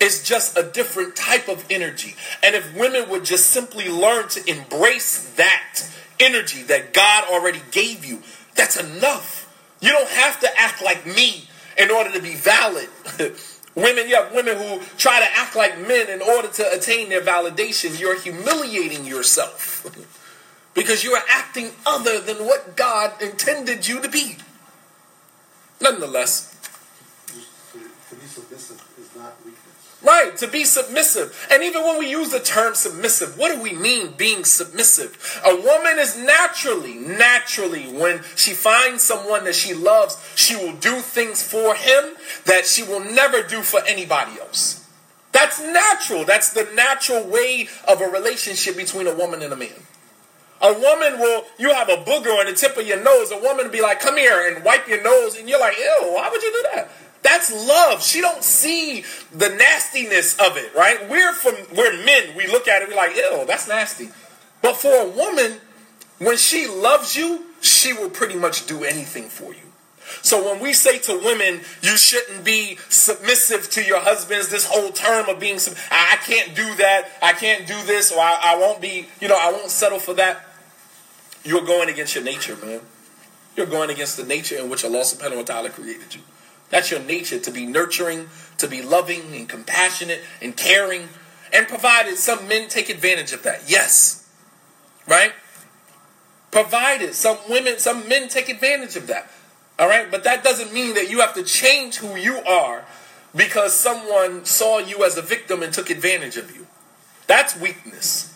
It's 0.00 0.22
just 0.22 0.56
a 0.56 0.62
different 0.62 1.16
type 1.16 1.48
of 1.48 1.64
energy. 1.70 2.14
And 2.42 2.54
if 2.54 2.74
women 2.76 3.08
would 3.10 3.24
just 3.24 3.50
simply 3.50 3.88
learn 3.88 4.28
to 4.30 4.50
embrace 4.50 5.30
that 5.36 5.88
energy 6.20 6.62
that 6.64 6.92
God 6.92 7.24
already 7.30 7.62
gave 7.70 8.04
you, 8.04 8.22
that's 8.54 8.76
enough. 8.76 9.42
You 9.80 9.90
don't 9.90 10.08
have 10.08 10.40
to 10.40 10.48
act 10.58 10.82
like 10.82 11.06
me 11.06 11.48
in 11.76 11.90
order 11.90 12.12
to 12.12 12.20
be 12.20 12.34
valid. 12.34 12.88
women, 13.74 14.08
you 14.08 14.16
have 14.16 14.34
women 14.34 14.56
who 14.56 14.80
try 14.96 15.20
to 15.20 15.38
act 15.38 15.54
like 15.54 15.78
men 15.86 16.08
in 16.08 16.22
order 16.22 16.48
to 16.48 16.72
attain 16.72 17.08
their 17.08 17.20
validation. 17.20 17.98
You're 18.00 18.18
humiliating 18.18 19.04
yourself 19.04 19.86
because 20.74 21.04
you 21.04 21.12
are 21.12 21.24
acting 21.28 21.70
other 21.84 22.20
than 22.20 22.38
what 22.38 22.76
God 22.76 23.20
intended 23.20 23.86
you 23.86 24.00
to 24.00 24.08
be. 24.08 24.38
Nonetheless, 25.80 26.55
Right, 30.06 30.36
to 30.36 30.46
be 30.46 30.62
submissive. 30.62 31.48
And 31.50 31.64
even 31.64 31.82
when 31.82 31.98
we 31.98 32.08
use 32.08 32.30
the 32.30 32.38
term 32.38 32.76
submissive, 32.76 33.36
what 33.36 33.52
do 33.52 33.60
we 33.60 33.72
mean 33.72 34.12
being 34.12 34.44
submissive? 34.44 35.40
A 35.44 35.56
woman 35.56 35.98
is 35.98 36.16
naturally, 36.16 36.94
naturally, 36.94 37.86
when 37.86 38.22
she 38.36 38.52
finds 38.52 39.02
someone 39.02 39.42
that 39.44 39.56
she 39.56 39.74
loves, 39.74 40.16
she 40.36 40.54
will 40.54 40.76
do 40.76 41.00
things 41.00 41.42
for 41.42 41.74
him 41.74 42.14
that 42.44 42.66
she 42.66 42.84
will 42.84 43.00
never 43.00 43.42
do 43.42 43.62
for 43.62 43.80
anybody 43.84 44.38
else. 44.38 44.88
That's 45.32 45.60
natural. 45.60 46.24
That's 46.24 46.52
the 46.52 46.70
natural 46.74 47.26
way 47.26 47.68
of 47.88 48.00
a 48.00 48.06
relationship 48.06 48.76
between 48.76 49.08
a 49.08 49.14
woman 49.14 49.42
and 49.42 49.52
a 49.52 49.56
man. 49.56 49.74
A 50.62 50.72
woman 50.72 51.18
will, 51.18 51.44
you 51.58 51.74
have 51.74 51.88
a 51.88 51.96
booger 51.96 52.38
on 52.38 52.46
the 52.46 52.54
tip 52.54 52.76
of 52.76 52.86
your 52.86 53.02
nose, 53.02 53.32
a 53.32 53.38
woman 53.38 53.66
will 53.66 53.72
be 53.72 53.82
like, 53.82 54.00
come 54.00 54.16
here 54.16 54.54
and 54.54 54.64
wipe 54.64 54.88
your 54.88 55.02
nose, 55.02 55.36
and 55.36 55.48
you're 55.48 55.60
like, 55.60 55.76
ew, 55.76 56.12
why 56.14 56.30
would 56.30 56.42
you 56.42 56.52
do 56.52 56.68
that? 56.74 56.90
That's 57.26 57.52
love. 57.52 58.04
She 58.04 58.20
don't 58.20 58.44
see 58.44 59.02
the 59.32 59.48
nastiness 59.48 60.38
of 60.38 60.56
it, 60.56 60.72
right? 60.76 61.10
We're 61.10 61.32
from 61.32 61.56
we're 61.76 62.04
men. 62.04 62.36
We 62.36 62.46
look 62.46 62.68
at 62.68 62.82
it, 62.82 62.88
we're 62.88 62.94
like, 62.94 63.16
ew, 63.16 63.42
that's 63.48 63.66
nasty. 63.66 64.10
But 64.62 64.76
for 64.76 64.94
a 64.94 65.08
woman, 65.08 65.58
when 66.18 66.36
she 66.36 66.68
loves 66.68 67.16
you, 67.16 67.46
she 67.60 67.92
will 67.92 68.10
pretty 68.10 68.36
much 68.36 68.66
do 68.66 68.84
anything 68.84 69.24
for 69.24 69.52
you. 69.52 69.60
So 70.22 70.44
when 70.44 70.62
we 70.62 70.72
say 70.72 71.00
to 71.00 71.18
women, 71.18 71.62
you 71.82 71.96
shouldn't 71.96 72.44
be 72.44 72.78
submissive 72.88 73.68
to 73.70 73.82
your 73.82 73.98
husbands, 73.98 74.48
this 74.48 74.64
whole 74.64 74.90
term 74.90 75.28
of 75.28 75.40
being, 75.40 75.58
I 75.90 76.18
can't 76.24 76.54
do 76.54 76.76
that, 76.76 77.08
I 77.20 77.32
can't 77.32 77.66
do 77.66 77.74
this, 77.86 78.12
or 78.12 78.20
I, 78.20 78.38
I 78.40 78.56
won't 78.56 78.80
be, 78.80 79.08
you 79.20 79.26
know, 79.26 79.36
I 79.36 79.50
won't 79.50 79.70
settle 79.70 79.98
for 79.98 80.14
that. 80.14 80.46
You're 81.42 81.66
going 81.66 81.88
against 81.88 82.14
your 82.14 82.22
nature, 82.22 82.54
man. 82.64 82.82
You're 83.56 83.66
going 83.66 83.90
against 83.90 84.16
the 84.16 84.24
nature 84.24 84.56
in 84.56 84.70
which 84.70 84.84
Allah 84.84 85.00
subhanahu 85.00 85.38
wa 85.38 85.42
ta'ala 85.42 85.70
created 85.70 86.14
you. 86.14 86.20
That's 86.70 86.90
your 86.90 87.00
nature 87.00 87.38
to 87.38 87.50
be 87.50 87.66
nurturing, 87.66 88.28
to 88.58 88.66
be 88.66 88.82
loving 88.82 89.34
and 89.34 89.48
compassionate 89.48 90.22
and 90.42 90.56
caring. 90.56 91.08
And 91.52 91.68
provided 91.68 92.16
some 92.16 92.48
men 92.48 92.68
take 92.68 92.88
advantage 92.88 93.32
of 93.32 93.42
that. 93.44 93.62
Yes. 93.70 94.28
Right? 95.06 95.32
Provided 96.50 97.14
some 97.14 97.38
women, 97.48 97.78
some 97.78 98.08
men 98.08 98.28
take 98.28 98.48
advantage 98.48 98.96
of 98.96 99.06
that. 99.06 99.30
All 99.78 99.88
right? 99.88 100.10
But 100.10 100.24
that 100.24 100.42
doesn't 100.42 100.72
mean 100.72 100.94
that 100.94 101.08
you 101.08 101.20
have 101.20 101.34
to 101.34 101.44
change 101.44 101.96
who 101.96 102.16
you 102.16 102.38
are 102.38 102.84
because 103.34 103.74
someone 103.74 104.44
saw 104.44 104.78
you 104.78 105.04
as 105.04 105.16
a 105.16 105.22
victim 105.22 105.62
and 105.62 105.72
took 105.72 105.90
advantage 105.90 106.36
of 106.36 106.54
you. 106.54 106.66
That's 107.26 107.58
weakness. 107.58 108.34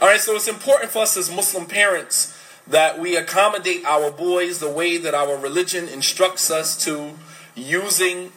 All 0.00 0.06
right, 0.06 0.20
so 0.20 0.36
it's 0.36 0.48
important 0.48 0.92
for 0.92 1.02
us 1.02 1.16
as 1.16 1.34
Muslim 1.34 1.66
parents 1.66 2.37
that 2.68 2.98
we 2.98 3.16
accommodate 3.16 3.84
our 3.84 4.10
boys 4.10 4.58
the 4.60 4.70
way 4.70 4.98
that 4.98 5.14
our 5.14 5.36
religion 5.36 5.88
instructs 5.88 6.50
us 6.50 6.82
to, 6.84 7.12
using 7.54 8.32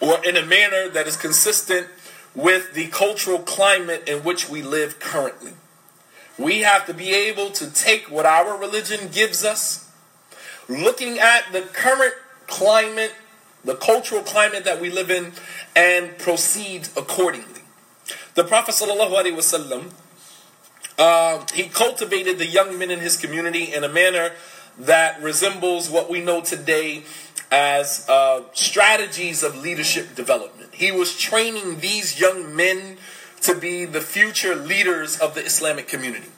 or 0.00 0.22
in 0.24 0.36
a 0.36 0.44
manner 0.44 0.88
that 0.88 1.06
is 1.06 1.16
consistent 1.16 1.86
with 2.34 2.74
the 2.74 2.86
cultural 2.88 3.38
climate 3.38 4.06
in 4.06 4.18
which 4.18 4.48
we 4.48 4.62
live 4.62 5.00
currently. 5.00 5.52
We 6.38 6.60
have 6.60 6.86
to 6.86 6.92
be 6.92 7.14
able 7.14 7.50
to 7.52 7.70
take 7.72 8.10
what 8.10 8.26
our 8.26 8.58
religion 8.58 9.08
gives 9.10 9.42
us, 9.44 9.90
looking 10.68 11.18
at 11.18 11.52
the 11.52 11.62
current 11.62 12.14
climate, 12.46 13.14
the 13.64 13.74
cultural 13.74 14.22
climate 14.22 14.64
that 14.64 14.80
we 14.80 14.90
live 14.90 15.10
in, 15.10 15.32
and 15.74 16.18
proceed 16.18 16.88
accordingly. 16.96 17.62
The 18.34 18.44
Prophet 18.44 18.74
ﷺ, 18.74 19.92
uh, 20.98 21.44
he 21.52 21.68
cultivated 21.68 22.38
the 22.38 22.46
young 22.46 22.78
men 22.78 22.90
in 22.90 23.00
his 23.00 23.16
community 23.16 23.72
in 23.74 23.84
a 23.84 23.88
manner 23.88 24.32
that 24.78 25.22
resembles 25.22 25.90
what 25.90 26.10
we 26.10 26.20
know 26.20 26.40
today 26.40 27.02
as 27.50 28.08
uh, 28.08 28.42
strategies 28.52 29.42
of 29.42 29.56
leadership 29.56 30.14
development. 30.14 30.74
He 30.74 30.90
was 30.90 31.16
training 31.16 31.80
these 31.80 32.20
young 32.20 32.54
men 32.54 32.98
to 33.42 33.54
be 33.54 33.84
the 33.84 34.00
future 34.00 34.54
leaders 34.54 35.18
of 35.18 35.34
the 35.34 35.44
Islamic 35.44 35.86
community. 35.86 36.28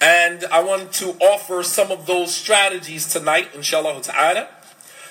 And 0.00 0.44
I 0.46 0.62
want 0.62 0.92
to 0.94 1.10
offer 1.20 1.62
some 1.62 1.90
of 1.90 2.06
those 2.06 2.34
strategies 2.34 3.10
tonight, 3.10 3.50
inshallah 3.54 4.02
ta'ala, 4.02 4.48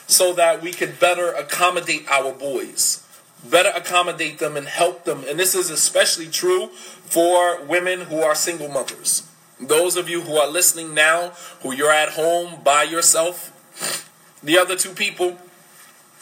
so 0.08 0.34
that 0.34 0.62
we 0.62 0.72
could 0.72 1.00
better 1.00 1.32
accommodate 1.32 2.06
our 2.10 2.34
boys, 2.34 3.03
better 3.50 3.72
accommodate 3.76 4.40
them 4.40 4.56
and 4.56 4.68
help 4.68 5.04
them. 5.04 5.24
And 5.28 5.40
this 5.40 5.56
is 5.56 5.70
especially 5.70 6.28
true 6.28 6.68
for 6.68 7.64
women 7.64 8.02
who 8.02 8.22
are 8.22 8.36
single 8.36 8.70
mothers. 8.70 9.28
Those 9.60 9.96
of 9.96 10.10
you 10.10 10.22
who 10.22 10.36
are 10.36 10.50
listening 10.50 10.94
now, 10.94 11.34
who 11.62 11.74
you're 11.74 11.92
at 11.92 12.10
home 12.10 12.62
by 12.64 12.84
yourself, 12.84 13.52
the 14.42 14.58
other 14.58 14.76
two 14.76 14.92
people, 14.92 15.38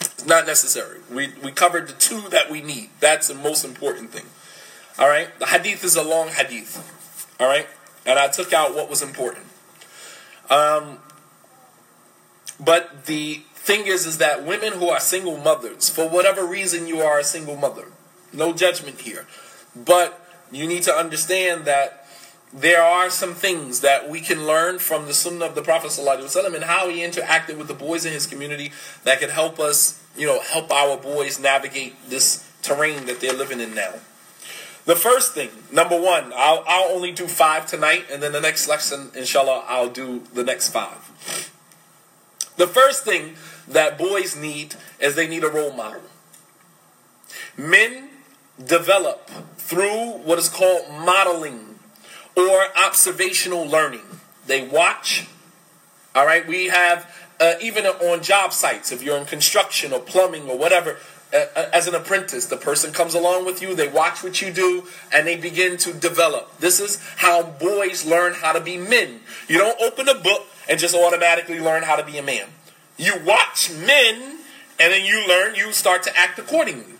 it's 0.00 0.26
not 0.26 0.46
necessary. 0.46 1.00
We, 1.10 1.32
we 1.42 1.50
covered 1.50 1.88
the 1.88 1.94
two 1.94 2.28
that 2.30 2.50
we 2.50 2.60
need. 2.60 2.90
That's 3.00 3.28
the 3.28 3.34
most 3.34 3.64
important 3.64 4.10
thing. 4.10 4.26
All 4.98 5.08
right? 5.08 5.36
The 5.38 5.46
hadith 5.46 5.84
is 5.84 5.96
a 5.96 6.02
long 6.02 6.28
hadith. 6.28 7.36
All 7.40 7.46
right? 7.46 7.66
And 8.04 8.18
I 8.18 8.28
took 8.28 8.52
out 8.52 8.74
what 8.74 8.90
was 8.90 9.02
important. 9.02 9.46
Um, 10.50 10.98
but 12.60 13.06
the 13.06 13.42
thing 13.62 13.86
is, 13.86 14.06
is 14.06 14.18
that 14.18 14.44
women 14.44 14.72
who 14.72 14.88
are 14.88 14.98
single 14.98 15.38
mothers, 15.38 15.88
for 15.88 16.08
whatever 16.08 16.44
reason 16.44 16.88
you 16.88 17.00
are 17.00 17.20
a 17.20 17.24
single 17.24 17.56
mother, 17.56 17.86
no 18.32 18.52
judgment 18.52 19.00
here. 19.02 19.26
But 19.76 20.20
you 20.50 20.66
need 20.66 20.82
to 20.82 20.92
understand 20.92 21.64
that 21.64 22.04
there 22.52 22.82
are 22.82 23.08
some 23.08 23.34
things 23.34 23.80
that 23.80 24.10
we 24.10 24.20
can 24.20 24.46
learn 24.46 24.78
from 24.78 25.06
the 25.06 25.14
sunnah 25.14 25.46
of 25.46 25.54
the 25.54 25.62
Prophet 25.62 25.90
ﷺ 25.90 26.54
and 26.54 26.64
how 26.64 26.88
he 26.88 26.98
interacted 26.98 27.56
with 27.56 27.68
the 27.68 27.74
boys 27.74 28.04
in 28.04 28.12
his 28.12 28.26
community 28.26 28.72
that 29.04 29.20
could 29.20 29.30
help 29.30 29.58
us, 29.60 30.04
you 30.16 30.26
know, 30.26 30.40
help 30.40 30.70
our 30.70 30.98
boys 30.98 31.38
navigate 31.38 31.94
this 32.10 32.50
terrain 32.62 33.06
that 33.06 33.20
they're 33.20 33.32
living 33.32 33.60
in 33.60 33.74
now. 33.74 33.94
The 34.84 34.96
first 34.96 35.34
thing, 35.34 35.50
number 35.70 35.98
one, 35.98 36.32
I'll, 36.34 36.64
I'll 36.66 36.90
only 36.90 37.12
do 37.12 37.28
five 37.28 37.66
tonight, 37.66 38.06
and 38.10 38.20
then 38.20 38.32
the 38.32 38.40
next 38.40 38.68
lesson, 38.68 39.12
inshallah, 39.16 39.64
I'll 39.68 39.88
do 39.88 40.24
the 40.34 40.42
next 40.42 40.70
five. 40.70 40.98
The 42.56 42.66
first 42.66 43.04
thing 43.04 43.36
that 43.68 43.98
boys 43.98 44.36
need 44.36 44.74
is 45.00 45.14
they 45.14 45.28
need 45.28 45.44
a 45.44 45.50
role 45.50 45.72
model. 45.72 46.02
Men 47.56 48.08
develop 48.64 49.28
through 49.56 50.18
what 50.18 50.38
is 50.38 50.48
called 50.48 50.88
modeling 50.90 51.78
or 52.36 52.66
observational 52.76 53.66
learning. 53.66 54.02
They 54.46 54.66
watch. 54.66 55.26
All 56.14 56.26
right, 56.26 56.46
we 56.46 56.66
have 56.66 57.10
uh, 57.40 57.54
even 57.60 57.86
on 57.86 58.22
job 58.22 58.52
sites, 58.52 58.92
if 58.92 59.02
you're 59.02 59.16
in 59.16 59.24
construction 59.24 59.92
or 59.92 60.00
plumbing 60.00 60.48
or 60.48 60.56
whatever, 60.56 60.98
uh, 61.32 61.46
uh, 61.56 61.70
as 61.72 61.88
an 61.88 61.94
apprentice, 61.94 62.46
the 62.46 62.56
person 62.56 62.92
comes 62.92 63.14
along 63.14 63.46
with 63.46 63.62
you, 63.62 63.74
they 63.74 63.88
watch 63.88 64.22
what 64.22 64.42
you 64.42 64.52
do, 64.52 64.84
and 65.12 65.26
they 65.26 65.36
begin 65.36 65.76
to 65.78 65.92
develop. 65.92 66.56
This 66.58 66.78
is 66.78 67.02
how 67.16 67.42
boys 67.42 68.04
learn 68.04 68.34
how 68.34 68.52
to 68.52 68.60
be 68.60 68.76
men. 68.76 69.20
You 69.48 69.58
don't 69.58 69.80
open 69.80 70.08
a 70.08 70.14
book 70.14 70.46
and 70.68 70.78
just 70.78 70.94
automatically 70.94 71.58
learn 71.58 71.82
how 71.82 71.96
to 71.96 72.04
be 72.04 72.18
a 72.18 72.22
man. 72.22 72.46
You 72.96 73.14
watch 73.24 73.70
men, 73.70 74.38
and 74.78 74.92
then 74.92 75.04
you 75.04 75.26
learn, 75.28 75.54
you 75.54 75.72
start 75.72 76.02
to 76.04 76.16
act 76.16 76.38
accordingly. 76.38 76.94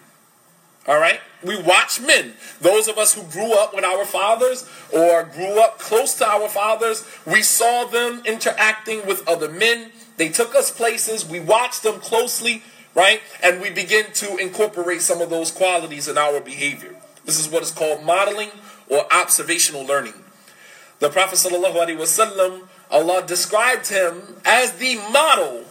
All 0.87 0.99
right? 0.99 1.21
We 1.45 1.61
watch 1.61 2.01
men. 2.01 2.35
Those 2.61 2.89
of 2.89 2.99
us 2.99 3.15
who 3.15 3.23
grew 3.25 3.53
up 3.53 3.75
with 3.75 3.85
our 3.85 4.05
fathers 4.05 4.69
or 4.93 5.25
grew 5.25 5.63
up 5.63 5.79
close 5.79 6.15
to 6.17 6.27
our 6.27 6.49
fathers, 6.49 7.05
we 7.27 7.43
saw 7.43 7.85
them 7.85 8.23
interacting 8.25 9.07
with 9.07 9.27
other 9.29 9.49
men. 9.49 9.93
They 10.17 10.29
took 10.29 10.55
us 10.55 10.71
places. 10.71 11.29
We 11.29 11.41
watched 11.41 11.83
them 11.83 12.01
closely, 12.01 12.63
right? 12.95 13.21
And 13.43 13.61
we 13.61 13.71
begin 13.71 14.07
to 14.15 14.37
incorporate 14.37 15.03
some 15.03 15.21
of 15.21 15.31
those 15.31 15.51
qualities 15.51 16.09
in 16.09 16.19
our 16.19 16.41
behavior. 16.41 16.95
This 17.25 17.39
is 17.39 17.49
what 17.49 17.63
is 17.63 17.71
called 17.71 18.05
modeling 18.05 18.51
or 18.89 19.13
observational 19.13 19.85
learning. 19.85 20.15
The 20.99 21.11
Prophet 21.11 21.37
ﷺ, 21.37 22.63
Allah 22.91 23.25
described 23.27 23.89
him 23.89 24.37
as 24.45 24.73
the 24.75 24.97
model, 25.11 25.65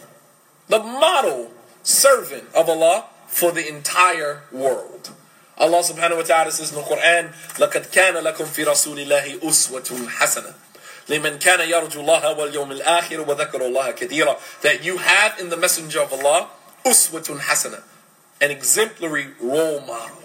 the 0.67 0.79
model 0.79 1.51
servant 1.83 2.43
of 2.53 2.69
Allah 2.69 3.05
for 3.27 3.51
the 3.51 3.67
entire 3.67 4.43
world. 4.51 5.11
Allah 5.57 5.79
subhanahu 5.81 6.17
wa 6.17 6.23
ta'ala 6.23 6.51
says 6.51 6.71
in 6.71 6.77
the 6.77 6.83
Quran, 6.83 7.33
لَقَدْ 7.57 7.91
كَانَ 7.91 8.13
لَكُمْ 8.13 8.45
فِي 8.45 8.65
رَسُولِ 8.65 9.07
اللَّهِ 9.07 9.39
أُسْوَةٌ 9.39 10.07
حَسَنَةٌ 10.07 10.53
لمن 11.09 11.39
كان 11.39 11.69
يرجو 11.69 12.01
الله 12.01 12.31
واليوم 12.37 12.71
الآخر 12.71 13.21
وذكر 13.21 13.61
الله 13.65 13.91
كثيرا 13.91 14.37
that 14.61 14.83
you 14.83 14.97
have 14.97 15.39
in 15.39 15.49
the 15.49 15.57
messenger 15.57 16.01
of 16.01 16.11
Allah 16.13 16.49
uswatun 16.85 17.39
hasana 17.39 17.81
an 18.41 18.51
exemplary 18.51 19.27
role 19.39 19.79
model 19.81 20.23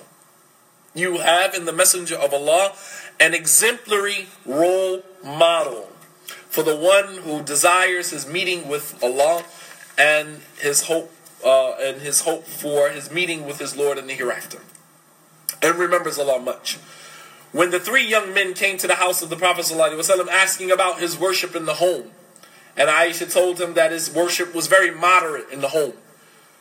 you 0.94 1.18
have 1.18 1.54
in 1.54 1.64
the 1.64 1.72
messenger 1.72 2.16
of 2.16 2.34
Allah 2.34 2.72
an 3.20 3.34
exemplary 3.34 4.26
role 4.44 5.02
model 5.24 5.88
for 6.50 6.62
the 6.62 6.76
one 6.76 7.18
who 7.18 7.42
desires 7.42 8.10
his 8.10 8.26
meeting 8.26 8.68
with 8.68 8.98
Allah 9.02 9.44
and 9.97 10.41
his 10.59 10.83
hope 10.83 11.11
uh, 11.45 11.73
and 11.79 12.01
his 12.01 12.21
hope 12.21 12.45
for 12.45 12.89
his 12.89 13.11
meeting 13.11 13.45
with 13.45 13.59
his 13.59 13.75
Lord 13.75 13.97
in 13.97 14.07
the 14.07 14.13
hereafter, 14.13 14.59
and 15.61 15.75
remembers 15.77 16.17
Allah 16.17 16.39
much. 16.39 16.77
When 17.51 17.71
the 17.71 17.79
three 17.79 18.05
young 18.05 18.33
men 18.33 18.53
came 18.53 18.77
to 18.77 18.87
the 18.87 18.95
house 18.95 19.21
of 19.21 19.29
the 19.29 19.37
Prophet 19.37 19.65
ﷺ 19.65 20.27
asking 20.27 20.69
about 20.69 20.99
his 20.99 21.17
worship 21.17 21.55
in 21.55 21.65
the 21.65 21.75
home, 21.75 22.11
and 22.75 22.89
Aisha 22.89 23.31
told 23.31 23.59
him 23.59 23.73
that 23.75 23.91
his 23.91 24.13
worship 24.13 24.53
was 24.53 24.67
very 24.67 24.91
moderate 24.91 25.49
in 25.49 25.61
the 25.61 25.69
home. 25.69 25.93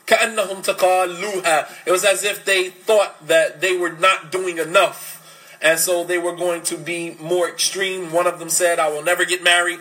It 0.09 1.91
was 1.91 2.05
as 2.05 2.23
if 2.23 2.45
they 2.45 2.69
thought 2.69 3.27
that 3.27 3.59
they 3.59 3.77
were 3.77 3.91
not 3.91 4.31
doing 4.31 4.57
enough. 4.57 5.15
And 5.61 5.77
so 5.77 6.03
they 6.03 6.17
were 6.17 6.35
going 6.35 6.61
to 6.63 6.77
be 6.77 7.15
more 7.19 7.49
extreme. 7.49 8.11
One 8.11 8.25
of 8.25 8.39
them 8.39 8.49
said, 8.49 8.79
I 8.79 8.89
will 8.89 9.03
never 9.03 9.25
get 9.25 9.43
married. 9.43 9.79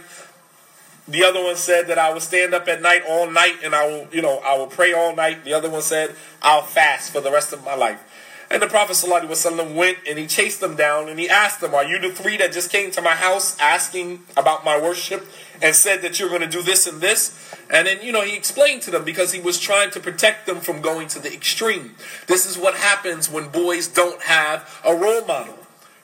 The 1.09 1.23
other 1.25 1.43
one 1.43 1.57
said 1.57 1.87
that 1.87 1.99
I 1.99 2.13
will 2.13 2.21
stand 2.21 2.53
up 2.53 2.67
at 2.67 2.83
night 2.83 3.03
all 3.09 3.31
night 3.31 3.59
and 3.63 3.75
I 3.75 3.87
will, 3.87 4.09
you 4.13 4.23
know, 4.23 4.39
I 4.39 4.59
will 4.59 4.67
pray 4.67 4.93
all 4.93 5.15
night. 5.15 5.45
The 5.45 5.53
other 5.53 5.71
one 5.71 5.83
said, 5.83 6.17
I'll 6.43 6.63
fast 6.63 7.13
for 7.13 7.21
the 7.21 7.31
rest 7.31 7.53
of 7.53 7.65
my 7.65 7.75
life. 7.77 8.03
And 8.51 8.63
the 8.63 8.69
Prophet 8.69 8.93
ﷺ 8.93 9.75
went 9.75 9.99
and 10.09 10.19
he 10.19 10.27
chased 10.27 10.61
them 10.61 10.77
down 10.77 11.09
and 11.09 11.19
he 11.19 11.29
asked 11.29 11.61
them, 11.61 11.75
Are 11.75 11.85
you 11.85 11.99
the 11.99 12.11
three 12.11 12.37
that 12.37 12.53
just 12.53 12.71
came 12.71 12.91
to 12.93 13.03
my 13.03 13.15
house 13.15 13.59
asking 13.59 14.23
about 14.37 14.65
my 14.65 14.81
worship 14.81 15.27
and 15.61 15.75
said 15.75 16.03
that 16.03 16.19
you're 16.21 16.29
going 16.29 16.43
to 16.43 16.49
do 16.49 16.63
this 16.63 16.87
and 16.87 17.01
this? 17.01 17.55
And 17.71 17.89
then, 17.89 18.03
you 18.03 18.13
know, 18.13 18.23
he 18.23 18.37
explained 18.37 18.83
to 18.83 18.93
them 18.93 19.05
because 19.05 19.33
he 19.33 19.41
was 19.41 19.59
trying 19.59 19.91
to 19.93 20.01
protect 20.01 20.47
them 20.47 20.61
from 20.61 20.81
going 20.81 21.09
to 21.09 21.19
the 21.19 21.33
extreme. 21.33 21.97
This 22.29 22.47
is 22.47 22.57
what 22.57 22.77
happens 22.77 23.29
when 23.29 23.49
boys 23.49 23.89
don't 23.89 24.23
have 24.23 24.81
a 24.85 24.95
role 24.95 25.25
model. 25.25 25.59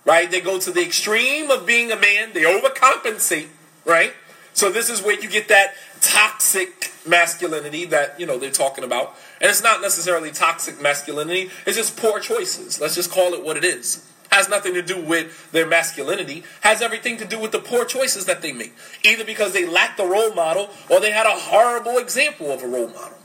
right? 0.05 0.31
They 0.31 0.41
go 0.41 0.59
to 0.59 0.71
the 0.71 0.85
extreme 0.85 1.51
of 1.51 1.67
being 1.67 1.93
a 1.93 1.97
man, 1.97 2.33
they 2.33 2.43
overcompensate, 2.43 3.49
right? 3.85 4.15
So 4.55 4.71
this 4.71 4.91
is 4.91 5.03
where 5.03 5.19
you 5.19 5.29
get 5.29 5.49
that 5.49 5.75
toxic 6.01 6.93
masculinity 7.07 7.87
that, 7.87 8.19
you 8.21 8.27
know, 8.27 8.39
they're 8.39 8.51
talking 8.51 8.85
about. 8.85 9.17
And 9.41 9.51
it's 9.51 9.63
not 9.63 9.81
necessarily 9.81 10.31
toxic 10.31 10.81
masculinity, 10.81 11.51
it's 11.67 11.77
just 11.77 11.97
poor 11.97 12.21
choices. 12.21 12.81
Let's 12.81 12.95
just 12.95 13.11
call 13.11 13.35
it 13.35 13.45
what 13.45 13.57
it 13.57 13.65
is. 13.65 14.09
Has 14.31 14.49
nothing 14.49 14.75
to 14.75 14.83
do 14.83 15.01
with 15.01 15.53
their 15.53 15.67
masculinity, 15.67 16.45
has 16.63 16.81
everything 16.81 17.19
to 17.19 17.25
do 17.27 17.39
with 17.39 17.53
the 17.53 17.59
poor 17.59 17.85
choices 17.85 18.25
that 18.27 18.41
they 18.41 18.53
make. 18.53 18.75
Either 19.05 19.25
because 19.25 19.53
they 19.53 19.67
lack 19.67 19.97
the 19.97 20.07
role 20.07 20.33
model 20.35 20.71
or 20.89 21.01
they 21.01 21.11
had 21.11 21.27
a 21.27 21.39
horrible 21.39 21.99
example 21.99 22.51
of 22.51 22.63
a 22.63 22.67
role 22.67 22.89
model. 22.89 23.19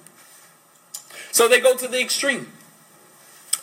So 1.31 1.47
they 1.47 1.61
go 1.61 1.77
to 1.77 1.87
the 1.87 2.01
extreme. 2.01 2.51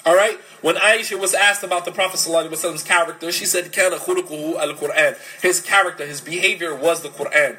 All 0.07 0.15
right? 0.15 0.39
When 0.65 0.77
Aisha 0.77 1.21
was 1.21 1.35
asked 1.35 1.63
about 1.63 1.85
the 1.85 1.93
Prophet 1.93 2.21
Prophet's 2.27 2.83
character, 2.83 3.31
she 3.31 3.45
said, 3.45 3.71
Kana 3.71 3.97
al 3.97 4.01
Quran. 4.01 5.15
His 5.43 5.61
character, 5.61 6.07
his 6.07 6.23
behavior 6.23 6.75
was 6.75 7.03
the 7.03 7.11
Quran. 7.11 7.59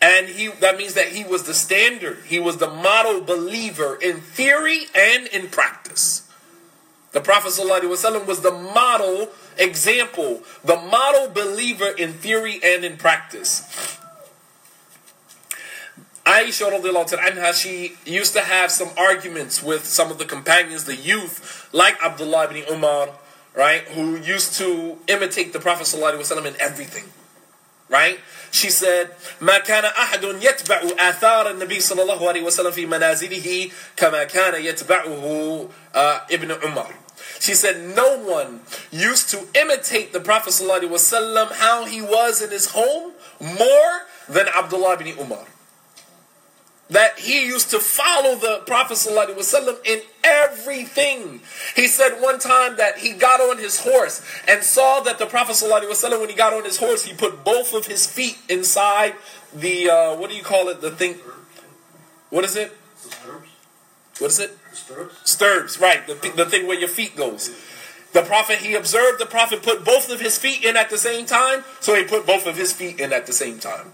And 0.00 0.28
he 0.28 0.48
that 0.48 0.78
means 0.78 0.94
that 0.94 1.08
he 1.08 1.24
was 1.24 1.42
the 1.42 1.52
standard. 1.52 2.20
He 2.24 2.38
was 2.38 2.56
the 2.56 2.70
model 2.70 3.20
believer 3.20 3.98
in 4.00 4.22
theory 4.22 4.86
and 4.94 5.26
in 5.26 5.48
practice. 5.48 6.26
The 7.10 7.20
Prophet 7.20 7.48
ﷺ 7.48 8.24
was 8.24 8.40
the 8.40 8.50
model 8.50 9.28
example, 9.58 10.40
the 10.64 10.76
model 10.76 11.28
believer 11.28 11.90
in 11.98 12.14
theory 12.14 12.58
and 12.64 12.82
in 12.82 12.96
practice. 12.96 14.00
Aisha 16.27 16.69
anha, 16.69 17.53
she 17.53 17.93
used 18.05 18.33
to 18.33 18.41
have 18.41 18.69
some 18.69 18.89
arguments 18.97 19.63
with 19.63 19.85
some 19.85 20.11
of 20.11 20.17
the 20.17 20.25
companions, 20.25 20.83
the 20.83 20.95
youth, 20.95 21.69
like 21.71 21.95
Abdullah 22.03 22.51
ibn 22.51 22.63
Umar, 22.69 23.11
right, 23.55 23.83
who 23.95 24.17
used 24.17 24.57
to 24.57 24.97
imitate 25.07 25.53
the 25.53 25.59
Prophet 25.59 25.87
ﷺ 25.87 26.45
in 26.45 26.59
everything. 26.59 27.05
Right? 27.87 28.19
She 28.51 28.69
said, 28.69 29.11
ما 29.39 29.59
كان 29.59 29.85
أحد 29.85 30.41
يتبع 30.41 30.81
آثار 30.99 31.51
النبي 31.51 31.79
صلى 31.79 32.01
الله 32.01 32.19
عليه 32.19 32.43
وسلم 32.43 32.71
في 32.71 32.85
منازله 32.85 33.71
كما 33.95 34.25
كان 34.25 34.65
يتبعه 34.65 35.69
ابن 36.29 36.51
عمر. 36.61 36.93
She 37.39 37.53
said, 37.53 37.95
No 37.95 38.17
one 38.17 38.59
used 38.91 39.29
to 39.29 39.47
imitate 39.55 40.11
the 40.11 40.19
Prophet 40.19 40.49
ﷺ 40.49 41.53
how 41.53 41.85
he 41.85 42.01
was 42.01 42.41
in 42.41 42.49
his 42.51 42.71
home 42.71 43.13
more 43.39 44.01
than 44.27 44.47
Abdullah 44.49 44.95
ibn 44.95 45.17
Umar 45.17 45.45
that 46.92 47.18
he 47.18 47.46
used 47.46 47.70
to 47.70 47.80
follow 47.80 48.36
the 48.36 48.62
Prophet 48.66 48.94
ﷺ 48.94 49.86
in 49.86 50.00
everything. 50.22 51.40
He 51.74 51.86
said 51.86 52.20
one 52.20 52.38
time 52.38 52.76
that 52.76 52.98
he 52.98 53.14
got 53.14 53.40
on 53.40 53.58
his 53.58 53.80
horse 53.80 54.22
and 54.46 54.62
saw 54.62 55.00
that 55.00 55.18
the 55.18 55.26
Prophet 55.26 55.52
ﷺ, 55.52 56.20
when 56.20 56.28
he 56.28 56.34
got 56.34 56.52
on 56.52 56.64
his 56.64 56.78
horse, 56.78 57.04
he 57.04 57.14
put 57.14 57.44
both 57.44 57.74
of 57.74 57.86
his 57.86 58.06
feet 58.06 58.38
inside 58.48 59.14
the, 59.54 59.90
uh, 59.90 60.16
what 60.16 60.30
do 60.30 60.36
you 60.36 60.42
call 60.42 60.68
it, 60.68 60.80
the 60.80 60.90
thing? 60.90 61.16
What 62.30 62.44
is 62.44 62.56
it? 62.56 62.72
What 64.18 64.30
is 64.30 64.38
it? 64.38 64.56
Stirrups. 64.72 65.30
Stirrups, 65.30 65.80
right, 65.80 66.06
the, 66.06 66.14
the 66.36 66.46
thing 66.46 66.66
where 66.66 66.78
your 66.78 66.88
feet 66.88 67.16
goes. 67.16 67.50
The 68.12 68.22
prophet, 68.22 68.58
he 68.58 68.74
observed 68.74 69.18
the 69.18 69.26
prophet 69.26 69.62
put 69.62 69.84
both 69.84 70.10
of 70.10 70.20
his 70.20 70.38
feet 70.38 70.62
in 70.64 70.76
at 70.76 70.90
the 70.90 70.98
same 70.98 71.24
time, 71.24 71.64
so 71.80 71.94
he 71.94 72.04
put 72.04 72.26
both 72.26 72.46
of 72.46 72.56
his 72.56 72.72
feet 72.72 73.00
in 73.00 73.12
at 73.12 73.26
the 73.26 73.32
same 73.32 73.58
time. 73.58 73.92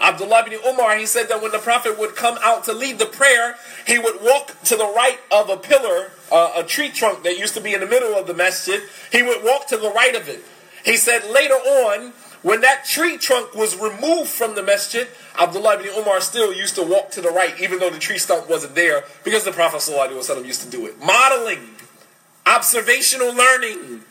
Abdullah 0.00 0.44
ibn 0.46 0.58
Umar, 0.66 0.96
he 0.96 1.04
said 1.04 1.28
that 1.28 1.42
when 1.42 1.52
the 1.52 1.58
Prophet 1.58 1.98
would 1.98 2.16
come 2.16 2.38
out 2.42 2.64
to 2.64 2.72
lead 2.72 2.98
the 2.98 3.06
prayer, 3.06 3.56
he 3.86 3.98
would 3.98 4.22
walk 4.22 4.56
to 4.64 4.76
the 4.76 4.90
right 4.96 5.18
of 5.30 5.50
a 5.50 5.56
pillar, 5.56 6.12
uh, 6.32 6.52
a 6.56 6.64
tree 6.64 6.88
trunk 6.88 7.22
that 7.24 7.38
used 7.38 7.54
to 7.54 7.60
be 7.60 7.74
in 7.74 7.80
the 7.80 7.86
middle 7.86 8.14
of 8.14 8.26
the 8.26 8.34
masjid. 8.34 8.82
He 9.12 9.22
would 9.22 9.44
walk 9.44 9.66
to 9.68 9.76
the 9.76 9.90
right 9.90 10.14
of 10.14 10.28
it. 10.28 10.42
He 10.84 10.96
said 10.96 11.30
later 11.30 11.54
on, 11.54 12.14
when 12.42 12.62
that 12.62 12.86
tree 12.86 13.18
trunk 13.18 13.54
was 13.54 13.76
removed 13.76 14.30
from 14.30 14.54
the 14.54 14.62
masjid, 14.62 15.06
Abdullah 15.38 15.74
ibn 15.74 15.88
Umar 15.94 16.22
still 16.22 16.54
used 16.54 16.74
to 16.76 16.82
walk 16.82 17.10
to 17.10 17.20
the 17.20 17.28
right, 17.28 17.60
even 17.60 17.78
though 17.78 17.90
the 17.90 17.98
tree 17.98 18.16
stump 18.16 18.48
wasn't 18.48 18.74
there, 18.74 19.04
because 19.24 19.44
the 19.44 19.52
Prophet 19.52 19.78
ﷺ 19.78 20.46
used 20.46 20.62
to 20.62 20.70
do 20.70 20.86
it. 20.86 20.98
Modeling, 21.04 21.74
observational 22.46 23.34
learning. 23.34 24.02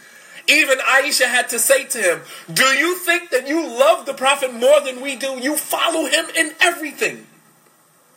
Even 0.50 0.80
Aisha 0.80 1.26
had 1.26 1.50
to 1.50 1.60
say 1.60 1.86
to 1.86 1.98
him, 2.00 2.22
Do 2.52 2.64
you 2.64 2.98
think 2.98 3.30
that 3.30 3.48
you 3.48 3.68
love 3.68 4.08
the 4.08 4.16
Prophet 4.16 4.52
more 4.52 4.82
than 4.82 5.00
we 5.00 5.16
do? 5.16 5.40
You 5.40 5.56
follow 5.56 6.08
him 6.08 6.26
in 6.36 6.54
everything. 6.60 7.28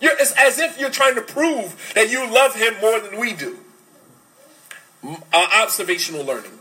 You're, 0.00 0.18
it's 0.18 0.32
as 0.32 0.58
if 0.58 0.80
you're 0.80 0.90
trying 0.90 1.14
to 1.16 1.20
prove 1.20 1.92
that 1.94 2.10
you 2.10 2.28
love 2.32 2.54
him 2.54 2.74
more 2.80 2.98
than 3.00 3.20
we 3.20 3.34
do. 3.34 3.58
Uh, 5.04 5.16
observational 5.62 6.24
learning. 6.24 6.58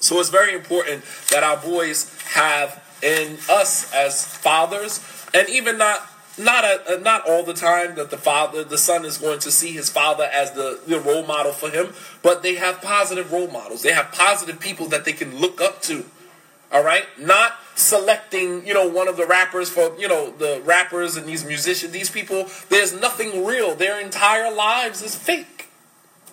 So 0.00 0.18
it's 0.18 0.30
very 0.30 0.54
important 0.54 1.04
that 1.30 1.44
our 1.44 1.56
boys 1.56 2.14
have 2.32 2.82
in 3.00 3.38
us 3.48 3.92
as 3.94 4.26
fathers, 4.26 5.00
and 5.32 5.48
even 5.48 5.78
not 5.78 6.06
not 6.38 6.64
a, 6.64 6.98
not 6.98 7.28
all 7.28 7.42
the 7.42 7.54
time 7.54 7.94
that 7.94 8.10
the 8.10 8.18
father 8.18 8.64
the 8.64 8.78
son 8.78 9.04
is 9.04 9.18
going 9.18 9.38
to 9.40 9.50
see 9.50 9.72
his 9.72 9.88
father 9.88 10.28
as 10.32 10.52
the, 10.52 10.80
the 10.86 10.98
role 10.98 11.24
model 11.24 11.52
for 11.52 11.70
him 11.70 11.94
but 12.22 12.42
they 12.42 12.54
have 12.54 12.80
positive 12.82 13.30
role 13.32 13.50
models. 13.50 13.82
They 13.82 13.92
have 13.92 14.10
positive 14.12 14.58
people 14.58 14.86
that 14.86 15.04
they 15.04 15.12
can 15.12 15.36
look 15.36 15.60
up 15.60 15.82
to. 15.82 16.04
All 16.72 16.82
right? 16.82 17.04
Not 17.18 17.58
selecting 17.76 18.66
you 18.66 18.72
know 18.72 18.88
one 18.88 19.08
of 19.08 19.16
the 19.16 19.26
rappers 19.26 19.68
for 19.68 19.94
you 19.98 20.08
know 20.08 20.30
the 20.30 20.62
rappers 20.64 21.16
and 21.16 21.26
these 21.26 21.44
musicians 21.44 21.92
these 21.92 22.10
people. 22.10 22.48
There's 22.68 22.98
nothing 22.98 23.44
real. 23.44 23.74
Their 23.74 24.00
entire 24.00 24.52
lives 24.52 25.02
is 25.02 25.14
fake. 25.14 25.68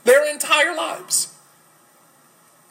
Their 0.03 0.27
entire 0.31 0.75
lives. 0.75 1.35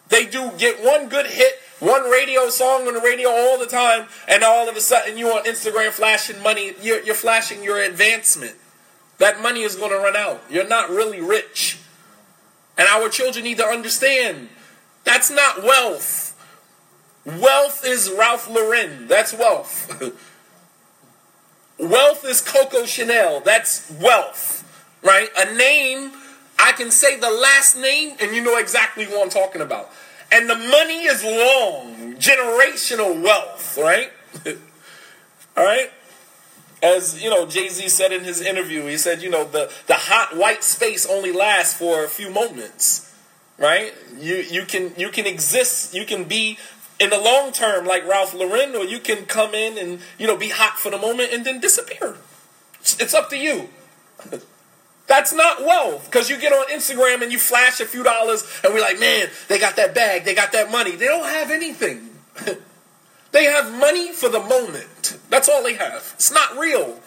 They 0.08 0.26
do 0.26 0.50
get 0.58 0.82
one 0.82 1.08
good 1.08 1.26
hit 1.26 1.60
one 1.80 2.10
radio 2.10 2.48
song 2.50 2.86
on 2.86 2.94
the 2.94 3.00
radio 3.00 3.28
all 3.30 3.58
the 3.58 3.66
time, 3.66 4.06
and 4.28 4.44
all 4.44 4.68
of 4.68 4.76
a 4.76 4.80
sudden 4.80 5.18
you 5.18 5.28
on 5.28 5.44
Instagram 5.44 5.90
flashing 5.90 6.42
money. 6.42 6.74
You're, 6.80 7.02
you're 7.02 7.14
flashing 7.14 7.64
your 7.64 7.82
advancement. 7.82 8.54
That 9.18 9.42
money 9.42 9.62
is 9.62 9.76
going 9.76 9.90
to 9.90 9.98
run 9.98 10.16
out. 10.16 10.42
You're 10.50 10.68
not 10.68 10.90
really 10.90 11.20
rich. 11.20 11.78
And 12.78 12.86
our 12.88 13.08
children 13.08 13.44
need 13.44 13.58
to 13.58 13.66
understand 13.66 14.48
that's 15.04 15.30
not 15.30 15.62
wealth. 15.62 16.36
Wealth 17.24 17.84
is 17.84 18.10
Ralph 18.16 18.48
Lauren. 18.48 19.06
That's 19.06 19.32
wealth. 19.32 20.02
wealth 21.78 22.24
is 22.24 22.40
Coco 22.40 22.86
Chanel. 22.86 23.40
That's 23.40 23.90
wealth. 24.00 24.66
Right? 25.02 25.28
A 25.36 25.54
name, 25.54 26.12
I 26.58 26.72
can 26.72 26.90
say 26.90 27.18
the 27.18 27.30
last 27.30 27.76
name, 27.76 28.16
and 28.20 28.34
you 28.34 28.42
know 28.42 28.58
exactly 28.58 29.04
who 29.04 29.20
I'm 29.20 29.30
talking 29.30 29.62
about. 29.62 29.90
And 30.32 30.48
the 30.48 30.54
money 30.54 31.04
is 31.04 31.24
long, 31.24 32.14
generational 32.16 33.20
wealth, 33.22 33.76
right? 33.76 34.10
All 35.56 35.64
right? 35.64 35.90
As 36.82 37.22
you 37.22 37.28
know, 37.28 37.46
Jay-Z 37.46 37.88
said 37.88 38.12
in 38.12 38.24
his 38.24 38.40
interview, 38.40 38.86
he 38.86 38.96
said, 38.96 39.22
you 39.22 39.28
know, 39.28 39.44
the, 39.44 39.70
the 39.86 39.94
hot 39.94 40.36
white 40.36 40.64
space 40.64 41.06
only 41.06 41.32
lasts 41.32 41.76
for 41.76 42.04
a 42.04 42.08
few 42.08 42.30
moments. 42.30 43.06
Right? 43.58 43.92
You 44.18 44.36
you 44.36 44.64
can 44.64 44.92
you 44.96 45.10
can 45.10 45.26
exist, 45.26 45.92
you 45.92 46.06
can 46.06 46.24
be 46.24 46.56
in 46.98 47.10
the 47.10 47.18
long 47.18 47.52
term 47.52 47.84
like 47.84 48.06
Ralph 48.06 48.32
Lauren, 48.32 48.74
or 48.74 48.84
you 48.84 49.00
can 49.00 49.26
come 49.26 49.54
in 49.54 49.76
and 49.76 50.00
you 50.18 50.26
know 50.26 50.36
be 50.36 50.48
hot 50.48 50.78
for 50.78 50.90
the 50.90 50.96
moment 50.96 51.30
and 51.34 51.44
then 51.44 51.60
disappear. 51.60 52.16
It's, 52.80 52.98
it's 52.98 53.12
up 53.12 53.28
to 53.30 53.36
you. 53.36 53.68
That's 55.10 55.32
not 55.32 55.62
wealth. 55.62 56.04
Because 56.04 56.30
you 56.30 56.38
get 56.38 56.52
on 56.52 56.68
Instagram 56.68 57.20
and 57.20 57.32
you 57.32 57.38
flash 57.40 57.80
a 57.80 57.84
few 57.84 58.04
dollars 58.04 58.48
and 58.62 58.72
we're 58.72 58.80
like, 58.80 59.00
man, 59.00 59.26
they 59.48 59.58
got 59.58 59.74
that 59.74 59.92
bag, 59.92 60.24
they 60.24 60.36
got 60.36 60.52
that 60.52 60.70
money. 60.70 60.94
They 60.94 61.06
don't 61.06 61.28
have 61.28 61.50
anything. 61.50 62.10
they 63.32 63.44
have 63.44 63.76
money 63.76 64.12
for 64.12 64.28
the 64.28 64.38
moment. 64.38 65.18
That's 65.28 65.48
all 65.48 65.64
they 65.64 65.74
have. 65.74 66.12
It's 66.14 66.30
not 66.30 66.56
real. 66.56 67.00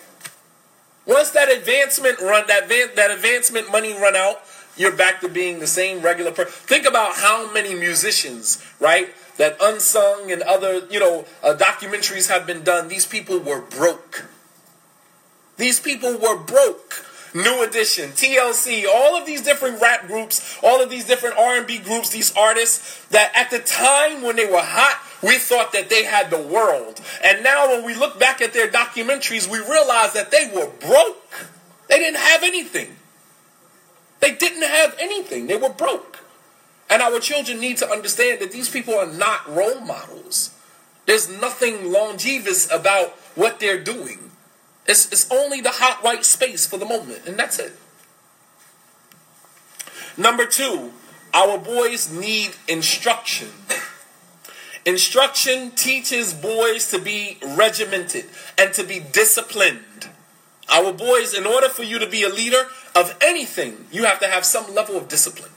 Once 1.06 1.32
that 1.32 1.50
advancement 1.50 2.20
run, 2.20 2.46
that 2.48 2.68
that 2.68 3.10
advancement 3.10 3.72
money 3.72 3.94
run 3.94 4.18
out, 4.18 4.42
you're 4.76 4.96
back 4.96 5.22
to 5.22 5.30
being 5.30 5.60
the 5.60 5.68
same 5.68 6.02
regular 6.02 6.32
person. 6.32 6.52
Think 6.52 6.86
about 6.86 7.16
how 7.16 7.54
many 7.54 7.74
musicians, 7.74 8.62
right, 8.82 9.14
that 9.38 9.56
unsung 9.62 10.30
and 10.30 10.42
other, 10.42 10.86
you 10.90 11.00
know, 11.00 11.26
uh, 11.42 11.56
documentaries 11.58 12.30
have 12.30 12.46
been 12.46 12.64
done. 12.64 12.90
These 12.90 13.06
people 13.06 13.40
were 13.40 13.62
broke. 13.62 14.26
These 15.56 15.80
people 15.80 16.18
were 16.18 16.38
broke. 16.38 17.06
New 17.34 17.64
Edition, 17.64 18.12
TLC, 18.12 18.86
all 18.86 19.16
of 19.16 19.26
these 19.26 19.42
different 19.42 19.82
rap 19.82 20.08
groups, 20.08 20.60
all 20.64 20.82
of 20.82 20.90
these 20.90 21.06
different 21.06 21.38
R&B 21.38 21.80
groups, 21.80 22.10
these 22.10 22.36
artists 22.36 23.06
that 23.08 23.32
at 23.36 23.50
the 23.50 23.60
time 23.60 24.22
when 24.22 24.36
they 24.36 24.46
were 24.46 24.62
hot, 24.62 25.02
we 25.24 25.38
thought 25.38 25.72
that 25.74 25.90
they 25.90 26.04
had 26.04 26.30
the 26.30 26.42
world. 26.42 27.02
And 27.24 27.44
now 27.44 27.68
when 27.70 27.86
we 27.86 27.96
look 27.96 28.20
back 28.20 28.42
at 28.42 28.54
their 28.54 28.68
documentaries, 28.68 29.50
we 29.50 29.58
realize 29.60 30.14
that 30.14 30.32
they 30.32 30.52
were 30.54 30.70
broke. 30.80 31.50
They 31.90 31.98
didn't 31.98 32.20
have 32.20 32.44
anything. 32.44 32.96
They 34.20 34.36
didn't 34.36 34.64
have 34.64 34.96
anything. 35.00 35.48
They 35.48 35.58
were 35.58 35.70
broke. 35.70 36.20
And 36.90 37.02
our 37.02 37.20
children 37.20 37.60
need 37.60 37.78
to 37.78 37.90
understand 37.90 38.42
that 38.42 38.52
these 38.52 38.70
people 38.70 38.94
are 38.94 39.08
not 39.08 39.48
role 39.50 39.82
models. 39.82 40.52
There's 41.06 41.30
nothing 41.30 41.92
longevous 41.92 42.72
about 42.72 43.10
what 43.36 43.60
they're 43.60 43.84
doing. 43.84 44.32
It's, 44.86 45.12
it's 45.12 45.32
only 45.32 45.62
the 45.62 45.72
hot 45.72 46.04
white 46.04 46.26
space 46.26 46.66
for 46.66 46.78
the 46.78 46.86
moment, 46.86 47.22
and 47.26 47.38
that's 47.38 47.60
it. 47.60 47.74
Number 50.18 50.46
two, 50.46 50.92
our 51.34 51.58
boys 51.58 52.12
need 52.12 52.52
instruction 52.68 53.50
Instruction 54.86 55.72
teaches 55.72 56.34
boys 56.34 56.92
to 56.92 57.00
be 57.00 57.38
regimented 57.42 58.26
and 58.58 58.74
to 58.74 58.84
be 58.84 59.00
disciplined. 59.00 60.10
Our 60.74 60.92
boys, 60.92 61.34
in 61.34 61.46
order 61.46 61.70
for 61.70 61.84
you 61.84 62.00
to 62.00 62.08
be 62.08 62.24
a 62.24 62.30
leader 62.30 62.68
of 62.94 63.16
anything, 63.22 63.86
you 63.92 64.04
have 64.04 64.20
to 64.20 64.28
have 64.28 64.46
some 64.46 64.74
level 64.74 64.98
of 64.98 65.08
discipline. 65.08 65.52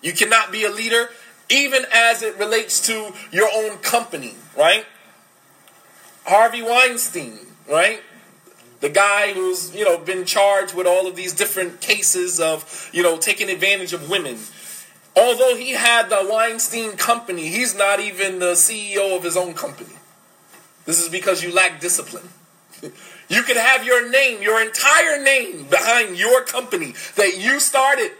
You 0.00 0.12
cannot 0.12 0.52
be 0.52 0.64
a 0.64 0.70
leader 0.70 1.10
even 1.48 1.84
as 1.92 2.22
it 2.22 2.38
relates 2.38 2.84
to 2.86 3.12
your 3.32 3.48
own 3.52 3.78
company, 3.78 4.34
right? 4.56 4.86
Harvey 6.24 6.62
Weinstein, 6.62 7.38
right? 7.68 8.00
The 8.82 8.90
guy 8.90 9.32
who's, 9.32 9.72
you 9.74 9.84
know, 9.84 9.96
been 9.96 10.24
charged 10.24 10.74
with 10.74 10.88
all 10.88 11.06
of 11.06 11.14
these 11.14 11.32
different 11.32 11.80
cases 11.80 12.40
of, 12.40 12.90
you 12.92 13.00
know, 13.00 13.16
taking 13.16 13.48
advantage 13.48 13.92
of 13.92 14.10
women. 14.10 14.36
Although 15.16 15.54
he 15.54 15.70
had 15.70 16.10
the 16.10 16.26
Weinstein 16.28 16.96
company, 16.96 17.46
he's 17.46 17.76
not 17.76 18.00
even 18.00 18.40
the 18.40 18.54
CEO 18.54 19.16
of 19.16 19.22
his 19.22 19.36
own 19.36 19.54
company. 19.54 19.94
This 20.84 21.00
is 21.00 21.08
because 21.08 21.44
you 21.44 21.54
lack 21.54 21.80
discipline. 21.80 22.28
You 23.28 23.42
could 23.44 23.56
have 23.56 23.86
your 23.86 24.10
name, 24.10 24.42
your 24.42 24.60
entire 24.60 25.22
name 25.22 25.64
behind 25.70 26.18
your 26.18 26.42
company 26.42 26.92
that 27.16 27.38
you 27.38 27.60
started, 27.60 28.10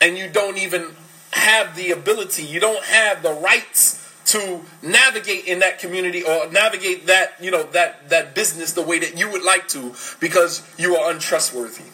and 0.00 0.16
you 0.16 0.30
don't 0.30 0.56
even 0.56 0.94
have 1.32 1.76
the 1.76 1.90
ability, 1.90 2.44
you 2.44 2.58
don't 2.58 2.82
have 2.84 3.22
the 3.22 3.32
rights 3.32 3.97
to 4.28 4.60
navigate 4.82 5.46
in 5.46 5.60
that 5.60 5.78
community 5.78 6.22
or 6.22 6.50
navigate 6.50 7.06
that, 7.06 7.32
you 7.40 7.50
know, 7.50 7.62
that, 7.72 8.08
that 8.10 8.34
business 8.34 8.72
the 8.72 8.82
way 8.82 8.98
that 8.98 9.18
you 9.18 9.30
would 9.30 9.42
like 9.42 9.68
to 9.68 9.94
because 10.20 10.62
you 10.76 10.96
are 10.96 11.10
untrustworthy. 11.10 11.84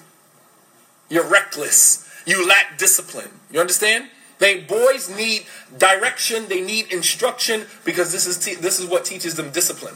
You're 1.08 1.28
reckless. 1.28 2.08
You 2.26 2.46
lack 2.46 2.76
discipline. 2.76 3.30
You 3.52 3.60
understand? 3.60 4.08
They 4.38 4.60
boys 4.60 5.14
need 5.14 5.46
direction, 5.78 6.48
they 6.48 6.60
need 6.60 6.92
instruction 6.92 7.66
because 7.84 8.10
this 8.10 8.26
is 8.26 8.36
te- 8.38 8.56
this 8.56 8.80
is 8.80 8.86
what 8.86 9.04
teaches 9.04 9.36
them 9.36 9.50
discipline. 9.50 9.94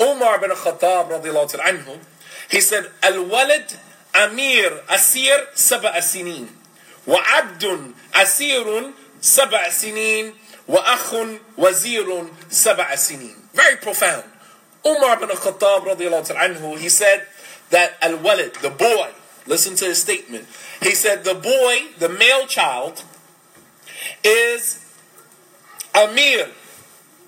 Umar 0.00 0.38
bin 0.38 0.50
Khattab 0.50 1.10
anhu, 1.10 1.98
he 2.48 2.60
said, 2.60 2.90
Al-walad 3.02 3.76
amir 4.14 4.80
asir 4.88 5.46
sab'a 5.54 5.98
sinin 5.98 6.48
wa 7.04 7.18
abdun 7.18 7.94
asirun 8.12 8.92
sab'a 9.20 9.66
sinin 9.70 10.34
akhun 10.78 11.38
wazirun 11.56 12.30
sab'a 12.48 12.96
sinin. 12.96 13.34
Very 13.54 13.76
profound. 13.76 14.24
Umar 14.86 15.18
bin 15.18 15.30
al-Khattab 15.30 15.84
radiallahu 15.84 16.34
anhu, 16.34 16.78
he 16.78 16.88
said 16.88 17.26
that 17.70 17.94
al-walad, 18.00 18.54
the 18.60 18.70
boy, 18.70 19.10
listen 19.46 19.74
to 19.76 19.86
his 19.86 20.00
statement. 20.00 20.46
He 20.82 20.94
said 20.94 21.24
the 21.24 21.34
boy, 21.34 21.92
the 21.98 22.08
male 22.08 22.46
child, 22.46 23.04
is 24.24 24.84
Amir, 25.94 26.48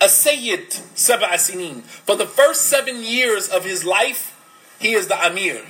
a 0.01 0.09
Sayyid, 0.09 0.71
Sab'a 0.95 1.35
Sinin. 1.35 1.83
For 1.83 2.17
the 2.17 2.27
first 2.27 2.63
seven 2.63 3.03
years 3.03 3.49
of 3.49 3.65
his 3.65 3.85
life, 3.85 4.39
he 4.79 4.95
is 4.95 5.09
the 5.09 5.27
Amir. 5.27 5.63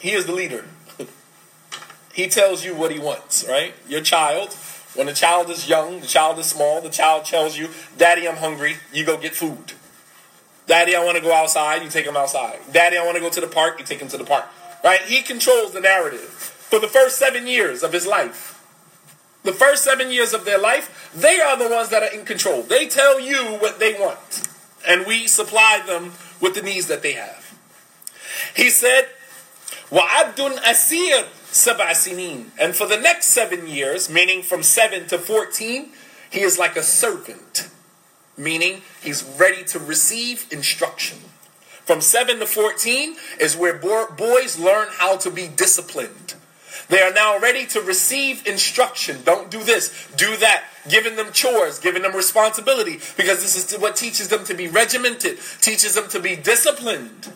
He 0.00 0.12
is 0.12 0.26
the 0.26 0.32
leader. 0.32 0.64
he 2.12 2.28
tells 2.28 2.64
you 2.64 2.74
what 2.74 2.92
he 2.92 2.98
wants, 2.98 3.46
right? 3.48 3.74
Your 3.88 4.00
child, 4.00 4.56
when 4.97 5.07
the 5.07 5.13
child 5.13 5.49
is 5.49 5.67
young, 5.67 6.01
the 6.01 6.07
child 6.07 6.37
is 6.39 6.45
small, 6.45 6.81
the 6.81 6.89
child 6.89 7.25
tells 7.25 7.57
you, 7.57 7.69
Daddy, 7.97 8.27
I'm 8.27 8.37
hungry, 8.37 8.77
you 8.91 9.05
go 9.05 9.17
get 9.17 9.35
food. 9.35 9.73
Daddy, 10.67 10.95
I 10.95 11.03
want 11.03 11.17
to 11.17 11.23
go 11.23 11.33
outside, 11.33 11.83
you 11.83 11.89
take 11.89 12.05
him 12.05 12.15
outside. 12.15 12.59
Daddy, 12.71 12.97
I 12.97 13.05
want 13.05 13.15
to 13.15 13.21
go 13.21 13.29
to 13.29 13.41
the 13.41 13.47
park, 13.47 13.79
you 13.79 13.85
take 13.85 13.99
him 13.99 14.07
to 14.09 14.17
the 14.17 14.23
park. 14.23 14.45
Right? 14.83 15.01
He 15.01 15.21
controls 15.21 15.73
the 15.73 15.81
narrative 15.81 16.19
for 16.19 16.79
the 16.79 16.87
first 16.87 17.17
seven 17.17 17.47
years 17.47 17.83
of 17.83 17.91
his 17.91 18.05
life 18.05 18.53
the 19.43 19.53
first 19.53 19.83
seven 19.83 20.09
years 20.09 20.33
of 20.33 20.45
their 20.45 20.57
life, 20.57 21.11
they 21.13 21.39
are 21.39 21.57
the 21.57 21.69
ones 21.69 21.89
that 21.89 22.01
are 22.01 22.17
in 22.17 22.25
control. 22.25 22.63
They 22.63 22.87
tell 22.87 23.19
you 23.19 23.57
what 23.57 23.79
they 23.79 23.93
want, 23.93 24.47
and 24.87 25.05
we 25.05 25.27
supply 25.27 25.83
them 25.85 26.13
with 26.41 26.55
the 26.55 26.61
needs 26.61 26.87
that 26.87 27.03
they 27.03 27.13
have. 27.13 27.59
He 28.55 28.69
said, 28.69 29.09
وَعَبْدٌ 29.89 30.57
أَسِيرٌ 30.59 31.27
sab'a 31.58 31.94
sinin. 31.94 32.46
And 32.58 32.74
for 32.74 32.86
the 32.86 32.96
next 32.96 33.26
seven 33.26 33.66
years, 33.66 34.08
meaning 34.08 34.42
from 34.42 34.62
seven 34.62 35.06
to 35.08 35.18
14, 35.18 35.90
he 36.30 36.40
is 36.40 36.58
like 36.58 36.76
a 36.76 36.82
servant, 36.82 37.68
meaning 38.36 38.82
he's 39.02 39.24
ready 39.24 39.64
to 39.64 39.78
receive 39.78 40.46
instruction. 40.50 41.18
From 41.84 42.02
7 42.02 42.38
to 42.40 42.46
14 42.46 43.16
is 43.40 43.56
where 43.56 43.72
boys 43.74 44.58
learn 44.58 44.88
how 44.98 45.16
to 45.16 45.30
be 45.30 45.48
disciplined. 45.48 46.34
They 46.88 47.00
are 47.00 47.12
now 47.12 47.38
ready 47.38 47.66
to 47.68 47.80
receive 47.80 48.46
instruction. 48.46 49.22
Don't 49.24 49.50
do 49.50 49.64
this, 49.64 50.06
do 50.14 50.36
that. 50.36 50.64
Giving 50.88 51.16
them 51.16 51.32
chores, 51.32 51.78
giving 51.78 52.02
them 52.02 52.14
responsibility, 52.14 53.00
because 53.16 53.40
this 53.40 53.56
is 53.56 53.78
what 53.78 53.96
teaches 53.96 54.28
them 54.28 54.44
to 54.44 54.54
be 54.54 54.68
regimented, 54.68 55.38
teaches 55.62 55.94
them 55.94 56.08
to 56.10 56.20
be 56.20 56.36
disciplined. 56.36 57.32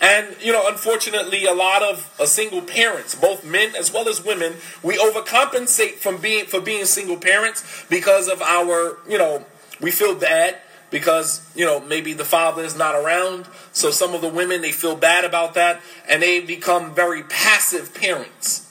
And, 0.00 0.36
you 0.40 0.52
know, 0.52 0.68
unfortunately, 0.68 1.44
a 1.44 1.52
lot 1.52 1.82
of 1.82 2.14
uh, 2.20 2.26
single 2.26 2.62
parents, 2.62 3.14
both 3.16 3.44
men 3.44 3.74
as 3.74 3.92
well 3.92 4.08
as 4.08 4.24
women, 4.24 4.54
we 4.82 4.96
overcompensate 4.96 5.94
from 5.94 6.18
being, 6.18 6.46
for 6.46 6.60
being 6.60 6.84
single 6.84 7.16
parents 7.16 7.84
because 7.90 8.28
of 8.28 8.40
our, 8.40 8.98
you 9.08 9.18
know, 9.18 9.44
we 9.80 9.90
feel 9.90 10.14
bad 10.14 10.58
because 10.90 11.46
you 11.54 11.64
know 11.64 11.80
maybe 11.80 12.12
the 12.12 12.24
father 12.24 12.62
is 12.62 12.76
not 12.76 12.94
around. 12.94 13.46
So 13.72 13.90
some 13.90 14.14
of 14.14 14.20
the 14.20 14.28
women 14.28 14.62
they 14.62 14.72
feel 14.72 14.96
bad 14.96 15.24
about 15.24 15.54
that 15.54 15.80
and 16.08 16.22
they 16.22 16.40
become 16.40 16.94
very 16.94 17.22
passive 17.22 17.94
parents. 17.94 18.64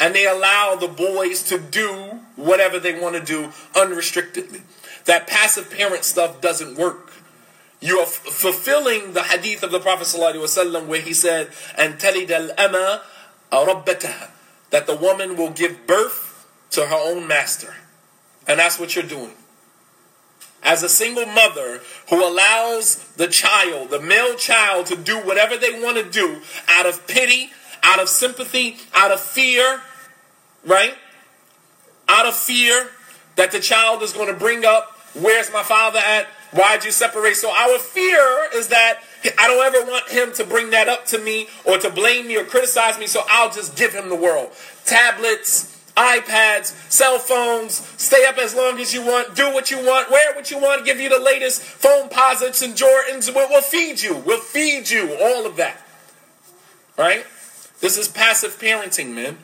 And 0.00 0.14
they 0.14 0.26
allow 0.26 0.74
the 0.74 0.88
boys 0.88 1.44
to 1.44 1.58
do 1.58 2.20
whatever 2.34 2.80
they 2.80 2.98
want 2.98 3.14
to 3.14 3.22
do 3.22 3.52
unrestrictedly. 3.76 4.62
That 5.04 5.28
passive 5.28 5.70
parent 5.70 6.02
stuff 6.04 6.40
doesn't 6.40 6.76
work 6.76 7.11
you 7.82 7.98
are 7.98 8.06
fulfilling 8.06 9.12
the 9.12 9.22
hadith 9.22 9.62
of 9.62 9.70
the 9.70 9.80
prophet 9.80 10.06
ﷺ 10.06 10.86
where 10.86 11.00
he 11.00 11.12
said 11.12 11.50
and 11.76 11.94
talid 11.94 12.30
al-ama 12.30 13.02
that 13.50 14.86
the 14.86 14.96
woman 14.96 15.36
will 15.36 15.50
give 15.50 15.86
birth 15.86 16.46
to 16.70 16.86
her 16.86 16.96
own 16.96 17.26
master 17.26 17.74
and 18.48 18.58
that's 18.58 18.78
what 18.78 18.94
you're 18.96 19.04
doing 19.04 19.32
as 20.62 20.82
a 20.82 20.88
single 20.88 21.26
mother 21.26 21.80
who 22.08 22.24
allows 22.24 23.04
the 23.16 23.26
child, 23.26 23.90
the 23.90 24.00
male 24.00 24.36
child, 24.36 24.86
to 24.86 24.96
do 24.96 25.18
whatever 25.18 25.56
they 25.56 25.82
want 25.82 25.96
to 25.96 26.08
do 26.08 26.40
out 26.68 26.86
of 26.86 27.06
pity, 27.06 27.50
out 27.82 28.00
of 28.00 28.08
sympathy, 28.08 28.76
out 28.94 29.10
of 29.10 29.20
fear, 29.20 29.80
right? 30.64 30.94
Out 32.08 32.26
of 32.26 32.34
fear 32.34 32.90
that 33.36 33.50
the 33.50 33.60
child 33.60 34.02
is 34.02 34.12
going 34.12 34.32
to 34.32 34.38
bring 34.38 34.64
up, 34.64 34.92
where's 35.14 35.52
my 35.52 35.62
father 35.62 35.98
at? 35.98 36.28
Why'd 36.52 36.84
you 36.84 36.90
separate? 36.90 37.36
So 37.36 37.50
our 37.50 37.78
fear 37.78 38.48
is 38.54 38.68
that 38.68 39.00
I 39.38 39.48
don't 39.48 39.64
ever 39.64 39.90
want 39.90 40.08
him 40.10 40.32
to 40.34 40.44
bring 40.44 40.70
that 40.70 40.88
up 40.88 41.06
to 41.06 41.18
me 41.18 41.48
or 41.64 41.78
to 41.78 41.90
blame 41.90 42.26
me 42.28 42.36
or 42.36 42.44
criticize 42.44 42.98
me, 42.98 43.06
so 43.06 43.22
I'll 43.28 43.50
just 43.50 43.76
give 43.76 43.94
him 43.94 44.10
the 44.10 44.16
world. 44.16 44.50
Tablets, 44.84 45.80
iPads, 45.96 46.74
cell 46.90 47.18
phones, 47.18 47.74
stay 47.74 48.26
up 48.26 48.36
as 48.36 48.54
long 48.54 48.78
as 48.80 48.92
you 48.92 49.02
want, 49.02 49.34
do 49.34 49.52
what 49.52 49.70
you 49.70 49.78
want, 49.78 50.10
wear 50.10 50.34
what 50.34 50.50
you 50.50 50.58
want, 50.58 50.84
give 50.84 51.00
you 51.00 51.08
the 51.08 51.20
latest 51.20 51.62
Foamposites 51.62 52.62
and 52.62 52.74
Jordans. 52.74 53.34
We'll, 53.34 53.48
we'll 53.48 53.62
feed 53.62 54.02
you. 54.02 54.16
We'll 54.16 54.40
feed 54.40 54.90
you 54.90 55.16
all 55.20 55.46
of 55.46 55.56
that. 55.56 55.80
Right? 56.98 57.24
This 57.80 57.96
is 57.96 58.08
passive 58.08 58.58
parenting, 58.58 59.14
man. 59.14 59.38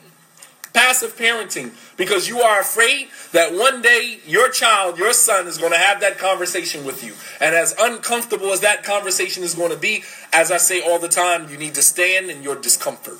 Passive 0.73 1.17
parenting. 1.17 1.71
Because 1.97 2.27
you 2.27 2.39
are 2.41 2.59
afraid 2.59 3.07
that 3.31 3.53
one 3.53 3.81
day 3.81 4.19
your 4.25 4.49
child, 4.49 4.97
your 4.97 5.13
son, 5.13 5.47
is 5.47 5.57
going 5.57 5.71
to 5.71 5.77
have 5.77 6.01
that 6.01 6.17
conversation 6.17 6.85
with 6.85 7.03
you. 7.03 7.13
And 7.39 7.55
as 7.55 7.75
uncomfortable 7.79 8.51
as 8.51 8.59
that 8.61 8.83
conversation 8.83 9.43
is 9.43 9.55
going 9.55 9.71
to 9.71 9.77
be, 9.77 10.03
as 10.31 10.51
I 10.51 10.57
say 10.57 10.81
all 10.81 10.99
the 10.99 11.07
time, 11.07 11.49
you 11.49 11.57
need 11.57 11.75
to 11.75 11.81
stand 11.81 12.29
in 12.29 12.43
your 12.43 12.55
discomfort. 12.55 13.17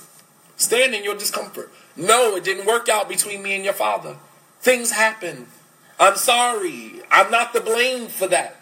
Stand 0.58 0.94
in 0.94 1.04
your 1.04 1.16
discomfort. 1.16 1.72
No, 1.96 2.36
it 2.36 2.44
didn't 2.44 2.66
work 2.66 2.88
out 2.90 3.10
between 3.10 3.42
me 3.42 3.56
and 3.56 3.64
your 3.64 3.74
father. 3.74 4.18
Things 4.62 4.92
happen. 4.92 5.48
I'm 6.00 6.16
sorry. 6.16 7.02
I'm 7.12 7.32
not 7.32 7.54
to 7.54 7.62
blame 7.62 8.08
for 8.08 8.28
that. 8.28 8.58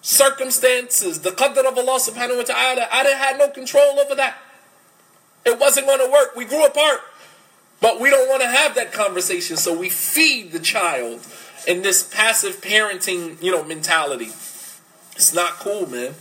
Circumstances, 0.00 1.20
the 1.20 1.30
qadr 1.30 1.66
of 1.66 1.76
Allah 1.76 1.98
subhanahu 1.98 2.38
wa 2.38 2.42
ta'ala, 2.44 2.88
I 2.92 3.02
didn't 3.02 3.18
have 3.18 3.38
no 3.38 3.48
control 3.48 3.98
over 3.98 4.14
that. 4.14 4.38
It 5.44 5.58
wasn't 5.58 5.86
going 5.86 5.98
to 5.98 6.10
work. 6.10 6.36
We 6.36 6.44
grew 6.44 6.64
apart. 6.64 7.00
But 7.80 8.00
we 8.00 8.10
don't 8.10 8.28
want 8.28 8.42
to 8.42 8.48
have 8.48 8.74
that 8.74 8.92
conversation, 8.92 9.56
so 9.56 9.76
we 9.76 9.88
feed 9.88 10.52
the 10.52 10.58
child 10.58 11.26
in 11.66 11.82
this 11.82 12.02
passive 12.02 12.60
parenting, 12.60 13.40
you 13.42 13.52
know, 13.52 13.62
mentality. 13.62 14.30
It's 15.14 15.34
not 15.34 15.52
cool, 15.54 15.88
man. 15.88 16.14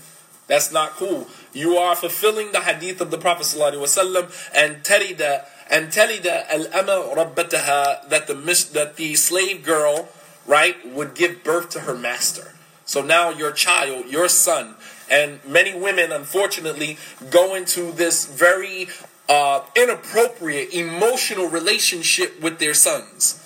That's 0.48 0.72
not 0.72 0.92
cool. 0.92 1.28
You 1.54 1.78
are 1.78 1.96
fulfilling 1.96 2.52
the 2.52 2.62
hadith 2.62 3.02
of 3.02 3.12
the 3.12 3.18
Prophet 3.18 3.44
ﷺ 3.44 4.52
and 4.56 4.84
tarida 4.84 5.46
and 5.70 5.88
talida 5.88 6.48
al-ama 6.50 7.14
rabbataha 7.16 8.08
that 8.10 8.28
the 8.28 8.34
that 8.74 8.96
the 8.96 9.16
slave 9.16 9.64
girl 9.64 10.08
right 10.46 10.88
would 10.88 11.14
give 11.14 11.44
birth 11.44 11.70
to 11.72 11.82
her 11.82 11.96
master. 11.96 12.54
So 12.86 13.02
now 13.02 13.30
your 13.30 13.52
child, 13.52 14.06
your 14.08 14.30
son, 14.30 14.76
and 15.12 15.44
many 15.46 15.78
women 15.78 16.12
unfortunately 16.14 16.98
go 17.30 17.54
into 17.54 17.92
this 17.92 18.26
very 18.26 18.88
uh, 19.30 19.62
inappropriate 19.76 20.74
emotional 20.74 21.48
relationship 21.48 22.42
with 22.42 22.60
their 22.60 22.74
sons. 22.74 23.44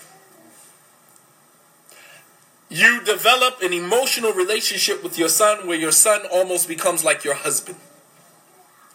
you 2.72 3.04
develop 3.04 3.62
an 3.62 3.74
emotional 3.74 4.32
relationship 4.32 5.04
with 5.04 5.20
your 5.20 5.28
son 5.28 5.68
where 5.68 5.78
your 5.78 5.92
son 5.92 6.22
almost 6.32 6.70
becomes 6.70 7.04
like 7.04 7.26
your 7.26 7.34
husband. 7.34 7.78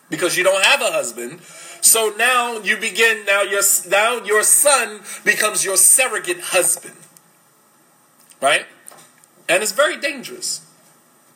Because 0.09 0.37
you 0.37 0.45
don't 0.45 0.65
have 0.65 0.81
a 0.81 0.91
husband. 0.91 1.43
So 1.83 2.15
now 2.17 2.59
you 2.59 2.79
begin 2.79 3.27
now 3.27 3.43
your 3.43 3.61
now 3.89 4.25
your 4.25 4.43
son 4.43 5.03
becomes 5.25 5.63
your 5.63 5.77
surrogate 5.77 6.41
husband. 6.41 6.97
Right? 8.41 8.65
And 9.47 9.63
it's 9.63 9.73
very 9.73 9.99
dangerous. 9.99 10.63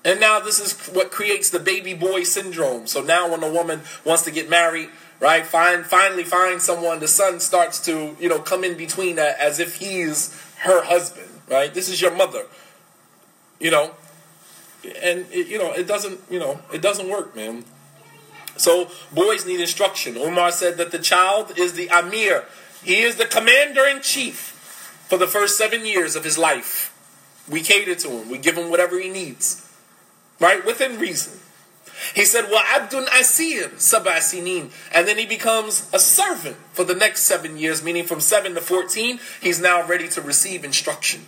And 0.02 0.18
now 0.18 0.40
this 0.40 0.58
is 0.58 0.72
what 0.94 1.10
creates 1.10 1.50
the 1.50 1.58
baby 1.58 1.92
boy 1.92 2.22
syndrome. 2.22 2.86
So 2.86 3.02
now 3.02 3.30
when 3.30 3.42
a 3.42 3.52
woman 3.52 3.82
wants 4.02 4.22
to 4.22 4.30
get 4.30 4.48
married, 4.48 4.88
right, 5.20 5.46
find 5.46 5.84
finally 5.84 6.24
find 6.24 6.60
someone, 6.60 7.00
the 7.00 7.08
son 7.08 7.40
starts 7.40 7.78
to, 7.86 8.16
you 8.18 8.28
know, 8.28 8.38
come 8.38 8.64
in 8.64 8.76
between 8.76 9.16
that 9.16 9.38
as 9.38 9.58
if 9.58 9.76
he's 9.76 10.34
her 10.58 10.84
husband, 10.84 11.28
right? 11.48 11.72
This 11.72 11.88
is 11.88 12.00
your 12.00 12.14
mother. 12.14 12.46
You 13.58 13.70
know, 13.70 13.92
and 14.84 15.26
it, 15.30 15.48
you 15.48 15.58
know, 15.58 15.72
it 15.72 15.86
doesn't, 15.86 16.20
you 16.30 16.38
know, 16.38 16.60
it 16.72 16.80
doesn't 16.80 17.08
work, 17.08 17.36
man. 17.36 17.64
So 18.56 18.90
boys 19.12 19.46
need 19.46 19.60
instruction. 19.60 20.16
Umar 20.16 20.50
said 20.50 20.76
that 20.78 20.90
the 20.90 20.98
child 20.98 21.58
is 21.58 21.74
the 21.74 21.88
Amir. 21.90 22.44
He 22.82 23.02
is 23.02 23.16
the 23.16 23.26
commander 23.26 23.84
in 23.84 24.00
chief 24.00 24.36
for 25.08 25.18
the 25.18 25.26
first 25.26 25.58
seven 25.58 25.84
years 25.84 26.16
of 26.16 26.24
his 26.24 26.38
life. 26.38 26.96
We 27.48 27.60
cater 27.62 27.94
to 27.94 28.08
him. 28.08 28.30
We 28.30 28.38
give 28.38 28.56
him 28.56 28.70
whatever 28.70 28.98
he 28.98 29.08
needs 29.08 29.66
right? 30.40 30.64
Within 30.64 30.98
reason. 30.98 31.38
He 32.14 32.24
said, 32.24 32.46
Well, 32.50 32.64
Abdun 32.64 33.06
Asir, 33.18 33.68
Sabasinin. 33.76 34.70
And 34.92 35.06
then 35.06 35.18
he 35.18 35.26
becomes 35.26 35.88
a 35.92 35.98
servant 35.98 36.56
for 36.72 36.84
the 36.84 36.94
next 36.94 37.22
seven 37.22 37.56
years, 37.56 37.82
meaning 37.82 38.04
from 38.04 38.20
7 38.20 38.54
to 38.54 38.60
14, 38.60 39.20
he's 39.40 39.60
now 39.60 39.86
ready 39.86 40.08
to 40.08 40.20
receive 40.20 40.64
instruction. 40.64 41.26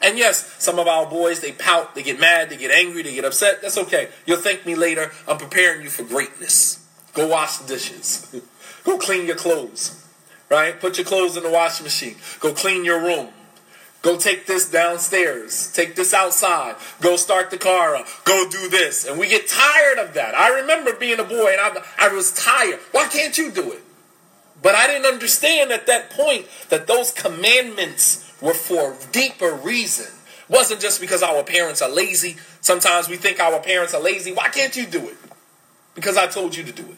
And 0.00 0.18
yes, 0.18 0.56
some 0.58 0.78
of 0.78 0.88
our 0.88 1.06
boys, 1.06 1.40
they 1.40 1.52
pout, 1.52 1.94
they 1.94 2.02
get 2.02 2.18
mad, 2.18 2.50
they 2.50 2.56
get 2.56 2.72
angry, 2.72 3.02
they 3.02 3.14
get 3.14 3.24
upset. 3.24 3.62
That's 3.62 3.78
okay. 3.78 4.08
You'll 4.26 4.38
thank 4.38 4.66
me 4.66 4.74
later. 4.74 5.12
I'm 5.28 5.38
preparing 5.38 5.82
you 5.82 5.90
for 5.90 6.02
greatness. 6.02 6.84
Go 7.14 7.28
wash 7.28 7.58
the 7.58 7.68
dishes. 7.68 8.34
Go 8.84 8.98
clean 8.98 9.26
your 9.26 9.36
clothes. 9.36 10.04
Right? 10.48 10.78
Put 10.78 10.98
your 10.98 11.06
clothes 11.06 11.36
in 11.36 11.44
the 11.44 11.50
washing 11.50 11.84
machine. 11.84 12.16
Go 12.40 12.52
clean 12.52 12.84
your 12.84 13.00
room. 13.00 13.28
Go 14.02 14.18
take 14.18 14.46
this 14.46 14.68
downstairs. 14.68 15.70
Take 15.72 15.94
this 15.94 16.12
outside. 16.12 16.74
Go 17.00 17.14
start 17.14 17.50
the 17.50 17.56
car 17.56 17.94
up. 17.94 18.06
Go 18.24 18.48
do 18.50 18.68
this. 18.68 19.06
And 19.06 19.18
we 19.18 19.28
get 19.28 19.48
tired 19.48 19.98
of 19.98 20.14
that. 20.14 20.34
I 20.34 20.60
remember 20.60 20.92
being 20.92 21.20
a 21.20 21.24
boy 21.24 21.54
and 21.56 21.60
I, 21.60 21.84
I 21.98 22.08
was 22.12 22.32
tired. 22.32 22.80
Why 22.90 23.06
can't 23.06 23.38
you 23.38 23.52
do 23.52 23.70
it? 23.70 23.82
But 24.60 24.74
I 24.74 24.88
didn't 24.88 25.06
understand 25.06 25.70
at 25.70 25.86
that 25.86 26.10
point 26.10 26.46
that 26.68 26.88
those 26.88 27.12
commandments 27.12 28.32
were 28.40 28.54
for 28.54 28.96
deeper 29.12 29.52
reason. 29.52 30.06
It 30.06 30.50
wasn't 30.50 30.80
just 30.80 31.00
because 31.00 31.22
our 31.22 31.44
parents 31.44 31.80
are 31.80 31.90
lazy. 31.90 32.36
Sometimes 32.60 33.08
we 33.08 33.16
think 33.16 33.38
our 33.38 33.60
parents 33.60 33.94
are 33.94 34.00
lazy. 34.00 34.32
Why 34.32 34.48
can't 34.48 34.74
you 34.76 34.84
do 34.84 35.08
it? 35.08 35.16
Because 35.94 36.16
I 36.16 36.26
told 36.26 36.56
you 36.56 36.64
to 36.64 36.72
do 36.72 36.82
it. 36.82 36.96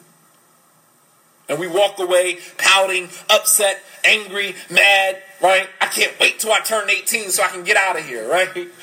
And 1.48 1.58
we 1.58 1.66
walk 1.66 1.98
away 1.98 2.38
pouting, 2.58 3.08
upset, 3.28 3.82
angry, 4.04 4.54
mad, 4.70 5.22
right? 5.42 5.68
I 5.80 5.86
can't 5.86 6.18
wait 6.20 6.38
till 6.38 6.52
I 6.52 6.60
turn 6.60 6.88
18 6.88 7.30
so 7.30 7.42
I 7.42 7.48
can 7.48 7.64
get 7.64 7.76
out 7.76 7.98
of 7.98 8.04
here, 8.04 8.28
right? 8.28 8.68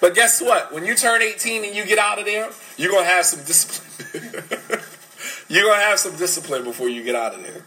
But 0.00 0.14
guess 0.14 0.40
what? 0.40 0.72
When 0.72 0.86
you 0.86 0.94
turn 0.94 1.20
18 1.20 1.64
and 1.64 1.74
you 1.74 1.84
get 1.84 1.98
out 1.98 2.18
of 2.18 2.24
there, 2.24 2.48
you're 2.76 2.90
going 2.90 3.04
to 3.04 3.10
have 3.10 3.26
some 3.26 3.44
discipline. 3.44 4.44
you're 5.48 5.64
going 5.64 5.78
to 5.78 5.84
have 5.84 5.98
some 5.98 6.16
discipline 6.16 6.64
before 6.64 6.88
you 6.88 7.02
get 7.02 7.14
out 7.14 7.34
of 7.34 7.42
there. 7.42 7.62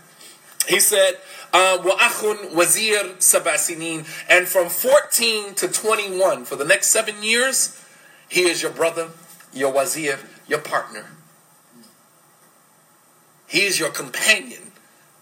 He 0.67 0.79
said, 0.79 1.17
uh, 1.51 1.79
وَأَخٌ 1.81 2.53
wazir 2.53 3.15
sabasinin, 3.17 4.07
and 4.29 4.47
from 4.47 4.69
14 4.69 5.53
to 5.55 5.67
21, 5.67 6.45
for 6.45 6.55
the 6.55 6.65
next 6.65 6.87
seven 6.87 7.21
years, 7.21 7.79
he 8.29 8.43
is 8.43 8.61
your 8.61 8.71
brother, 8.71 9.09
your 9.51 9.71
wazir, 9.71 10.19
your 10.47 10.59
partner. 10.59 11.05
He 13.48 13.62
is 13.62 13.78
your 13.78 13.90
companion. 13.90 14.62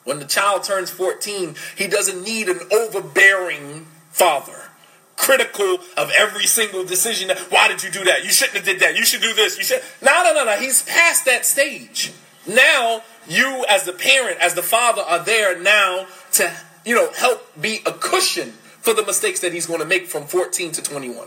When 0.04 0.18
the 0.18 0.24
child 0.24 0.64
turns 0.64 0.90
14, 0.90 1.54
he 1.76 1.86
doesn't 1.86 2.22
need 2.22 2.48
an 2.48 2.60
overbearing 2.72 3.86
father, 4.10 4.70
critical 5.16 5.78
of 5.96 6.12
every 6.16 6.46
single 6.46 6.84
decision. 6.84 7.30
Why 7.48 7.68
did 7.68 7.82
you 7.82 7.90
do 7.90 8.04
that? 8.04 8.24
You 8.24 8.30
shouldn't 8.30 8.56
have 8.56 8.64
did 8.64 8.80
that. 8.80 8.96
You 8.96 9.04
should 9.04 9.22
do 9.22 9.34
this. 9.34 9.58
You 9.58 9.64
should. 9.64 9.82
No, 10.02 10.22
no, 10.22 10.34
no, 10.34 10.44
no. 10.44 10.56
He's 10.58 10.82
past 10.82 11.24
that 11.24 11.44
stage. 11.44 12.12
Now 12.46 13.02
you, 13.28 13.64
as 13.68 13.84
the 13.84 13.92
parent, 13.92 14.38
as 14.40 14.54
the 14.54 14.62
father, 14.62 15.02
are 15.02 15.24
there 15.24 15.60
now 15.60 16.06
to 16.32 16.52
you 16.84 16.94
know 16.94 17.10
help 17.12 17.60
be 17.60 17.80
a 17.86 17.92
cushion 17.92 18.50
for 18.80 18.94
the 18.94 19.04
mistakes 19.04 19.40
that 19.40 19.52
he's 19.52 19.66
going 19.66 19.80
to 19.80 19.86
make 19.86 20.06
from 20.06 20.24
14 20.24 20.70
to 20.72 20.82
21. 20.82 21.26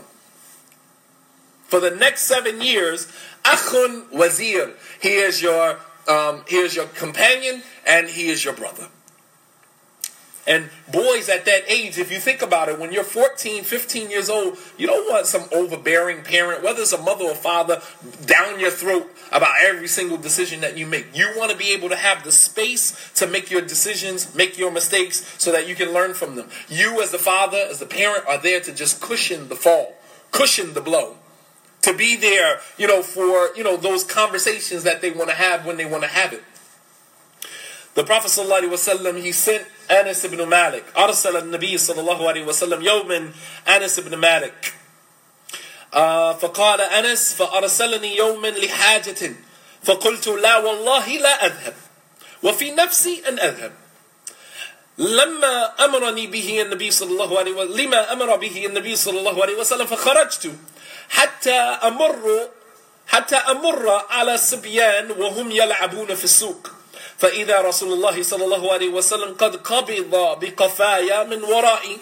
For 1.66 1.78
the 1.78 1.90
next 1.90 2.22
seven 2.22 2.62
years, 2.62 3.06
Akhun 3.44 4.10
Wazir, 4.10 4.72
he 5.00 5.16
is 5.16 5.42
your 5.42 5.78
um, 6.10 6.42
he 6.48 6.56
is 6.56 6.74
your 6.74 6.86
companion 6.86 7.62
and 7.86 8.08
he 8.08 8.28
is 8.28 8.44
your 8.44 8.54
brother. 8.54 8.88
And 10.46 10.68
boys 10.90 11.28
at 11.28 11.44
that 11.44 11.62
age, 11.68 11.98
if 11.98 12.10
you 12.10 12.18
think 12.18 12.42
about 12.42 12.68
it, 12.68 12.78
when 12.80 12.92
you're 12.92 13.04
14, 13.04 13.62
15 13.62 14.10
years 14.10 14.28
old, 14.28 14.56
you 14.76 14.86
don't 14.88 15.08
want 15.08 15.26
some 15.26 15.44
overbearing 15.52 16.24
parent, 16.24 16.64
whether 16.64 16.80
it's 16.80 16.92
a 16.92 17.00
mother 17.00 17.26
or 17.26 17.36
father, 17.36 17.80
down 18.24 18.58
your 18.58 18.70
throat 18.70 19.08
about 19.30 19.54
every 19.62 19.86
single 19.86 20.16
decision 20.16 20.60
that 20.62 20.76
you 20.76 20.86
make. 20.86 21.06
You 21.14 21.30
want 21.36 21.52
to 21.52 21.56
be 21.56 21.72
able 21.72 21.88
to 21.90 21.96
have 21.96 22.24
the 22.24 22.32
space 22.32 23.12
to 23.14 23.28
make 23.28 23.50
your 23.50 23.60
decisions, 23.60 24.34
make 24.34 24.58
your 24.58 24.72
mistakes, 24.72 25.36
so 25.38 25.52
that 25.52 25.68
you 25.68 25.76
can 25.76 25.92
learn 25.92 26.14
from 26.14 26.34
them. 26.34 26.48
You, 26.68 27.00
as 27.00 27.12
the 27.12 27.18
father, 27.18 27.58
as 27.58 27.78
the 27.78 27.86
parent, 27.86 28.24
are 28.26 28.38
there 28.38 28.60
to 28.60 28.72
just 28.72 29.00
cushion 29.00 29.48
the 29.48 29.56
fall, 29.56 29.94
cushion 30.32 30.72
the 30.72 30.80
blow 30.80 31.16
to 31.81 31.93
be 31.93 32.15
there, 32.15 32.59
you 32.77 32.87
know, 32.87 33.01
for, 33.01 33.55
you 33.55 33.63
know, 33.63 33.77
those 33.77 34.03
conversations 34.03 34.83
that 34.83 35.01
they 35.01 35.11
want 35.11 35.29
to 35.29 35.35
have 35.35 35.65
when 35.65 35.77
they 35.77 35.85
want 35.85 36.03
to 36.03 36.09
have 36.09 36.33
it. 36.33 36.43
The 37.93 38.03
Prophet 38.03 38.27
ﷺ, 38.27 39.21
he 39.21 39.31
sent 39.31 39.65
Anas 39.89 40.25
ibn 40.25 40.49
Malik. 40.49 40.83
أرسل 40.97 41.37
النبي 41.37 41.77
صلى 41.77 42.01
الله 42.01 42.19
عليه 42.27 42.45
وسلم 42.45 42.81
يوما 42.83 43.31
أنس 43.67 43.99
ibn 43.99 44.19
Malik. 44.19 44.73
Uh, 45.93 46.33
فقال 46.33 46.81
أنس 46.81 47.33
فأرسلني 47.35 48.17
يوما 48.17 48.47
لحاجة 48.47 49.35
فقلت 49.83 50.27
لا 50.27 50.57
والله 50.57 51.07
لا 51.07 51.45
أذهب 51.45 51.73
وفي 52.43 52.71
نفسي 52.71 53.23
أن 53.27 53.39
أذهب 53.39 53.71
لما 54.97 55.85
أمرني 55.85 56.27
به 56.27 56.61
النبي 56.61 56.91
صلى 56.91 57.11
الله 57.11 57.39
عليه 57.39 57.51
وسلم 57.51 57.77
لما 57.77 58.13
أمر 58.13 58.35
به 58.35 58.65
النبي 58.65 58.95
صلى 58.95 59.19
الله 59.19 59.41
عليه 59.41 59.55
وسلم 59.55 59.85
فخرجت 59.85 60.51
حتى 61.10 61.58
أمر 61.60 62.48
حتى 63.06 63.36
أمر 63.36 64.06
على 64.10 64.38
صبيان 64.38 65.10
وهم 65.10 65.50
يلعبون 65.50 66.14
في 66.14 66.24
السوق. 66.24 66.70
فإذا 67.18 67.60
رسول 67.60 67.92
الله 67.92 68.22
صلى 68.22 68.44
الله 68.44 68.72
عليه 68.72 68.88
وسلم 68.88 69.34
قد 69.34 69.56
قبض 69.56 70.38
بقفايا 70.40 71.24
من 71.24 71.42
ورائي 71.42 71.98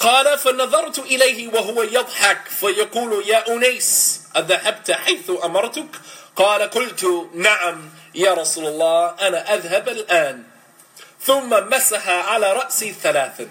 قال 0.00 0.38
فنظرت 0.38 0.98
إليه 0.98 1.48
وهو 1.48 1.82
يضحك 1.82 2.48
فيقول 2.60 3.28
يا 3.28 3.48
أنيس 3.48 4.20
أذهبت 4.36 4.90
حيث 4.90 5.30
أمرتك؟ 5.44 5.88
قال 6.36 6.70
قلت 6.70 7.28
نعم 7.34 7.90
يا 8.14 8.34
رسول 8.34 8.66
الله 8.66 9.06
أنا 9.20 9.54
أذهب 9.54 9.88
الآن. 9.88 10.44
ثم 11.22 11.50
مسح 11.50 12.08
على 12.08 12.52
رأسي 12.52 12.94
ثلاثا. 13.02 13.48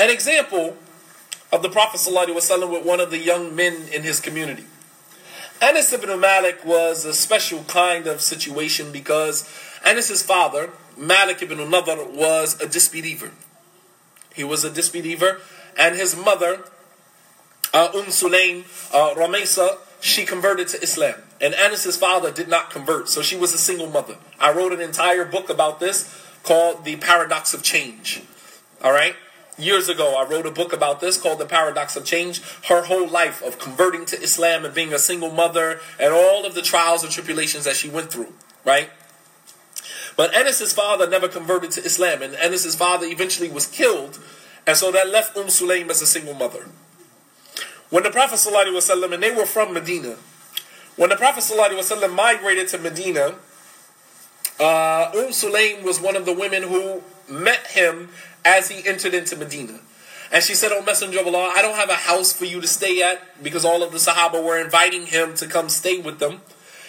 An 0.00 0.10
example 0.10 0.74
of 1.50 1.62
the 1.62 1.68
Prophet 1.68 1.98
ﷺ 1.98 2.70
with 2.70 2.84
one 2.84 3.00
of 3.00 3.10
the 3.10 3.18
young 3.18 3.54
men 3.54 3.88
in 3.92 4.02
his 4.02 4.20
community. 4.20 4.64
Anas 5.60 5.92
ibn 5.92 6.20
Malik 6.20 6.64
was 6.64 7.04
a 7.04 7.12
special 7.12 7.64
kind 7.64 8.06
of 8.06 8.20
situation 8.20 8.92
because 8.92 9.48
Anas's 9.84 10.22
father, 10.22 10.70
Malik 10.96 11.42
ibn 11.42 11.58
Nadr, 11.58 12.14
was 12.14 12.60
a 12.60 12.68
disbeliever. 12.68 13.32
He 14.34 14.44
was 14.44 14.62
a 14.62 14.70
disbeliever, 14.70 15.40
and 15.76 15.96
his 15.96 16.14
mother, 16.14 16.64
uh, 17.74 17.88
Umm 17.94 18.06
Sulaim, 18.06 18.64
uh, 18.94 19.14
Rumaysa, 19.14 19.78
she 20.00 20.24
converted 20.24 20.68
to 20.68 20.82
Islam. 20.82 21.16
And 21.40 21.54
Anas's 21.54 21.96
father 21.96 22.30
did 22.30 22.48
not 22.48 22.70
convert, 22.70 23.08
so 23.08 23.20
she 23.22 23.36
was 23.36 23.52
a 23.52 23.58
single 23.58 23.88
mother. 23.88 24.16
I 24.38 24.52
wrote 24.52 24.72
an 24.72 24.80
entire 24.80 25.24
book 25.24 25.50
about 25.50 25.80
this 25.80 26.24
called 26.44 26.84
The 26.84 26.96
Paradox 26.96 27.52
of 27.52 27.62
Change. 27.62 28.22
All 28.82 28.92
right? 28.92 29.16
Years 29.58 29.88
ago, 29.88 30.16
I 30.16 30.28
wrote 30.28 30.46
a 30.46 30.50
book 30.50 30.72
about 30.72 31.00
this 31.00 31.20
called 31.20 31.38
The 31.38 31.46
Paradox 31.46 31.96
of 31.96 32.04
Change. 32.04 32.40
Her 32.68 32.84
whole 32.84 33.08
life 33.08 33.42
of 33.42 33.58
converting 33.58 34.04
to 34.06 34.20
Islam 34.20 34.64
and 34.64 34.74
being 34.74 34.92
a 34.92 34.98
single 34.98 35.30
mother 35.30 35.80
and 35.98 36.12
all 36.12 36.46
of 36.46 36.54
the 36.54 36.62
trials 36.62 37.02
and 37.02 37.12
tribulations 37.12 37.64
that 37.64 37.76
she 37.76 37.88
went 37.88 38.10
through, 38.10 38.32
right? 38.64 38.90
But 40.16 40.34
Anas' 40.34 40.72
father 40.72 41.08
never 41.08 41.28
converted 41.28 41.70
to 41.72 41.84
Islam, 41.84 42.22
and 42.22 42.34
Anas' 42.34 42.74
father 42.74 43.06
eventually 43.06 43.48
was 43.48 43.66
killed, 43.66 44.18
and 44.66 44.76
so 44.76 44.90
that 44.90 45.08
left 45.08 45.36
Umm 45.36 45.46
Sulaim 45.46 45.90
as 45.90 46.02
a 46.02 46.06
single 46.06 46.34
mother. 46.34 46.66
When 47.90 48.02
the 48.02 48.10
Prophet 48.10 48.34
ﷺ, 48.34 49.14
and 49.14 49.22
they 49.22 49.30
were 49.30 49.46
from 49.46 49.72
Medina, 49.72 50.16
when 50.96 51.10
the 51.10 51.16
Prophet 51.16 51.44
ﷺ 51.44 52.12
migrated 52.12 52.66
to 52.68 52.78
Medina, 52.78 53.36
uh, 54.58 55.12
Umm 55.14 55.30
Sulaim 55.30 55.84
was 55.84 56.00
one 56.00 56.16
of 56.16 56.26
the 56.26 56.32
women 56.32 56.64
who 56.64 57.02
met 57.28 57.68
him 57.68 58.08
as 58.44 58.68
he 58.68 58.86
entered 58.86 59.14
into 59.14 59.36
Medina. 59.36 59.80
And 60.30 60.44
she 60.44 60.54
said, 60.54 60.72
Oh, 60.72 60.82
Messenger 60.82 61.20
of 61.20 61.26
Allah, 61.26 61.52
I 61.56 61.62
don't 61.62 61.76
have 61.76 61.90
a 61.90 61.94
house 61.94 62.32
for 62.32 62.44
you 62.44 62.60
to 62.60 62.66
stay 62.66 63.02
at 63.02 63.42
because 63.42 63.64
all 63.64 63.82
of 63.82 63.92
the 63.92 63.98
Sahaba 63.98 64.44
were 64.44 64.58
inviting 64.58 65.06
him 65.06 65.34
to 65.36 65.46
come 65.46 65.68
stay 65.68 66.00
with 66.00 66.18
them. 66.18 66.42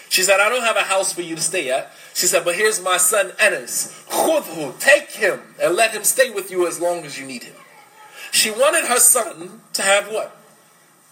She 0.09 0.23
said, 0.23 0.39
I 0.39 0.49
don't 0.49 0.63
have 0.63 0.75
a 0.75 0.81
house 0.81 1.13
for 1.13 1.21
you 1.21 1.35
to 1.35 1.41
stay 1.41 1.69
at. 1.69 1.91
She 2.13 2.25
said, 2.25 2.43
But 2.43 2.55
here's 2.55 2.81
my 2.81 2.97
son 2.97 3.31
Anas. 3.39 4.03
Khudhu, 4.09 4.77
take 4.79 5.11
him 5.11 5.39
and 5.61 5.75
let 5.75 5.91
him 5.91 6.03
stay 6.03 6.29
with 6.31 6.51
you 6.51 6.67
as 6.67 6.81
long 6.81 7.05
as 7.05 7.17
you 7.17 7.25
need 7.25 7.43
him. 7.43 7.55
She 8.31 8.51
wanted 8.51 8.85
her 8.85 8.99
son 8.99 9.61
to 9.73 9.81
have 9.81 10.11
what? 10.11 10.35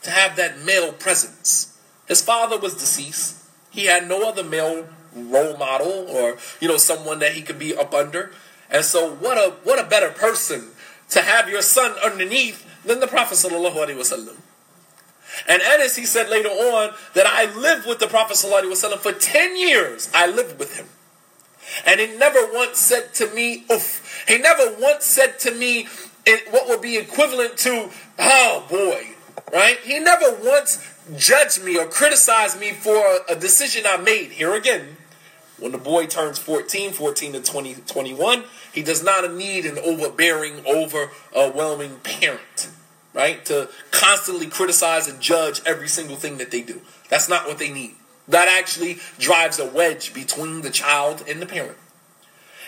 To 0.04 0.12
have 0.12 0.36
that 0.36 0.60
male 0.60 0.92
presence. 0.92 1.78
His 2.08 2.22
father 2.22 2.58
was 2.58 2.74
deceased. 2.74 3.44
He 3.70 3.86
had 3.86 4.08
no 4.08 4.28
other 4.28 4.44
male 4.44 4.88
role 5.16 5.58
model 5.58 6.08
or, 6.10 6.38
you 6.60 6.68
know, 6.68 6.78
someone 6.78 7.20
that 7.20 7.34
he 7.34 7.42
could 7.42 7.60
be 7.60 7.76
up 7.76 7.94
under. 7.94 8.32
And 8.70 8.84
so 8.84 9.16
what 9.16 9.38
a 9.38 9.52
what 9.64 9.80
a 9.80 9.88
better 9.88 10.10
person 10.10 10.70
to 11.10 11.22
have 11.22 11.50
your 11.50 11.62
son 11.62 11.96
underneath 12.04 12.66
than 12.86 13.00
the 13.00 13.08
Prophet 13.08 13.36
sallallahu 13.36 13.76
alaihi 13.76 13.98
wasallam. 13.98 14.36
And 15.48 15.62
Anas, 15.62 15.96
he 15.96 16.06
said 16.06 16.30
later 16.30 16.50
on 16.50 16.94
that 17.14 17.28
I 17.28 17.54
lived 17.54 17.88
with 17.88 18.00
the 18.00 18.08
Prophet 18.08 18.38
wasallam 18.38 18.98
for 18.98 19.12
10 19.12 19.58
years. 19.58 20.10
I 20.14 20.28
lived 20.28 20.58
with 20.58 20.78
him. 20.78 20.88
And 21.86 22.00
he 22.00 22.08
never 22.18 22.40
once 22.54 22.80
said 22.80 23.14
to 23.16 23.28
me, 23.34 23.66
oof. 23.72 24.24
He 24.28 24.38
never 24.38 24.76
once 24.80 25.06
said 25.06 25.38
to 25.40 25.52
me 25.52 25.88
what 26.50 26.68
would 26.68 26.82
be 26.82 26.98
equivalent 26.98 27.58
to, 27.58 27.90
oh 28.20 28.66
boy, 28.70 29.08
right? 29.54 29.78
He 29.84 30.00
never 30.00 30.38
once 30.44 30.86
judged 31.16 31.64
me 31.64 31.78
or 31.78 31.86
criticized 31.86 32.60
me 32.60 32.72
for 32.72 33.02
a 33.30 33.36
decision 33.36 33.84
I 33.88 33.98
made. 33.98 34.32
Here 34.32 34.54
again, 34.54 34.97
when 35.60 35.72
the 35.72 35.78
boy 35.78 36.06
turns 36.06 36.38
14, 36.38 36.92
14 36.92 37.34
to 37.34 37.42
20, 37.42 37.76
21, 37.88 38.44
he 38.74 38.84
does 38.84 39.04
not 39.04 39.32
need 39.34 39.66
an 39.66 39.78
overbearing, 39.80 40.66
overwhelming 40.66 41.98
parent, 42.04 42.70
right? 43.14 43.44
To 43.46 43.70
constantly 43.92 44.48
criticize 44.48 45.08
and 45.08 45.20
judge 45.20 45.62
every 45.66 45.88
single 45.88 46.16
thing 46.16 46.38
that 46.38 46.52
they 46.52 46.62
do. 46.62 46.82
That's 47.10 47.28
not 47.28 47.48
what 47.48 47.58
they 47.58 47.72
need. 47.72 47.96
That 48.28 48.48
actually 48.48 49.00
drives 49.18 49.58
a 49.60 49.66
wedge 49.66 50.14
between 50.14 50.62
the 50.62 50.70
child 50.70 51.24
and 51.28 51.42
the 51.42 51.46
parent. 51.46 51.78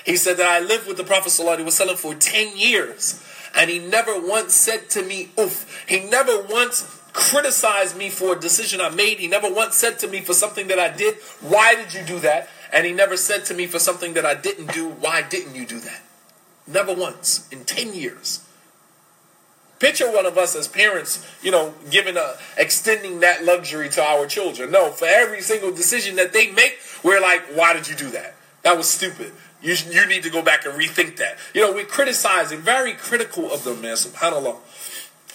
He 0.06 0.16
said 0.16 0.38
that 0.38 0.48
I 0.48 0.60
lived 0.60 0.88
with 0.88 0.98
the 0.98 1.04
Prophet 1.04 1.30
ﷺ 1.30 1.98
for 1.98 2.16
10 2.16 2.58
years, 2.58 3.24
and 3.56 3.70
he 3.70 3.78
never 3.80 4.20
once 4.20 4.56
said 4.56 4.90
to 4.92 5.04
me, 5.04 5.30
oof. 5.40 5.86
He 5.88 6.00
never 6.00 6.42
once 6.42 7.00
criticized 7.14 7.98
me 7.98 8.10
for 8.10 8.36
a 8.36 8.40
decision 8.40 8.80
I 8.80 8.90
made. 8.90 9.20
He 9.20 9.28
never 9.28 9.52
once 9.54 9.76
said 9.76 10.00
to 10.00 10.08
me 10.08 10.22
for 10.22 10.34
something 10.34 10.68
that 10.68 10.80
I 10.80 10.96
did, 10.96 11.16
why 11.42 11.76
did 11.76 11.94
you 11.94 12.04
do 12.04 12.20
that? 12.20 12.50
And 12.72 12.86
he 12.86 12.94
never 12.94 13.18
said 13.18 13.46
to 13.46 13.54
me 13.54 13.66
for 13.68 13.80
something 13.80 14.14
that 14.14 14.26
I 14.26 14.36
didn't 14.36 14.74
do, 14.74 14.90
why 14.90 15.22
didn't 15.22 15.56
you 15.56 15.66
do 15.66 15.80
that? 15.80 16.02
Never 16.68 16.94
once 16.94 17.48
in 17.52 17.66
10 17.66 17.94
years. 17.94 18.46
Picture 19.80 20.12
one 20.12 20.26
of 20.26 20.38
us 20.38 20.56
as 20.56 20.68
parents, 20.68 21.26
you 21.42 21.52
know, 21.52 21.74
giving 21.90 22.18
a 22.18 22.36
extending 22.58 23.22
that 23.22 23.46
luxury 23.46 23.88
to 23.90 24.04
our 24.04 24.28
children. 24.28 24.72
No, 24.72 24.92
for 24.92 25.06
every 25.06 25.42
single 25.42 25.72
decision 25.72 26.18
that 26.18 26.34
they 26.34 26.52
make, 26.52 26.80
we're 27.02 27.22
like, 27.22 27.42
why 27.56 27.74
did 27.74 27.88
you 27.88 27.96
do 27.96 28.10
that? 28.12 28.36
That 28.64 28.76
was 28.76 28.90
stupid. 28.90 29.32
You, 29.62 29.76
you 29.90 30.06
need 30.06 30.24
to 30.24 30.30
go 30.30 30.42
back 30.42 30.66
and 30.66 30.74
rethink 30.74 31.18
that. 31.18 31.38
You 31.54 31.62
know, 31.62 31.74
we're 31.74 31.86
criticizing, 31.86 32.60
very 32.60 32.94
critical 32.94 33.52
of 33.52 33.64
them, 33.64 33.82
man, 33.82 33.96
subhanAllah. 33.96 34.58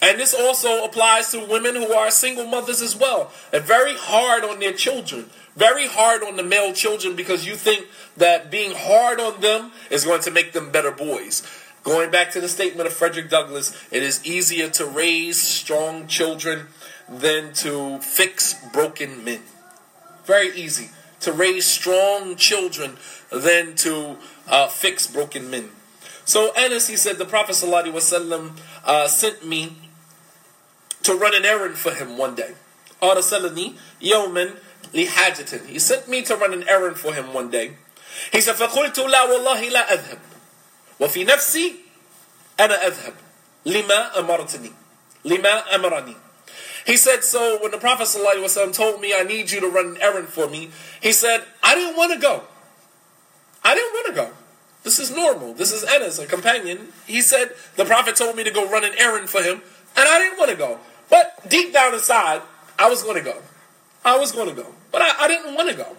And 0.05 0.19
this 0.19 0.35
also 0.35 0.85
applies 0.85 1.31
to 1.31 1.39
women 1.43 1.73
who 1.75 1.91
are 1.91 2.11
single 2.11 2.45
mothers 2.45 2.79
as 2.79 2.95
well. 2.95 3.31
And 3.51 3.63
very 3.63 3.95
hard 3.95 4.43
on 4.43 4.59
their 4.59 4.71
children. 4.71 5.31
Very 5.55 5.87
hard 5.87 6.21
on 6.21 6.35
the 6.35 6.43
male 6.43 6.73
children 6.73 7.15
because 7.15 7.47
you 7.47 7.55
think 7.55 7.87
that 8.15 8.51
being 8.51 8.73
hard 8.75 9.19
on 9.19 9.41
them 9.41 9.71
is 9.89 10.05
going 10.05 10.21
to 10.21 10.29
make 10.29 10.53
them 10.53 10.69
better 10.69 10.91
boys. 10.91 11.41
Going 11.83 12.11
back 12.11 12.29
to 12.31 12.41
the 12.41 12.47
statement 12.47 12.85
of 12.85 12.93
Frederick 12.93 13.31
Douglass, 13.31 13.75
it 13.91 14.03
is 14.03 14.23
easier 14.23 14.69
to 14.69 14.85
raise 14.85 15.41
strong 15.41 16.05
children 16.05 16.67
than 17.09 17.53
to 17.53 17.97
fix 17.97 18.53
broken 18.71 19.23
men. 19.23 19.41
Very 20.25 20.55
easy 20.55 20.91
to 21.21 21.31
raise 21.31 21.65
strong 21.65 22.35
children 22.35 22.97
than 23.31 23.73
to 23.77 24.17
uh, 24.47 24.67
fix 24.67 25.07
broken 25.07 25.49
men. 25.49 25.71
So 26.25 26.51
Anas, 26.55 26.87
he 26.87 26.95
said, 26.95 27.17
the 27.17 27.25
Prophet 27.25 27.53
ﷺ, 27.53 28.51
uh, 28.83 29.07
sent 29.07 29.45
me 29.45 29.77
to 31.04 31.14
run 31.14 31.34
an 31.34 31.44
errand 31.44 31.76
for 31.76 31.92
him 31.92 32.16
one 32.16 32.34
day. 32.34 32.54
أرسلني 33.02 33.74
يوما 34.02 34.54
لحاجة. 34.94 35.66
He 35.66 35.78
sent 35.78 36.08
me 36.08 36.22
to 36.22 36.36
run 36.36 36.52
an 36.52 36.68
errand 36.68 36.96
for 36.96 37.14
him 37.14 37.32
one 37.32 37.50
day. 37.50 37.76
He 38.32 38.40
said, 38.40 38.56
فقلت 38.56 38.98
لا 38.98 39.22
والله 39.24 39.70
لا 39.70 39.92
أذهب. 39.92 40.18
وفي 41.00 41.24
نفسي 41.24 41.74
أنا 42.60 42.86
أذهب 42.86 43.14
لما 43.66 44.18
أمرتني 44.18 44.72
لما 45.24 45.74
أمرني 45.74 46.16
he 46.86 46.96
said, 46.96 47.22
so 47.24 47.58
when 47.60 47.70
the 47.70 47.78
Prophet 47.78 48.04
ﷺ 48.04 48.74
told 48.74 49.00
me, 49.00 49.14
I 49.14 49.22
need 49.22 49.50
you 49.50 49.60
to 49.60 49.68
run 49.68 49.88
an 49.88 49.98
errand 50.00 50.28
for 50.28 50.48
me, 50.48 50.70
he 51.00 51.12
said, 51.12 51.44
I 51.62 51.74
didn't 51.74 51.96
want 51.96 52.12
to 52.12 52.18
go. 52.18 52.42
I 53.62 53.74
didn't 53.74 53.92
want 53.92 54.06
to 54.08 54.12
go. 54.14 54.30
This 54.82 54.98
is 54.98 55.14
normal. 55.14 55.52
This 55.52 55.72
is 55.72 55.84
Anas, 55.84 56.18
a 56.18 56.26
companion. 56.26 56.88
He 57.06 57.20
said, 57.20 57.50
the 57.76 57.84
Prophet 57.84 58.16
told 58.16 58.36
me 58.36 58.44
to 58.44 58.50
go 58.50 58.68
run 58.68 58.84
an 58.84 58.92
errand 58.98 59.28
for 59.28 59.42
him, 59.42 59.60
and 59.96 60.08
I 60.08 60.18
didn't 60.18 60.38
want 60.38 60.50
to 60.50 60.56
go. 60.56 60.78
But 61.08 61.48
deep 61.48 61.72
down 61.72 61.94
inside, 61.94 62.42
I 62.78 62.88
was 62.88 63.02
going 63.02 63.16
to 63.16 63.22
go. 63.22 63.36
I 64.04 64.16
was 64.18 64.32
going 64.32 64.48
to 64.48 64.54
go. 64.54 64.68
But 64.92 65.02
I, 65.02 65.24
I 65.24 65.28
didn't 65.28 65.54
want 65.54 65.68
to 65.70 65.76
go. 65.76 65.96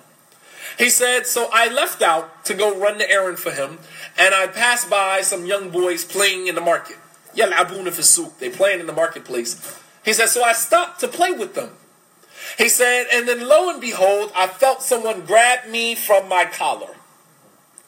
He 0.78 0.90
said, 0.90 1.28
so 1.28 1.50
I 1.52 1.68
left 1.68 2.02
out 2.02 2.46
to 2.46 2.54
go 2.54 2.78
run 2.80 2.98
the 2.98 3.10
errand 3.10 3.40
for 3.40 3.52
him, 3.52 3.80
and 4.18 4.34
I 4.34 4.48
passed 4.48 4.90
by 4.90 5.22
some 5.22 5.46
young 5.46 5.70
boys 5.70 6.04
playing 6.06 6.48
in 6.48 6.56
the 6.56 6.62
market. 6.62 6.98
يلعبون 7.36 7.92
في 7.92 8.00
السوق. 8.00 8.40
They 8.40 8.50
playing 8.50 8.80
in 8.80 8.88
the 8.88 8.94
marketplace. 8.94 9.78
He 10.04 10.14
said, 10.14 10.28
so 10.28 10.44
I 10.44 10.54
stopped 10.54 11.00
to 11.02 11.08
play 11.08 11.32
with 11.32 11.54
them. 11.54 11.72
He 12.58 12.70
said, 12.70 13.08
and 13.14 13.28
then 13.28 13.48
lo 13.48 13.70
and 13.70 13.80
behold, 13.80 14.32
I 14.36 14.48
felt 14.48 14.82
someone 14.82 15.22
grab 15.26 15.68
me 15.70 15.96
from 15.96 16.28
my 16.28 16.46
collar. 16.46 16.96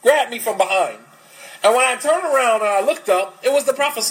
Grab 0.04 0.30
me 0.30 0.40
from 0.40 0.58
behind. 0.58 1.00
And 1.64 1.74
when 1.74 1.86
I 1.86 1.96
turned 1.96 2.26
around 2.26 2.62
and 2.62 2.70
I 2.70 2.82
looked 2.82 3.10
up, 3.10 3.40
it 3.44 3.52
was 3.52 3.64
the 3.66 3.74
Prophet 3.74 4.04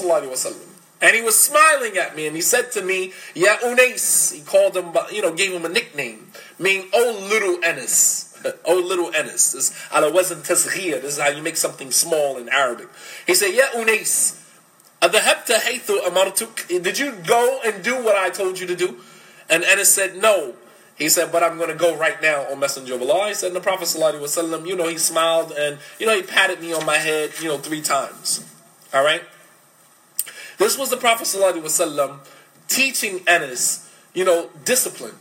And 1.02 1.16
he 1.16 1.22
was 1.22 1.38
smiling 1.38 1.98
at 1.98 2.16
me 2.16 2.26
and 2.26 2.36
he 2.36 2.41
said 2.41 2.72
to 2.72 2.82
me, 2.82 3.14
Ya 3.36 3.58
Unais. 3.58 4.34
He 4.34 4.41
called 4.41 4.76
him, 4.76 4.95
you 5.12 5.22
know, 5.22 5.34
gave 5.34 5.52
him 5.52 5.66
a 5.66 5.70
nickname, 5.70 6.32
meaning, 6.58 6.89
oh 6.93 7.28
little 7.30 7.58
Enes. 7.58 8.24
oh 8.66 8.76
little 8.76 9.12
Enes. 9.12 9.54
This. 9.54 9.70
This 9.89 11.14
is 11.14 11.20
how 11.20 11.30
you 11.30 11.43
make 11.43 11.58
something 11.58 11.91
small 11.91 12.38
in 12.38 12.50
Arabic. 12.50 12.88
He 13.26 13.36
said, 13.36 13.54
Ya 13.54 13.66
Unais. 13.76 14.43
Did 16.70 17.00
you 17.00 17.12
go 17.28 17.60
and 17.64 17.84
do 17.84 18.04
what 18.04 18.16
I 18.16 18.32
told 18.32 18.60
you 18.60 18.66
to 18.66 18.76
do? 18.76 18.98
And 19.50 19.64
Enes 19.64 19.86
said, 19.86 20.18
No. 20.18 20.56
He 20.98 21.10
said, 21.10 21.32
But 21.32 21.43
I'm 21.43 21.58
going 21.58 21.70
to 21.70 21.76
go 21.76 21.95
right 21.95 22.20
now, 22.22 22.48
O 22.50 22.56
Messenger 22.56 22.95
of 22.95 23.04
Allah. 23.04 23.28
He 23.28 23.36
said, 23.36 23.48
and 23.48 23.56
the 23.56 23.62
Prophet, 23.62 23.86
ﷺ, 23.86 24.68
you 24.68 24.76
know, 24.76 24.88
he 24.88 24.98
smiled 24.98 25.52
and, 25.52 25.78
you 26.00 26.08
know, 26.08 26.16
he 26.16 26.24
patted 26.24 26.60
me 26.60 26.74
on 26.74 26.86
my 26.88 26.98
head, 26.98 27.34
you 27.39 27.48
know, 27.48 27.60
three 27.60 27.82
times. 27.82 28.43
All 28.93 29.04
right? 29.04 29.22
This 30.58 30.78
was 30.78 30.89
the 30.89 30.97
Prophet, 30.97 31.26
ﷺ, 31.26 32.18
teaching 32.68 33.20
Enes, 33.20 33.89
you 34.14 34.26
know, 34.26 34.49
discipline. 34.66 35.16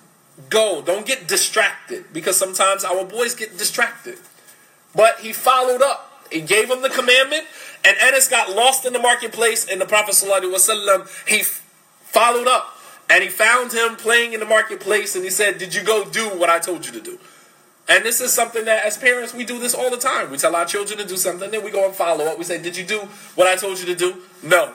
Go. 0.50 0.82
Don't 0.82 1.06
get 1.06 1.28
distracted 1.28 2.06
because 2.12 2.36
sometimes 2.36 2.84
our 2.84 3.04
boys 3.04 3.34
get 3.34 3.56
distracted. 3.56 4.18
But 4.94 5.20
he 5.20 5.32
followed 5.32 5.82
up. 5.82 6.24
He 6.30 6.40
gave 6.40 6.70
him 6.70 6.82
the 6.82 6.90
commandment, 6.90 7.44
and 7.84 7.96
Enes 7.98 8.28
got 8.28 8.50
lost 8.50 8.84
in 8.84 8.92
the 8.92 8.98
marketplace, 8.98 9.66
and 9.70 9.80
the 9.80 9.86
Prophet 9.86 10.14
ﷺ, 10.14 11.28
he 11.28 11.42
followed 11.42 12.48
up. 12.48 12.72
And 13.08 13.22
he 13.22 13.28
found 13.28 13.72
him 13.72 13.94
playing 13.94 14.32
in 14.32 14.40
the 14.40 14.46
marketplace, 14.46 15.14
and 15.14 15.24
he 15.24 15.30
said, 15.30 15.58
Did 15.58 15.74
you 15.74 15.84
go 15.84 16.04
do 16.04 16.28
what 16.30 16.50
I 16.50 16.58
told 16.58 16.84
you 16.86 16.92
to 16.92 17.00
do? 17.00 17.18
And 17.88 18.04
this 18.04 18.20
is 18.20 18.32
something 18.32 18.64
that, 18.64 18.84
as 18.84 18.98
parents, 18.98 19.32
we 19.32 19.44
do 19.44 19.60
this 19.60 19.74
all 19.74 19.90
the 19.90 19.96
time. 19.96 20.30
We 20.30 20.38
tell 20.38 20.56
our 20.56 20.64
children 20.64 20.98
to 20.98 21.06
do 21.06 21.16
something, 21.16 21.52
then 21.52 21.62
we 21.62 21.70
go 21.70 21.86
and 21.86 21.94
follow 21.94 22.24
up. 22.24 22.36
We 22.36 22.44
say, 22.44 22.60
Did 22.60 22.76
you 22.76 22.84
do 22.84 22.98
what 23.36 23.46
I 23.46 23.54
told 23.54 23.78
you 23.78 23.86
to 23.86 23.94
do? 23.94 24.22
No. 24.42 24.72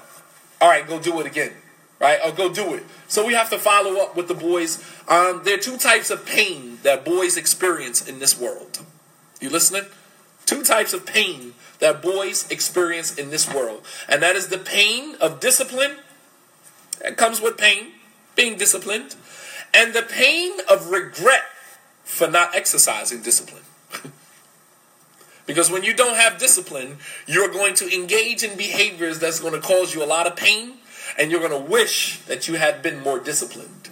All 0.62 0.70
right, 0.70 0.88
go 0.88 1.00
do 1.00 1.20
it 1.20 1.26
again. 1.26 1.52
Right? 2.00 2.20
Or 2.24 2.32
go 2.32 2.52
do 2.52 2.74
it. 2.74 2.84
So 3.08 3.26
we 3.26 3.34
have 3.34 3.50
to 3.52 3.60
follow 3.60 4.02
up 4.02 4.16
with 4.16 4.28
the 4.28 4.34
boys. 4.34 4.84
Um, 5.08 5.42
there 5.44 5.56
are 5.56 5.62
two 5.62 5.78
types 5.78 6.10
of 6.10 6.26
pain 6.26 6.80
that 6.84 7.06
boys 7.06 7.38
experience 7.38 8.08
in 8.08 8.20
this 8.20 8.40
world. 8.40 8.80
You 9.40 9.50
listening? 9.50 9.86
Two 10.46 10.64
types 10.64 10.94
of 10.94 11.06
pain 11.06 11.54
that 11.80 12.02
boys 12.02 12.50
experience 12.50 13.18
in 13.18 13.30
this 13.30 13.52
world. 13.54 13.86
And 14.08 14.22
that 14.24 14.36
is 14.36 14.48
the 14.48 14.58
pain 14.58 15.16
of 15.22 15.40
discipline. 15.40 15.98
That 17.02 17.18
comes 17.18 17.40
with 17.40 17.58
pain, 17.58 17.94
being 18.36 18.58
disciplined. 18.58 19.16
And 19.74 19.94
the 19.94 20.02
pain 20.02 20.54
of 20.70 20.90
regret 20.90 21.44
for 22.04 22.28
not 22.28 22.56
exercising 22.56 23.22
discipline. 23.22 23.64
because 25.52 25.70
when 25.70 25.84
you 25.84 25.94
don't 25.94 26.16
have 26.16 26.38
discipline, 26.38 26.96
you're 27.28 27.50
going 27.50 27.74
to 27.76 27.94
engage 27.94 28.42
in 28.42 28.56
behaviors 28.56 29.20
that's 29.20 29.42
going 29.42 29.52
to 29.52 29.60
cause 29.60 29.94
you 29.94 30.02
a 30.02 30.08
lot 30.08 30.26
of 30.26 30.38
pain, 30.38 30.76
and 31.20 31.30
you're 31.30 31.42
going 31.46 31.52
to 31.52 31.70
wish 31.70 32.22
that 32.22 32.48
you 32.48 32.54
had 32.56 32.82
been 32.82 33.02
more 33.02 33.20
disciplined. 33.20 33.90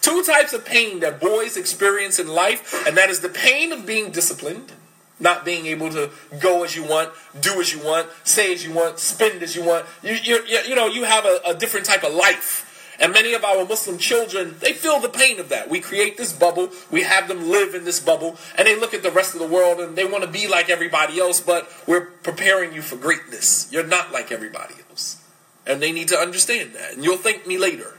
Two 0.00 0.24
types 0.24 0.52
of 0.52 0.64
pain 0.64 0.98
that 1.00 1.20
boys 1.20 1.56
experience 1.56 2.18
in 2.18 2.26
life, 2.26 2.84
and 2.84 2.96
that 2.96 3.10
is 3.10 3.20
the 3.20 3.28
pain 3.28 3.70
of 3.70 3.86
being 3.86 4.10
disciplined 4.10 4.72
Not 5.18 5.44
being 5.46 5.64
able 5.66 5.88
to 5.90 6.10
go 6.40 6.62
as 6.64 6.76
you 6.76 6.84
want, 6.84 7.10
do 7.40 7.58
as 7.60 7.72
you 7.72 7.80
want, 7.82 8.08
say 8.24 8.52
as 8.52 8.66
you 8.66 8.72
want, 8.74 8.98
spend 8.98 9.42
as 9.42 9.56
you 9.56 9.64
want. 9.64 9.86
You, 10.02 10.12
you, 10.12 10.44
you 10.44 10.74
know, 10.74 10.88
you 10.88 11.04
have 11.04 11.24
a, 11.24 11.40
a 11.46 11.54
different 11.54 11.86
type 11.86 12.04
of 12.04 12.12
life. 12.12 12.65
And 12.98 13.12
many 13.12 13.34
of 13.34 13.44
our 13.44 13.64
Muslim 13.64 13.98
children, 13.98 14.56
they 14.60 14.72
feel 14.72 15.00
the 15.00 15.08
pain 15.08 15.38
of 15.38 15.48
that. 15.50 15.68
We 15.68 15.80
create 15.80 16.16
this 16.16 16.32
bubble, 16.32 16.70
we 16.90 17.02
have 17.02 17.28
them 17.28 17.50
live 17.50 17.74
in 17.74 17.84
this 17.84 18.00
bubble, 18.00 18.36
and 18.56 18.66
they 18.66 18.78
look 18.78 18.94
at 18.94 19.02
the 19.02 19.10
rest 19.10 19.34
of 19.34 19.40
the 19.40 19.46
world 19.46 19.80
and 19.80 19.96
they 19.96 20.04
want 20.04 20.24
to 20.24 20.30
be 20.30 20.48
like 20.48 20.70
everybody 20.70 21.20
else, 21.20 21.40
but 21.40 21.70
we're 21.86 22.06
preparing 22.06 22.72
you 22.72 22.82
for 22.82 22.96
greatness. 22.96 23.68
You're 23.70 23.86
not 23.86 24.12
like 24.12 24.32
everybody 24.32 24.74
else. 24.88 25.22
And 25.66 25.82
they 25.82 25.92
need 25.92 26.08
to 26.08 26.16
understand 26.16 26.74
that. 26.74 26.94
And 26.94 27.04
you'll 27.04 27.16
thank 27.16 27.46
me 27.46 27.58
later. 27.58 27.94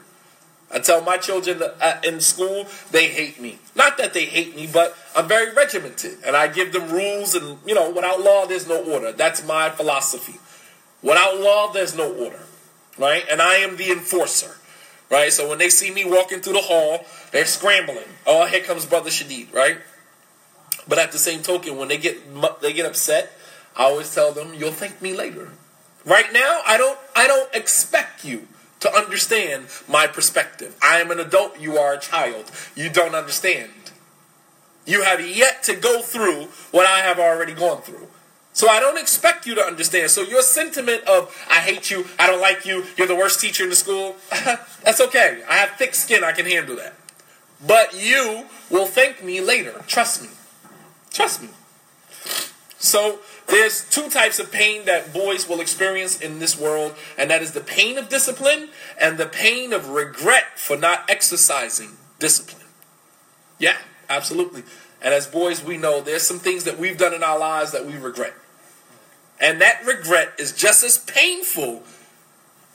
I 0.72 0.80
tell 0.80 1.02
my 1.02 1.18
children 1.18 1.62
uh, 1.64 2.00
in 2.04 2.20
school, 2.20 2.68
they 2.92 3.08
hate 3.08 3.40
me. 3.40 3.60
Not 3.76 3.98
that 3.98 4.14
they 4.14 4.26
hate 4.26 4.56
me, 4.56 4.68
but 4.72 4.98
I'm 5.16 5.28
very 5.28 5.54
regimented. 5.54 6.18
And 6.26 6.36
I 6.36 6.48
give 6.48 6.74
them 6.74 6.92
rules, 6.92 7.36
and, 7.36 7.58
you 7.66 7.74
know, 7.74 7.90
without 7.90 8.20
law, 8.20 8.46
there's 8.46 8.68
no 8.68 8.84
order. 8.84 9.14
That's 9.14 9.46
my 9.46 9.70
philosophy. 9.70 10.40
Without 11.02 11.40
law, 11.40 11.72
there's 11.72 11.96
no 11.96 12.12
order. 12.12 12.42
Right? 12.98 13.24
And 13.30 13.42
I 13.42 13.56
am 13.56 13.78
the 13.78 13.92
enforcer. 13.92 14.58
Right? 15.10 15.32
So 15.32 15.48
when 15.48 15.58
they 15.58 15.70
see 15.70 15.92
me 15.92 16.04
walking 16.04 16.42
through 16.42 16.54
the 16.54 16.62
hall, 16.62 17.06
they're 17.32 17.46
scrambling. 17.46 18.10
Oh, 18.26 18.46
here 18.46 18.62
comes 18.62 18.86
Brother 18.86 19.10
Shadeed, 19.10 19.54
right? 19.54 19.78
But 20.88 21.00
at 21.00 21.12
the 21.12 21.18
same 21.18 21.42
token, 21.42 21.78
when 21.78 21.88
they 21.88 21.98
get 21.98 22.18
they 22.62 22.74
get 22.74 22.86
upset, 22.86 23.32
I 23.76 23.84
always 23.84 24.14
tell 24.14 24.32
them, 24.32 24.54
"You'll 24.54 24.72
thank 24.72 25.02
me 25.02 25.14
later." 25.14 25.52
Right 26.06 26.32
now, 26.32 26.62
I 26.66 26.78
don't 26.78 26.98
I 27.16 27.28
don't 27.28 27.54
expect 27.54 28.24
you 28.24 28.48
to 28.80 28.94
understand 28.94 29.66
my 29.88 30.08
perspective. 30.08 30.76
I 30.82 31.00
am 31.00 31.12
an 31.12 31.20
adult, 31.20 31.60
you 31.60 31.78
are 31.78 31.94
a 31.94 32.00
child. 32.00 32.52
You 32.76 32.90
don't 32.90 33.16
understand. 33.16 33.72
You 34.86 35.04
have 35.04 35.26
yet 35.26 35.64
to 35.64 35.76
go 35.76 36.02
through 36.02 36.46
what 36.72 36.86
I 36.86 37.00
have 37.00 37.20
already 37.20 37.54
gone 37.54 37.82
through. 37.82 38.07
So 38.58 38.68
I 38.70 38.80
don't 38.80 38.98
expect 38.98 39.46
you 39.46 39.54
to 39.54 39.62
understand. 39.62 40.10
So 40.10 40.24
your 40.24 40.42
sentiment 40.42 41.04
of 41.04 41.32
I 41.48 41.60
hate 41.60 41.92
you, 41.92 42.08
I 42.18 42.26
don't 42.26 42.42
like 42.42 42.66
you, 42.66 42.86
you're 42.98 43.06
the 43.06 43.16
worst 43.16 43.40
teacher 43.40 43.64
in 43.64 43.70
the 43.70 43.76
school, 43.76 44.16
that's 44.84 45.00
okay. 45.00 45.44
I 45.48 45.58
have 45.58 45.78
thick 45.78 45.94
skin, 45.94 46.24
I 46.24 46.32
can 46.32 46.48
handle 46.48 46.76
that. 46.78 46.96
But 47.68 47.94
you 47.94 48.46
will 48.72 48.88
thank 48.88 49.24
me 49.24 49.42
later. 49.42 49.84
Trust 49.86 50.24
me. 50.24 50.30
Trust 51.12 51.44
me. 51.44 51.50
So 52.80 53.20
there's 53.46 53.88
two 53.92 54.10
types 54.10 54.40
of 54.40 54.52
pain 54.52 54.86
that 54.86 55.14
boys 55.14 55.48
will 55.48 55.62
experience 55.62 56.20
in 56.20 56.40
this 56.40 56.60
world, 56.60 56.96
and 57.16 57.30
that 57.30 57.44
is 57.44 57.52
the 57.52 57.62
pain 57.62 58.00
of 58.00 58.10
discipline 58.10 58.70
and 59.00 59.20
the 59.20 59.28
pain 59.28 59.72
of 59.72 59.90
regret 59.90 60.58
for 60.58 60.76
not 60.76 61.08
exercising 61.08 61.92
discipline. 62.18 62.66
Yeah, 63.60 63.78
absolutely. 64.10 64.64
And 65.00 65.14
as 65.14 65.28
boys, 65.28 65.64
we 65.64 65.78
know 65.78 66.02
there's 66.02 66.24
some 66.24 66.40
things 66.40 66.64
that 66.64 66.80
we've 66.80 66.98
done 66.98 67.14
in 67.14 67.22
our 67.22 67.38
lives 67.38 67.72
that 67.74 67.86
we 67.86 67.98
regret. 67.98 68.34
And 69.40 69.62
that 69.62 69.86
regret 69.86 70.34
is 70.40 70.52
just 70.52 70.84
as 70.84 70.98
painful 70.98 71.84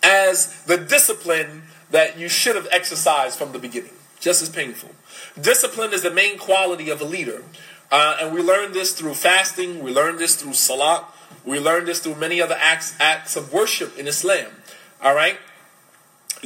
as 0.03 0.63
the 0.65 0.77
discipline 0.77 1.63
that 1.91 2.19
you 2.19 2.29
should 2.29 2.57
have 2.57 2.69
exercised 2.71 3.39
from 3.39 3.53
the 3.53 3.59
beginning. 3.59 3.93
Just 4.21 4.43
as 4.43 4.49
painful. 4.49 4.91
Discipline 5.41 5.93
is 5.93 6.03
the 6.03 6.11
main 6.11 6.39
quality 6.39 6.91
of 6.91 7.01
a 7.01 7.05
leader. 7.05 7.43
Uh, 7.91 8.17
and 8.21 8.35
we 8.35 8.43
learn 8.43 8.73
this 8.73 8.95
through 8.95 9.15
fasting, 9.15 9.83
we 9.83 9.93
learn 9.93 10.17
this 10.17 10.37
through 10.37 10.55
salat, 10.55 11.05
we 11.45 11.59
learn 11.59 11.85
this 11.85 11.99
through 11.99 12.15
many 12.15 12.41
other 12.41 12.57
acts, 12.59 12.95
acts 13.01 13.37
of 13.37 13.53
worship 13.53 13.99
in 13.99 14.07
Islam. 14.07 14.51
All 15.03 15.15
right? 15.15 15.39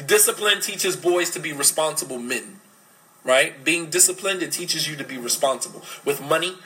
Discipline 0.07 0.61
teaches 0.61 0.97
boys 0.97 1.31
to 1.31 1.39
be 1.39 1.53
responsible 1.53 2.19
men. 2.19 2.61
Right? 3.25 3.65
Being 3.65 3.91
disciplined, 3.91 4.43
it 4.43 4.53
teaches 4.53 4.89
you 4.89 4.97
to 4.97 5.05
be 5.05 5.19
responsible 5.19 5.83
with 6.05 6.21
money, 6.23 6.57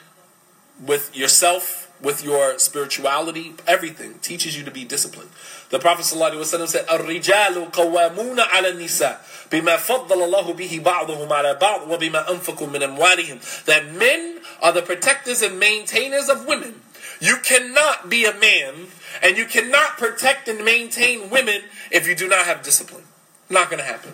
with 0.84 1.16
yourself, 1.16 1.79
with 2.01 2.23
your 2.23 2.59
spirituality, 2.59 3.53
everything 3.65 4.15
teaches 4.21 4.57
you 4.57 4.63
to 4.63 4.71
be 4.71 4.83
disciplined. 4.83 5.29
The 5.69 5.79
Prophet 5.79 6.05
ﷺ 6.05 6.67
said, 6.67 6.85
الرجال 6.87 7.71
قوامون 7.71 8.39
على 8.39 8.69
النساء 8.69 9.21
بما 9.49 9.77
فضل 9.77 10.21
الله 10.23 10.53
به 10.53 10.81
بعضهم 10.83 11.33
على 11.33 11.59
بعض 11.59 11.89
وبما 11.89 12.29
أنفقوا 12.29 12.67
من 12.67 12.83
أموالهم. 12.83 13.65
That 13.65 13.93
men 13.93 14.39
are 14.61 14.71
the 14.71 14.81
protectors 14.81 15.41
and 15.41 15.59
maintainers 15.59 16.29
of 16.29 16.45
women. 16.45 16.81
You 17.19 17.37
cannot 17.37 18.09
be 18.09 18.25
a 18.25 18.33
man 18.33 18.87
and 19.23 19.37
you 19.37 19.45
cannot 19.45 19.97
protect 19.97 20.47
and 20.47 20.65
maintain 20.65 21.29
women 21.29 21.61
if 21.91 22.07
you 22.07 22.15
do 22.15 22.27
not 22.27 22.45
have 22.45 22.61
discipline. 22.61 23.03
Not 23.49 23.69
going 23.69 23.79
to 23.79 23.85
happen. 23.85 24.13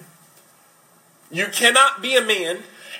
You 1.31 1.47
cannot 1.47 2.01
be 2.01 2.15
a 2.15 2.21
man 2.21 2.59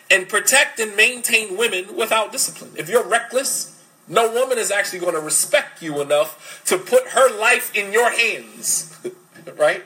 and 0.10 0.28
protect 0.28 0.80
and 0.80 0.96
maintain 0.96 1.58
women 1.58 1.96
without 1.96 2.32
discipline. 2.32 2.72
If 2.78 2.90
you're 2.90 3.08
reckless, 3.08 3.75
no 4.09 4.33
woman 4.33 4.59
is 4.59 4.71
actually 4.71 5.01
going 5.01 5.15
to 5.15 5.21
respect 5.21 5.83
you 5.83 6.01
enough 6.01 6.63
to 6.67 6.79
put 6.79 7.09
her 7.09 7.39
life 7.39 7.75
in 7.75 7.93
your 7.93 8.11
hands, 8.11 8.97
right? 9.59 9.83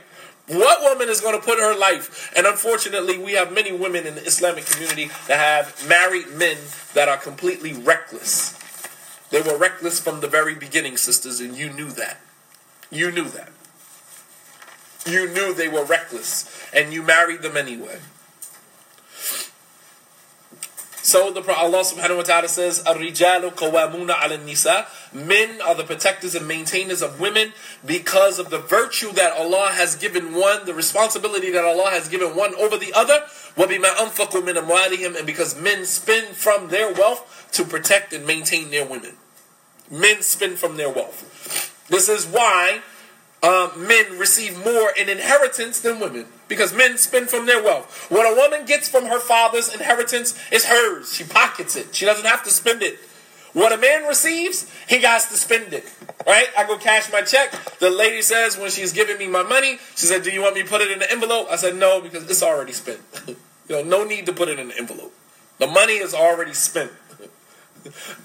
What 0.47 0.83
woman 0.83 1.09
is 1.09 1.21
going 1.21 1.39
to 1.39 1.45
put 1.45 1.59
her 1.59 1.79
life? 1.79 2.33
And 2.37 2.47
unfortunately, 2.47 3.17
we 3.19 3.33
have 3.33 3.53
many 3.53 3.73
women 3.73 4.07
in 4.07 4.17
the 4.17 4.25
Islamic 4.25 4.67
community 4.67 5.11
that 5.29 5.39
have 5.39 5.89
married 5.89 6.29
men 6.35 6.57
that 6.95 7.09
are 7.09 7.17
completely 7.17 7.73
reckless. 7.73 8.59
They 9.31 9.41
were 9.41 9.57
reckless 9.57 10.01
from 10.01 10.21
the 10.21 10.27
very 10.27 10.57
beginning, 10.57 10.97
sisters, 10.97 11.39
and 11.39 11.57
you 11.57 11.73
knew 11.73 11.91
that. 11.93 12.21
You 12.91 13.13
knew 13.13 13.29
that. 13.29 13.53
You 15.07 15.33
knew 15.33 15.55
they 15.55 15.69
were 15.69 15.85
reckless, 15.85 16.69
and 16.75 16.93
you 16.93 17.03
married 17.03 17.43
them 17.43 17.57
anyway. 17.57 18.01
So 21.06 21.30
the 21.30 21.42
Allah 21.54 21.82
subhanahu 21.82 22.18
wa 22.18 22.24
ta'ala 22.24 22.48
says, 22.48 22.84
Ar-rijalu 22.84 23.54
qawamuna 23.54 24.26
ala 24.26 24.40
nisa. 24.40 24.88
Men 25.14 25.62
are 25.62 25.76
the 25.76 25.84
protectors 25.84 26.34
and 26.34 26.48
maintainers 26.48 27.04
of 27.04 27.20
women 27.20 27.54
because 27.86 28.40
of 28.40 28.50
the 28.50 28.58
virtue 28.58 29.12
that 29.12 29.34
Allah 29.34 29.70
has 29.74 29.96
given 29.96 30.34
one, 30.34 30.66
the 30.66 30.74
responsibility 30.74 31.52
that 31.52 31.64
Allah 31.64 31.92
has 31.92 32.10
given 32.10 32.36
one 32.36 32.56
over 32.56 32.76
the 32.76 32.92
other. 32.94 33.22
وَبِمَا 33.56 33.96
أَنفَقُوا 33.98 34.42
مِنْ 34.42 34.56
أَمْوَالِهِمْ 34.64 35.16
And 35.16 35.28
because 35.28 35.56
men 35.62 35.86
spend 35.86 36.36
from 36.36 36.70
their 36.70 36.92
wealth 36.92 37.50
to 37.52 37.66
protect 37.66 38.12
and 38.12 38.26
maintain 38.26 38.72
their 38.72 38.88
women. 38.88 39.14
Men 39.92 40.24
spend 40.24 40.58
from 40.58 40.78
their 40.78 40.90
wealth. 40.90 41.86
This 41.88 42.10
is 42.10 42.26
why 42.26 42.82
uh, 43.43 43.71
men 43.77 44.19
receive 44.19 44.63
more 44.65 44.93
in 44.99 45.09
inheritance 45.09 45.81
than 45.81 45.99
women 45.99 46.27
because 46.49 46.75
men 46.75 46.99
spend 46.99 47.31
from 47.31 47.47
their 47.47 47.63
wealth. 47.63 48.07
What 48.11 48.31
a 48.31 48.37
woman 48.37 48.67
gets 48.67 48.89
from 48.89 49.07
her 49.07 49.21
father's 49.21 49.73
inheritance 49.73 50.39
is 50.53 50.67
hers. 50.67 51.15
She 51.15 51.25
pockets 51.25 51.77
it. 51.77 51.95
She 51.95 52.05
doesn't 52.05 52.27
have 52.27 52.43
to 52.45 52.51
spend 52.51 52.83
it. 52.83 52.99
What 53.53 53.73
a 53.73 53.79
man 53.79 54.05
receives, 54.05 54.71
he 54.89 54.99
got 54.99 55.23
to 55.23 55.35
spend 55.35 55.73
it. 55.73 55.93
Right? 56.27 56.47
I 56.57 56.67
go 56.67 56.79
cash 56.79 57.11
my 57.11 57.23
check. 57.23 57.53
The 57.79 57.91
lady 57.91 58.23
says 58.23 58.57
when 58.57 58.71
she's 58.71 58.93
giving 58.93 59.19
me 59.19 59.27
my 59.27 59.43
money, 59.43 59.79
she 59.97 60.07
said, 60.07 60.23
"Do 60.23 60.31
you 60.31 60.41
want 60.41 60.55
me 60.55 60.63
to 60.63 60.69
put 60.69 60.83
it 60.83 60.91
in 60.91 61.01
the 61.01 61.11
envelope?" 61.11 61.49
I 61.51 61.57
said, 61.57 61.75
"No, 61.75 62.01
because 62.01 62.31
it's 62.31 62.43
already 62.43 62.73
spent. 62.73 63.01
you 63.27 63.37
know, 63.69 63.83
no 63.83 64.05
need 64.05 64.27
to 64.27 64.33
put 64.33 64.49
it 64.49 64.61
in 64.61 64.69
the 64.69 64.79
envelope. 64.79 65.13
The 65.59 65.67
money 65.67 65.95
is 65.95 66.15
already 66.15 66.55
spent." 66.55 66.93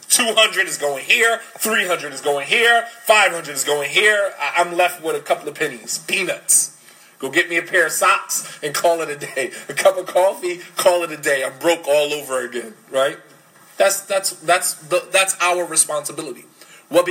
200 0.09 0.67
is 0.67 0.77
going 0.77 1.03
here, 1.03 1.39
300 1.59 2.13
is 2.13 2.21
going 2.21 2.47
here, 2.47 2.85
500 3.03 3.51
is 3.51 3.63
going 3.63 3.89
here. 3.89 4.33
I'm 4.39 4.75
left 4.75 5.03
with 5.03 5.15
a 5.15 5.19
couple 5.19 5.49
of 5.49 5.55
pennies, 5.55 5.99
peanuts. 5.99 6.71
Go 7.19 7.29
get 7.29 7.49
me 7.49 7.57
a 7.57 7.61
pair 7.61 7.85
of 7.85 7.91
socks 7.91 8.59
and 8.61 8.73
call 8.73 9.01
it 9.01 9.09
a 9.09 9.15
day. 9.15 9.51
A 9.69 9.73
cup 9.73 9.97
of 9.97 10.05
coffee, 10.05 10.59
call 10.75 11.03
it 11.03 11.11
a 11.11 11.17
day. 11.17 11.43
I'm 11.43 11.57
broke 11.59 11.87
all 11.87 12.13
over 12.13 12.45
again, 12.45 12.73
right? 12.91 13.17
That's 13.77 14.01
that's 14.01 14.31
that's 14.31 14.73
the, 14.75 15.07
that's 15.11 15.35
our 15.41 15.65
responsibility. 15.65 16.45
And 16.91 17.05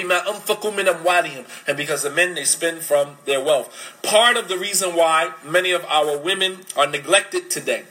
because 1.76 2.02
the 2.02 2.10
men 2.10 2.34
they 2.34 2.44
spend 2.44 2.82
from 2.82 3.16
their 3.24 3.42
wealth. 3.42 3.98
Part 4.02 4.36
of 4.36 4.48
the 4.48 4.56
reason 4.56 4.94
why 4.94 5.32
many 5.44 5.72
of 5.72 5.84
our 5.86 6.16
women 6.16 6.60
are 6.76 6.86
neglected 6.86 7.50
today 7.50 7.84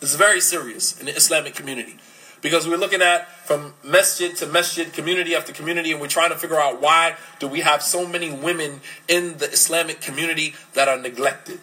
is 0.00 0.16
very 0.16 0.40
serious 0.40 0.98
in 0.98 1.06
the 1.06 1.14
Islamic 1.14 1.54
community. 1.54 1.98
Because 2.44 2.68
we're 2.68 2.76
looking 2.76 3.00
at 3.00 3.26
from 3.46 3.72
masjid 3.82 4.36
to 4.36 4.46
masjid, 4.46 4.92
community 4.92 5.34
after 5.34 5.50
community, 5.50 5.92
and 5.92 5.98
we're 6.00 6.08
trying 6.08 6.28
to 6.28 6.36
figure 6.36 6.60
out 6.60 6.78
why 6.78 7.16
do 7.38 7.48
we 7.48 7.60
have 7.60 7.82
so 7.82 8.06
many 8.06 8.30
women 8.30 8.82
in 9.08 9.38
the 9.38 9.50
Islamic 9.50 10.02
community 10.02 10.54
that 10.74 10.86
are 10.86 10.98
neglected. 10.98 11.58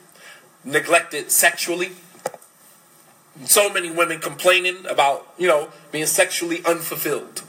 Neglected 0.66 1.30
sexually. 1.30 1.92
So 3.46 3.72
many 3.72 3.92
women 3.92 4.22
complaining 4.22 4.88
about, 4.90 5.32
you 5.38 5.48
know, 5.48 5.70
being 5.92 6.08
sexually 6.08 6.66
unfulfilled. 6.66 7.44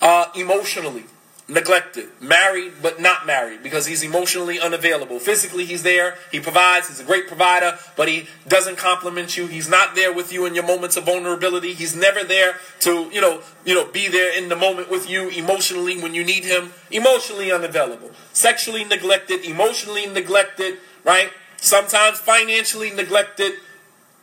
Uh, 0.00 0.26
emotionally 0.34 1.04
neglected, 1.50 2.08
married 2.20 2.72
but 2.80 3.00
not 3.00 3.26
married 3.26 3.62
because 3.62 3.86
he's 3.86 4.02
emotionally 4.02 4.60
unavailable. 4.60 5.18
Physically, 5.18 5.64
he's 5.64 5.82
there, 5.82 6.16
he 6.30 6.40
provides, 6.40 6.88
he's 6.88 7.00
a 7.00 7.04
great 7.04 7.26
provider, 7.26 7.78
but 7.96 8.08
he 8.08 8.28
doesn't 8.46 8.78
compliment 8.78 9.36
you. 9.36 9.46
He's 9.46 9.68
not 9.68 9.94
there 9.94 10.12
with 10.12 10.32
you 10.32 10.46
in 10.46 10.54
your 10.54 10.64
moments 10.64 10.96
of 10.96 11.04
vulnerability. 11.04 11.74
He's 11.74 11.96
never 11.96 12.24
there 12.24 12.54
to, 12.80 13.10
you 13.12 13.20
know, 13.20 13.42
you 13.64 13.74
know, 13.74 13.84
be 13.90 14.08
there 14.08 14.36
in 14.36 14.48
the 14.48 14.56
moment 14.56 14.90
with 14.90 15.10
you 15.10 15.28
emotionally 15.28 16.00
when 16.00 16.14
you 16.14 16.24
need 16.24 16.44
him. 16.44 16.72
Emotionally 16.90 17.52
unavailable, 17.52 18.10
sexually 18.32 18.84
neglected, 18.84 19.44
emotionally 19.44 20.06
neglected, 20.06 20.78
right? 21.04 21.30
Sometimes 21.56 22.18
financially 22.18 22.90
neglected. 22.90 23.52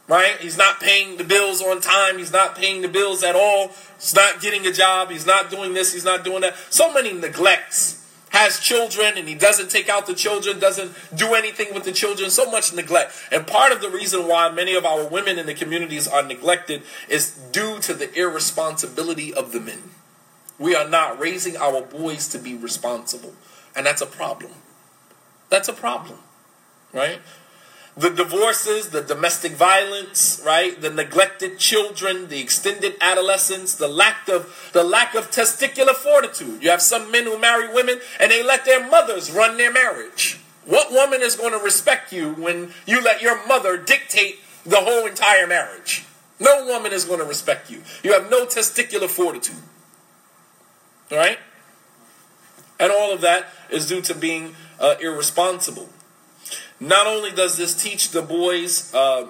Right? 0.07 0.37
He's 0.39 0.57
not 0.57 0.79
paying 0.79 1.17
the 1.17 1.23
bills 1.23 1.61
on 1.61 1.81
time. 1.81 2.17
He's 2.17 2.31
not 2.31 2.55
paying 2.55 2.81
the 2.81 2.87
bills 2.87 3.23
at 3.23 3.35
all. 3.35 3.71
He's 3.95 4.15
not 4.15 4.41
getting 4.41 4.65
a 4.65 4.71
job. 4.71 5.09
He's 5.09 5.25
not 5.25 5.51
doing 5.51 5.73
this. 5.73 5.93
He's 5.93 6.05
not 6.05 6.23
doing 6.23 6.41
that. 6.41 6.55
So 6.69 6.91
many 6.93 7.13
neglects. 7.13 8.03
Has 8.29 8.59
children 8.59 9.13
and 9.17 9.27
he 9.27 9.35
doesn't 9.35 9.71
take 9.71 9.87
out 9.87 10.05
the 10.05 10.13
children, 10.13 10.59
doesn't 10.59 10.91
do 11.15 11.33
anything 11.33 11.73
with 11.73 11.85
the 11.85 11.93
children. 11.93 12.29
So 12.29 12.51
much 12.51 12.73
neglect. 12.73 13.13
And 13.31 13.47
part 13.47 13.71
of 13.71 13.81
the 13.81 13.89
reason 13.89 14.27
why 14.27 14.51
many 14.51 14.75
of 14.75 14.85
our 14.85 15.07
women 15.07 15.39
in 15.39 15.45
the 15.45 15.53
communities 15.53 16.09
are 16.09 16.21
neglected 16.21 16.83
is 17.07 17.31
due 17.51 17.79
to 17.79 17.93
the 17.93 18.13
irresponsibility 18.13 19.33
of 19.33 19.53
the 19.53 19.61
men. 19.61 19.91
We 20.59 20.75
are 20.75 20.87
not 20.87 21.17
raising 21.17 21.55
our 21.55 21.81
boys 21.81 22.27
to 22.29 22.37
be 22.37 22.53
responsible. 22.53 23.33
And 23.75 23.85
that's 23.85 24.01
a 24.01 24.05
problem. 24.05 24.51
That's 25.49 25.69
a 25.69 25.73
problem, 25.73 26.19
right? 26.91 27.21
The 27.97 28.11
divorces, 28.11 28.89
the 28.89 29.01
domestic 29.01 29.53
violence, 29.53 30.39
right? 30.45 30.79
The 30.79 30.91
neglected 30.91 31.57
children, 31.57 32.27
the 32.27 32.39
extended 32.39 32.95
adolescence, 33.01 33.73
the 33.73 33.87
lack 33.87 34.29
of 34.29 34.69
the 34.73 34.83
lack 34.83 35.15
of 35.15 35.31
testicular 35.31 35.95
fortitude. 35.95 36.61
You 36.61 36.69
have 36.69 36.81
some 36.81 37.11
men 37.11 37.23
who 37.23 37.39
marry 37.39 37.73
women 37.73 37.99
and 38.19 38.31
they 38.31 38.43
let 38.43 38.65
their 38.65 38.87
mothers 38.87 39.31
run 39.31 39.57
their 39.57 39.73
marriage. 39.73 40.39
What 40.65 40.91
woman 40.91 41.21
is 41.21 41.35
going 41.35 41.53
to 41.53 41.63
respect 41.63 42.13
you 42.13 42.33
when 42.33 42.71
you 42.85 43.01
let 43.01 43.21
your 43.21 43.45
mother 43.47 43.77
dictate 43.77 44.39
the 44.63 44.77
whole 44.77 45.07
entire 45.07 45.47
marriage? 45.47 46.05
No 46.39 46.65
woman 46.65 46.93
is 46.93 47.03
going 47.03 47.19
to 47.19 47.25
respect 47.25 47.71
you. 47.71 47.81
You 48.03 48.13
have 48.13 48.29
no 48.29 48.45
testicular 48.45 49.09
fortitude. 49.09 49.55
All 51.11 51.17
right? 51.17 51.39
And 52.79 52.91
all 52.91 53.11
of 53.11 53.21
that 53.21 53.47
is 53.71 53.87
due 53.87 54.01
to 54.01 54.13
being 54.13 54.55
uh, 54.79 54.95
irresponsible. 55.01 55.89
Not 56.79 57.07
only 57.07 57.31
does 57.31 57.57
this 57.57 57.73
teach 57.73 58.11
the 58.11 58.21
boys 58.21 58.93
uh, 58.93 59.27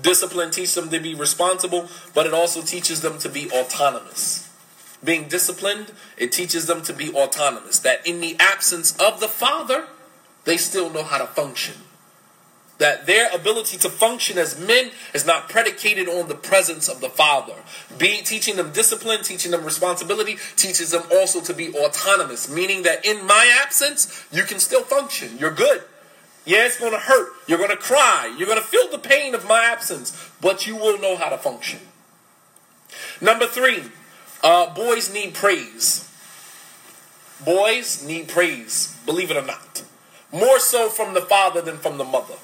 discipline, 0.00 0.50
teach 0.50 0.74
them 0.74 0.88
to 0.90 1.00
be 1.00 1.14
responsible, 1.14 1.88
but 2.14 2.26
it 2.26 2.32
also 2.32 2.62
teaches 2.62 3.02
them 3.02 3.18
to 3.18 3.28
be 3.28 3.50
autonomous. 3.50 4.50
Being 5.04 5.28
disciplined, 5.28 5.92
it 6.16 6.32
teaches 6.32 6.66
them 6.66 6.82
to 6.82 6.92
be 6.92 7.12
autonomous. 7.12 7.78
That 7.78 8.06
in 8.06 8.20
the 8.20 8.36
absence 8.40 8.96
of 8.98 9.20
the 9.20 9.28
father, 9.28 9.86
they 10.44 10.56
still 10.56 10.90
know 10.90 11.02
how 11.02 11.18
to 11.18 11.26
function. 11.26 11.74
That 12.78 13.06
their 13.06 13.30
ability 13.34 13.78
to 13.78 13.88
function 13.88 14.36
as 14.36 14.58
men 14.58 14.90
is 15.14 15.26
not 15.26 15.48
predicated 15.48 16.08
on 16.08 16.28
the 16.28 16.34
presence 16.34 16.88
of 16.88 17.00
the 17.00 17.08
father. 17.08 17.54
Be 17.98 18.22
teaching 18.22 18.56
them 18.56 18.72
discipline, 18.72 19.22
teaching 19.22 19.50
them 19.50 19.64
responsibility, 19.64 20.36
teaches 20.56 20.90
them 20.90 21.02
also 21.12 21.40
to 21.40 21.54
be 21.54 21.74
autonomous, 21.74 22.50
meaning 22.50 22.82
that 22.82 23.04
in 23.04 23.26
my 23.26 23.50
absence, 23.62 24.26
you 24.30 24.42
can 24.42 24.58
still 24.58 24.82
function. 24.82 25.38
You're 25.38 25.52
good. 25.54 25.82
Yeah, 26.46 26.64
it's 26.64 26.78
going 26.78 26.92
to 26.92 26.98
hurt. 26.98 27.32
You're 27.48 27.58
going 27.58 27.70
to 27.70 27.76
cry. 27.76 28.34
You're 28.38 28.46
going 28.46 28.60
to 28.60 28.64
feel 28.64 28.88
the 28.88 28.98
pain 28.98 29.34
of 29.34 29.46
my 29.46 29.64
absence, 29.64 30.30
but 30.40 30.66
you 30.66 30.76
will 30.76 30.98
know 30.98 31.16
how 31.16 31.28
to 31.28 31.36
function. 31.36 31.80
Number 33.20 33.46
three, 33.46 33.82
uh, 34.42 34.72
boys 34.72 35.12
need 35.12 35.34
praise. 35.34 36.08
Boys 37.44 38.02
need 38.06 38.28
praise, 38.28 38.96
believe 39.04 39.30
it 39.30 39.36
or 39.36 39.44
not. 39.44 39.84
More 40.32 40.58
so 40.58 40.88
from 40.88 41.14
the 41.14 41.20
father 41.20 41.60
than 41.60 41.76
from 41.76 41.98
the 41.98 42.04
mother. 42.04 42.36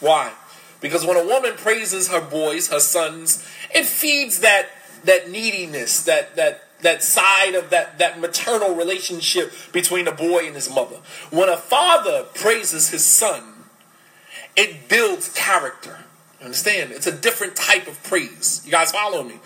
Why? 0.00 0.32
Because 0.80 1.06
when 1.06 1.16
a 1.16 1.24
woman 1.24 1.54
praises 1.54 2.08
her 2.08 2.20
boys, 2.20 2.68
her 2.68 2.80
sons, 2.80 3.46
it 3.74 3.86
feeds 3.86 4.40
that 4.40 4.68
that 5.04 5.30
neediness, 5.30 6.04
that 6.04 6.36
that 6.36 6.65
that 6.82 7.02
side 7.02 7.54
of 7.54 7.70
that, 7.70 7.98
that 7.98 8.20
maternal 8.20 8.74
relationship 8.74 9.52
between 9.72 10.06
a 10.06 10.12
boy 10.12 10.46
and 10.46 10.54
his 10.54 10.72
mother. 10.72 10.96
When 11.30 11.48
a 11.48 11.56
father 11.56 12.24
praises 12.34 12.90
his 12.90 13.04
son, 13.04 13.42
it 14.56 14.88
builds 14.88 15.32
character. 15.32 15.98
You 16.40 16.46
understand? 16.46 16.92
It's 16.92 17.06
a 17.06 17.12
different 17.12 17.56
type 17.56 17.86
of 17.86 18.02
praise. 18.02 18.62
You 18.64 18.72
guys 18.72 18.92
follow 18.92 19.22
me? 19.22 19.40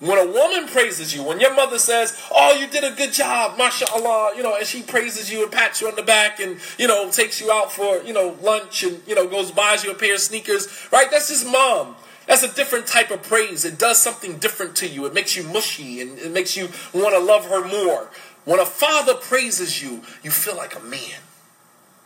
When 0.00 0.18
a 0.18 0.30
woman 0.30 0.68
praises 0.68 1.14
you, 1.14 1.22
when 1.22 1.40
your 1.40 1.54
mother 1.54 1.78
says, 1.78 2.20
Oh, 2.30 2.52
you 2.52 2.66
did 2.66 2.84
a 2.84 2.90
good 2.94 3.12
job, 3.12 3.56
mashallah, 3.56 4.32
you 4.36 4.42
know, 4.42 4.56
and 4.56 4.66
she 4.66 4.82
praises 4.82 5.32
you 5.32 5.44
and 5.44 5.52
pats 5.52 5.80
you 5.80 5.88
on 5.88 5.94
the 5.94 6.02
back 6.02 6.40
and, 6.40 6.58
you 6.78 6.88
know, 6.88 7.08
takes 7.10 7.40
you 7.40 7.50
out 7.50 7.72
for, 7.72 8.02
you 8.02 8.12
know, 8.12 8.36
lunch 8.42 8.82
and, 8.82 9.00
you 9.06 9.14
know, 9.14 9.26
goes 9.26 9.50
buys 9.50 9.84
you 9.84 9.92
a 9.92 9.94
pair 9.94 10.14
of 10.14 10.20
sneakers, 10.20 10.68
right? 10.92 11.10
That's 11.10 11.28
his 11.28 11.44
mom. 11.44 11.96
That's 12.26 12.42
a 12.42 12.54
different 12.54 12.86
type 12.86 13.10
of 13.10 13.22
praise. 13.22 13.64
It 13.64 13.78
does 13.78 13.98
something 14.00 14.38
different 14.38 14.76
to 14.76 14.88
you. 14.88 15.04
It 15.06 15.14
makes 15.14 15.36
you 15.36 15.42
mushy 15.42 16.00
and 16.00 16.18
it 16.18 16.32
makes 16.32 16.56
you 16.56 16.68
want 16.92 17.14
to 17.14 17.20
love 17.20 17.46
her 17.46 17.66
more. 17.66 18.10
When 18.44 18.60
a 18.60 18.66
father 18.66 19.14
praises 19.14 19.82
you, 19.82 20.02
you 20.22 20.30
feel 20.30 20.56
like 20.56 20.76
a 20.76 20.80
man. 20.80 21.20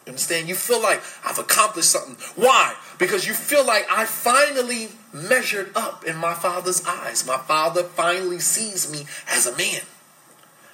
You 0.07 0.12
understand? 0.12 0.49
You 0.49 0.55
feel 0.55 0.82
like 0.82 1.03
I've 1.24 1.39
accomplished 1.39 1.90
something. 1.90 2.16
Why? 2.35 2.74
Because 2.99 3.27
you 3.27 3.35
feel 3.35 3.66
like 3.66 3.86
I 3.90 4.07
finally 4.07 4.89
measured 5.12 5.70
up 5.77 6.05
in 6.05 6.16
my 6.16 6.35
father's 6.35 6.85
eyes. 6.86 7.27
My 7.27 7.36
father 7.36 7.82
finally 7.82 8.39
sees 8.39 8.90
me 8.90 9.07
as 9.28 9.47
a 9.47 9.57
man. 9.57 9.82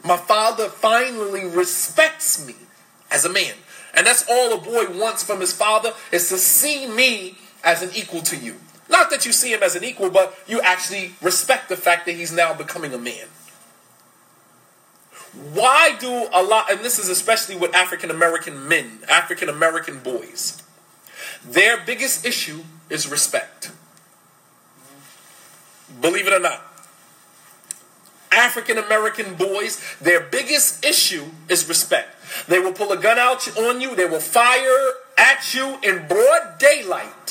My 0.04 0.16
father 0.16 0.68
finally 0.68 1.46
respects 1.46 2.46
me 2.46 2.54
as 3.10 3.24
a 3.24 3.32
man. 3.32 3.54
And 3.94 4.06
that's 4.06 4.24
all 4.30 4.54
a 4.54 4.60
boy 4.60 4.98
wants 4.98 5.22
from 5.22 5.40
his 5.40 5.52
father 5.52 5.92
is 6.12 6.28
to 6.28 6.36
see 6.36 6.86
me 6.86 7.38
as 7.62 7.82
an 7.82 7.90
equal 7.94 8.20
to 8.22 8.36
you. 8.36 8.56
Not 8.88 9.10
that 9.10 9.24
you 9.24 9.32
see 9.32 9.52
him 9.52 9.62
as 9.62 9.74
an 9.74 9.84
equal, 9.84 10.10
but 10.10 10.36
you 10.46 10.60
actually 10.60 11.12
respect 11.22 11.68
the 11.68 11.76
fact 11.76 12.06
that 12.06 12.12
he's 12.12 12.32
now 12.32 12.52
becoming 12.54 12.92
a 12.92 12.98
man. 12.98 13.26
Why 15.52 15.96
do 15.98 16.28
a 16.32 16.42
lot, 16.42 16.70
and 16.70 16.80
this 16.80 16.98
is 16.98 17.08
especially 17.08 17.56
with 17.56 17.74
African 17.74 18.10
American 18.10 18.68
men, 18.68 19.00
African 19.08 19.48
American 19.48 19.98
boys, 19.98 20.62
their 21.44 21.78
biggest 21.84 22.24
issue 22.24 22.62
is 22.88 23.08
respect. 23.08 23.72
Believe 26.00 26.26
it 26.26 26.32
or 26.32 26.40
not. 26.40 26.62
African 28.30 28.78
American 28.78 29.34
boys, 29.34 29.80
their 30.00 30.20
biggest 30.20 30.84
issue 30.84 31.24
is 31.48 31.68
respect. 31.68 32.16
They 32.48 32.58
will 32.58 32.72
pull 32.72 32.92
a 32.92 32.96
gun 32.96 33.18
out 33.18 33.56
on 33.56 33.80
you, 33.80 33.94
they 33.94 34.06
will 34.06 34.20
fire 34.20 34.92
at 35.16 35.54
you 35.54 35.78
in 35.82 36.06
broad 36.08 36.58
daylight 36.58 37.23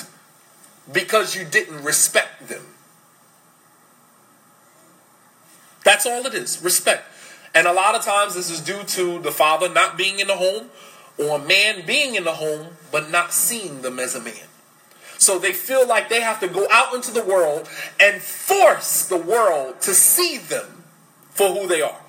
because 0.92 1.36
you 1.36 1.46
didn't 1.46 1.84
respect 1.84 2.48
them. 2.48 2.64
That's 5.84 6.06
all 6.06 6.26
it 6.26 6.34
is 6.34 6.62
respect. 6.62 7.06
And 7.56 7.68
a 7.68 7.74
lot 7.74 7.96
of 7.96 8.04
times 8.04 8.36
this 8.36 8.50
is 8.50 8.62
due 8.62 8.84
to 8.84 9.20
the 9.20 9.32
father 9.32 9.70
not 9.70 9.98
being 9.98 10.20
in 10.20 10.28
the 10.28 10.36
home 10.36 10.70
or 11.18 11.40
a 11.40 11.44
man 11.44 11.86
being 11.86 12.16
in 12.16 12.24
the 12.24 12.34
home 12.34 12.68
but 12.92 13.12
not 13.12 13.34
seeing 13.34 13.82
them 13.82 14.00
as 14.00 14.16
a 14.16 14.22
man. 14.22 14.48
So 15.18 15.40
they 15.40 15.54
feel 15.54 15.88
like 15.88 16.10
they 16.10 16.22
have 16.22 16.40
to 16.40 16.48
go 16.48 16.68
out 16.72 16.94
into 16.94 17.12
the 17.12 17.24
world 17.24 17.70
and 18.00 18.22
force 18.22 19.06
the 19.06 19.18
world 19.18 19.82
to 19.82 19.94
see 19.94 20.38
them 20.38 20.84
for 21.30 21.50
who 21.50 21.68
they 21.68 21.82
are. 21.82 22.02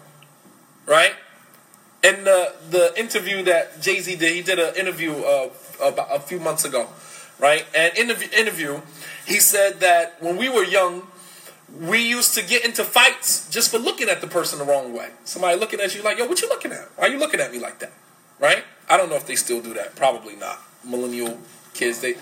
Right? 0.86 1.14
In 2.02 2.24
the, 2.24 2.54
the 2.70 2.98
interview 2.98 3.42
that 3.44 3.80
Jay 3.80 4.00
Z 4.00 4.16
did, 4.16 4.34
he 4.34 4.42
did 4.42 4.58
an 4.58 4.74
interview 4.76 5.12
uh, 5.12 5.50
a 5.80 6.20
few 6.20 6.40
months 6.40 6.64
ago 6.64 6.88
right? 7.38 7.66
And 7.74 7.96
in 7.96 8.08
the 8.08 8.38
interview, 8.38 8.80
he 9.26 9.40
said 9.40 9.80
that 9.80 10.22
when 10.22 10.36
we 10.36 10.48
were 10.48 10.64
young, 10.64 11.06
we 11.80 12.06
used 12.08 12.34
to 12.34 12.44
get 12.44 12.64
into 12.64 12.84
fights 12.84 13.48
just 13.50 13.70
for 13.70 13.78
looking 13.78 14.08
at 14.08 14.20
the 14.20 14.26
person 14.26 14.58
the 14.58 14.64
wrong 14.64 14.92
way. 14.92 15.10
Somebody 15.24 15.58
looking 15.58 15.80
at 15.80 15.94
you 15.94 16.02
like, 16.02 16.18
yo, 16.18 16.26
what 16.26 16.40
you 16.40 16.48
looking 16.48 16.72
at? 16.72 16.88
Why 16.96 17.06
are 17.06 17.10
you 17.10 17.18
looking 17.18 17.40
at 17.40 17.52
me 17.52 17.58
like 17.58 17.78
that? 17.80 17.92
Right? 18.38 18.64
I 18.88 18.96
don't 18.96 19.08
know 19.08 19.16
if 19.16 19.26
they 19.26 19.36
still 19.36 19.60
do 19.60 19.74
that. 19.74 19.96
Probably 19.96 20.36
not. 20.36 20.60
Millennial 20.84 21.38
kids, 21.72 22.00
they. 22.00 22.12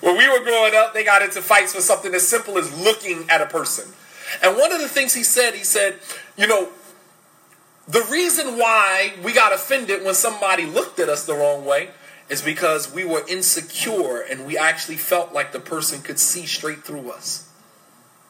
when 0.00 0.16
we 0.16 0.28
were 0.28 0.42
growing 0.44 0.74
up, 0.74 0.94
they 0.94 1.04
got 1.04 1.22
into 1.22 1.40
fights 1.42 1.74
for 1.74 1.80
something 1.80 2.14
as 2.14 2.26
simple 2.26 2.58
as 2.58 2.76
looking 2.78 3.28
at 3.30 3.40
a 3.40 3.46
person. 3.46 3.92
And 4.42 4.56
one 4.56 4.72
of 4.72 4.80
the 4.80 4.88
things 4.88 5.14
he 5.14 5.22
said, 5.22 5.54
he 5.54 5.62
said, 5.62 5.98
you 6.36 6.46
know, 6.46 6.70
the 7.88 8.04
reason 8.10 8.58
why 8.58 9.14
we 9.22 9.32
got 9.32 9.52
offended 9.52 10.04
when 10.04 10.14
somebody 10.14 10.66
looked 10.66 10.98
at 10.98 11.08
us 11.08 11.24
the 11.24 11.34
wrong 11.34 11.64
way 11.64 11.90
is 12.28 12.42
because 12.42 12.92
we 12.92 13.04
were 13.04 13.22
insecure 13.28 14.20
and 14.20 14.46
we 14.46 14.58
actually 14.58 14.96
felt 14.96 15.32
like 15.32 15.52
the 15.52 15.60
person 15.60 16.02
could 16.02 16.18
see 16.18 16.46
straight 16.46 16.84
through 16.84 17.10
us. 17.10 17.48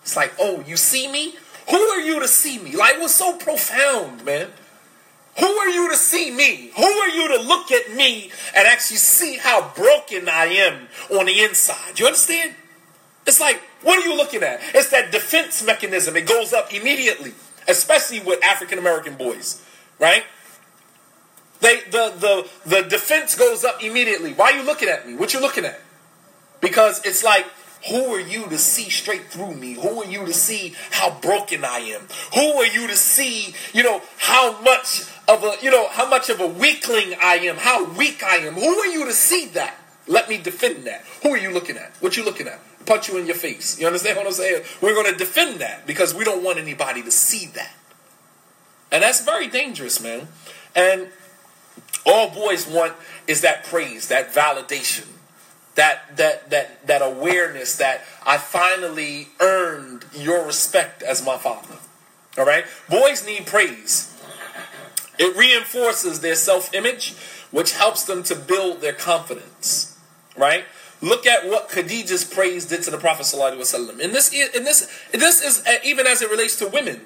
It's 0.03 0.17
like, 0.17 0.35
oh, 0.39 0.63
you 0.67 0.77
see 0.77 1.11
me? 1.11 1.35
Who 1.71 1.77
are 1.77 2.01
you 2.01 2.21
to 2.21 2.29
see 2.29 2.59
me? 2.59 2.77
Like, 2.77 2.95
it 2.95 3.01
was 3.01 3.15
so 3.15 3.37
profound, 3.37 4.25
man. 4.25 4.49
Who 5.39 5.47
are 5.47 5.69
you 5.69 5.91
to 5.91 5.97
see 5.97 6.31
me? 6.31 6.71
Who 6.77 6.85
are 6.85 7.09
you 7.09 7.37
to 7.37 7.43
look 7.43 7.71
at 7.71 7.95
me 7.95 8.31
and 8.55 8.67
actually 8.67 8.97
see 8.99 9.37
how 9.37 9.73
broken 9.75 10.29
I 10.29 10.47
am 10.47 10.89
on 11.11 11.27
the 11.27 11.43
inside? 11.43 11.99
You 11.99 12.07
understand? 12.07 12.55
It's 13.27 13.41
like, 13.41 13.61
what 13.83 13.99
are 13.99 14.09
you 14.09 14.17
looking 14.17 14.43
at? 14.43 14.61
It's 14.75 14.91
that 14.91 15.11
defense 15.11 15.65
mechanism. 15.65 16.17
It 16.17 16.27
goes 16.27 16.53
up 16.53 16.73
immediately, 16.73 17.35
especially 17.69 18.21
with 18.21 18.43
African 18.43 18.79
American 18.79 19.15
boys, 19.17 19.63
right? 19.99 20.23
They 21.61 21.81
the 21.91 22.13
the 22.19 22.49
the 22.67 22.89
defense 22.89 23.37
goes 23.37 23.65
up 23.65 23.83
immediately. 23.83 24.33
Why 24.33 24.53
are 24.53 24.57
you 24.57 24.65
looking 24.65 24.89
at 24.89 25.07
me? 25.07 25.15
What 25.15 25.33
you 25.33 25.41
looking 25.41 25.65
at? 25.65 25.81
Because 26.61 27.05
it's 27.05 27.23
like 27.23 27.47
who 27.89 28.15
are 28.15 28.21
you 28.21 28.47
to 28.47 28.59
see 28.59 28.91
straight 28.91 29.27
through 29.27 29.55
me? 29.55 29.75
Who 29.75 30.03
are 30.03 30.07
you 30.07 30.27
to 30.27 30.33
see 30.33 30.75
how 30.91 31.19
broken 31.21 31.65
I 31.65 31.79
am? 31.79 32.03
Who 32.35 32.59
are 32.59 32.67
you 32.67 32.87
to 32.89 32.97
see, 32.97 33.55
you 33.73 33.83
know, 33.83 34.03
how 34.19 34.61
much 34.63 35.03
of 35.29 35.45
a, 35.45 35.55
you 35.63 35.71
know, 35.71 35.89
how 35.91 36.09
much 36.09 36.29
of 36.29 36.41
a 36.41 36.47
weakling 36.47 37.15
I 37.23 37.37
am, 37.37 37.57
how 37.57 37.85
weak 37.93 38.25
I 38.25 38.37
am? 38.37 38.55
Who 38.55 38.79
are 38.79 38.87
you 38.87 39.05
to 39.05 39.13
see 39.13 39.47
that? 39.49 39.77
Let 40.09 40.29
me 40.29 40.39
defend 40.39 40.85
that. 40.85 41.05
Who 41.23 41.31
are 41.31 41.39
you 41.39 41.53
looking 41.53 41.77
at? 41.77 41.93
What 42.01 42.17
you 42.17 42.25
looking 42.25 42.49
at? 42.49 42.61
Punch 42.87 43.09
you 43.09 43.19
in 43.19 43.27
your 43.27 43.37
face. 43.37 43.79
You 43.81 43.87
understand 43.87 44.17
what 44.17 44.27
I'm 44.27 44.33
saying? 44.33 44.63
We're 44.81 44.95
going 44.95 45.13
to 45.13 45.19
defend 45.19 45.61
that 45.61 45.87
because 45.87 46.15
we 46.15 46.25
don't 46.25 46.43
want 46.43 46.59
anybody 46.59 47.03
to 47.03 47.11
see 47.11 47.47
that. 47.55 47.75
And 48.93 49.03
that's 49.03 49.25
very 49.25 49.49
dangerous, 49.49 50.01
man. 50.01 50.29
And 50.75 51.09
all 52.07 52.31
boys 52.31 52.67
want 52.67 52.95
is 53.27 53.41
that 53.41 53.65
praise, 53.65 54.09
that 54.09 54.33
validation, 54.33 55.07
that 55.75 56.17
that 56.17 56.51
that 56.51 56.87
that 56.87 57.03
awareness 57.03 57.77
that 57.77 58.03
I 58.25 58.39
finally 58.39 59.29
earned 59.41 60.05
your 60.15 60.47
respect 60.47 61.03
as 61.03 61.25
my 61.25 61.37
father. 61.37 61.77
All 62.39 62.45
right? 62.45 62.65
Boys 62.89 63.27
need 63.27 63.47
praise. 63.47 64.13
It 65.19 65.37
reinforces 65.37 66.21
their 66.21 66.35
self-image, 66.35 67.15
which 67.51 67.73
helps 67.73 68.05
them 68.05 68.23
to 68.25 68.35
build 68.35 68.81
their 68.83 68.93
confidence. 68.93 69.99
Right? 70.37 70.65
Look 71.01 71.27
at 71.27 71.47
what 71.47 71.69
Khadijah's 71.69 72.25
praise 72.25 72.67
did 72.67 72.83
to 72.83 72.91
the 72.91 72.99
Prophet 72.99 73.25
ﷺ. 73.25 74.03
And 74.03 74.15
this, 74.15 74.33
in 74.33 74.65
this, 74.65 74.91
this 75.13 75.43
is 75.43 75.65
even 75.85 76.07
as 76.07 76.23
it 76.23 76.31
relates 76.31 76.57
to 76.57 76.69
women. 76.69 77.01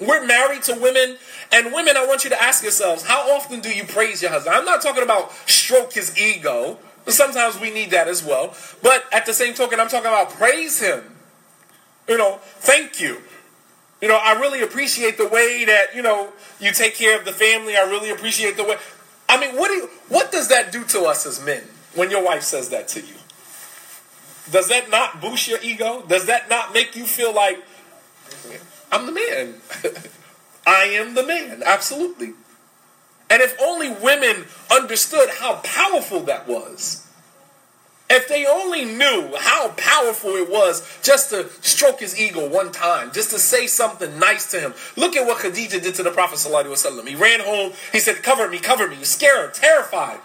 We're 0.00 0.26
married 0.26 0.62
to 0.64 0.74
women, 0.74 1.18
and 1.52 1.72
women, 1.72 1.96
I 1.96 2.04
want 2.06 2.24
you 2.24 2.30
to 2.30 2.42
ask 2.42 2.62
yourselves, 2.62 3.04
how 3.04 3.30
often 3.32 3.60
do 3.60 3.70
you 3.70 3.84
praise 3.84 4.22
your 4.22 4.30
husband? 4.32 4.54
I'm 4.56 4.64
not 4.64 4.82
talking 4.82 5.02
about 5.02 5.32
stroke 5.48 5.92
his 5.92 6.18
ego. 6.18 6.78
Sometimes 7.06 7.60
we 7.60 7.70
need 7.70 7.90
that 7.90 8.08
as 8.08 8.24
well. 8.24 8.54
But 8.82 9.04
at 9.12 9.26
the 9.26 9.32
same 9.32 9.54
token, 9.54 9.78
I'm 9.78 9.88
talking 9.88 10.08
about 10.08 10.30
praise 10.30 10.80
him. 10.80 11.16
You 12.08 12.18
know, 12.18 12.40
thank 12.42 13.00
you. 13.00 13.20
You 14.00 14.08
know, 14.08 14.18
I 14.20 14.38
really 14.40 14.62
appreciate 14.62 15.16
the 15.16 15.28
way 15.28 15.64
that, 15.64 15.94
you 15.94 16.02
know, 16.02 16.30
you 16.60 16.72
take 16.72 16.94
care 16.94 17.18
of 17.18 17.24
the 17.24 17.32
family. 17.32 17.76
I 17.76 17.82
really 17.82 18.10
appreciate 18.10 18.56
the 18.56 18.64
way. 18.64 18.76
I 19.28 19.40
mean, 19.40 19.56
what 19.56 19.68
do 19.68 19.74
you, 19.74 19.90
what 20.08 20.32
does 20.32 20.48
that 20.48 20.72
do 20.72 20.84
to 20.84 21.02
us 21.02 21.24
as 21.24 21.44
men 21.44 21.62
when 21.94 22.10
your 22.10 22.24
wife 22.24 22.42
says 22.42 22.70
that 22.70 22.88
to 22.88 23.00
you? 23.00 23.14
Does 24.50 24.68
that 24.68 24.90
not 24.90 25.20
boost 25.20 25.48
your 25.48 25.58
ego? 25.62 26.04
Does 26.06 26.26
that 26.26 26.50
not 26.50 26.74
make 26.74 26.96
you 26.96 27.04
feel 27.04 27.34
like 27.34 27.62
I'm 28.94 29.06
the 29.06 29.12
man. 29.12 29.54
I 30.66 30.84
am 30.84 31.14
the 31.14 31.26
man, 31.26 31.62
absolutely. 31.64 32.32
And 33.28 33.42
if 33.42 33.56
only 33.60 33.90
women 33.90 34.44
understood 34.70 35.28
how 35.40 35.56
powerful 35.64 36.20
that 36.20 36.46
was, 36.46 37.04
if 38.08 38.28
they 38.28 38.46
only 38.46 38.84
knew 38.84 39.34
how 39.36 39.70
powerful 39.70 40.30
it 40.36 40.48
was 40.48 40.86
just 41.02 41.30
to 41.30 41.48
stroke 41.60 41.98
his 41.98 42.20
ego 42.20 42.48
one 42.48 42.70
time, 42.70 43.10
just 43.12 43.30
to 43.30 43.38
say 43.40 43.66
something 43.66 44.16
nice 44.20 44.48
to 44.52 44.60
him. 44.60 44.74
Look 44.96 45.16
at 45.16 45.26
what 45.26 45.38
Khadijah 45.38 45.80
did 45.80 45.96
to 45.96 46.04
the 46.04 46.12
Prophet. 46.12 46.38
He 47.08 47.14
ran 47.16 47.40
home, 47.40 47.72
he 47.90 47.98
said, 47.98 48.22
Cover 48.22 48.48
me, 48.48 48.58
cover 48.58 48.86
me. 48.86 49.02
Scared, 49.02 49.54
terrified. 49.54 50.20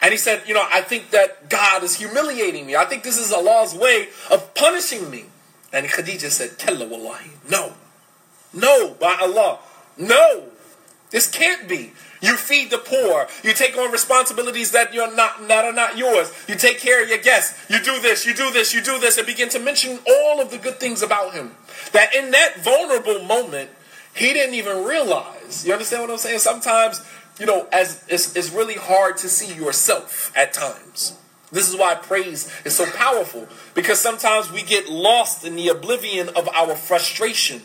And 0.00 0.10
he 0.10 0.18
said, 0.18 0.42
You 0.46 0.54
know, 0.54 0.66
I 0.72 0.80
think 0.80 1.10
that 1.10 1.48
God 1.48 1.84
is 1.84 1.96
humiliating 1.96 2.66
me. 2.66 2.74
I 2.74 2.86
think 2.86 3.04
this 3.04 3.18
is 3.18 3.32
Allah's 3.32 3.74
way 3.74 4.08
of 4.28 4.54
punishing 4.56 5.08
me. 5.08 5.26
And 5.72 5.86
Khadijah 5.86 6.30
said, 6.30 6.58
Kalla 6.58 6.88
wallahi, 6.88 7.30
no. 7.48 7.74
No, 8.52 8.94
by 9.00 9.16
Allah. 9.20 9.58
No. 9.96 10.44
This 11.10 11.28
can't 11.28 11.68
be. 11.68 11.92
You 12.22 12.36
feed 12.36 12.70
the 12.70 12.78
poor. 12.78 13.26
You 13.42 13.52
take 13.52 13.76
on 13.76 13.90
responsibilities 13.90 14.70
that 14.70 14.94
you're 14.94 15.14
not 15.14 15.48
that 15.48 15.64
are 15.64 15.72
not 15.72 15.98
yours. 15.98 16.32
You 16.48 16.54
take 16.54 16.78
care 16.78 17.02
of 17.02 17.08
your 17.08 17.18
guests. 17.18 17.68
You 17.68 17.82
do 17.82 18.00
this, 18.00 18.24
you 18.24 18.32
do 18.32 18.50
this, 18.52 18.72
you 18.72 18.80
do 18.80 18.98
this, 19.00 19.18
and 19.18 19.26
begin 19.26 19.48
to 19.50 19.58
mention 19.58 19.98
all 20.08 20.40
of 20.40 20.50
the 20.50 20.58
good 20.58 20.78
things 20.78 21.02
about 21.02 21.34
him. 21.34 21.50
That 21.92 22.14
in 22.14 22.30
that 22.30 22.62
vulnerable 22.62 23.24
moment, 23.24 23.70
he 24.14 24.32
didn't 24.32 24.54
even 24.54 24.84
realize. 24.84 25.66
You 25.66 25.72
understand 25.72 26.02
what 26.02 26.12
I'm 26.12 26.18
saying? 26.18 26.38
Sometimes, 26.38 27.04
you 27.40 27.46
know, 27.46 27.66
as 27.72 28.04
it's, 28.08 28.36
it's 28.36 28.52
really 28.52 28.76
hard 28.76 29.16
to 29.18 29.28
see 29.28 29.52
yourself 29.52 30.32
at 30.36 30.52
times. 30.52 31.18
This 31.50 31.68
is 31.68 31.76
why 31.76 31.96
praise 31.96 32.50
is 32.64 32.74
so 32.74 32.86
powerful 32.86 33.46
because 33.74 33.98
sometimes 33.98 34.50
we 34.50 34.62
get 34.62 34.88
lost 34.88 35.44
in 35.44 35.56
the 35.56 35.68
oblivion 35.68 36.30
of 36.30 36.48
our 36.54 36.74
frustration 36.74 37.62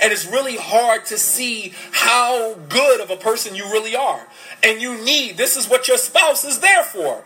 and 0.00 0.12
it's 0.12 0.26
really 0.26 0.56
hard 0.56 1.04
to 1.06 1.18
see 1.18 1.74
how 1.92 2.54
good 2.68 3.00
of 3.00 3.10
a 3.10 3.16
person 3.16 3.54
you 3.54 3.64
really 3.64 3.96
are. 3.96 4.26
And 4.62 4.80
you 4.80 5.02
need, 5.04 5.36
this 5.36 5.56
is 5.56 5.68
what 5.68 5.88
your 5.88 5.98
spouse 5.98 6.44
is 6.44 6.60
there 6.60 6.84
for. 6.84 7.24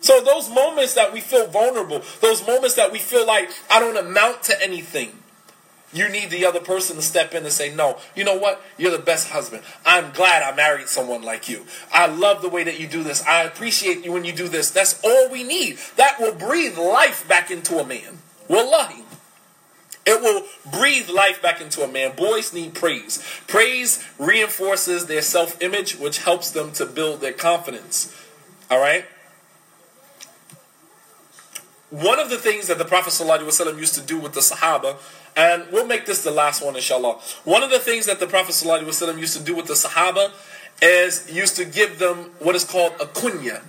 So 0.00 0.20
those 0.20 0.50
moments 0.50 0.94
that 0.94 1.12
we 1.12 1.20
feel 1.20 1.46
vulnerable, 1.46 2.02
those 2.20 2.46
moments 2.46 2.74
that 2.74 2.92
we 2.92 2.98
feel 2.98 3.26
like 3.26 3.50
I 3.70 3.80
don't 3.80 3.96
amount 3.96 4.42
to 4.44 4.62
anything, 4.62 5.12
you 5.94 6.08
need 6.08 6.30
the 6.30 6.44
other 6.44 6.60
person 6.60 6.96
to 6.96 7.02
step 7.02 7.34
in 7.34 7.44
and 7.44 7.52
say, 7.52 7.72
No, 7.72 7.98
you 8.16 8.24
know 8.24 8.36
what? 8.36 8.60
You're 8.76 8.90
the 8.90 8.98
best 8.98 9.30
husband. 9.30 9.62
I'm 9.86 10.10
glad 10.10 10.42
I 10.42 10.54
married 10.54 10.88
someone 10.88 11.22
like 11.22 11.48
you. 11.48 11.64
I 11.92 12.06
love 12.06 12.42
the 12.42 12.48
way 12.48 12.64
that 12.64 12.80
you 12.80 12.88
do 12.88 13.04
this. 13.04 13.22
I 13.22 13.44
appreciate 13.44 14.04
you 14.04 14.12
when 14.12 14.24
you 14.24 14.32
do 14.32 14.48
this. 14.48 14.70
That's 14.70 15.00
all 15.04 15.30
we 15.30 15.44
need. 15.44 15.78
That 15.96 16.16
will 16.18 16.34
breathe 16.34 16.76
life 16.76 17.26
back 17.28 17.50
into 17.50 17.78
a 17.78 17.86
man. 17.86 18.18
Wallahi. 18.48 19.03
It 20.06 20.20
will 20.20 20.42
breathe 20.70 21.08
life 21.08 21.40
back 21.40 21.60
into 21.60 21.82
a 21.82 21.88
man. 21.88 22.14
Boys 22.14 22.52
need 22.52 22.74
praise. 22.74 23.24
Praise 23.46 24.04
reinforces 24.18 25.06
their 25.06 25.22
self 25.22 25.60
image, 25.62 25.96
which 25.96 26.18
helps 26.18 26.50
them 26.50 26.72
to 26.72 26.84
build 26.84 27.20
their 27.20 27.32
confidence. 27.32 28.14
All 28.70 28.80
right? 28.80 29.06
One 31.90 32.18
of 32.18 32.28
the 32.28 32.38
things 32.38 32.66
that 32.66 32.78
the 32.78 32.84
Prophet 32.84 33.10
ﷺ 33.12 33.78
used 33.78 33.94
to 33.94 34.00
do 34.00 34.18
with 34.18 34.32
the 34.32 34.40
Sahaba, 34.40 34.96
and 35.36 35.64
we'll 35.70 35.86
make 35.86 36.06
this 36.06 36.24
the 36.24 36.32
last 36.32 36.60
one, 36.64 36.74
inshallah. 36.74 37.20
One 37.44 37.62
of 37.62 37.70
the 37.70 37.78
things 37.78 38.06
that 38.06 38.18
the 38.18 38.26
Prophet 38.26 38.52
ﷺ 38.52 39.16
used 39.18 39.36
to 39.36 39.42
do 39.42 39.54
with 39.54 39.66
the 39.66 39.74
Sahaba 39.74 40.32
is 40.82 41.30
used 41.32 41.54
to 41.56 41.64
give 41.64 42.00
them 42.00 42.30
what 42.40 42.56
is 42.56 42.64
called 42.64 42.94
a 42.94 43.04
kunya. 43.04 43.62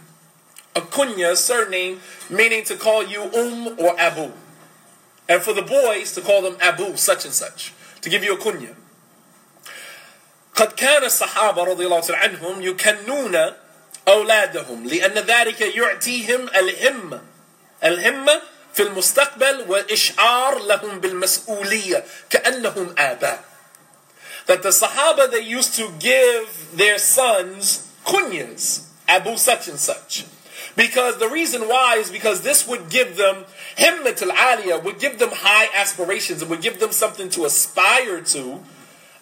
A 0.75 0.81
kunya, 0.81 1.35
surname, 1.37 1.99
meaning 2.29 2.63
to 2.65 2.75
call 2.75 3.05
you 3.05 3.21
um 3.21 3.79
or 3.79 3.97
abu 3.99 4.31
And 5.28 5.42
for 5.42 5.52
the 5.52 5.62
boys 5.62 6.12
to 6.14 6.20
call 6.20 6.42
them 6.42 6.56
Abu 6.60 6.96
such 6.96 7.24
and 7.24 7.34
such, 7.34 7.72
to 8.02 8.10
give 8.10 8.24
you 8.24 8.34
a 8.34 8.38
kunya. 8.38 8.74
قد 10.54 10.72
كان 10.72 11.04
الصحابة 11.04 11.64
رضي 11.64 11.86
الله 11.86 12.02
عنهم 12.10 12.62
يكنون 12.62 13.52
أولادهم 14.08 14.86
لأن 14.86 15.12
ذلك 15.18 15.60
يعطيهم 15.60 16.48
الهمة 16.48 17.20
الهمة 17.84 18.42
في 18.74 18.82
المستقبل 18.82 19.64
وإشعار 19.68 20.58
لهم 20.58 21.00
بالمسؤولية 21.00 22.04
كأنهم 22.30 22.94
آباء 22.98 23.44
that 24.46 24.62
the 24.62 24.70
Sahaba 24.70 25.30
they 25.30 25.40
used 25.40 25.74
to 25.76 25.88
give 25.98 26.70
their 26.74 26.98
sons 26.98 27.88
kunyas 28.04 28.86
Abu 29.08 29.36
such 29.36 29.68
and 29.68 29.78
such 29.78 30.24
because 30.76 31.18
the 31.18 31.28
reason 31.28 31.68
why 31.68 31.96
is 31.96 32.10
because 32.10 32.42
this 32.42 32.66
would 32.66 32.90
give 32.90 33.16
them 33.16 33.44
himmat 33.77 34.21
al 34.21 34.31
Aliyah 34.31 34.83
would 34.83 34.99
give 34.99 35.19
them 35.19 35.29
high 35.31 35.67
aspirations. 35.75 36.41
It 36.41 36.49
would 36.49 36.61
give 36.61 36.79
them 36.79 36.91
something 36.91 37.29
to 37.29 37.45
aspire 37.45 38.21
to 38.21 38.59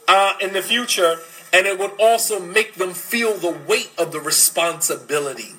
uh, 0.08 0.34
in 0.42 0.54
the 0.54 0.62
future. 0.62 1.18
And 1.52 1.68
it 1.68 1.78
would 1.78 1.92
also 2.00 2.40
make 2.40 2.76
them 2.76 2.94
feel 2.94 3.38
the 3.38 3.52
weight 3.52 3.92
of 3.98 4.12
the 4.12 4.20
responsibility. 4.20 5.54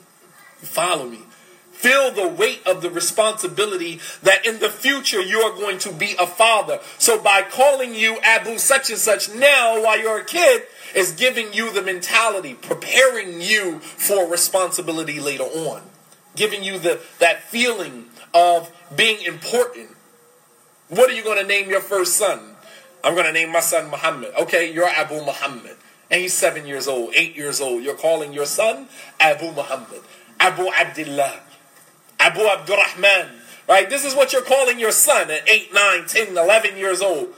Follow 0.57 1.07
me. 1.07 1.21
Feel 1.71 2.13
the 2.13 2.27
weight 2.29 2.63
of 2.67 2.81
the 2.83 2.91
responsibility 2.91 4.01
that 4.23 4.47
in 4.47 4.59
the 4.61 4.71
future 4.71 5.21
you 5.21 5.41
are 5.41 5.55
going 5.55 5.79
to 5.79 5.93
be 5.93 6.15
a 6.19 6.27
father. 6.27 6.81
So 6.99 7.21
by 7.21 7.43
calling 7.43 7.95
you 7.95 8.19
Abu 8.23 8.59
such 8.59 8.91
and 8.91 8.99
such 8.99 9.33
now 9.35 9.83
while 9.83 10.01
you're 10.01 10.21
a 10.21 10.25
kid, 10.25 10.63
is 10.95 11.13
giving 11.13 11.53
you 11.53 11.73
the 11.73 11.83
mentality, 11.83 12.55
preparing 12.55 13.41
you 13.41 13.81
for 13.81 14.31
responsibility 14.31 15.21
later 15.21 15.45
on, 15.45 15.83
giving 16.37 16.63
you 16.63 16.79
the 16.79 17.01
that 17.19 17.43
feeling 17.43 18.07
of 18.33 18.74
being 18.97 19.23
important. 19.23 19.89
What 20.89 21.11
are 21.11 21.15
you 21.15 21.25
going 21.25 21.39
to 21.39 21.47
name 21.47 21.69
your 21.69 21.81
first 21.81 22.17
son? 22.17 22.41
I'm 23.03 23.15
going 23.15 23.27
to 23.27 23.33
name 23.33 23.53
my 23.53 23.61
son 23.61 23.91
Muhammad. 23.91 24.33
Okay, 24.41 24.73
you're 24.73 24.89
Abu 24.89 25.17
Muhammad. 25.17 25.77
And 26.11 26.21
he's 26.21 26.35
seven 26.35 26.67
years 26.67 26.87
old, 26.87 27.15
eight 27.15 27.37
years 27.37 27.61
old. 27.61 27.83
You're 27.83 27.97
calling 27.97 28.33
your 28.33 28.47
son 28.47 28.89
Abu 29.21 29.53
Muhammad, 29.53 30.03
Abu 30.39 30.69
Abdullah, 30.69 31.41
Abu 32.21 32.41
Abdurrahman. 32.41 33.31
Right? 33.69 33.89
This 33.89 34.05
is 34.05 34.15
what 34.15 34.33
you're 34.33 34.43
calling 34.43 34.79
your 34.79 34.93
son 34.93 35.31
at 35.31 35.49
8, 35.49 35.73
9, 35.73 36.07
10, 36.07 36.37
11 36.37 36.77
years 36.77 37.01
old. 37.01 37.29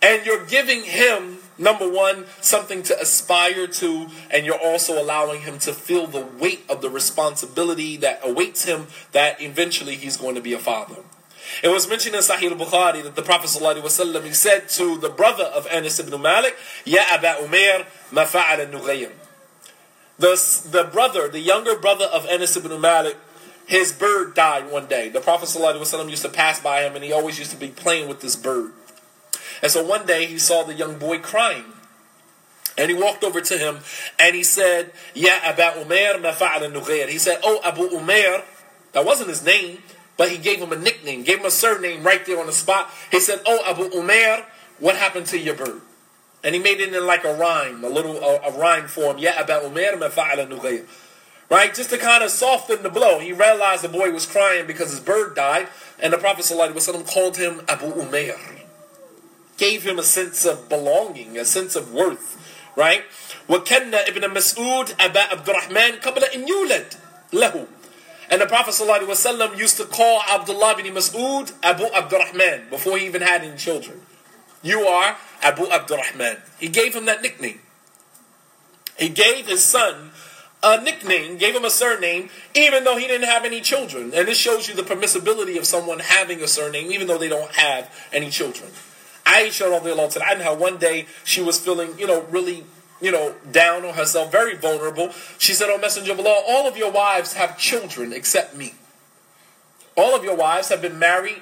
And 0.00 0.24
you're 0.24 0.46
giving 0.46 0.82
him 0.84 1.38
number 1.60 1.88
one, 1.88 2.24
something 2.40 2.82
to 2.84 3.00
aspire 3.00 3.66
to, 3.66 4.08
and 4.30 4.46
you're 4.46 4.58
also 4.58 5.00
allowing 5.00 5.42
him 5.42 5.58
to 5.60 5.72
feel 5.72 6.06
the 6.06 6.22
weight 6.22 6.64
of 6.68 6.80
the 6.80 6.90
responsibility 6.90 7.96
that 7.98 8.20
awaits 8.24 8.64
him 8.64 8.86
that 9.12 9.40
eventually 9.40 9.96
he's 9.96 10.16
going 10.16 10.34
to 10.34 10.40
be 10.40 10.54
a 10.54 10.58
father. 10.58 10.96
It 11.62 11.68
was 11.68 11.88
mentioned 11.88 12.14
in 12.14 12.22
Sahih 12.22 12.50
al-Bukhari 12.50 13.02
that 13.02 13.16
the 13.16 13.22
Prophet 13.22 13.48
ﷺ, 13.48 14.24
he 14.24 14.32
said 14.32 14.68
to 14.70 14.96
the 14.98 15.08
brother 15.10 15.44
of 15.44 15.66
Anas 15.66 15.98
ibn 16.00 16.20
Malik, 16.20 16.56
Ya 16.84 17.02
Aba 17.12 17.36
Umair, 17.42 17.86
ma 18.10 18.24
fa'ala 18.24 18.70
nughayim. 18.70 19.10
The, 20.18 20.68
the 20.70 20.84
brother, 20.84 21.28
the 21.28 21.40
younger 21.40 21.76
brother 21.76 22.04
of 22.04 22.26
Anas 22.26 22.56
ibn 22.56 22.80
Malik, 22.80 23.16
his 23.66 23.92
bird 23.92 24.34
died 24.34 24.70
one 24.70 24.86
day. 24.86 25.08
The 25.08 25.20
Prophet 25.20 25.48
ﷺ 25.48 26.10
used 26.10 26.22
to 26.22 26.28
pass 26.28 26.60
by 26.60 26.82
him 26.82 26.94
and 26.94 27.04
he 27.04 27.12
always 27.12 27.38
used 27.38 27.50
to 27.52 27.56
be 27.56 27.68
playing 27.68 28.08
with 28.08 28.20
this 28.20 28.36
bird. 28.36 28.72
And 29.62 29.70
so 29.70 29.84
one 29.84 30.06
day 30.06 30.26
he 30.26 30.38
saw 30.38 30.62
the 30.62 30.74
young 30.74 30.98
boy 30.98 31.18
crying. 31.18 31.64
And 32.78 32.90
he 32.90 32.96
walked 32.96 33.24
over 33.24 33.40
to 33.40 33.58
him 33.58 33.80
and 34.18 34.34
he 34.34 34.42
said, 34.42 34.92
Ya 35.14 35.38
Aba 35.44 35.74
Umair 35.84 36.20
ma 36.22 36.32
fa'ala 36.32 37.08
He 37.08 37.18
said, 37.18 37.40
Oh 37.42 37.60
Abu 37.62 37.88
Umair, 37.90 38.42
That 38.92 39.04
wasn't 39.04 39.28
his 39.28 39.44
name, 39.44 39.82
but 40.16 40.30
he 40.30 40.38
gave 40.38 40.58
him 40.58 40.72
a 40.72 40.76
nickname, 40.76 41.22
gave 41.22 41.40
him 41.40 41.46
a 41.46 41.50
surname 41.50 42.02
right 42.02 42.24
there 42.26 42.38
on 42.38 42.46
the 42.46 42.52
spot. 42.52 42.90
He 43.10 43.20
said, 43.20 43.40
Oh, 43.46 43.60
Abu 43.66 43.88
Umair, 43.90 44.44
what 44.78 44.96
happened 44.96 45.26
to 45.26 45.38
your 45.38 45.54
bird? 45.54 45.80
And 46.42 46.54
he 46.54 46.60
made 46.60 46.80
it 46.80 46.94
in 46.94 47.06
like 47.06 47.24
a 47.24 47.34
rhyme, 47.34 47.84
a 47.84 47.88
little 47.88 48.16
a, 48.18 48.36
a 48.48 48.58
rhyme 48.58 48.88
form. 48.88 49.18
Yeah, 49.18 49.32
Abu 49.38 49.52
Umair 49.52 49.98
ma 49.98 50.08
fa'ala 50.08 50.46
nughayr. 50.46 50.86
Right? 51.50 51.74
Just 51.74 51.90
to 51.90 51.98
kind 51.98 52.22
of 52.22 52.30
soften 52.30 52.82
the 52.82 52.90
blow. 52.90 53.18
He 53.18 53.32
realized 53.32 53.82
the 53.82 53.88
boy 53.88 54.12
was 54.12 54.24
crying 54.24 54.66
because 54.66 54.90
his 54.90 55.00
bird 55.00 55.34
died, 55.34 55.68
and 55.98 56.12
the 56.12 56.18
Prophet 56.18 56.44
ﷺ 56.44 57.12
called 57.12 57.36
him 57.36 57.62
Abu 57.66 57.86
Umair 57.86 58.59
Gave 59.59 59.83
him 59.83 59.99
a 59.99 60.03
sense 60.03 60.45
of 60.45 60.67
belonging, 60.69 61.37
a 61.37 61.45
sense 61.45 61.75
of 61.75 61.93
worth. 61.93 62.35
Right? 62.75 63.03
وكان 63.49 63.93
ابن 63.93 64.29
مسعود 64.33 64.89
أبا 64.99 65.19
عبد 65.19 65.49
الرحمن 65.49 66.01
قبل 66.01 66.23
أن 66.23 66.47
يولد 66.47 66.93
له 67.31 67.67
and 68.29 68.41
the 68.41 68.47
Prophet 68.47 68.71
ﷺ 68.71 69.57
used 69.57 69.77
to 69.77 69.85
call 69.85 70.21
Abdullah 70.27 70.75
bin 70.75 70.87
Mas'ud 70.93 71.51
Abu 71.61 71.85
Abdurrahman 71.85 72.69
before 72.69 72.97
he 72.97 73.05
even 73.05 73.21
had 73.21 73.43
any 73.43 73.55
children. 73.55 74.01
You 74.63 74.81
are 74.87 75.17
Abu 75.43 75.67
Abdurrahman. 75.69 76.37
He 76.59 76.67
gave 76.67 76.95
him 76.95 77.05
that 77.05 77.21
nickname. 77.21 77.59
He 78.97 79.09
gave 79.09 79.47
his 79.47 79.63
son 79.63 80.11
a 80.63 80.81
nickname, 80.81 81.37
gave 81.37 81.55
him 81.55 81.65
a 81.65 81.69
surname, 81.69 82.29
even 82.55 82.83
though 82.83 82.97
he 82.97 83.07
didn't 83.07 83.27
have 83.27 83.45
any 83.45 83.61
children. 83.61 84.11
And 84.15 84.27
this 84.27 84.37
shows 84.39 84.67
you 84.67 84.73
the 84.73 84.81
permissibility 84.81 85.57
of 85.59 85.65
someone 85.67 85.99
having 85.99 86.41
a 86.41 86.47
surname, 86.47 86.91
even 86.91 87.05
though 87.05 87.19
they 87.19 87.29
don't 87.29 87.51
have 87.51 87.93
any 88.11 88.31
children. 88.31 88.71
Aisha 89.24 89.66
radiallahu 89.66 90.18
anha, 90.18 90.58
one 90.58 90.78
day 90.78 91.06
she 91.24 91.42
was 91.42 91.58
feeling, 91.58 91.98
you 91.98 92.06
know, 92.06 92.22
really 92.30 92.64
you 93.00 93.10
know, 93.10 93.34
down 93.50 93.84
on 93.84 93.94
herself, 93.94 94.30
very 94.30 94.54
vulnerable. 94.54 95.10
She 95.38 95.54
said, 95.54 95.68
Oh, 95.70 95.78
Messenger 95.78 96.12
of 96.12 96.20
Allah, 96.20 96.42
all 96.46 96.68
of 96.68 96.76
your 96.76 96.92
wives 96.92 97.34
have 97.34 97.58
children 97.58 98.12
except 98.12 98.56
me. 98.56 98.74
All 99.96 100.14
of 100.14 100.22
your 100.22 100.36
wives 100.36 100.68
have 100.68 100.82
been 100.82 100.98
married. 100.98 101.40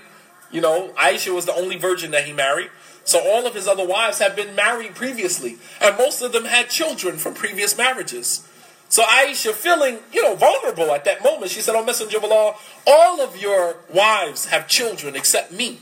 You 0.51 0.61
know, 0.61 0.91
Aisha 0.97 1.35
was 1.35 1.47
the 1.47 1.55
only 1.55 1.77
virgin 1.77 2.13
that 2.13 2.25
he 2.25 2.33
married. 2.33 2.71
So 3.05 3.21
all 3.21 3.47
of 3.47 3.55
his 3.55 3.67
other 3.67 3.87
wives 3.87 4.19
have 4.19 4.37
been 4.37 4.55
married 4.55 4.95
previously. 4.95 5.59
And 5.81 5.97
most 5.97 6.23
of 6.23 6.33
them 6.33 6.45
had 6.45 6.71
children 6.71 7.17
from 7.17 7.35
previous 7.35 7.77
marriages. 7.77 8.47
So 8.89 9.03
Aisha, 9.03 9.53
feeling, 9.53 9.99
you 10.13 10.23
know, 10.23 10.35
vulnerable 10.35 10.93
at 10.93 11.05
that 11.05 11.23
moment, 11.23 11.51
she 11.51 11.61
said, 11.61 11.75
Oh, 11.75 11.85
Messenger 11.85 12.19
of 12.19 12.25
Allah, 12.25 12.55
all 12.87 13.21
of 13.21 13.37
your 13.37 13.77
wives 13.93 14.47
have 14.47 14.69
children 14.69 15.17
except 15.17 15.53
me. 15.53 15.81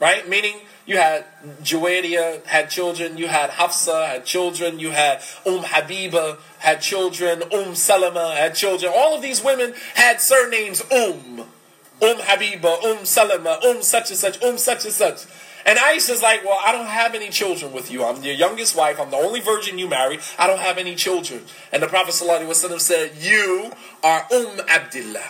Right? 0.00 0.26
Meaning, 0.28 0.56
you 0.86 0.96
had 0.96 1.24
Juwayriya 1.62 2.44
had 2.46 2.70
children. 2.70 3.18
You 3.18 3.28
had 3.28 3.50
Hafsa 3.50 4.06
had 4.08 4.24
children. 4.24 4.80
You 4.80 4.90
had 4.90 5.20
Umm 5.46 5.62
Habiba 5.62 6.38
had 6.58 6.80
children. 6.80 7.42
Umm 7.52 7.74
Salama 7.74 8.34
had 8.34 8.54
children. 8.54 8.92
All 8.96 9.14
of 9.14 9.22
these 9.22 9.44
women 9.44 9.74
had 9.94 10.20
surnames 10.20 10.82
Umm. 10.90 11.44
Umm 12.02 12.16
Habiba, 12.16 12.82
Umm 12.82 13.04
Salama, 13.04 13.60
Umm 13.62 13.82
such 13.82 14.10
and 14.10 14.18
such, 14.18 14.42
Umm 14.42 14.56
such 14.56 14.84
and 14.84 14.92
such. 14.92 15.26
And 15.66 15.78
Aisha's 15.78 16.22
like, 16.22 16.42
well, 16.44 16.58
I 16.64 16.72
don't 16.72 16.86
have 16.86 17.14
any 17.14 17.28
children 17.28 17.72
with 17.72 17.90
you. 17.90 18.02
I'm 18.02 18.22
your 18.22 18.34
youngest 18.34 18.74
wife. 18.74 18.98
I'm 18.98 19.10
the 19.10 19.18
only 19.18 19.40
virgin 19.40 19.78
you 19.78 19.86
marry. 19.86 20.18
I 20.38 20.46
don't 20.46 20.60
have 20.60 20.78
any 20.78 20.94
children. 20.94 21.42
And 21.70 21.82
the 21.82 21.86
Prophet 21.86 22.14
ﷺ 22.14 22.80
said, 22.80 23.12
you 23.20 23.70
are 24.02 24.26
Umm 24.32 24.60
Abdullah. 24.66 25.28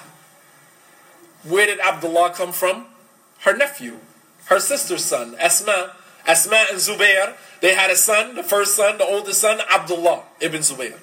Where 1.43 1.67
did 1.67 1.81
Abdullah 1.81 2.31
come 2.31 2.53
from? 2.53 2.87
Her 3.41 3.57
nephew 3.57 3.99
her 4.51 4.61
sister's 4.61 5.05
son, 5.05 5.37
Asma. 5.39 5.93
Asma 6.27 6.67
and 6.71 6.79
Zubair, 6.79 7.35
they 7.61 7.75
had 7.75 7.91
a 7.91 7.97
son, 7.97 8.35
the 8.35 8.43
first 8.43 8.75
son, 8.75 8.99
the 8.99 9.05
oldest 9.05 9.41
son, 9.41 9.61
Abdullah 9.73 10.25
ibn 10.41 10.61
Zubair. 10.61 10.99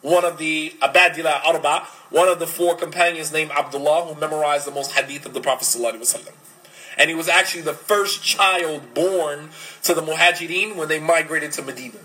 One 0.00 0.24
of 0.24 0.38
the 0.38 0.70
Abadila 0.80 1.44
Arba, 1.44 1.86
one 2.08 2.28
of 2.28 2.38
the 2.38 2.46
four 2.46 2.74
companions 2.74 3.32
named 3.32 3.50
Abdullah 3.50 4.06
who 4.06 4.18
memorized 4.18 4.66
the 4.66 4.70
most 4.70 4.92
hadith 4.92 5.26
of 5.26 5.34
the 5.34 5.40
Prophet 5.42 6.32
And 6.96 7.10
he 7.10 7.14
was 7.14 7.28
actually 7.28 7.62
the 7.62 7.74
first 7.74 8.24
child 8.24 8.94
born 8.94 9.50
to 9.82 9.92
the 9.92 10.00
Muhajirin 10.00 10.74
when 10.76 10.88
they 10.88 10.98
migrated 10.98 11.52
to 11.52 11.62
Medina. 11.62 11.98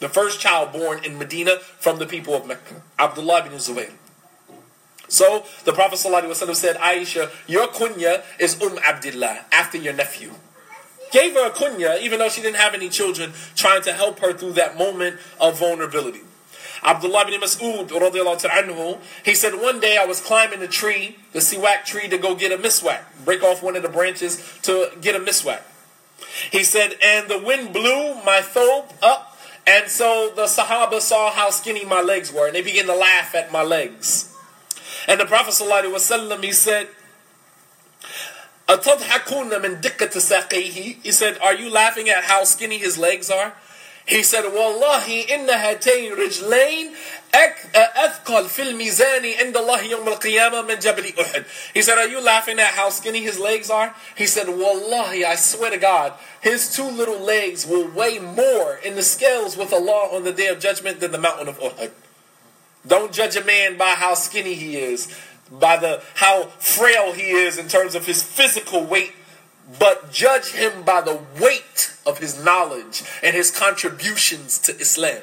The 0.00 0.08
first 0.08 0.40
child 0.40 0.72
born 0.72 1.04
in 1.04 1.18
Medina 1.18 1.58
from 1.78 1.98
the 1.98 2.06
people 2.06 2.34
of 2.34 2.46
Mecca, 2.46 2.82
Abdullah 2.98 3.46
ibn 3.46 3.58
Zubair. 3.58 3.92
So 5.10 5.44
the 5.64 5.72
Prophet 5.72 5.96
ﷺ 5.98 6.54
said, 6.54 6.76
Aisha, 6.76 7.30
your 7.48 7.66
kunya 7.66 8.22
is 8.38 8.62
Umm 8.62 8.78
Abdullah, 8.78 9.44
after 9.50 9.76
your 9.76 9.92
nephew. 9.92 10.30
Gave 11.10 11.34
her 11.34 11.48
a 11.48 11.50
kunya, 11.50 12.00
even 12.00 12.20
though 12.20 12.28
she 12.28 12.40
didn't 12.40 12.58
have 12.58 12.74
any 12.74 12.88
children, 12.88 13.32
trying 13.56 13.82
to 13.82 13.92
help 13.92 14.20
her 14.20 14.32
through 14.32 14.52
that 14.52 14.78
moment 14.78 15.18
of 15.40 15.58
vulnerability. 15.58 16.20
Abdullah 16.84 17.26
bin 17.26 17.40
Mas'ud, 17.40 17.88
anhu, 17.88 18.98
he 19.24 19.34
said, 19.34 19.54
One 19.54 19.80
day 19.80 19.98
I 20.00 20.06
was 20.06 20.20
climbing 20.20 20.60
the 20.60 20.68
tree, 20.68 21.16
the 21.32 21.40
siwak 21.40 21.84
tree, 21.84 22.08
to 22.08 22.16
go 22.16 22.36
get 22.36 22.52
a 22.52 22.56
miswak, 22.56 23.02
break 23.24 23.42
off 23.42 23.64
one 23.64 23.74
of 23.74 23.82
the 23.82 23.88
branches 23.88 24.60
to 24.62 24.90
get 25.00 25.16
a 25.16 25.18
miswak. 25.18 25.62
He 26.52 26.62
said, 26.62 26.94
And 27.02 27.28
the 27.28 27.42
wind 27.42 27.72
blew 27.72 28.14
my 28.24 28.42
thobe 28.42 28.94
up, 29.02 29.36
and 29.66 29.90
so 29.90 30.32
the 30.36 30.44
Sahaba 30.44 31.00
saw 31.00 31.32
how 31.32 31.50
skinny 31.50 31.84
my 31.84 32.00
legs 32.00 32.32
were, 32.32 32.46
and 32.46 32.54
they 32.54 32.62
began 32.62 32.86
to 32.86 32.94
laugh 32.94 33.34
at 33.34 33.50
my 33.50 33.62
legs. 33.62 34.28
And 35.09 35.19
the 35.19 35.25
Prophet 35.25 35.51
ﷺ, 35.51 36.43
he 36.43 36.51
said, 36.51 36.87
He 41.03 41.11
said, 41.11 41.37
Are 41.41 41.53
you 41.53 41.69
laughing 41.69 42.09
at 42.09 42.23
how 42.25 42.43
skinny 42.43 42.77
his 42.77 42.97
legs 42.97 43.29
are? 43.29 43.53
He 44.07 44.21
said, 44.21 44.43
Wallahi 44.53 45.21
inna 45.21 45.53
hatayn 45.53 46.15
rijlayn 46.15 46.95
أثقل 47.35 48.49
في 48.49 48.61
الميزان 48.61 49.25
عند 49.39 49.57
الله 49.57 49.81
يوم 49.81 50.07
القيامة 50.07 50.61
من 50.61 50.79
جبل 50.79 51.13
أحد. 51.19 51.45
He 51.73 51.81
said, 51.81 51.97
Are 51.97 52.07
you 52.07 52.21
laughing 52.21 52.59
at 52.59 52.73
how 52.73 52.89
skinny 52.89 53.21
his 53.21 53.39
legs 53.39 53.69
are? 53.69 53.93
He 54.15 54.25
said, 54.25 54.47
Wallahi, 54.47 55.25
I 55.25 55.35
swear 55.35 55.71
to 55.71 55.77
God, 55.77 56.13
his 56.39 56.73
two 56.73 56.89
little 56.89 57.19
legs 57.19 57.65
will 57.65 57.89
weigh 57.89 58.19
more 58.19 58.77
in 58.85 58.95
the 58.95 59.03
scales 59.03 59.57
with 59.57 59.73
Allah 59.73 60.09
on 60.13 60.23
the 60.23 60.31
day 60.31 60.47
of 60.47 60.59
judgment 60.59 60.99
than 61.01 61.11
the 61.11 61.17
mountain 61.17 61.49
of 61.49 61.59
Uhud. 61.59 61.91
Don't 62.86 63.12
judge 63.12 63.36
a 63.36 63.44
man 63.44 63.76
by 63.76 63.90
how 63.90 64.14
skinny 64.14 64.54
he 64.54 64.76
is, 64.76 65.14
by 65.50 65.76
the 65.76 66.02
how 66.14 66.44
frail 66.58 67.12
he 67.12 67.30
is 67.30 67.58
in 67.58 67.68
terms 67.68 67.94
of 67.94 68.06
his 68.06 68.22
physical 68.22 68.84
weight, 68.84 69.12
but 69.78 70.10
judge 70.10 70.52
him 70.52 70.82
by 70.82 71.00
the 71.00 71.20
weight 71.40 71.94
of 72.06 72.18
his 72.18 72.42
knowledge 72.42 73.02
and 73.22 73.36
his 73.36 73.50
contributions 73.50 74.58
to 74.58 74.76
Islam. 74.78 75.22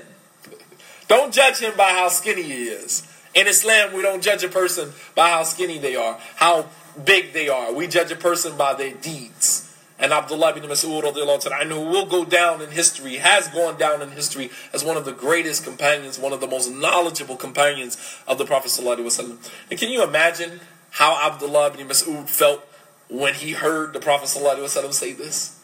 Don't 1.07 1.33
judge 1.33 1.59
him 1.59 1.75
by 1.75 1.89
how 1.89 2.09
skinny 2.09 2.43
he 2.43 2.65
is. 2.65 3.07
In 3.33 3.47
Islam, 3.47 3.93
we 3.93 4.01
don't 4.01 4.21
judge 4.21 4.43
a 4.43 4.49
person 4.49 4.91
by 5.15 5.29
how 5.29 5.43
skinny 5.43 5.77
they 5.77 5.95
are, 5.95 6.19
how 6.35 6.67
big 7.03 7.33
they 7.33 7.49
are. 7.49 7.73
We 7.73 7.87
judge 7.87 8.11
a 8.11 8.15
person 8.15 8.57
by 8.57 8.73
their 8.73 8.93
deeds. 8.93 9.66
And 9.99 10.13
Abdullah 10.13 10.53
bin 10.53 10.63
Mas'ud 10.63 11.01
anhu 11.03 11.91
will 11.91 12.05
go 12.05 12.23
down 12.23 12.61
in 12.61 12.69
history, 12.69 13.15
has 13.15 13.47
gone 13.47 13.77
down 13.77 14.01
in 14.01 14.11
history 14.11 14.51
as 14.71 14.83
one 14.83 14.95
of 14.95 15.05
the 15.05 15.11
greatest 15.11 15.63
companions, 15.63 16.19
one 16.19 16.33
of 16.33 16.41
the 16.41 16.47
most 16.47 16.69
knowledgeable 16.71 17.35
companions 17.35 17.97
of 18.27 18.37
the 18.37 18.45
Prophet 18.45 18.69
ﷺ. 18.69 19.37
And 19.71 19.79
can 19.79 19.89
you 19.89 20.03
imagine 20.03 20.59
how 20.91 21.31
Abdullah 21.31 21.71
bin 21.71 21.87
Mas'ud 21.87 22.29
felt 22.29 22.63
when 23.09 23.33
he 23.33 23.53
heard 23.53 23.93
the 23.93 23.99
Prophet 23.99 24.27
ﷺ 24.27 24.93
say 24.93 25.13
this? 25.13 25.59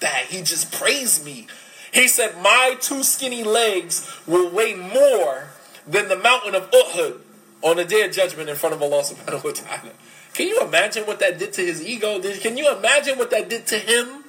That 0.00 0.26
he 0.28 0.38
just 0.38 0.72
praised 0.72 1.24
me. 1.24 1.46
He 1.92 2.08
said, 2.08 2.40
My 2.40 2.76
two 2.80 3.02
skinny 3.02 3.44
legs 3.44 4.10
will 4.26 4.50
weigh 4.50 4.74
more 4.74 5.48
than 5.86 6.08
the 6.08 6.16
mountain 6.16 6.54
of 6.54 6.70
Uhud 6.70 7.20
on 7.62 7.76
the 7.76 7.84
day 7.84 8.02
of 8.02 8.12
judgment 8.12 8.48
in 8.48 8.56
front 8.56 8.74
of 8.74 8.82
Allah 8.82 9.02
subhanahu 9.02 9.44
wa 9.44 9.50
ta'ala. 9.50 9.92
Can 10.38 10.46
you 10.46 10.62
imagine 10.62 11.02
what 11.02 11.18
that 11.18 11.36
did 11.36 11.52
to 11.54 11.62
his 11.62 11.84
ego? 11.84 12.20
Can 12.20 12.56
you 12.56 12.72
imagine 12.72 13.18
what 13.18 13.28
that 13.32 13.50
did 13.50 13.66
to 13.66 13.76
him? 13.76 14.22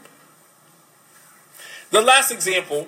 The 1.92 2.02
last 2.02 2.32
example 2.32 2.88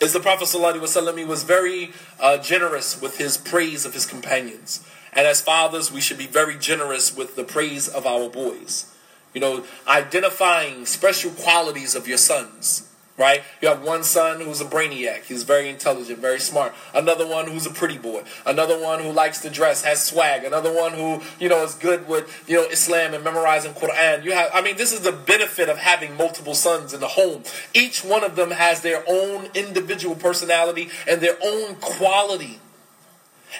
is 0.00 0.14
the 0.14 0.18
Prophet 0.18 0.46
ﷺ. 0.46 1.28
Was 1.28 1.44
very 1.44 1.92
uh, 2.18 2.38
generous 2.38 3.00
with 3.00 3.18
his 3.18 3.36
praise 3.36 3.86
of 3.86 3.94
his 3.94 4.04
companions. 4.04 4.84
And 5.12 5.28
as 5.28 5.40
fathers, 5.40 5.92
we 5.92 6.00
should 6.00 6.18
be 6.18 6.26
very 6.26 6.58
generous 6.58 7.16
with 7.16 7.36
the 7.36 7.44
praise 7.44 7.86
of 7.86 8.04
our 8.04 8.28
boys. 8.28 8.92
You 9.32 9.40
know, 9.40 9.64
identifying 9.86 10.86
special 10.86 11.30
qualities 11.30 11.94
of 11.94 12.08
your 12.08 12.18
sons 12.18 12.87
right? 13.18 13.42
You 13.60 13.68
have 13.68 13.82
one 13.82 14.04
son 14.04 14.40
who's 14.40 14.60
a 14.60 14.64
brainiac. 14.64 15.24
He's 15.24 15.42
very 15.42 15.68
intelligent, 15.68 16.20
very 16.20 16.38
smart. 16.38 16.72
Another 16.94 17.26
one 17.26 17.48
who's 17.48 17.66
a 17.66 17.70
pretty 17.70 17.98
boy. 17.98 18.22
Another 18.46 18.80
one 18.80 19.00
who 19.02 19.10
likes 19.10 19.40
to 19.40 19.50
dress, 19.50 19.84
has 19.84 20.02
swag. 20.02 20.44
Another 20.44 20.72
one 20.72 20.92
who, 20.92 21.20
you 21.40 21.48
know, 21.48 21.64
is 21.64 21.74
good 21.74 22.08
with, 22.08 22.44
you 22.48 22.56
know, 22.56 22.68
Islam 22.68 23.14
and 23.14 23.24
memorizing 23.24 23.74
Quran. 23.74 24.24
You 24.24 24.32
have, 24.32 24.50
I 24.54 24.62
mean, 24.62 24.76
this 24.76 24.92
is 24.92 25.00
the 25.00 25.12
benefit 25.12 25.68
of 25.68 25.78
having 25.78 26.16
multiple 26.16 26.54
sons 26.54 26.94
in 26.94 27.00
the 27.00 27.08
home. 27.08 27.42
Each 27.74 28.04
one 28.04 28.22
of 28.22 28.36
them 28.36 28.52
has 28.52 28.82
their 28.82 29.02
own 29.08 29.48
individual 29.54 30.14
personality 30.14 30.88
and 31.08 31.20
their 31.20 31.36
own 31.44 31.74
quality. 31.76 32.60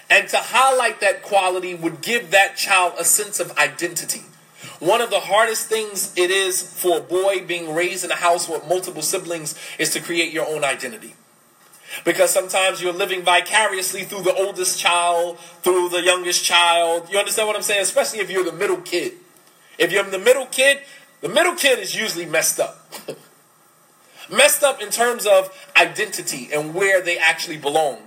And 0.08 0.28
to 0.28 0.36
highlight 0.36 1.00
that 1.00 1.22
quality 1.22 1.74
would 1.74 2.00
give 2.00 2.30
that 2.30 2.56
child 2.56 2.94
a 2.98 3.04
sense 3.04 3.40
of 3.40 3.56
identity. 3.58 4.22
One 4.80 5.00
of 5.00 5.10
the 5.10 5.20
hardest 5.20 5.68
things 5.68 6.12
it 6.16 6.30
is 6.30 6.62
for 6.62 6.98
a 6.98 7.00
boy 7.00 7.44
being 7.46 7.74
raised 7.74 8.04
in 8.04 8.10
a 8.10 8.16
house 8.16 8.48
with 8.48 8.66
multiple 8.66 9.02
siblings 9.02 9.58
is 9.78 9.90
to 9.90 10.00
create 10.00 10.32
your 10.32 10.48
own 10.48 10.64
identity. 10.64 11.14
Because 12.04 12.30
sometimes 12.30 12.82
you're 12.82 12.92
living 12.92 13.22
vicariously 13.22 14.04
through 14.04 14.22
the 14.22 14.34
oldest 14.34 14.78
child, 14.78 15.38
through 15.62 15.88
the 15.88 16.02
youngest 16.02 16.44
child. 16.44 17.08
You 17.10 17.18
understand 17.18 17.48
what 17.48 17.56
I'm 17.56 17.62
saying? 17.62 17.82
Especially 17.82 18.18
if 18.18 18.30
you're 18.30 18.44
the 18.44 18.52
middle 18.52 18.80
kid. 18.80 19.14
If 19.78 19.92
you're 19.92 20.02
the 20.04 20.18
middle 20.18 20.46
kid, 20.46 20.80
the 21.20 21.28
middle 21.28 21.54
kid 21.54 21.78
is 21.78 21.94
usually 21.94 22.26
messed 22.26 22.60
up. 22.60 22.92
messed 24.30 24.62
up 24.62 24.82
in 24.82 24.90
terms 24.90 25.26
of 25.26 25.50
identity 25.80 26.50
and 26.52 26.74
where 26.74 27.00
they 27.00 27.18
actually 27.18 27.56
belong. 27.56 27.98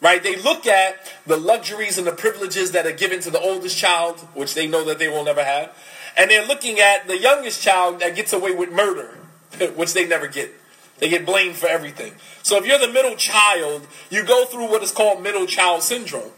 Right? 0.00 0.22
They 0.22 0.36
look 0.36 0.66
at 0.66 1.12
the 1.26 1.36
luxuries 1.36 1.98
and 1.98 2.06
the 2.06 2.12
privileges 2.12 2.72
that 2.72 2.86
are 2.86 2.92
given 2.92 3.20
to 3.20 3.30
the 3.30 3.40
oldest 3.40 3.76
child, 3.76 4.20
which 4.34 4.54
they 4.54 4.68
know 4.68 4.84
that 4.84 4.98
they 4.98 5.08
will 5.08 5.24
never 5.24 5.44
have. 5.44 5.76
And 6.16 6.30
they're 6.30 6.46
looking 6.46 6.78
at 6.78 7.08
the 7.08 7.18
youngest 7.18 7.62
child 7.62 8.00
that 8.00 8.14
gets 8.14 8.32
away 8.32 8.54
with 8.54 8.70
murder, 8.70 9.18
which 9.74 9.94
they 9.94 10.06
never 10.06 10.28
get. 10.28 10.52
They 10.98 11.08
get 11.08 11.26
blamed 11.26 11.56
for 11.56 11.68
everything. 11.68 12.14
So 12.42 12.56
if 12.56 12.66
you're 12.66 12.78
the 12.78 12.92
middle 12.92 13.16
child, 13.16 13.86
you 14.10 14.24
go 14.24 14.44
through 14.44 14.68
what 14.68 14.82
is 14.82 14.90
called 14.90 15.22
middle 15.22 15.46
child 15.46 15.82
syndrome 15.82 16.32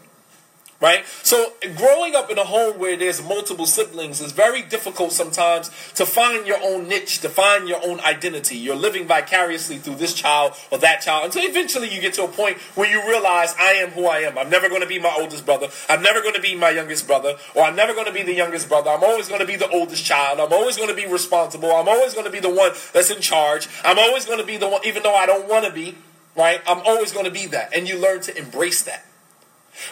right? 0.81 1.05
So 1.21 1.53
growing 1.77 2.15
up 2.15 2.31
in 2.31 2.39
a 2.39 2.43
home 2.43 2.79
where 2.79 2.97
there's 2.97 3.23
multiple 3.23 3.67
siblings 3.67 4.19
is 4.19 4.31
very 4.31 4.63
difficult 4.63 5.11
sometimes 5.11 5.69
to 5.93 6.05
find 6.05 6.47
your 6.47 6.57
own 6.61 6.87
niche, 6.87 7.19
to 7.19 7.29
find 7.29 7.67
your 7.67 7.79
own 7.85 7.99
identity. 8.01 8.57
You're 8.57 8.75
living 8.75 9.05
vicariously 9.05 9.77
through 9.77 9.95
this 9.95 10.15
child 10.15 10.53
or 10.71 10.79
that 10.79 11.01
child 11.01 11.25
until 11.25 11.43
eventually 11.43 11.93
you 11.93 12.01
get 12.01 12.15
to 12.15 12.23
a 12.23 12.27
point 12.27 12.57
where 12.75 12.89
you 12.89 13.07
realize 13.07 13.55
I 13.59 13.73
am 13.73 13.91
who 13.91 14.07
I 14.07 14.19
am. 14.19 14.37
I'm 14.37 14.49
never 14.49 14.69
going 14.69 14.81
to 14.81 14.87
be 14.87 14.99
my 14.99 15.15
oldest 15.17 15.45
brother. 15.45 15.67
I'm 15.87 16.01
never 16.01 16.21
going 16.21 16.33
to 16.33 16.41
be 16.41 16.55
my 16.55 16.71
youngest 16.71 17.05
brother, 17.05 17.35
or 17.53 17.63
I'm 17.63 17.75
never 17.75 17.93
going 17.93 18.07
to 18.07 18.13
be 18.13 18.23
the 18.23 18.33
youngest 18.33 18.67
brother. 18.67 18.89
I'm 18.89 19.03
always 19.03 19.27
going 19.27 19.41
to 19.41 19.45
be 19.45 19.55
the 19.55 19.69
oldest 19.69 20.03
child. 20.03 20.39
I'm 20.39 20.51
always 20.51 20.77
going 20.77 20.89
to 20.89 20.95
be 20.95 21.05
responsible. 21.05 21.71
I'm 21.71 21.87
always 21.87 22.13
going 22.13 22.25
to 22.25 22.31
be 22.31 22.39
the 22.39 22.49
one 22.49 22.71
that's 22.91 23.11
in 23.11 23.21
charge. 23.21 23.69
I'm 23.85 23.99
always 23.99 24.25
going 24.25 24.39
to 24.39 24.45
be 24.45 24.57
the 24.57 24.67
one, 24.67 24.81
even 24.83 25.03
though 25.03 25.15
I 25.15 25.27
don't 25.27 25.47
want 25.47 25.65
to 25.65 25.71
be, 25.71 25.95
right? 26.35 26.59
I'm 26.65 26.79
always 26.79 27.11
going 27.11 27.25
to 27.25 27.31
be 27.31 27.45
that. 27.47 27.75
And 27.75 27.87
you 27.87 27.99
learn 27.99 28.21
to 28.21 28.35
embrace 28.35 28.81
that. 28.83 29.05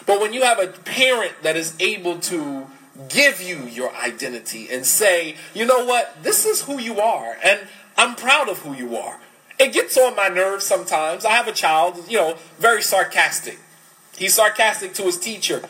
But 0.06 0.20
when 0.20 0.32
you 0.32 0.42
have 0.42 0.58
a 0.58 0.68
parent 0.68 1.42
that 1.42 1.56
is 1.56 1.74
able 1.80 2.18
to 2.20 2.66
give 3.08 3.40
you 3.40 3.64
your 3.64 3.94
identity 3.94 4.68
and 4.70 4.84
say, 4.84 5.36
you 5.54 5.64
know 5.64 5.84
what, 5.84 6.22
this 6.22 6.44
is 6.44 6.62
who 6.62 6.80
you 6.80 7.00
are, 7.00 7.36
and 7.42 7.60
I'm 7.96 8.14
proud 8.14 8.48
of 8.48 8.58
who 8.58 8.74
you 8.74 8.96
are. 8.96 9.18
It 9.58 9.72
gets 9.72 9.96
on 9.98 10.16
my 10.16 10.28
nerves 10.28 10.64
sometimes. 10.64 11.24
I 11.24 11.32
have 11.32 11.48
a 11.48 11.52
child, 11.52 12.04
you 12.08 12.18
know, 12.18 12.36
very 12.58 12.82
sarcastic. 12.82 13.58
He's 14.16 14.34
sarcastic 14.34 14.94
to 14.94 15.02
his 15.02 15.18
teacher. 15.18 15.62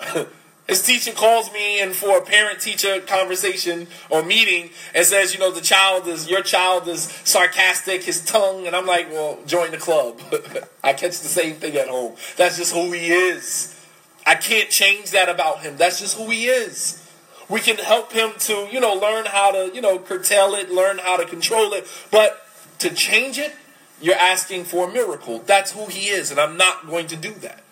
His 0.72 0.80
teacher 0.80 1.12
calls 1.12 1.52
me 1.52 1.82
in 1.82 1.92
for 1.92 2.16
a 2.16 2.22
parent 2.22 2.58
teacher 2.58 2.98
conversation 3.02 3.88
or 4.08 4.22
meeting 4.22 4.70
and 4.94 5.04
says, 5.04 5.34
you 5.34 5.38
know, 5.38 5.50
the 5.50 5.60
child 5.60 6.08
is, 6.08 6.30
your 6.30 6.40
child 6.40 6.88
is 6.88 7.02
sarcastic, 7.24 8.04
his 8.04 8.24
tongue. 8.24 8.66
And 8.66 8.74
I'm 8.74 8.86
like, 8.86 9.10
well, 9.10 9.38
join 9.44 9.70
the 9.70 9.76
club. 9.76 10.18
I 10.82 10.94
catch 10.94 11.20
the 11.20 11.28
same 11.28 11.56
thing 11.56 11.76
at 11.76 11.88
home. 11.88 12.16
That's 12.38 12.56
just 12.56 12.72
who 12.72 12.90
he 12.90 13.12
is. 13.12 13.78
I 14.24 14.34
can't 14.34 14.70
change 14.70 15.10
that 15.10 15.28
about 15.28 15.60
him. 15.60 15.76
That's 15.76 16.00
just 16.00 16.16
who 16.16 16.30
he 16.30 16.46
is. 16.46 17.06
We 17.50 17.60
can 17.60 17.76
help 17.76 18.10
him 18.12 18.30
to, 18.38 18.66
you 18.72 18.80
know, 18.80 18.94
learn 18.94 19.26
how 19.26 19.50
to, 19.50 19.74
you 19.74 19.82
know, 19.82 19.98
curtail 19.98 20.54
it, 20.54 20.70
learn 20.70 20.96
how 20.96 21.18
to 21.18 21.26
control 21.26 21.74
it. 21.74 21.86
But 22.10 22.40
to 22.78 22.88
change 22.94 23.36
it, 23.36 23.54
you're 24.00 24.14
asking 24.14 24.64
for 24.64 24.88
a 24.88 24.90
miracle. 24.90 25.40
That's 25.40 25.72
who 25.72 25.84
he 25.88 26.08
is. 26.08 26.30
And 26.30 26.40
I'm 26.40 26.56
not 26.56 26.86
going 26.86 27.08
to 27.08 27.16
do 27.16 27.34
that. 27.40 27.62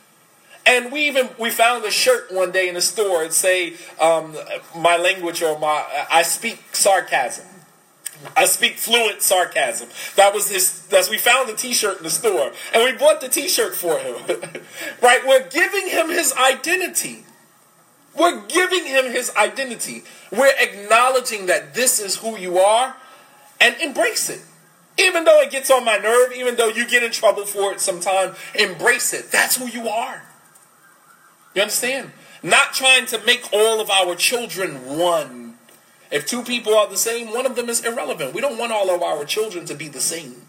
And 0.66 0.92
we 0.92 1.08
even 1.08 1.30
we 1.38 1.50
found 1.50 1.84
a 1.84 1.90
shirt 1.90 2.30
one 2.30 2.52
day 2.52 2.68
in 2.68 2.74
the 2.74 2.80
store 2.80 3.22
and 3.22 3.32
say 3.32 3.74
um, 4.00 4.36
my 4.76 4.96
language 4.96 5.42
or 5.42 5.58
my 5.58 5.84
I 6.10 6.22
speak 6.22 6.62
sarcasm. 6.72 7.46
I 8.36 8.44
speak 8.44 8.76
fluent 8.76 9.22
sarcasm. 9.22 9.88
That 10.16 10.34
was 10.34 10.50
his. 10.50 10.86
That's 10.86 11.08
we 11.08 11.16
found 11.18 11.48
the 11.48 11.54
T-shirt 11.54 11.98
in 11.98 12.04
the 12.04 12.10
store, 12.10 12.52
and 12.74 12.84
we 12.84 12.92
bought 12.98 13.20
the 13.20 13.28
T-shirt 13.28 13.74
for 13.74 13.98
him. 13.98 14.14
right? 15.02 15.26
We're 15.26 15.48
giving 15.48 15.88
him 15.88 16.10
his 16.10 16.34
identity. 16.34 17.24
We're 18.14 18.40
giving 18.46 18.84
him 18.84 19.10
his 19.10 19.34
identity. 19.36 20.04
We're 20.30 20.52
acknowledging 20.58 21.46
that 21.46 21.74
this 21.74 21.98
is 21.98 22.16
who 22.16 22.36
you 22.36 22.58
are, 22.58 22.96
and 23.60 23.74
embrace 23.80 24.28
it. 24.28 24.42
Even 24.98 25.24
though 25.24 25.40
it 25.40 25.50
gets 25.50 25.70
on 25.70 25.84
my 25.84 25.96
nerve, 25.96 26.32
even 26.32 26.56
though 26.56 26.68
you 26.68 26.86
get 26.86 27.02
in 27.02 27.12
trouble 27.12 27.46
for 27.46 27.72
it 27.72 27.80
sometimes, 27.80 28.36
embrace 28.54 29.14
it. 29.14 29.32
That's 29.32 29.56
who 29.56 29.66
you 29.66 29.88
are. 29.88 30.22
You 31.54 31.62
understand? 31.62 32.12
Not 32.42 32.72
trying 32.74 33.06
to 33.06 33.24
make 33.24 33.48
all 33.52 33.80
of 33.80 33.90
our 33.90 34.14
children 34.14 34.98
one. 34.98 35.58
If 36.10 36.26
two 36.26 36.42
people 36.42 36.74
are 36.74 36.88
the 36.88 36.96
same, 36.96 37.32
one 37.32 37.46
of 37.46 37.56
them 37.56 37.68
is 37.68 37.84
irrelevant. 37.84 38.34
We 38.34 38.40
don't 38.40 38.58
want 38.58 38.72
all 38.72 38.90
of 38.90 39.02
our 39.02 39.24
children 39.24 39.64
to 39.66 39.74
be 39.74 39.88
the 39.88 40.00
same. 40.00 40.48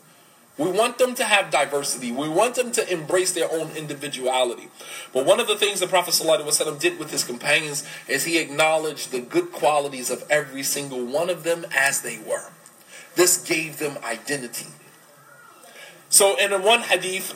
We 0.58 0.70
want 0.70 0.98
them 0.98 1.16
to 1.16 1.24
have 1.24 1.50
diversity. 1.50 2.12
We 2.12 2.30
want 2.30 2.56
them 2.56 2.72
to 2.74 2.92
embrace 2.92 3.32
their 3.32 3.52
own 3.52 3.72
individuality. 3.72 4.68
But 5.14 5.26
one 5.26 5.40
of 5.40 5.48
the 5.48 5.56
things 5.56 5.80
the 5.80 5.88
Prophet 5.88 6.14
ﷺ 6.14 6.80
did 6.80 7.00
with 7.00 7.10
his 7.10 7.24
companions 7.24 7.88
is 8.08 8.26
he 8.26 8.38
acknowledged 8.38 9.12
the 9.12 9.22
good 9.22 9.52
qualities 9.52 10.10
of 10.12 10.24
every 10.30 10.64
single 10.64 11.04
one 11.04 11.30
of 11.30 11.44
them 11.44 11.66
as 11.76 12.02
they 12.02 12.20
were. 12.20 12.50
This 13.16 13.38
gave 13.38 13.80
them 13.80 13.98
identity. 14.04 14.68
So 16.10 16.38
in 16.38 16.52
one 16.64 16.82
hadith, 16.82 17.36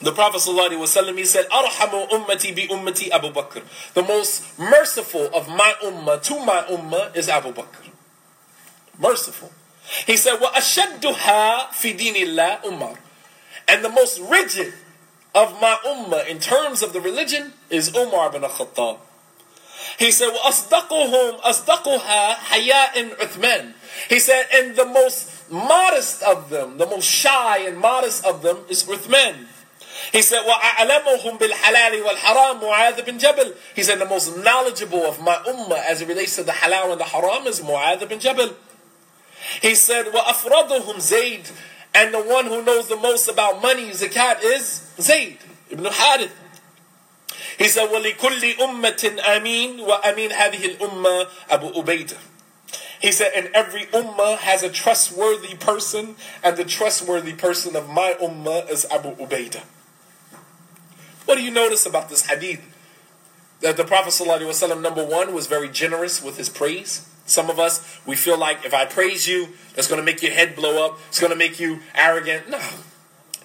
the 0.00 0.12
Prophet 0.12 0.38
ﷺ, 0.38 1.18
he 1.18 1.24
said, 1.24 1.46
Arhamu 1.48 2.08
ummati 2.10 2.54
bi 2.54 2.72
ummati 2.72 3.10
Abu 3.10 3.30
Bakr. 3.30 3.62
The 3.94 4.02
most 4.02 4.56
merciful 4.58 5.28
of 5.34 5.48
my 5.48 5.74
ummah 5.82 6.22
to 6.22 6.38
my 6.44 6.64
ummah 6.70 7.16
is 7.16 7.28
Abu 7.28 7.52
Bakr. 7.52 7.90
Merciful. 8.98 9.50
He 10.06 10.16
said, 10.16 10.38
Wa 10.40 10.52
ashadduha 10.52 11.70
fi 11.72 11.94
dinillah 11.94 12.64
Umar. 12.64 12.94
And 13.66 13.84
the 13.84 13.88
most 13.88 14.20
rigid 14.20 14.72
of 15.34 15.60
my 15.60 15.76
ummah 15.84 16.28
in 16.28 16.38
terms 16.38 16.82
of 16.82 16.92
the 16.92 17.00
religion 17.00 17.52
is 17.68 17.94
Umar 17.96 18.30
bin 18.30 18.42
Khattab. 18.42 18.98
He 19.98 20.12
said, 20.12 20.30
Wa 20.30 20.50
asdaquhum 20.50 21.40
asdaquha 21.40 22.34
haya'in 22.34 23.16
Uthman. 23.18 23.72
He 24.08 24.18
said, 24.20 24.46
and 24.54 24.76
the 24.76 24.86
most 24.86 25.50
modest 25.50 26.22
of 26.22 26.50
them, 26.50 26.78
the 26.78 26.86
most 26.86 27.04
shy 27.04 27.58
and 27.66 27.78
modest 27.78 28.24
of 28.24 28.42
them 28.42 28.58
is 28.68 28.84
Uthman. 28.84 29.46
He 30.11 30.21
said, 30.21 30.43
وَأَعْلَمُهُمْ 30.43 31.39
بِالْحَلَالِ 31.39 32.03
وَالْحَرَامِ 32.03 32.61
مُعَاذ 32.61 33.05
bin 33.05 33.17
Jabal. 33.17 33.53
He 33.75 33.83
said, 33.83 33.99
the 33.99 34.05
most 34.05 34.37
knowledgeable 34.37 35.05
of 35.05 35.19
my 35.21 35.35
ummah 35.47 35.83
as 35.85 36.01
it 36.01 36.07
relates 36.07 36.35
to 36.35 36.43
the 36.43 36.51
halal 36.51 36.91
and 36.91 36.99
the 36.99 37.05
haram 37.05 37.47
is 37.47 37.61
Mu'adh 37.61 38.07
bin 38.07 38.19
Jabal. 38.19 38.53
He 39.61 39.75
said, 39.75 40.07
وَأَفْرَضُهُمْ 40.07 40.99
Zayd. 40.99 41.49
And 41.95 42.13
the 42.13 42.21
one 42.21 42.45
who 42.45 42.63
knows 42.63 42.89
the 42.89 42.97
most 42.97 43.27
about 43.27 43.61
money, 43.61 43.89
zakat, 43.89 44.43
is 44.43 44.87
Zayd 44.99 45.37
ibn 45.69 45.85
Harith. 45.85 46.33
He 47.57 47.67
said, 47.67 47.89
وَلِكُلِّ 47.89 48.57
أُمَّةٍ 48.57 49.19
أَمِينَ 49.19 49.79
وَأَمِينَ 49.79 50.31
هَذِهِ 50.31 50.77
الْأُمَّةِ 50.77 51.29
Abu 51.49 51.71
Ubaidah. 51.71 52.17
He 52.99 53.11
said, 53.11 53.31
and 53.35 53.49
every 53.53 53.85
ummah 53.87 54.37
has 54.37 54.63
a 54.63 54.69
trustworthy 54.69 55.55
person, 55.55 56.15
and 56.43 56.55
the 56.55 56.63
trustworthy 56.63 57.33
person 57.33 57.75
of 57.75 57.89
my 57.89 58.15
ummah 58.21 58.69
is 58.69 58.85
Abu 58.91 59.15
Ubaidah. 59.15 59.63
What 61.28 61.36
do 61.36 61.44
you 61.44 61.50
notice 61.50 61.84
about 61.84 62.08
this 62.08 62.24
hadith? 62.24 62.62
That 63.60 63.76
the 63.76 63.84
Prophet 63.84 64.14
ﷺ, 64.14 64.80
number 64.80 65.04
one, 65.04 65.34
was 65.34 65.46
very 65.46 65.68
generous 65.68 66.22
with 66.22 66.38
his 66.38 66.48
praise. 66.48 67.06
Some 67.26 67.50
of 67.50 67.58
us, 67.58 68.00
we 68.06 68.16
feel 68.16 68.38
like 68.38 68.64
if 68.64 68.72
I 68.72 68.86
praise 68.86 69.28
you, 69.28 69.48
that's 69.74 69.88
going 69.88 70.00
to 70.00 70.04
make 70.06 70.22
your 70.22 70.32
head 70.32 70.56
blow 70.56 70.86
up. 70.86 70.98
It's 71.08 71.20
going 71.20 71.30
to 71.30 71.36
make 71.36 71.60
you 71.60 71.80
arrogant. 71.94 72.48
No. 72.48 72.58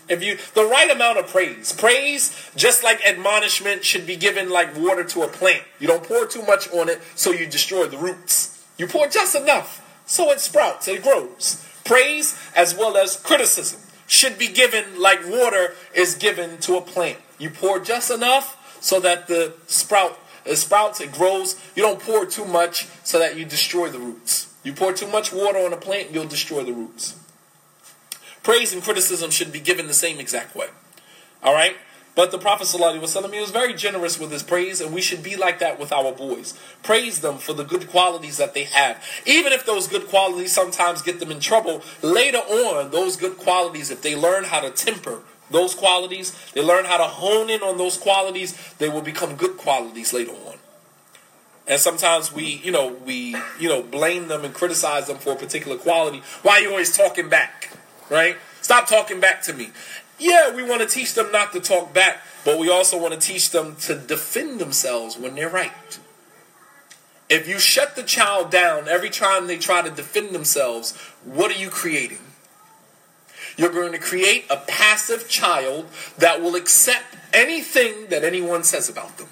If 0.08 0.24
you, 0.24 0.38
the 0.54 0.64
right 0.64 0.90
amount 0.90 1.18
of 1.18 1.28
praise. 1.28 1.74
Praise, 1.74 2.50
just 2.56 2.86
like 2.86 3.06
admonishment, 3.06 3.84
should 3.84 4.08
be 4.08 4.16
given 4.16 4.50
like 4.50 4.78
water 4.78 5.04
to 5.04 5.24
a 5.24 5.28
plant. 5.28 5.64
You 5.78 5.90
don't 5.90 6.04
pour 6.04 6.26
too 6.26 6.44
much 6.44 6.72
on 6.72 6.88
it 6.88 7.02
so 7.16 7.32
you 7.32 7.46
destroy 7.48 7.88
the 7.88 7.98
roots. 7.98 8.66
You 8.78 8.88
pour 8.88 9.10
just 9.10 9.36
enough 9.36 9.84
so 10.06 10.32
it 10.32 10.40
sprouts, 10.40 10.88
it 10.88 11.04
grows. 11.04 11.68
Praise 11.84 12.40
as 12.56 12.74
well 12.74 12.96
as 12.96 13.18
criticism 13.18 13.82
should 14.08 14.40
be 14.40 14.48
given 14.48 14.86
like 14.98 15.20
water 15.28 15.74
is 15.94 16.16
given 16.16 16.60
to 16.60 16.78
a 16.78 16.82
plant. 16.82 17.20
You 17.38 17.50
pour 17.50 17.80
just 17.80 18.12
enough 18.12 18.78
so 18.82 19.00
that 19.00 19.28
the 19.28 19.54
sprout 19.68 20.20
it 20.46 20.58
sprouts, 20.58 21.00
it 21.00 21.12
grows. 21.12 21.60
You 21.76 21.84
don't 21.84 22.00
pour 22.00 22.26
too 22.26 22.46
much 22.46 22.88
so 23.04 23.20
that 23.20 23.38
you 23.38 23.46
destroy 23.46 23.90
the 23.90 24.00
roots. 24.00 24.54
You 24.64 24.74
pour 24.74 24.94
too 24.94 25.08
much 25.08 25.32
water 25.32 25.60
on 25.60 25.74
a 25.74 25.78
plant, 25.78 26.12
you'll 26.12 26.26
destroy 26.26 26.64
the 26.64 26.74
roots. 26.74 27.16
Praise 28.44 28.74
and 28.74 28.84
criticism 28.84 29.32
should 29.32 29.52
be 29.52 29.60
given 29.60 29.88
the 29.88 29.94
same 29.94 30.20
exact 30.20 30.56
way. 30.56 30.68
All 31.42 31.54
right? 31.54 31.78
But 32.16 32.32
the 32.32 32.38
Prophet 32.38 32.68
ﷺ, 32.68 33.34
he 33.34 33.40
was 33.40 33.50
very 33.50 33.74
generous 33.74 34.20
with 34.20 34.32
his 34.32 34.44
praise, 34.44 34.80
and 34.80 34.94
we 34.94 35.02
should 35.02 35.24
be 35.24 35.36
like 35.36 35.58
that 35.60 35.80
with 35.80 35.92
our 35.92 36.12
boys. 36.12 36.54
Praise 36.84 37.22
them 37.22 37.40
for 37.40 37.54
the 37.54 37.64
good 37.64 37.90
qualities 37.90 38.38
that 38.38 38.54
they 38.54 38.66
have. 38.66 39.04
Even 39.26 39.52
if 39.52 39.66
those 39.66 39.88
good 39.88 40.08
qualities 40.08 40.52
sometimes 40.52 41.02
get 41.02 41.20
them 41.20 41.32
in 41.32 41.40
trouble, 41.40 41.82
later 42.04 42.38
on, 42.38 42.92
those 42.92 43.16
good 43.16 43.38
qualities, 43.38 43.90
if 43.90 44.04
they 44.04 44.16
learn 44.16 44.44
how 44.44 44.60
to 44.60 44.70
temper 44.70 45.22
those 45.54 45.74
qualities, 45.74 46.36
they 46.54 46.62
learn 46.62 46.84
how 46.84 46.98
to 46.98 47.06
hone 47.06 47.50
in 47.50 47.62
on 47.62 47.78
those 47.78 47.98
qualities, 47.98 48.74
they 48.80 48.90
will 48.90 49.02
become 49.02 49.36
good 49.38 49.56
qualities 49.56 50.12
later 50.12 50.34
on. 50.34 50.58
And 51.66 51.80
sometimes 51.80 52.34
we, 52.34 52.44
you 52.44 52.72
know, 52.72 52.88
we, 53.06 53.38
you 53.58 53.70
know, 53.70 53.82
blame 53.82 54.28
them 54.28 54.44
and 54.44 54.54
criticize 54.54 55.08
them 55.08 55.18
for 55.18 55.32
a 55.32 55.36
particular 55.38 55.78
quality. 55.78 56.22
Why 56.42 56.56
are 56.56 56.60
you 56.60 56.72
always 56.72 56.96
talking 56.96 57.30
back? 57.30 57.70
Right? 58.10 58.36
Stop 58.62 58.88
talking 58.88 59.22
back 59.22 59.42
to 59.44 59.54
me 59.54 59.72
Yeah, 60.20 60.56
we 60.56 60.64
want 60.64 60.82
to 60.82 60.88
teach 60.88 61.14
them 61.14 61.32
not 61.32 61.54
to 61.54 61.60
talk 61.60 61.94
back, 61.94 62.22
but 62.46 62.60
we 62.60 62.70
also 62.70 63.02
want 63.02 63.14
to 63.14 63.20
teach 63.20 63.52
them 63.52 63.76
to 63.82 63.96
defend 63.96 64.60
themselves 64.60 65.18
when 65.18 65.36
they're 65.36 65.50
right. 65.50 66.00
If 67.30 67.48
you 67.48 67.60
shut 67.60 67.96
the 67.96 68.04
child 68.04 68.52
down 68.52 68.88
every 68.88 69.10
time 69.10 69.48
they 69.48 69.58
try 69.58 69.82
to 69.82 69.90
defend 69.90 70.30
themselves, 70.30 70.96
what 71.26 71.52
are 71.52 71.60
you 71.60 71.70
creating? 71.70 72.20
You're 73.58 73.72
going 73.72 73.92
to 73.92 74.00
create 74.00 74.46
a 74.50 74.58
passive 74.58 75.30
child 75.30 75.88
that 76.18 76.42
will 76.42 76.56
accept 76.56 77.18
anything 77.34 78.08
that 78.08 78.24
anyone 78.24 78.64
says 78.64 78.90
about 78.90 79.18
them. 79.18 79.28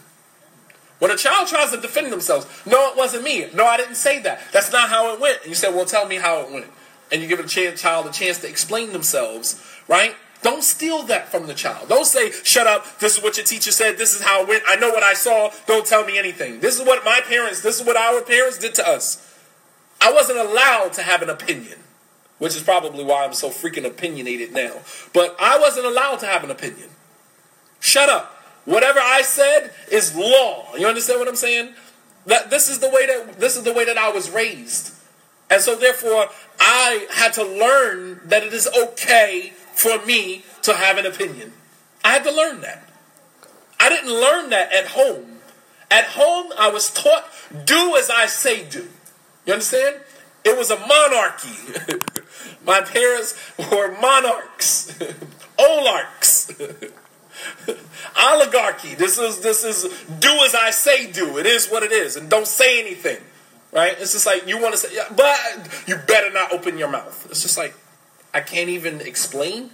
When 1.00 1.10
a 1.10 1.18
child 1.18 1.48
tries 1.48 1.72
to 1.72 1.82
defend 1.82 2.12
themselves, 2.12 2.46
no, 2.66 2.92
it 2.92 2.98
wasn't 2.98 3.24
me. 3.24 3.48
No, 3.56 3.66
I 3.66 3.78
didn't 3.78 3.96
say 3.96 4.20
that. 4.20 4.42
That's 4.52 4.72
not 4.72 4.90
how 4.90 5.14
it 5.14 5.20
went. 5.20 5.40
And 5.42 5.50
you 5.50 5.56
say, 5.56 5.74
well, 5.74 5.86
tell 5.86 6.08
me 6.08 6.18
how 6.18 6.42
it 6.42 6.52
went. 6.52 6.68
And 7.12 7.22
you 7.22 7.28
give 7.28 7.40
a 7.40 7.48
child 7.48 8.06
a 8.06 8.12
chance 8.12 8.38
to 8.40 8.48
explain 8.48 8.94
themselves, 8.94 9.62
right? 9.88 10.16
Don't 10.44 10.64
steal 10.64 11.04
that 11.04 11.30
from 11.30 11.48
the 11.48 11.54
child. 11.54 11.90
Don't 11.90 12.06
say, 12.06 12.32
shut 12.32 12.66
up, 12.66 13.00
this 13.00 13.18
is 13.18 13.24
what 13.24 13.38
your 13.38 13.46
teacher 13.46 13.72
said, 13.72 13.98
this 13.98 14.16
is 14.16 14.22
how 14.22 14.42
it 14.42 14.48
went, 14.48 14.64
I 14.68 14.76
know 14.76 14.90
what 14.90 15.04
I 15.04 15.14
saw, 15.14 15.52
don't 15.68 15.86
tell 15.86 16.04
me 16.06 16.18
anything. 16.18 16.60
This 16.60 16.80
is 16.80 16.86
what 16.86 17.06
my 17.06 17.22
parents, 17.22 17.62
this 17.62 17.80
is 17.80 17.86
what 17.86 17.96
our 17.96 18.22
parents 18.22 18.58
did 18.58 18.74
to 18.76 18.88
us. 18.88 19.28
I 20.00 20.12
wasn't 20.12 20.40
allowed 20.40 20.94
to 20.94 21.04
have 21.04 21.22
an 21.22 21.30
opinion, 21.30 21.80
which 22.42 22.56
is 22.56 22.64
probably 22.64 23.04
why 23.04 23.24
I'm 23.24 23.36
so 23.36 23.50
freaking 23.50 23.86
opinionated 23.86 24.52
now. 24.52 24.80
But 25.14 25.36
I 25.40 25.60
wasn't 25.60 25.86
allowed 25.86 26.18
to 26.22 26.26
have 26.26 26.44
an 26.44 26.50
opinion. 26.50 26.90
Shut 27.80 28.10
up. 28.10 28.36
Whatever 28.66 29.00
I 29.00 29.22
said 29.22 29.72
is 29.92 30.16
law. 30.16 30.76
You 30.76 30.88
understand 30.88 31.20
what 31.20 31.28
I'm 31.28 31.36
saying? 31.36 31.76
That 32.26 32.50
this 32.50 32.68
is 32.68 32.80
the 32.80 32.90
way 32.90 33.06
that 33.06 33.40
this 33.40 33.58
is 33.58 33.64
the 33.64 33.74
way 33.74 33.86
that 33.86 33.96
I 33.96 34.10
was 34.10 34.32
raised. 34.32 34.92
And 35.52 35.62
so 35.62 35.76
therefore 35.76 36.30
I 36.60 37.06
had 37.12 37.32
to 37.34 37.44
learn 37.44 38.22
that 38.26 38.42
it 38.42 38.54
is 38.54 38.68
okay 38.86 39.54
for 39.76 40.04
me 40.08 40.44
to 40.64 40.74
have 40.74 40.98
an 40.98 41.06
opinion. 41.06 41.54
I 42.04 42.14
had 42.14 42.24
to 42.24 42.32
learn 42.32 42.62
that. 42.62 42.90
I 43.80 43.90
didn't 43.90 44.20
learn 44.20 44.50
that 44.50 44.74
at 44.74 44.88
home. 44.88 45.38
At 45.92 46.06
home, 46.06 46.52
I 46.58 46.72
was 46.72 46.92
taught, 46.92 47.26
do 47.66 47.96
as 47.98 48.10
I 48.10 48.26
say 48.26 48.68
do. 48.68 48.90
You 49.46 49.54
understand? 49.54 49.98
It 50.44 50.58
was 50.58 50.72
a 50.72 50.80
monarchy. 50.80 52.00
My 52.66 52.82
parents 52.82 53.38
were 53.58 54.00
monarchs, 54.00 54.98
oligarchs, 55.60 56.52
oligarchy. 58.20 58.96
This 58.96 59.18
is 59.18 59.42
this 59.42 59.64
is 59.64 59.84
do 60.20 60.30
as 60.46 60.56
I 60.56 60.72
say 60.72 61.12
do. 61.12 61.38
It 61.38 61.46
is 61.46 61.70
what 61.70 61.84
it 61.84 61.92
is, 61.92 62.16
and 62.16 62.30
don't 62.30 62.48
say 62.48 62.80
anything. 62.80 63.18
Right? 63.72 63.96
It's 64.00 64.12
just 64.12 64.26
like 64.26 64.48
you 64.48 64.62
want 64.62 64.74
to 64.74 64.78
say, 64.78 64.96
but 65.16 65.38
you 65.88 65.96
better 65.96 66.32
not 66.32 66.52
open 66.52 66.78
your 66.78 66.90
mouth. 66.90 67.28
It's 67.30 67.42
just 67.42 67.58
like 67.58 67.74
I 68.34 68.42
can't 68.42 68.70
even 68.70 69.02
explain. 69.02 69.72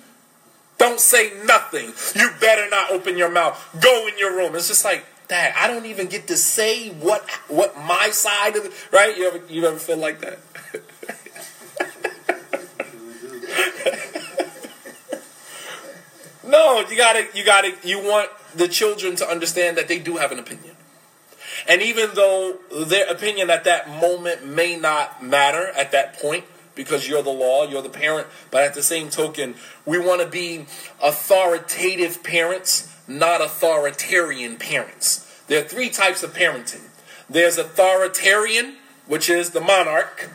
Don't 0.78 1.00
say 1.00 1.34
nothing. 1.46 1.94
You 2.16 2.32
better 2.40 2.70
not 2.70 2.92
open 2.92 3.18
your 3.18 3.32
mouth. 3.32 3.58
Go 3.82 4.08
in 4.08 4.18
your 4.20 4.36
room. 4.36 4.56
It's 4.56 4.68
just 4.68 4.86
like, 4.86 5.04
Dad, 5.28 5.54
I 5.58 5.68
don't 5.68 5.88
even 5.88 6.08
get 6.08 6.28
to 6.28 6.38
say 6.38 6.90
what 6.90 7.28
what 7.48 7.76
my 7.78 8.10
side 8.12 8.56
of 8.56 8.66
it, 8.66 8.72
right? 8.94 9.18
You 9.18 9.28
ever 9.28 9.42
you 9.50 9.66
ever 9.66 9.78
feel 9.78 9.98
like 9.98 10.22
that? 10.22 10.40
No, 16.48 16.86
you 16.90 16.98
gotta 16.98 17.28
you 17.34 17.46
gotta 17.46 17.74
you 17.84 18.00
want 18.00 18.30
the 18.56 18.68
children 18.68 19.16
to 19.18 19.28
understand 19.28 19.78
that 19.78 19.88
they 19.88 20.00
do 20.00 20.18
have 20.18 20.32
an 20.32 20.40
opinion. 20.40 20.76
And 21.68 21.82
even 21.82 22.12
though 22.14 22.58
their 22.86 23.08
opinion 23.08 23.50
at 23.50 23.64
that 23.66 23.90
moment 23.90 24.46
may 24.46 24.78
not 24.78 25.24
matter 25.24 25.68
at 25.68 25.92
that 25.92 26.20
point, 26.20 26.46
because 26.78 27.10
you're 27.10 27.24
the 27.24 27.30
law, 27.30 27.68
you're 27.68 27.82
the 27.82 27.90
parent, 27.90 28.28
but 28.52 28.64
at 28.64 28.74
the 28.74 28.84
same 28.84 29.10
token, 29.10 29.56
we 29.86 29.98
want 29.98 30.22
to 30.22 30.28
be 30.28 30.68
authoritative 31.04 32.24
parents, 32.24 32.96
not 33.08 33.42
authoritarian 33.42 34.56
parents. 34.56 35.26
There 35.48 35.60
are 35.60 35.68
three 35.68 35.90
types 35.90 36.24
of 36.24 36.34
parenting. 36.34 36.84
There's 37.30 37.58
authoritarian, 37.58 38.76
which 39.08 39.30
is 39.30 39.50
the 39.50 39.60
monarch, 39.60 40.30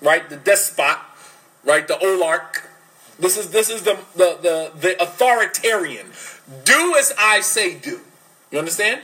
right? 0.00 0.28
The 0.30 0.36
despot, 0.36 0.98
right? 1.64 1.86
The 1.86 1.98
oligarch. 1.98 2.67
This 3.18 3.36
is 3.36 3.50
this 3.50 3.68
is 3.68 3.82
the 3.82 3.98
the 4.14 4.38
the, 4.40 4.72
the 4.78 5.02
authoritarian. 5.02 6.06
Do 6.64 6.96
as 6.98 7.12
I 7.18 7.40
say 7.40 7.78
do. 7.78 8.00
You 8.50 8.58
understand? 8.58 9.02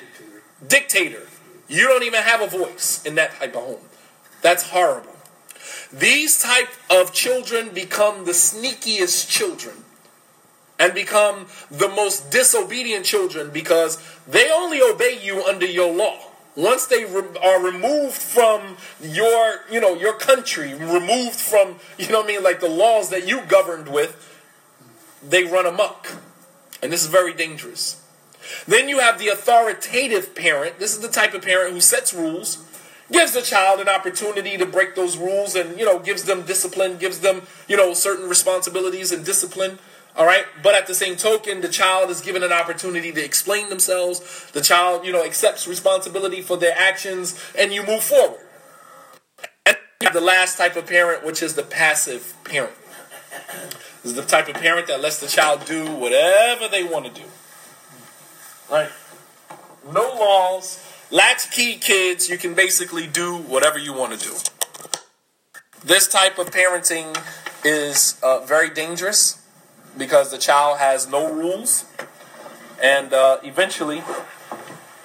Dictator. 0.66 1.18
Dictator. 1.18 1.28
You 1.68 1.86
don't 1.88 2.02
even 2.02 2.22
have 2.22 2.42
a 2.42 2.46
voice 2.46 3.02
in 3.04 3.14
that 3.14 3.34
type 3.36 3.56
of 3.56 3.62
home. 3.62 3.80
That's 4.42 4.68
horrible. 4.68 5.16
These 5.92 6.42
type 6.42 6.68
of 6.90 7.12
children 7.12 7.70
become 7.70 8.24
the 8.24 8.32
sneakiest 8.32 9.28
children 9.28 9.76
and 10.78 10.92
become 10.92 11.46
the 11.70 11.88
most 11.88 12.30
disobedient 12.30 13.04
children 13.06 13.50
because 13.50 14.02
they 14.26 14.50
only 14.50 14.82
obey 14.82 15.18
you 15.22 15.44
under 15.44 15.66
your 15.66 15.94
law. 15.94 16.18
Once 16.56 16.86
they 16.86 17.04
re- 17.04 17.22
are 17.42 17.62
removed 17.62 18.14
from 18.14 18.76
your, 19.02 19.60
you 19.70 19.80
know, 19.80 19.94
your 19.94 20.14
country, 20.14 20.72
removed 20.72 21.40
from, 21.40 21.76
you 21.98 22.08
know 22.08 22.22
I 22.22 22.26
mean, 22.26 22.42
like 22.42 22.60
the 22.60 22.68
laws 22.68 23.10
that 23.10 23.26
you 23.26 23.42
governed 23.42 23.88
with, 23.88 24.30
they 25.26 25.44
run 25.44 25.66
amok. 25.66 26.16
And 26.82 26.92
this 26.92 27.02
is 27.02 27.08
very 27.08 27.34
dangerous. 27.34 28.00
Then 28.68 28.88
you 28.88 29.00
have 29.00 29.18
the 29.18 29.28
authoritative 29.28 30.34
parent. 30.34 30.78
This 30.78 30.92
is 30.92 31.00
the 31.00 31.08
type 31.08 31.34
of 31.34 31.42
parent 31.42 31.72
who 31.72 31.80
sets 31.80 32.12
rules 32.14 32.64
gives 33.12 33.32
the 33.32 33.42
child 33.42 33.80
an 33.80 33.88
opportunity 33.88 34.56
to 34.56 34.66
break 34.66 34.94
those 34.94 35.16
rules 35.16 35.54
and 35.54 35.78
you 35.78 35.84
know 35.84 35.98
gives 35.98 36.24
them 36.24 36.42
discipline 36.42 36.96
gives 36.96 37.20
them 37.20 37.42
you 37.68 37.76
know 37.76 37.92
certain 37.92 38.28
responsibilities 38.28 39.12
and 39.12 39.24
discipline 39.24 39.78
all 40.16 40.26
right? 40.26 40.44
But 40.62 40.74
at 40.74 40.86
the 40.86 40.94
same 40.94 41.16
token 41.16 41.60
the 41.60 41.68
child 41.68 42.10
is 42.10 42.20
given 42.20 42.42
an 42.42 42.52
opportunity 42.52 43.12
to 43.12 43.24
explain 43.24 43.68
themselves. 43.68 44.50
The 44.52 44.60
child 44.60 45.04
you 45.04 45.12
know 45.12 45.24
accepts 45.24 45.66
responsibility 45.66 46.42
for 46.42 46.56
their 46.56 46.76
actions 46.76 47.40
and 47.58 47.72
you 47.72 47.84
move 47.84 48.02
forward. 48.02 48.40
And 49.66 49.76
the 50.12 50.20
last 50.20 50.58
type 50.58 50.76
of 50.76 50.86
parent 50.86 51.24
which 51.24 51.42
is 51.42 51.54
the 51.54 51.62
passive 51.62 52.34
parent. 52.44 52.74
This 54.02 54.12
is 54.12 54.14
the 54.14 54.22
type 54.22 54.48
of 54.48 54.54
parent 54.54 54.86
that 54.88 55.00
lets 55.00 55.18
the 55.18 55.26
child 55.26 55.64
do 55.64 55.84
whatever 55.86 56.68
they 56.68 56.84
want 56.84 57.06
to 57.06 57.20
do. 57.20 57.26
Right? 58.70 58.90
No 59.92 60.00
laws. 60.00 60.82
Latchkey 61.10 61.76
kids, 61.76 62.28
you 62.28 62.38
can 62.38 62.54
basically 62.54 63.06
do 63.06 63.36
whatever 63.36 63.78
you 63.78 63.92
want 63.92 64.18
to 64.18 64.28
do. 64.28 64.34
This 65.84 66.08
type 66.08 66.38
of 66.38 66.50
parenting 66.50 67.16
is 67.64 68.18
uh, 68.22 68.40
very 68.40 68.70
dangerous 68.70 69.43
because 69.96 70.30
the 70.30 70.38
child 70.38 70.78
has 70.78 71.08
no 71.08 71.32
rules, 71.32 71.86
and 72.82 73.12
uh, 73.12 73.38
eventually, 73.42 74.02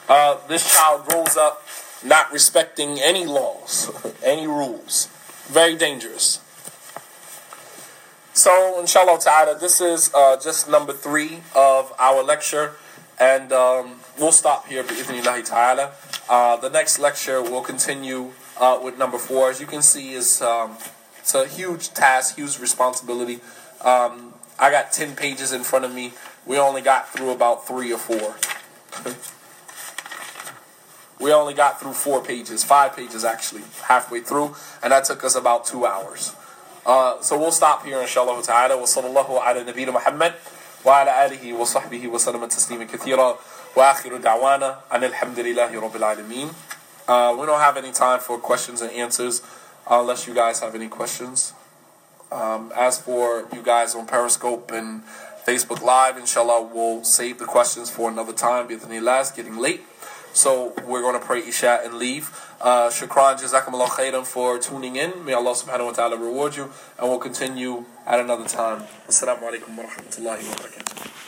uh, 0.07 0.37
this 0.47 0.73
child 0.73 1.05
grows 1.07 1.37
up 1.37 1.65
not 2.03 2.31
respecting 2.31 2.99
any 2.99 3.25
laws, 3.25 3.91
any 4.23 4.47
rules. 4.47 5.07
Very 5.47 5.75
dangerous. 5.75 6.39
So, 8.33 8.79
inshallah 8.79 9.19
ta'ala, 9.19 9.59
this 9.59 9.81
is 9.81 10.11
uh, 10.13 10.37
just 10.41 10.69
number 10.69 10.93
three 10.93 11.41
of 11.55 11.93
our 11.99 12.23
lecture. 12.23 12.73
And 13.19 13.51
um, 13.51 13.99
we'll 14.17 14.31
stop 14.31 14.67
here, 14.67 14.81
bi'ithnillahi 14.81 15.43
ta'ala. 15.43 15.91
Uh, 16.29 16.55
the 16.55 16.69
next 16.69 16.99
lecture 16.99 17.41
will 17.41 17.61
continue 17.61 18.31
uh, 18.57 18.79
with 18.81 18.97
number 18.97 19.17
four. 19.17 19.49
As 19.49 19.59
you 19.59 19.67
can 19.67 19.81
see, 19.81 20.13
is 20.13 20.41
um, 20.41 20.77
it's 21.17 21.35
a 21.35 21.45
huge 21.45 21.89
task, 21.93 22.37
huge 22.37 22.59
responsibility. 22.59 23.41
Um, 23.81 24.28
I 24.60 24.69
got 24.72 24.91
10 24.91 25.15
pages 25.15 25.53
in 25.53 25.64
front 25.64 25.86
of 25.86 25.94
me. 25.94 26.14
We 26.45 26.57
only 26.60 26.81
got 26.81 27.07
through 27.10 27.31
about 27.31 27.65
three 27.65 27.94
or 27.94 27.98
four. 27.98 28.36
we 31.19 31.31
only 31.31 31.53
got 31.53 31.80
through 31.80 31.94
four 31.94 32.22
pages, 32.23 32.64
five 32.64 32.95
pages 32.95 33.23
actually, 33.23 33.64
halfway 33.84 34.19
through, 34.19 34.56
and 34.84 34.91
that 34.91 35.06
took 35.06 35.23
us 35.23 35.36
about 35.36 35.65
two 35.65 35.86
hours. 35.86 36.36
Uh, 36.86 37.22
so 37.22 37.38
we'll 37.38 37.52
stop 37.52 37.86
here 37.86 38.02
inshallah 38.02 38.41
ta'ala. 38.44 38.77
Wa 38.77 38.84
sallallahu 38.84 39.30
ala 39.30 39.64
nabina 39.64 39.94
Muhammad 39.94 40.34
wa 40.84 41.02
ala 41.02 41.11
alihi 41.11 41.53
wa 41.53 41.65
sahbihi 41.65 42.10
wa 42.10 42.18
sallam 42.18 42.41
taslima 42.49 42.88
kathira 42.90 43.38
wa 43.76 43.94
akhiru 43.94 44.19
da'wana 44.19 44.77
an 44.91 45.02
alhamdulillahi 45.02 45.76
rabbil 45.76 46.03
alameen. 46.15 46.53
Uh, 47.07 47.36
we 47.40 47.45
don't 47.45 47.60
have 47.60 47.77
any 47.77 47.91
time 47.91 48.19
for 48.19 48.38
questions 48.38 48.81
and 48.81 48.91
answers 48.91 49.41
uh, 49.90 49.99
unless 49.99 50.27
you 50.27 50.34
guys 50.34 50.60
have 50.61 50.76
any 50.76 50.88
questions. 50.88 51.53
Um, 52.31 52.72
as 52.76 52.99
for 52.99 53.47
you 53.53 53.61
guys 53.61 53.95
on 53.95 54.06
Periscope 54.06 54.72
and 54.72 55.03
Facebook 55.45 55.81
Live, 55.81 56.18
inshallah, 56.18 56.69
we'll 56.73 57.03
save 57.03 57.39
the 57.39 57.45
questions 57.45 57.89
for 57.89 58.10
another 58.10 58.34
time. 58.34 58.68
Bithani 58.68 59.01
last, 59.01 59.35
getting 59.35 59.57
late. 59.57 59.81
So 60.34 60.73
we're 60.85 61.01
going 61.01 61.19
to 61.19 61.26
pray 61.26 61.39
Isha 61.39 61.81
and 61.84 61.95
leave. 61.95 62.30
Uh, 62.61 62.89
shukran, 62.89 63.39
jazakumullah 63.39 63.88
khairan 63.88 64.26
for 64.26 64.60
tuning 64.60 64.95
in. 64.95 65.26
May 65.26 65.34
Allah 65.34 65.51
subhanahu 65.51 65.88
wa 65.88 65.91
ta'ala 65.91 66.18
reward 66.18 66.56
you. 66.56 66.72
And 66.99 67.10
we'll 67.10 67.18
continue 67.18 67.85
at 68.06 68.19
another 68.19 68.47
time. 68.47 68.84
Assalamu 69.07 69.41
alaikum 69.41 69.76
wa 69.76 69.85
rahmatullahi 69.85 70.47
wa 70.47 70.56
barakatuh. 70.56 71.18